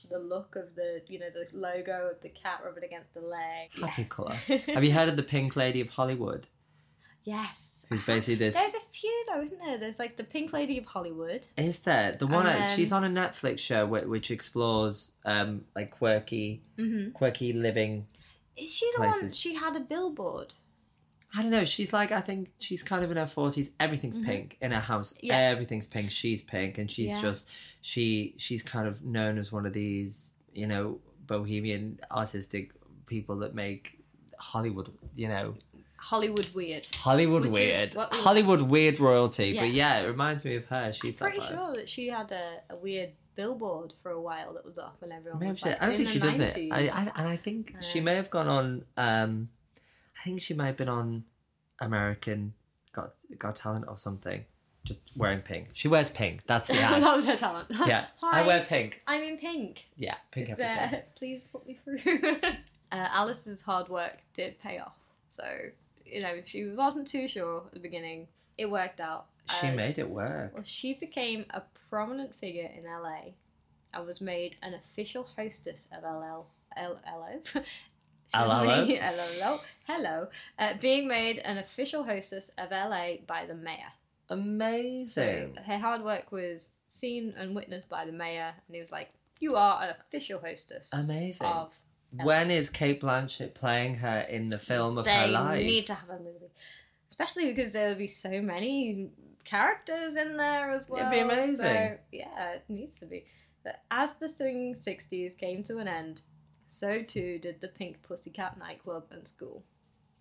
the 0.09 0.19
look 0.19 0.57
of 0.57 0.75
the 0.75 1.01
you 1.07 1.19
know 1.19 1.29
the 1.29 1.57
logo 1.57 2.11
of 2.11 2.21
the 2.21 2.29
cat 2.29 2.61
rubbing 2.65 2.83
against 2.83 3.13
the 3.13 3.21
leg. 3.21 3.69
Happy 3.79 4.03
colour. 4.03 4.35
Have 4.73 4.83
you 4.83 4.91
heard 4.91 5.07
of 5.07 5.15
the 5.15 5.23
Pink 5.23 5.55
Lady 5.55 5.79
of 5.79 5.87
Hollywood? 5.87 6.47
Yes. 7.23 7.85
Who's 7.89 8.01
basically 8.05 8.35
this. 8.35 8.55
There's 8.55 8.75
a 8.75 8.79
few 8.91 9.23
though, 9.29 9.41
isn't 9.41 9.59
there? 9.59 9.77
There's 9.77 9.99
like 9.99 10.15
the 10.17 10.23
Pink 10.23 10.53
Lady 10.53 10.77
of 10.77 10.85
Hollywood. 10.85 11.45
Is 11.57 11.79
there 11.79 12.13
the 12.13 12.27
one? 12.27 12.45
Uh, 12.47 12.65
she's 12.67 12.91
on 12.91 13.03
a 13.03 13.09
Netflix 13.09 13.59
show 13.59 13.85
which, 13.85 14.05
which 14.05 14.31
explores 14.31 15.11
um 15.25 15.65
like 15.75 15.91
quirky, 15.91 16.61
Mm-hmm. 16.77 17.11
quirky 17.11 17.53
living. 17.53 18.07
Is 18.57 18.73
she 18.73 18.89
the 18.95 19.01
one? 19.03 19.33
She 19.33 19.55
had 19.55 19.75
a 19.75 19.79
billboard. 19.79 20.53
I 21.33 21.41
don't 21.41 21.51
know. 21.51 21.63
She's 21.65 21.93
like 21.93 22.11
I 22.11 22.19
think 22.21 22.51
she's 22.59 22.83
kind 22.83 23.03
of 23.03 23.11
in 23.11 23.17
her 23.17 23.27
forties. 23.27 23.71
Everything's 23.79 24.17
Mhm. 24.17 24.25
pink 24.25 24.57
in 24.61 24.71
her 24.71 24.79
house. 24.81 25.13
Yeah. 25.21 25.37
Everything's 25.37 25.85
pink. 25.85 26.11
She's 26.11 26.41
pink, 26.41 26.77
and 26.77 26.89
she's 26.91 27.11
Yeah. 27.11 27.21
just 27.21 27.49
she 27.81 28.35
she's 28.37 28.63
kind 28.63 28.87
of 28.87 29.03
known 29.03 29.37
as 29.37 29.51
one 29.51 29.65
of 29.65 29.73
these 29.73 30.33
you 30.53 30.67
know 30.67 30.99
bohemian 31.27 31.99
artistic 32.11 32.71
people 33.05 33.37
that 33.37 33.55
make 33.55 33.99
Hollywood. 34.37 34.89
You 35.15 35.29
know 35.29 35.55
Hollywood 36.01 36.49
weird. 36.53 36.87
Hollywood 36.95 37.43
Which 37.43 37.51
weird. 37.53 37.95
we- 37.95 38.03
Hollywood 38.11 38.61
weird 38.63 38.99
royalty. 38.99 39.53
But 39.53 39.69
Yeah. 39.69 39.99
yeah, 39.99 40.01
it 40.01 40.07
reminds 40.07 40.43
me 40.43 40.55
of 40.55 40.65
her. 40.65 40.91
She's 40.93 41.21
I'm 41.21 41.31
pretty 41.31 41.45
vibe. 41.45 41.49
sure 41.55 41.75
that 41.75 41.87
she 41.89 42.09
had 42.09 42.31
a, 42.31 42.61
a 42.71 42.75
weird 42.75 43.11
billboard 43.35 43.93
for 44.03 44.11
a 44.11 44.19
while 44.21 44.53
that 44.53 44.65
was 44.65 44.77
up, 44.77 44.97
and 45.01 45.11
everyone 45.13 45.39
was 45.47 45.59
she, 45.59 45.65
like, 45.69 45.81
I 45.81 45.85
don't 45.85 45.91
in 45.95 45.97
think 46.05 46.09
she 46.09 46.19
does 46.19 46.39
it. 46.39 46.71
I, 46.71 46.79
I, 46.89 47.11
and 47.15 47.27
I 47.29 47.37
think 47.37 47.75
she 47.81 47.99
Uh, 47.99 48.03
may 48.03 48.15
have 48.15 48.29
gone 48.29 48.47
on. 48.47 48.85
Um, 48.97 49.49
I 50.19 50.23
think 50.25 50.41
she 50.41 50.53
may 50.53 50.65
have 50.65 50.77
been 50.77 50.89
on 50.89 51.23
American 51.79 52.53
Got 52.93 53.13
Got 53.37 53.55
Talent 53.55 53.85
or 53.87 53.97
something. 53.97 54.45
Just 54.83 55.11
wearing 55.15 55.41
pink. 55.41 55.69
She 55.73 55.87
wears 55.87 56.09
pink. 56.09 56.41
That's 56.47 56.67
the 56.67 56.73
ad. 56.81 57.03
that 57.03 57.15
was 57.15 57.25
her 57.27 57.35
talent. 57.37 57.67
yeah, 57.85 58.05
Hi, 58.21 58.41
I 58.41 58.47
wear 58.47 58.65
pink. 58.67 59.01
I'm 59.07 59.21
in 59.21 59.37
pink. 59.37 59.87
Yeah, 59.95 60.15
pink 60.31 60.49
every 60.49 60.65
uh, 60.65 61.01
please 61.15 61.45
put 61.45 61.67
me 61.67 61.77
through. 61.83 61.99
uh, 62.41 62.51
Alice's 62.91 63.61
hard 63.61 63.89
work 63.89 64.17
did 64.33 64.59
pay 64.59 64.79
off. 64.79 64.93
So, 65.29 65.43
you 66.11 66.21
know, 66.21 66.41
she 66.45 66.65
wasn't 66.67 67.07
too 67.07 67.27
sure 67.27 67.63
at 67.67 67.73
the 67.73 67.79
beginning. 67.79 68.27
It 68.57 68.69
worked 68.69 68.99
out. 68.99 69.27
She 69.59 69.67
as- 69.67 69.75
made 69.75 69.97
it 69.97 70.09
work. 70.09 70.53
Well, 70.53 70.63
she 70.63 70.93
became 70.93 71.45
a 71.51 71.61
prominent 71.89 72.35
figure 72.35 72.69
in 72.77 72.85
LA 72.85 73.33
and 73.93 74.05
was 74.05 74.21
made 74.21 74.55
an 74.61 74.73
official 74.73 75.27
hostess 75.35 75.87
of 75.91 76.03
LL. 76.03 76.45
LLO. 76.77 77.63
Hello. 78.33 78.85
hello, 78.85 79.59
hello, 79.87 80.27
uh, 80.57 80.73
being 80.79 81.05
made 81.07 81.39
an 81.39 81.57
official 81.57 82.03
hostess 82.03 82.49
of 82.57 82.71
LA 82.71 83.15
by 83.27 83.45
the 83.45 83.53
mayor. 83.53 83.91
So 84.29 84.35
Amazing. 84.35 85.57
her 85.65 85.77
hard 85.77 86.01
work 86.03 86.31
was 86.31 86.71
seen 86.89 87.33
and 87.37 87.53
witnessed 87.53 87.89
by 87.89 88.05
the 88.05 88.13
mayor, 88.13 88.53
and 88.67 88.75
he 88.75 88.79
was 88.79 88.89
like, 88.91 89.09
"You 89.41 89.57
are 89.57 89.83
an 89.83 89.89
official 89.89 90.39
hostess." 90.39 90.89
Amazing. 90.93 91.47
Of 91.47 91.73
When 92.11 92.51
is 92.51 92.69
Cate 92.69 93.01
Blanchett 93.01 93.53
playing 93.53 93.95
her 93.95 94.21
in 94.21 94.49
the 94.49 94.59
film 94.59 94.97
of 94.97 95.05
they 95.05 95.11
her 95.11 95.27
life? 95.27 95.59
They 95.59 95.63
need 95.63 95.87
to 95.87 95.93
have 95.93 96.09
a 96.09 96.19
movie, 96.19 96.51
especially 97.09 97.53
because 97.53 97.71
there'll 97.71 97.95
be 97.95 98.07
so 98.07 98.41
many 98.41 99.09
characters 99.45 100.15
in 100.15 100.35
there 100.37 100.71
as 100.71 100.89
well. 100.89 100.99
It'd 100.99 101.11
be 101.11 101.19
amazing. 101.19 101.55
So, 101.57 101.97
yeah, 102.11 102.51
it 102.51 102.63
needs 102.67 102.99
to 102.99 103.05
be. 103.05 103.25
But 103.63 103.81
as 103.91 104.15
the 104.15 104.27
swinging 104.27 104.75
'60s 104.75 105.37
came 105.37 105.63
to 105.63 105.77
an 105.77 105.87
end, 105.87 106.21
so 106.67 107.01
too 107.01 107.39
did 107.39 107.61
the 107.61 107.69
Pink 107.69 108.01
Pussycat 108.01 108.57
nightclub 108.57 109.05
and 109.11 109.25
school. 109.27 109.63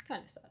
Kind 0.07 0.24
of 0.24 0.30
sad, 0.30 0.51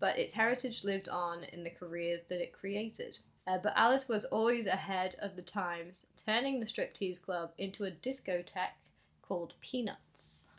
but 0.00 0.18
its 0.18 0.34
heritage 0.34 0.84
lived 0.84 1.08
on 1.08 1.44
in 1.44 1.64
the 1.64 1.70
careers 1.70 2.22
that 2.28 2.42
it 2.42 2.52
created. 2.52 3.18
Uh, 3.46 3.58
but 3.58 3.74
Alice 3.76 4.08
was 4.08 4.24
always 4.26 4.66
ahead 4.66 5.16
of 5.20 5.36
the 5.36 5.42
times, 5.42 6.06
turning 6.24 6.60
the 6.60 6.66
striptease 6.66 7.20
club 7.20 7.52
into 7.58 7.84
a 7.84 7.90
discotheque 7.90 8.78
called 9.22 9.54
Peanuts. 9.60 9.98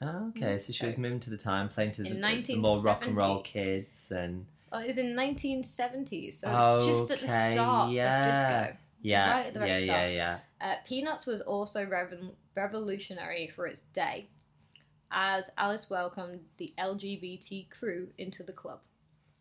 Oh, 0.01 0.27
okay, 0.29 0.57
so 0.57 0.73
she 0.73 0.85
was 0.85 0.97
moving 0.97 1.19
to 1.21 1.29
the 1.29 1.37
time, 1.37 1.69
playing 1.69 1.91
to 1.91 2.03
the, 2.03 2.09
In 2.09 2.21
the 2.21 2.55
more 2.55 2.79
rock 2.79 3.05
and 3.05 3.15
roll 3.15 3.41
kids, 3.41 4.11
and 4.11 4.45
Well, 4.71 4.81
it 4.81 4.87
was 4.87 4.97
in 4.97 5.15
1970s, 5.15 6.33
so 6.35 6.81
just 6.85 7.11
at 7.11 7.19
the 7.21 7.27
start 7.53 7.91
yeah. 7.91 8.19
of 8.19 8.25
disco. 8.25 8.77
yeah, 9.01 9.31
Right 9.31 9.45
at 9.47 9.53
the 9.53 9.59
yeah, 9.61 9.77
yeah, 9.77 10.07
yeah. 10.07 10.39
Uh, 10.59 10.75
Peanuts 10.85 11.25
was 11.25 11.41
also 11.41 11.85
rev- 11.85 12.35
revolutionary 12.55 13.47
for 13.47 13.67
its 13.67 13.81
day, 13.93 14.27
as 15.11 15.49
Alice 15.57 15.89
welcomed 15.89 16.41
the 16.57 16.73
LGBT 16.77 17.69
crew 17.69 18.09
into 18.17 18.43
the 18.43 18.53
club. 18.53 18.79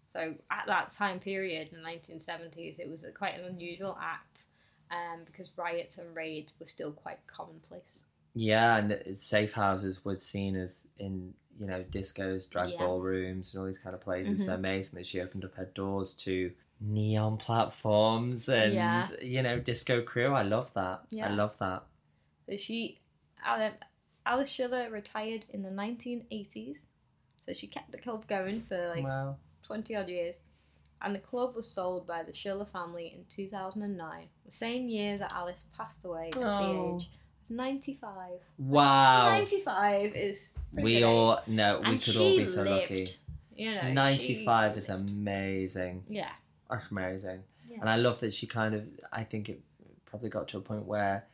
So 0.07 0.35
at 0.51 0.67
that 0.69 0.93
time 0.93 1.19
period 1.19 1.71
in 1.73 1.83
the 1.83 1.89
1970s, 1.89 2.79
it 2.79 2.89
was 2.89 3.03
a, 3.03 3.11
quite 3.11 3.35
an 3.35 3.47
unusual 3.47 3.99
act 4.01 4.45
um, 4.93 5.23
because 5.27 5.51
riots 5.57 5.99
and 5.99 6.15
raids 6.15 6.55
were 6.61 6.67
still 6.67 6.93
quite 6.93 7.19
commonplace. 7.27 8.05
Yeah, 8.35 8.77
and 8.79 9.17
safe 9.17 9.53
houses 9.53 10.05
was 10.05 10.23
seen 10.25 10.57
as 10.57 10.89
in 10.99 11.35
you 11.59 11.67
know 11.67 11.85
discos, 11.85 12.51
drag 12.51 12.71
Yeah. 12.71 12.79
ballrooms, 12.79 13.55
and 13.55 13.61
all 13.61 13.67
these 13.67 13.79
kind 13.79 13.95
of 13.95 14.01
places. 14.01 14.41
It's 14.41 14.51
Mhm. 14.51 14.55
amazing 14.55 14.99
that 14.99 15.07
she 15.07 15.21
opened 15.21 15.45
up 15.45 15.55
her 15.55 15.67
doors 15.67 16.15
to 16.19 16.53
neon 16.81 17.37
platforms 17.37 18.49
and 18.49 18.75
Yeah. 18.75 19.07
you 19.23 19.43
know 19.43 19.61
disco 19.61 20.03
crew. 20.03 20.33
I 20.35 20.43
love 20.43 20.75
that. 20.75 21.05
Yeah. 21.11 21.29
I 21.31 21.35
love 21.35 21.57
that. 21.59 21.85
So 22.49 22.57
she, 22.57 22.99
Alice 24.27 24.49
Schiller 24.51 24.91
retired 24.91 25.45
in 25.51 25.63
the 25.63 25.71
1980s, 25.71 26.89
so 27.47 27.53
she 27.53 27.67
kept 27.69 27.93
the 27.93 27.99
club 27.99 28.27
going 28.27 28.61
for 28.61 28.89
like 28.89 29.05
wow. 29.05 29.37
20 29.63 29.95
odd 29.95 30.09
years, 30.09 30.43
and 31.01 31.15
the 31.15 31.21
club 31.21 31.55
was 31.55 31.71
sold 31.71 32.07
by 32.07 32.23
the 32.25 32.33
Schiller 32.35 32.65
family 32.67 33.15
in 33.15 33.25
2009, 33.27 34.29
the 34.45 34.51
same 34.53 34.89
year 34.89 35.19
that 35.19 35.33
Alice 35.33 35.71
passed 35.77 36.05
away 36.05 36.29
at 36.29 36.37
Oh. 36.37 36.41
the 36.41 36.97
age 37.05 37.11
95. 37.49 38.11
Wow. 38.59 39.29
95 39.31 40.15
is 40.17 40.55
We 40.73 41.03
all 41.05 41.41
no, 41.47 41.81
we 41.81 41.87
and 41.91 42.01
could 42.03 42.17
all 42.17 42.37
be 42.37 42.47
so 42.47 42.63
lived, 42.63 42.91
lucky. 42.91 43.09
You 43.57 43.75
know, 43.77 43.93
Ninety-five 43.93 44.77
is 44.77 44.89
lived. 44.89 45.11
amazing. 45.11 46.05
Yeah, 46.09 46.31
That's 46.69 46.91
amazing. 46.91 47.45
Yeah. 47.69 47.79
And 47.81 47.89
I 47.89 47.97
love 47.97 48.19
that 48.21 48.35
she 48.35 48.47
kind 48.47 48.75
of, 48.75 48.85
I 49.13 49.23
think 49.25 49.49
it 49.49 49.61
probably 50.07 50.29
got 50.29 50.49
to 50.49 50.59
a 50.59 50.61
point 50.61 50.85
where 50.87 51.27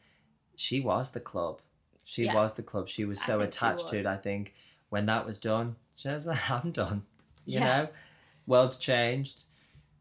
she 0.56 0.80
was 0.80 1.12
the 1.12 1.20
club. 1.20 1.60
She 2.04 2.24
Yeah. 2.24 2.34
was 2.34 2.54
the 2.54 2.62
club. 2.62 2.88
She 2.88 3.04
was 3.06 3.22
so 3.22 3.40
attached 3.40 3.88
to 3.88 3.98
it. 3.98 4.04
I 4.06 4.16
think 4.16 4.54
when 4.90 5.06
that 5.06 5.24
was 5.24 5.38
done, 5.38 5.76
she 5.94 6.08
was 6.08 6.26
like, 6.26 6.50
I'm 6.56 6.72
done. 6.72 7.04
You 7.46 7.60
Yeah. 7.60 7.64
know? 7.82 7.88
World's 8.46 8.78
changed. 8.78 9.44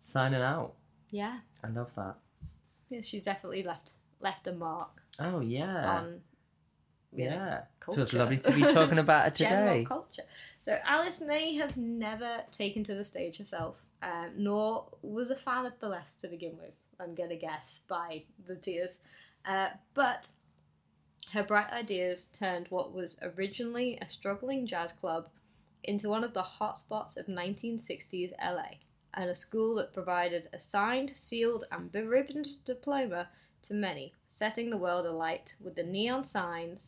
Signing 0.02 0.42
out. 0.42 0.74
yeah, 1.12 1.40
I 1.64 1.68
love 1.68 1.94
that. 1.96 2.16
yeah. 2.90 3.02
She 3.02 3.20
definitely 3.22 3.64
left 3.64 3.92
left 4.22 4.48
a 4.48 4.52
mark 4.54 5.02
Oh, 5.20 5.42
yeah. 5.42 5.90
on 5.90 6.22
you 7.12 7.26
know, 7.26 7.36
yeah. 7.36 7.62
So 7.90 8.02
it's 8.02 8.14
lovely 8.14 8.38
to 8.38 8.52
be 8.52 8.62
talking 8.62 9.00
about 9.06 9.28
it 9.28 9.36
general 9.36 9.74
today. 9.74 9.86
culture. 9.86 10.24
So 10.60 10.78
Alice 10.86 11.22
may 11.22 11.56
have 11.56 11.76
never 11.76 12.44
taken 12.52 12.84
to 12.84 12.94
the 12.94 13.04
stage 13.04 13.38
herself, 13.38 13.78
um, 14.04 14.32
nor 14.38 14.86
was 15.02 15.32
a 15.32 15.36
fan 15.36 15.66
of 15.66 15.80
burlesque 15.80 16.22
to 16.22 16.28
begin 16.28 16.58
with. 16.58 16.74
I'm 17.00 17.16
gonna 17.16 17.36
guess 17.36 17.86
by 17.88 18.24
the 18.46 18.56
tears, 18.56 19.00
uh, 19.46 19.70
but 19.94 20.30
her 21.34 21.44
bright 21.44 21.72
ideas 21.72 22.28
turned 22.34 22.68
what 22.70 22.94
was 22.94 23.18
originally 23.22 23.98
a 24.02 24.10
struggling 24.10 24.68
jazz 24.68 24.92
club 24.92 25.30
into 25.84 26.10
one 26.10 26.24
of 26.24 26.34
the 26.34 26.44
hotspots 26.44 27.18
of 27.18 27.28
1960s 27.28 28.34
LA, 28.44 28.78
and 29.14 29.30
a 29.30 29.36
school 29.36 29.76
that 29.76 29.94
provided 29.94 30.50
a 30.54 30.60
signed, 30.60 31.14
sealed, 31.16 31.64
and 31.72 31.92
beribboned 31.92 32.64
diploma 32.66 33.30
to 33.64 33.74
many, 33.74 34.14
setting 34.28 34.70
the 34.70 34.78
world 34.78 35.06
alight 35.06 35.54
with 35.60 35.76
the 35.76 35.84
neon 35.84 36.24
signs, 36.24 36.80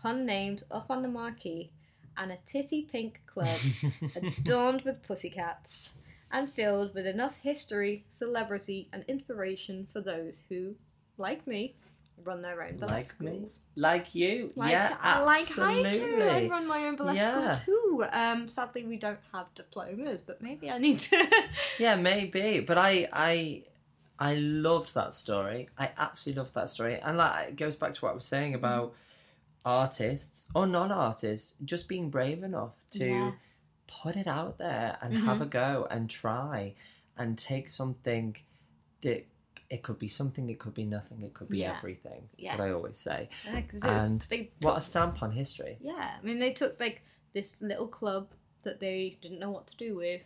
pun 0.00 0.24
names 0.26 0.64
up 0.70 0.90
on 0.90 1.02
the 1.02 1.08
marquee, 1.08 1.70
and 2.16 2.30
a 2.32 2.38
titty 2.44 2.82
pink 2.90 3.20
club 3.26 3.58
adorned 4.16 4.82
with 4.82 5.02
pussycats 5.02 5.92
and 6.30 6.50
filled 6.50 6.94
with 6.94 7.06
enough 7.06 7.38
history, 7.40 8.04
celebrity, 8.08 8.88
and 8.92 9.04
inspiration 9.08 9.86
for 9.92 10.00
those 10.00 10.42
who, 10.48 10.74
like 11.18 11.46
me, 11.46 11.74
run 12.24 12.40
their 12.42 12.62
own 12.62 12.76
burlesque 12.76 13.20
Like 13.20 13.32
me? 13.32 13.46
like 13.76 14.14
you. 14.14 14.52
Like, 14.56 14.70
yeah, 14.72 14.96
I 15.00 15.22
like 15.24 15.40
absolutely. 15.40 15.90
I 15.90 15.94
do. 15.94 16.22
I 16.22 16.48
run 16.50 16.66
my 16.66 16.86
own 16.86 16.96
burlesque 16.96 17.16
Yeah. 17.16 17.54
school 17.56 17.74
too. 17.98 18.04
Um, 18.12 18.48
sadly, 18.48 18.84
we 18.84 18.96
don't 18.96 19.18
have 19.32 19.52
diplomas, 19.54 20.22
but 20.22 20.40
maybe 20.42 20.70
I 20.70 20.78
need 20.78 20.98
to. 21.00 21.26
Yeah, 21.78 21.96
maybe. 21.96 22.60
But 22.60 22.78
I, 22.78 23.08
I, 23.12 23.64
I 24.28 24.34
loved 24.36 24.90
that 24.94 25.12
story. 25.14 25.60
I 25.78 25.86
absolutely 25.98 26.40
loved 26.42 26.54
that 26.54 26.70
story, 26.70 26.94
and 27.00 27.16
like 27.18 27.48
it 27.50 27.56
goes 27.56 27.76
back 27.76 27.92
to 27.94 28.00
what 28.02 28.12
I 28.12 28.14
was 28.14 28.24
saying 28.34 28.52
Mm-hmm. 28.52 28.64
about 28.64 28.94
artists 29.64 30.50
or 30.54 30.66
non-artists 30.66 31.54
just 31.64 31.88
being 31.88 32.10
brave 32.10 32.42
enough 32.42 32.76
to 32.98 33.06
Yeah. 33.06 33.32
put 33.86 34.16
it 34.16 34.26
out 34.26 34.58
there 34.58 34.98
and 35.02 35.14
Mhm. 35.14 35.24
have 35.24 35.40
a 35.40 35.46
go 35.46 35.86
and 35.90 36.08
try 36.10 36.74
and 37.16 37.38
take 37.38 37.68
something 37.70 38.36
that 39.02 39.24
it 39.70 39.82
could 39.82 39.98
be 39.98 40.08
something, 40.08 40.50
it 40.50 40.58
could 40.58 40.74
be 40.74 40.84
nothing, 40.84 41.22
it 41.22 41.32
could 41.34 41.48
be 41.48 41.58
Yeah. 41.58 41.76
everything. 41.78 42.28
That's 42.32 42.42
Yeah. 42.44 42.56
what 42.58 42.68
I 42.68 42.72
always 42.72 42.98
say. 42.98 43.28
Yeah, 43.44 43.60
'cause 43.62 43.82
it 43.84 43.88
was- 43.94 44.10
And 44.10 44.20
they 44.22 44.50
What 44.60 44.76
a 44.76 44.80
stamp 44.80 45.22
on 45.22 45.30
history. 45.32 45.78
Yeah, 45.80 46.18
I 46.18 46.22
mean, 46.26 46.38
they 46.38 46.52
took 46.52 46.78
like 46.80 47.02
this 47.32 47.62
little 47.62 47.88
club 47.88 48.24
that 48.64 48.80
they 48.80 49.18
didn't 49.22 49.38
know 49.38 49.50
what 49.50 49.66
to 49.68 49.76
do 49.76 49.94
with, 49.96 50.22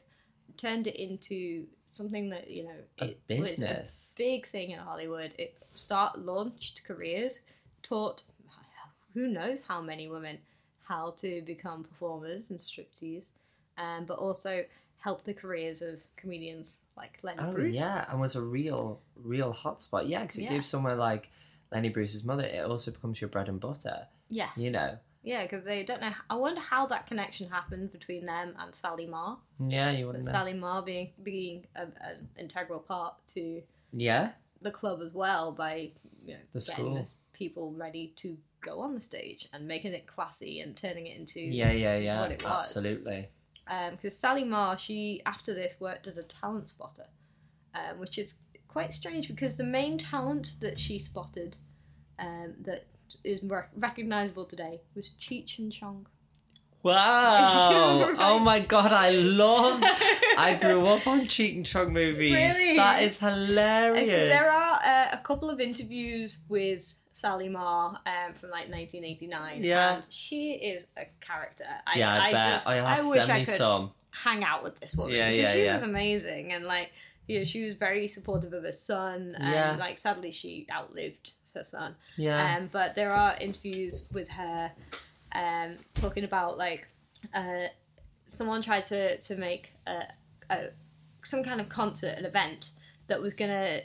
turned 0.57 0.86
it 0.86 0.97
into 0.97 1.68
something 1.97 2.28
that 2.30 2.51
you 2.51 2.64
know 2.64 2.76
A 3.01 3.05
it 3.07 3.26
business. 3.26 4.14
a 4.16 4.18
big 4.18 4.47
thing 4.47 4.70
in 4.70 4.78
Hollywood. 4.78 5.32
It 5.38 5.57
start 5.74 6.18
launched 6.18 6.82
careers, 6.84 7.40
taught 7.82 8.22
who 9.14 9.28
knows 9.28 9.62
how 9.62 9.80
many 9.80 10.09
women 10.09 10.38
how 10.86 11.11
to 11.18 11.42
become 11.42 11.82
performers 11.82 12.51
and 12.51 12.61
striptease, 12.61 13.26
um, 13.78 14.05
but 14.05 14.18
also 14.18 14.64
helped 14.99 15.24
the 15.24 15.34
careers 15.34 15.82
of 15.82 16.01
comedians 16.16 16.80
like 16.97 17.18
Lenny 17.22 17.42
Oh 17.42 17.53
Bruce. 17.53 17.74
yeah, 17.74 18.05
and 18.09 18.20
was 18.20 18.36
a 18.36 18.42
real, 18.42 19.01
real 19.16 19.53
hotspot. 19.53 20.09
Yeah, 20.09 20.22
because 20.22 20.38
it 20.38 20.42
Yeah. 20.44 20.51
gives 20.51 20.68
somewhere 20.68 20.94
like 20.94 21.30
Lenny 21.72 21.88
Bruce's 21.88 22.24
mother, 22.24 22.44
it 22.44 22.64
also 22.64 22.90
becomes 22.92 23.20
your 23.20 23.28
bread 23.28 23.49
and 23.49 23.59
butter. 23.61 24.07
yeah, 24.28 24.51
You 24.57 24.70
know. 24.70 24.99
Yeah, 25.27 25.43
because 25.43 25.64
they 25.64 25.83
don't 25.83 26.01
know. 26.01 26.12
I 26.31 26.37
wonder 26.37 26.61
how 26.61 26.87
that 26.87 27.09
connection 27.09 27.51
happened 27.51 27.91
between 27.91 28.24
them 28.27 28.55
and 28.61 28.72
Sally 28.72 29.07
Marr. 29.07 29.37
Yeah, 29.59 29.91
you 29.91 30.07
wouldn't 30.07 30.24
know. 30.24 30.31
Sally 30.31 30.55
Marr 30.55 30.83
being 30.83 31.11
being 31.24 31.66
a, 31.74 31.83
an 31.83 32.29
integral 32.39 32.79
part 32.79 33.14
to 33.35 33.61
Yeah, 33.93 34.31
the 34.62 34.70
club 34.70 35.01
as 35.03 35.12
well 35.14 35.51
by 35.51 35.91
you 36.24 36.35
know 36.35 36.41
The 36.53 36.61
getting 36.61 36.74
school. 36.74 36.95
the 36.95 37.07
people 37.33 37.72
ready 37.72 38.12
to 38.18 38.39
go 38.61 38.79
on 38.81 38.95
the 38.95 39.01
stage 39.01 39.49
and 39.53 39.66
making 39.66 39.95
it 39.95 40.07
classy 40.07 40.61
and 40.61 40.77
turning 40.77 41.09
it 41.09 41.18
into 41.18 41.41
yeah, 41.41 41.72
yeah, 41.72 41.97
yeah. 41.99 42.20
what 42.20 42.31
it 42.31 42.45
was. 42.45 42.68
Absolutely. 42.68 43.29
Because 43.91 44.16
Sally 44.16 44.45
Marr, 44.45 44.79
she 44.79 45.22
after 45.27 45.53
this 45.53 45.81
worked 45.81 46.07
as 46.07 46.18
a 46.18 46.22
talent 46.22 46.68
spotter, 46.68 47.07
um, 47.74 47.99
which 47.99 48.16
is 48.16 48.37
quite 48.68 48.93
strange 48.93 49.27
because 49.27 49.57
the 49.57 49.64
main 49.64 49.99
talent 49.99 50.55
that 50.61 50.79
she 50.79 51.00
spotted 51.00 51.57
um, 52.21 52.55
that 52.61 52.87
is 53.24 53.42
re- 53.42 53.62
recognizable 53.76 54.45
today 54.45 54.80
was 54.95 55.11
Cheech 55.20 55.58
and 55.58 55.72
Chong. 55.72 56.07
Wow! 56.83 58.03
Right. 58.11 58.16
Oh 58.18 58.38
my 58.38 58.61
god, 58.61 58.92
I 58.92 59.11
love. 59.11 59.80
I 60.38 60.58
grew 60.61 60.87
up 60.87 61.07
on 61.07 61.22
Cheech 61.22 61.57
and 61.57 61.66
Chong 61.66 61.92
movies. 61.92 62.33
Really? 62.33 62.76
That 62.76 63.03
is 63.03 63.18
hilarious. 63.18 64.07
There 64.07 64.50
are 64.50 64.80
uh, 64.84 65.08
a 65.12 65.18
couple 65.18 65.50
of 65.50 65.61
interviews 65.61 66.38
with 66.49 66.95
Sally 67.12 67.49
Marr 67.49 67.99
um, 68.07 68.34
from 68.38 68.50
like 68.50 68.68
1989. 68.68 69.64
Yeah. 69.64 69.96
And 69.96 70.07
she 70.11 70.53
is 70.53 70.84
a 70.96 71.07
character. 71.20 71.64
I, 71.87 71.99
yeah, 71.99 72.22
I, 72.22 72.33
bet. 72.33 72.53
Just, 72.53 72.66
I 72.68 72.74
have 72.76 73.00
to 73.03 73.08
wish 73.08 73.28
I 73.28 73.38
could 73.45 73.49
some. 73.54 73.91
hang 74.11 74.45
out 74.45 74.62
with 74.62 74.78
this 74.78 74.95
woman. 74.96 75.14
Yeah, 75.14 75.30
yeah, 75.30 75.53
she 75.53 75.64
yeah. 75.64 75.74
was 75.74 75.83
amazing. 75.83 76.53
And 76.53 76.64
like, 76.66 76.92
you 77.26 77.38
know, 77.38 77.45
she 77.45 77.64
was 77.64 77.74
very 77.74 78.07
supportive 78.07 78.53
of 78.53 78.64
her 78.64 78.72
son. 78.72 79.34
And 79.38 79.53
Yeah. 79.53 79.76
like, 79.78 79.99
sadly, 79.99 80.30
she 80.30 80.66
outlived 80.70 81.33
her 81.57 81.64
son. 81.64 81.96
Yeah. 82.16 82.57
Um, 82.58 82.68
but 82.70 82.95
there 82.95 83.12
are 83.12 83.37
interviews 83.41 84.07
with 84.12 84.28
her 84.28 84.70
um, 85.33 85.78
talking 85.95 86.24
about 86.24 86.57
like 86.58 86.88
uh, 87.34 87.66
someone 88.28 88.62
tried 88.62 88.84
to 88.84 89.18
to 89.18 89.37
make 89.37 89.72
a, 89.87 90.04
a 90.50 90.58
some 91.24 91.42
kind 91.42 91.61
of 91.61 91.68
concert, 91.68 92.14
an 92.18 92.24
event 92.24 92.70
that 93.08 93.20
was 93.20 93.34
gonna 93.34 93.80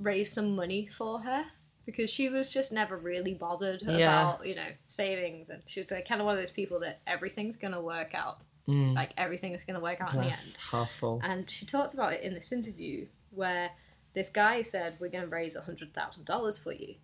raise 0.00 0.30
some 0.32 0.54
money 0.54 0.86
for 0.86 1.20
her 1.20 1.44
because 1.86 2.10
she 2.10 2.28
was 2.28 2.50
just 2.50 2.72
never 2.72 2.96
really 2.96 3.34
bothered 3.34 3.82
Yeah. 3.82 4.32
about 4.32 4.46
you 4.46 4.54
know 4.54 4.68
savings, 4.88 5.50
and 5.50 5.62
she 5.66 5.80
was 5.80 5.90
like 5.90 6.06
kind 6.08 6.20
of 6.20 6.26
one 6.26 6.36
of 6.36 6.42
those 6.42 6.50
people 6.50 6.80
that 6.80 7.00
everything's 7.06 7.56
gonna 7.56 7.80
work 7.80 8.14
out, 8.14 8.38
Mm. 8.68 8.94
like 8.94 9.12
everything's 9.18 9.62
gonna 9.66 9.80
work 9.80 10.00
out 10.00 10.12
in 10.14 10.20
the 10.20 10.26
end. 10.26 10.88
Full. 10.90 11.20
And 11.22 11.50
she 11.50 11.66
talked 11.66 11.92
about 11.94 12.12
it 12.14 12.22
in 12.22 12.32
this 12.34 12.50
interview 12.52 13.06
where 13.30 13.70
this 14.14 14.30
guy 14.30 14.62
said, 14.62 14.96
We're 14.98 15.10
going 15.10 15.24
to 15.24 15.30
raise 15.30 15.56
$100,000 15.56 16.62
for 16.62 16.72
you. 16.72 16.94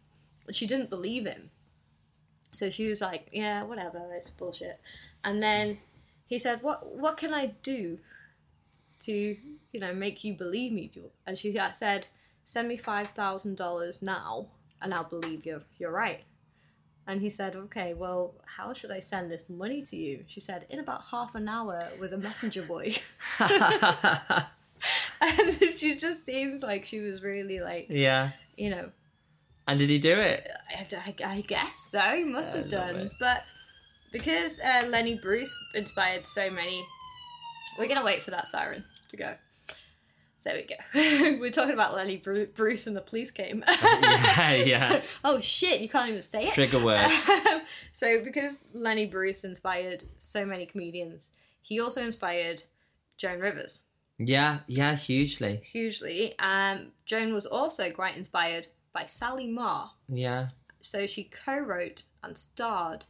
And 0.46 0.56
she 0.56 0.66
didn't 0.66 0.90
believe 0.90 1.26
him. 1.26 1.50
So 2.52 2.70
she 2.70 2.86
was 2.86 3.00
like, 3.00 3.28
Yeah, 3.32 3.64
whatever, 3.64 4.00
it's 4.14 4.30
bullshit. 4.30 4.80
And 5.22 5.42
then 5.42 5.78
he 6.26 6.38
said, 6.38 6.62
What 6.62 6.96
what 6.96 7.16
can 7.16 7.34
I 7.34 7.46
do 7.62 7.98
to, 9.00 9.12
you 9.72 9.80
know, 9.80 9.92
make 9.92 10.24
you 10.24 10.34
believe 10.34 10.72
me? 10.72 10.90
And 11.26 11.38
she 11.38 11.56
said, 11.72 12.06
Send 12.44 12.68
me 12.68 12.78
$5,000 12.78 14.02
now 14.02 14.46
and 14.82 14.94
I'll 14.94 15.04
believe 15.04 15.44
you're, 15.44 15.62
you're 15.78 15.92
right. 15.92 16.22
And 17.06 17.20
he 17.20 17.30
said, 17.30 17.56
Okay, 17.56 17.94
well, 17.94 18.34
how 18.44 18.72
should 18.72 18.90
I 18.90 19.00
send 19.00 19.30
this 19.30 19.48
money 19.48 19.82
to 19.82 19.96
you? 19.96 20.24
She 20.28 20.40
said, 20.40 20.66
In 20.70 20.78
about 20.78 21.04
half 21.10 21.34
an 21.34 21.48
hour 21.48 21.88
with 21.98 22.12
a 22.12 22.18
messenger 22.18 22.62
boy. 22.62 22.94
and 25.38 25.54
she 25.76 25.96
just 25.96 26.24
seems 26.24 26.62
like 26.62 26.84
she 26.84 27.00
was 27.00 27.22
really 27.22 27.60
like 27.60 27.86
yeah. 27.90 28.30
you 28.56 28.70
know 28.70 28.90
And 29.68 29.78
did 29.78 29.90
he 29.90 29.98
do 29.98 30.18
it? 30.18 30.48
I, 30.76 30.86
I- 31.24 31.34
I 31.36 31.40
guess 31.42 31.76
so 31.76 32.00
he 32.00 32.24
must 32.24 32.54
have 32.54 32.68
done 32.68 32.96
it. 32.96 33.12
but 33.20 33.44
because 34.12 34.58
uh, 34.60 34.86
lenny 34.88 35.14
bruce 35.16 35.54
inspired 35.74 36.26
so 36.26 36.50
many 36.50 36.84
we're 37.78 37.86
gonna 37.88 38.04
wait 38.04 38.22
for 38.22 38.30
that 38.32 38.48
siren 38.48 38.84
to 39.10 39.16
go 39.16 39.34
there 40.42 40.54
we 40.56 40.62
go 40.62 41.36
we're 41.38 41.50
talking 41.50 41.74
about 41.74 41.94
lenny 41.94 42.16
Bru- 42.16 42.46
bruce 42.46 42.86
and 42.86 42.96
the 42.96 43.00
police 43.02 43.30
came 43.30 43.62
Yeah, 43.82 44.52
yeah. 44.54 44.88
So- 44.90 45.02
oh 45.24 45.40
shit 45.40 45.80
you 45.82 45.88
can't 45.88 46.08
even 46.08 46.22
say 46.22 46.46
it 46.46 46.54
Trigger 46.54 46.82
word. 46.82 46.98
so 47.92 48.24
because 48.24 48.58
lenny 48.72 49.04
bruce 49.06 49.44
inspired 49.44 50.04
so 50.18 50.46
many 50.46 50.64
comedians 50.66 51.30
he 51.62 51.78
also 51.78 52.02
inspired 52.02 52.62
joan 53.18 53.38
rivers 53.38 53.82
Yeah, 54.22 54.58
yeah, 54.66 54.94
hugely. 54.96 55.60
hugely. 55.64 56.38
Um, 56.38 56.92
Joan 57.06 57.32
was 57.32 57.46
also 57.46 57.90
quite 57.90 58.16
inspired 58.16 58.66
by 58.92 59.06
Sally 59.06 59.46
Marr, 59.46 59.90
Yeah. 60.08 60.48
so 60.80 61.06
she 61.06 61.24
co-wrote 61.24 62.04
and 62.22 62.36
starred 62.36 63.06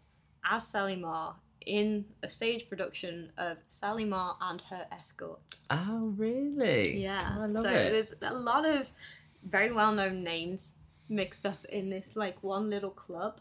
as 0.49 0.67
Sally 0.67 0.97
Marr 0.97 1.35
in 1.67 2.05
a 2.23 2.29
stage 2.29 2.69
production 2.69 3.33
of 3.39 3.57
Sally 3.69 4.05
Marr 4.05 4.37
and 4.41 4.61
her 4.63 4.87
escorts. 4.93 5.63
Oh, 5.71 6.15
really? 6.17 7.03
Yeah, 7.03 7.35
Oh, 7.39 7.43
I 7.43 7.47
love 7.47 7.65
so 7.65 7.71
it. 7.71 7.91
there's 7.91 8.15
a 8.23 8.35
lot 8.35 8.65
of 8.65 8.87
very 9.45 9.73
well-known 9.73 10.23
names 10.23 10.77
mixed 11.09 11.45
up 11.45 11.65
in 11.67 11.91
this 11.91 12.15
like 12.15 12.41
one 12.43 12.71
little 12.71 12.91
club, 12.91 13.41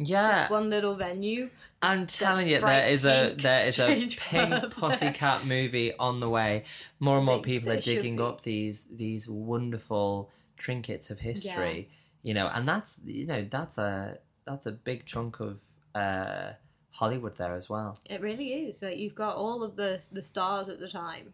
Yeah. 0.00 0.42
this 0.42 0.50
one 0.50 0.70
little 0.70 0.94
venue. 0.94 1.50
I'm 1.82 2.06
telling 2.06 2.48
you, 2.48 2.58
there 2.60 2.88
is 2.88 3.04
a 3.04 3.34
there 3.36 3.66
is 3.66 3.78
a 3.78 3.86
pink 3.94 4.20
club. 4.20 4.70
pussycat 4.76 5.46
movie 5.46 5.96
on 5.98 6.20
the 6.20 6.28
way. 6.28 6.64
More 6.98 7.18
and 7.18 7.26
more 7.26 7.40
people 7.40 7.70
are 7.70 7.80
digging 7.80 8.20
up 8.20 8.42
these 8.42 8.84
these 8.90 9.28
wonderful 9.28 10.30
trinkets 10.56 11.10
of 11.10 11.20
history. 11.20 11.88
You 12.22 12.34
know, 12.34 12.48
and 12.52 12.68
that's 12.68 13.00
you 13.04 13.26
know 13.26 13.46
that's 13.48 13.78
a 13.78 14.18
that's 14.46 14.66
a 14.66 14.72
big 14.72 15.04
chunk 15.06 15.40
of 15.40 15.60
uh, 15.94 16.52
Hollywood 16.90 17.36
there 17.36 17.54
as 17.54 17.68
well. 17.68 17.98
It 18.08 18.20
really 18.20 18.68
is. 18.68 18.82
Like 18.82 18.98
you've 18.98 19.14
got 19.14 19.36
all 19.36 19.62
of 19.62 19.76
the 19.76 20.00
the 20.12 20.22
stars 20.22 20.68
at 20.68 20.80
the 20.80 20.88
time, 20.88 21.32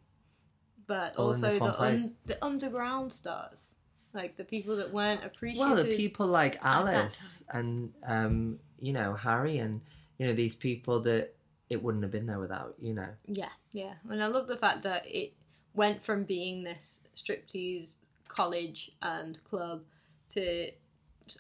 but 0.87 1.17
All 1.17 1.29
also 1.29 1.49
the 1.51 1.81
un, 1.81 1.99
the 2.27 2.45
underground 2.45 3.13
stars, 3.13 3.77
like 4.17 4.37
the 4.37 4.45
people 4.45 4.77
that 4.77 4.93
weren't 4.93 5.25
appreciated. 5.25 5.61
Well, 5.61 5.77
the 5.77 5.97
people 5.97 6.27
like 6.27 6.59
Alice 6.63 7.45
and 7.51 7.93
um, 8.05 8.59
you 8.81 8.93
know 8.93 9.15
Harry 9.15 9.59
and 9.59 9.81
you 10.19 10.27
know 10.27 10.33
these 10.33 10.55
people 10.55 11.01
that 11.01 11.35
it 11.69 11.83
wouldn't 11.83 12.03
have 12.03 12.13
been 12.13 12.27
there 12.27 12.41
without. 12.41 12.75
You 12.81 12.95
know. 12.95 13.09
Yeah, 13.27 13.51
yeah, 13.73 13.95
and 14.11 14.23
I 14.23 14.27
love 14.27 14.49
the 14.49 14.57
fact 14.57 14.83
that 14.83 15.05
it 15.07 15.33
went 15.75 16.03
from 16.05 16.25
being 16.25 16.65
this 16.65 17.03
striptease 17.15 17.95
college 18.29 18.91
and 19.03 19.39
club 19.49 19.83
to 20.31 20.71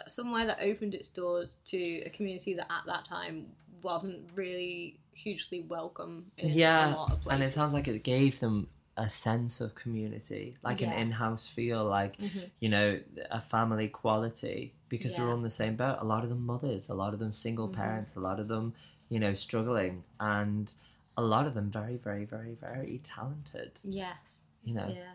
somewhere 0.08 0.46
that 0.46 0.58
opened 0.60 0.94
its 0.94 1.08
doors 1.08 1.58
to 1.64 1.78
a 2.04 2.10
community 2.10 2.54
that 2.54 2.70
at 2.70 2.84
that 2.86 3.04
time 3.04 3.46
wasn't 3.82 4.20
really 4.34 4.98
hugely 5.12 5.60
welcome 5.68 6.26
in 6.38 6.50
a 6.50 6.52
yeah 6.52 6.94
lot 6.94 7.12
of 7.12 7.26
and 7.28 7.42
it 7.42 7.50
sounds 7.50 7.72
like 7.72 7.88
it 7.88 8.02
gave 8.02 8.38
them 8.40 8.68
a 8.98 9.08
sense 9.08 9.60
of 9.60 9.74
community 9.74 10.56
like 10.62 10.80
Yeah. 10.80 10.90
an 10.92 10.98
in-house 10.98 11.46
feel 11.46 11.84
like 11.84 12.16
Mhm. 12.18 12.50
you 12.60 12.68
know 12.68 12.98
a 13.30 13.40
family 13.40 13.88
quality 13.88 14.74
because 14.88 15.16
they're 15.16 15.28
all 15.28 15.36
in 15.36 15.42
the 15.42 15.50
same 15.50 15.76
boat. 15.76 15.98
A 16.00 16.04
lot 16.04 16.22
of 16.24 16.30
them 16.30 16.46
mothers 16.46 16.88
a 16.88 16.94
lot 16.94 17.12
of 17.12 17.18
them 17.20 17.32
single 17.32 17.68
Mhm. 17.68 17.74
parents 17.74 18.16
a 18.16 18.20
lot 18.20 18.40
of 18.40 18.48
them 18.48 18.72
you 19.08 19.18
know 19.20 19.34
struggling 19.34 20.02
and 20.20 20.74
a 21.18 21.22
lot 21.22 21.46
of 21.46 21.54
them 21.54 21.70
very 21.70 21.96
very 21.96 22.24
very 22.24 22.54
very 22.54 22.98
talented. 23.02 23.72
Yes, 23.84 24.42
you 24.64 24.74
know? 24.74 24.88
Yeah, 24.88 25.14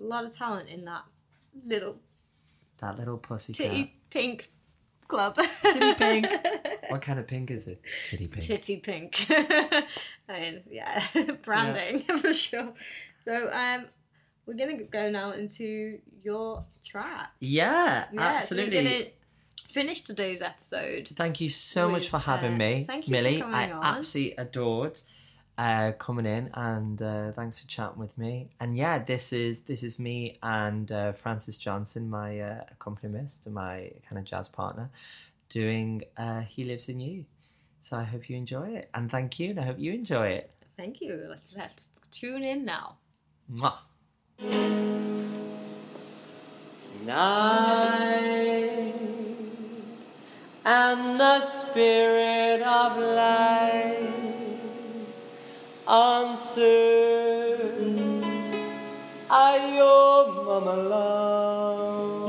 a 0.00 0.02
lot 0.02 0.24
of 0.24 0.32
talent 0.32 0.68
in 0.68 0.84
that 0.86 1.04
little 1.64 2.00
that 2.78 2.98
little 2.98 3.18
pussycat. 3.18 3.70
titty 3.70 3.94
pink 4.10 4.50
club. 5.08 5.36
Titty 5.62 5.94
pink. 5.94 6.26
what 6.88 7.02
kind 7.02 7.18
of 7.18 7.26
pink 7.26 7.50
is 7.50 7.68
it 7.68 7.80
titty 8.06 8.26
pink 8.28 8.44
Titty 8.44 8.76
pink. 8.78 9.26
I 9.30 10.40
mean, 10.40 10.62
yeah, 10.70 11.04
branding 11.42 12.00
for 12.02 12.32
sure. 12.32 12.72
So, 13.22 13.50
um, 13.52 13.86
we're 14.46 14.54
gonna 14.54 14.82
go 14.84 15.10
now 15.10 15.32
into 15.32 15.98
your 16.22 16.64
track. 16.84 17.32
yeah, 17.40 18.06
Yeah, 18.12 18.20
absolutely 18.20 18.76
So 18.76 18.82
gonna 18.82 19.04
finish 19.70 20.00
today's 20.02 20.42
episode. 20.42 21.10
Thank 21.16 21.40
you 21.40 21.50
so 21.50 21.88
much 21.88 22.08
for 22.08 22.18
having 22.18 22.54
uh, 22.54 22.58
me, 22.58 22.84
thank 22.86 23.08
you 23.08 23.14
for 23.14 23.22
Millie. 23.22 23.42
I 23.42 23.70
on. 23.70 23.84
absolutely 23.84 24.36
adored 24.36 25.00
uh, 25.58 25.92
coming 25.98 26.26
in, 26.26 26.50
and 26.54 27.00
uh, 27.00 27.32
thanks 27.32 27.60
for 27.60 27.66
chatting 27.66 27.98
with 27.98 28.16
me. 28.18 28.50
And 28.60 28.76
yeah, 28.76 28.98
this 28.98 29.32
is 29.32 29.62
this 29.62 29.82
is 29.82 29.98
me 29.98 30.38
and 30.42 30.90
uh, 30.92 31.12
Francis 31.12 31.58
Johnson, 31.58 32.10
my 32.10 32.40
uh, 32.40 32.64
accompanist, 32.70 33.48
my 33.50 33.90
kind 34.08 34.18
of 34.18 34.24
jazz 34.24 34.48
partner, 34.48 34.90
doing 35.48 36.04
uh, 36.16 36.40
"He 36.40 36.64
Lives 36.64 36.88
in 36.88 37.00
You." 37.00 37.24
So 37.80 37.96
I 37.96 38.04
hope 38.04 38.28
you 38.28 38.36
enjoy 38.36 38.68
it, 38.70 38.90
and 38.94 39.10
thank 39.10 39.38
you, 39.38 39.50
and 39.50 39.60
I 39.60 39.64
hope 39.64 39.78
you 39.78 39.92
enjoy 39.92 40.28
it. 40.28 40.50
Thank 40.76 41.00
you. 41.00 41.24
Let's, 41.28 41.54
let's 41.56 41.88
tune 42.12 42.44
in 42.44 42.64
now. 42.64 42.96
Mwah. 43.50 43.78
Night 47.04 48.92
and 50.66 51.20
the 51.20 51.40
spirit 51.40 52.60
of 52.62 52.98
light 52.98 54.15
answer. 55.88 57.56
I 59.30 59.74
your 59.76 60.32
mama 60.44 60.76
love. 60.76 62.26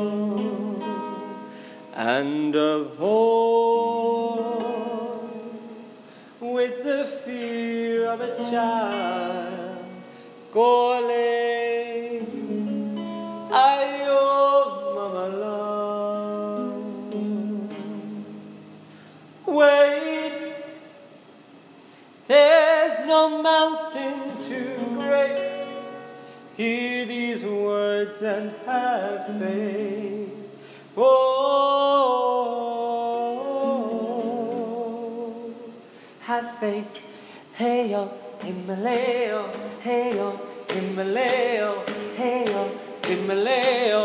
And 1.94 2.56
a 2.56 2.84
voice 2.84 3.18
with 6.40 6.84
the 6.84 7.06
fear 7.26 8.06
of 8.08 8.22
a 8.22 8.38
child 8.50 9.86
calling 10.52 11.37
mountain 23.48 24.20
too 24.48 24.76
great 25.00 25.40
hear 26.58 27.06
these 27.06 27.44
words 27.46 28.22
and 28.22 28.52
have 28.66 29.28
faith. 29.40 30.32
Oh. 30.98 31.38
Have 36.22 36.50
faith. 36.60 36.94
Hey 37.54 37.92
yo 37.92 38.02
Himalaya 38.44 39.42
hey 39.86 40.16
yo 40.18 40.30
Himalaya 40.74 41.70
hey 42.20 42.40
yo 42.52 42.64
Himalaya 43.08 44.02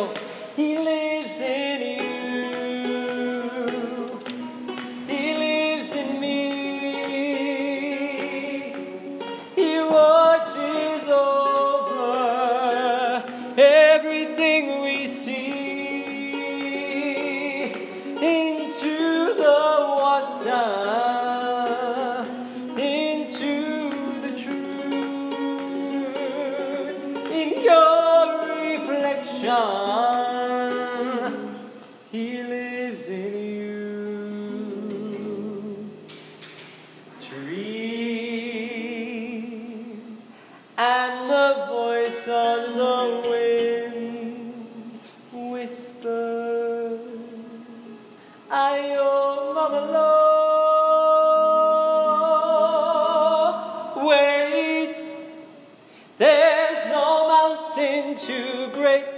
too 58.15 58.69
great. 58.75 59.15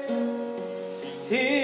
He 1.28 1.63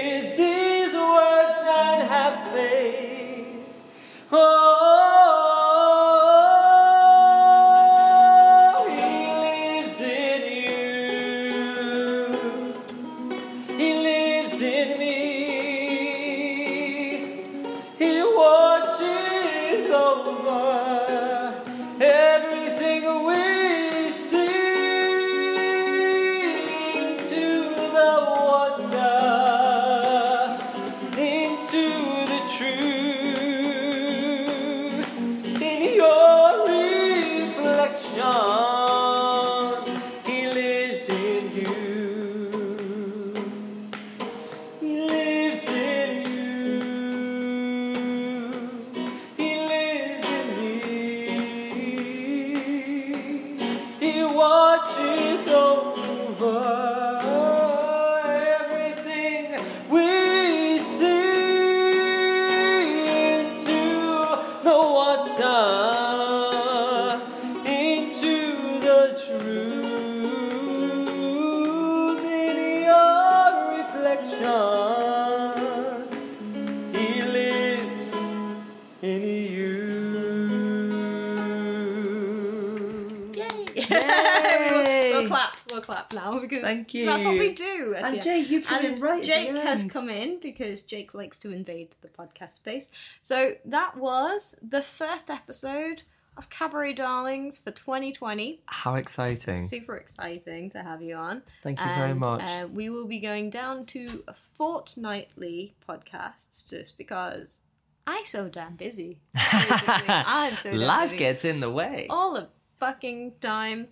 because 90.61 90.83
Jake 90.83 91.13
likes 91.13 91.37
to 91.39 91.51
invade 91.51 91.95
the 92.01 92.07
podcast 92.07 92.53
space. 92.53 92.87
So 93.21 93.53
that 93.65 93.97
was 93.97 94.55
the 94.61 94.81
first 94.83 95.29
episode 95.31 96.03
of 96.37 96.49
Cabaret 96.49 96.93
Darlings 96.93 97.57
for 97.57 97.71
2020. 97.71 98.61
How 98.67 98.95
exciting! 98.95 99.65
Super 99.65 99.95
exciting 99.97 100.69
to 100.71 100.83
have 100.83 101.01
you 101.01 101.15
on. 101.15 101.41
Thank 101.63 101.79
you 101.79 101.87
very 101.95 102.13
much. 102.13 102.43
Uh, 102.47 102.67
we 102.67 102.89
will 102.89 103.07
be 103.07 103.19
going 103.19 103.49
down 103.49 103.85
to 103.87 104.23
fortnightly 104.53 105.73
podcasts 105.89 106.69
just 106.69 106.97
because 106.97 107.63
I'm 108.07 108.25
so 108.25 108.47
damn 108.47 108.75
busy. 108.75 109.19
I'm 109.35 110.55
so 110.57 110.71
damn 110.71 110.79
Life 110.79 111.09
busy. 111.09 111.17
gets 111.17 111.45
in 111.45 111.59
the 111.59 111.71
way. 111.71 112.05
all 112.09 112.33
the 112.35 112.49
fucking 112.79 113.33
time. 113.41 113.87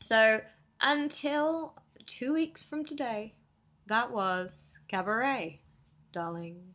So 0.00 0.40
until 0.80 1.74
two 2.06 2.34
weeks 2.34 2.64
from 2.64 2.84
today, 2.84 3.34
that 3.86 4.10
was 4.10 4.50
Cabaret, 4.88 5.60
darling. 6.12 6.74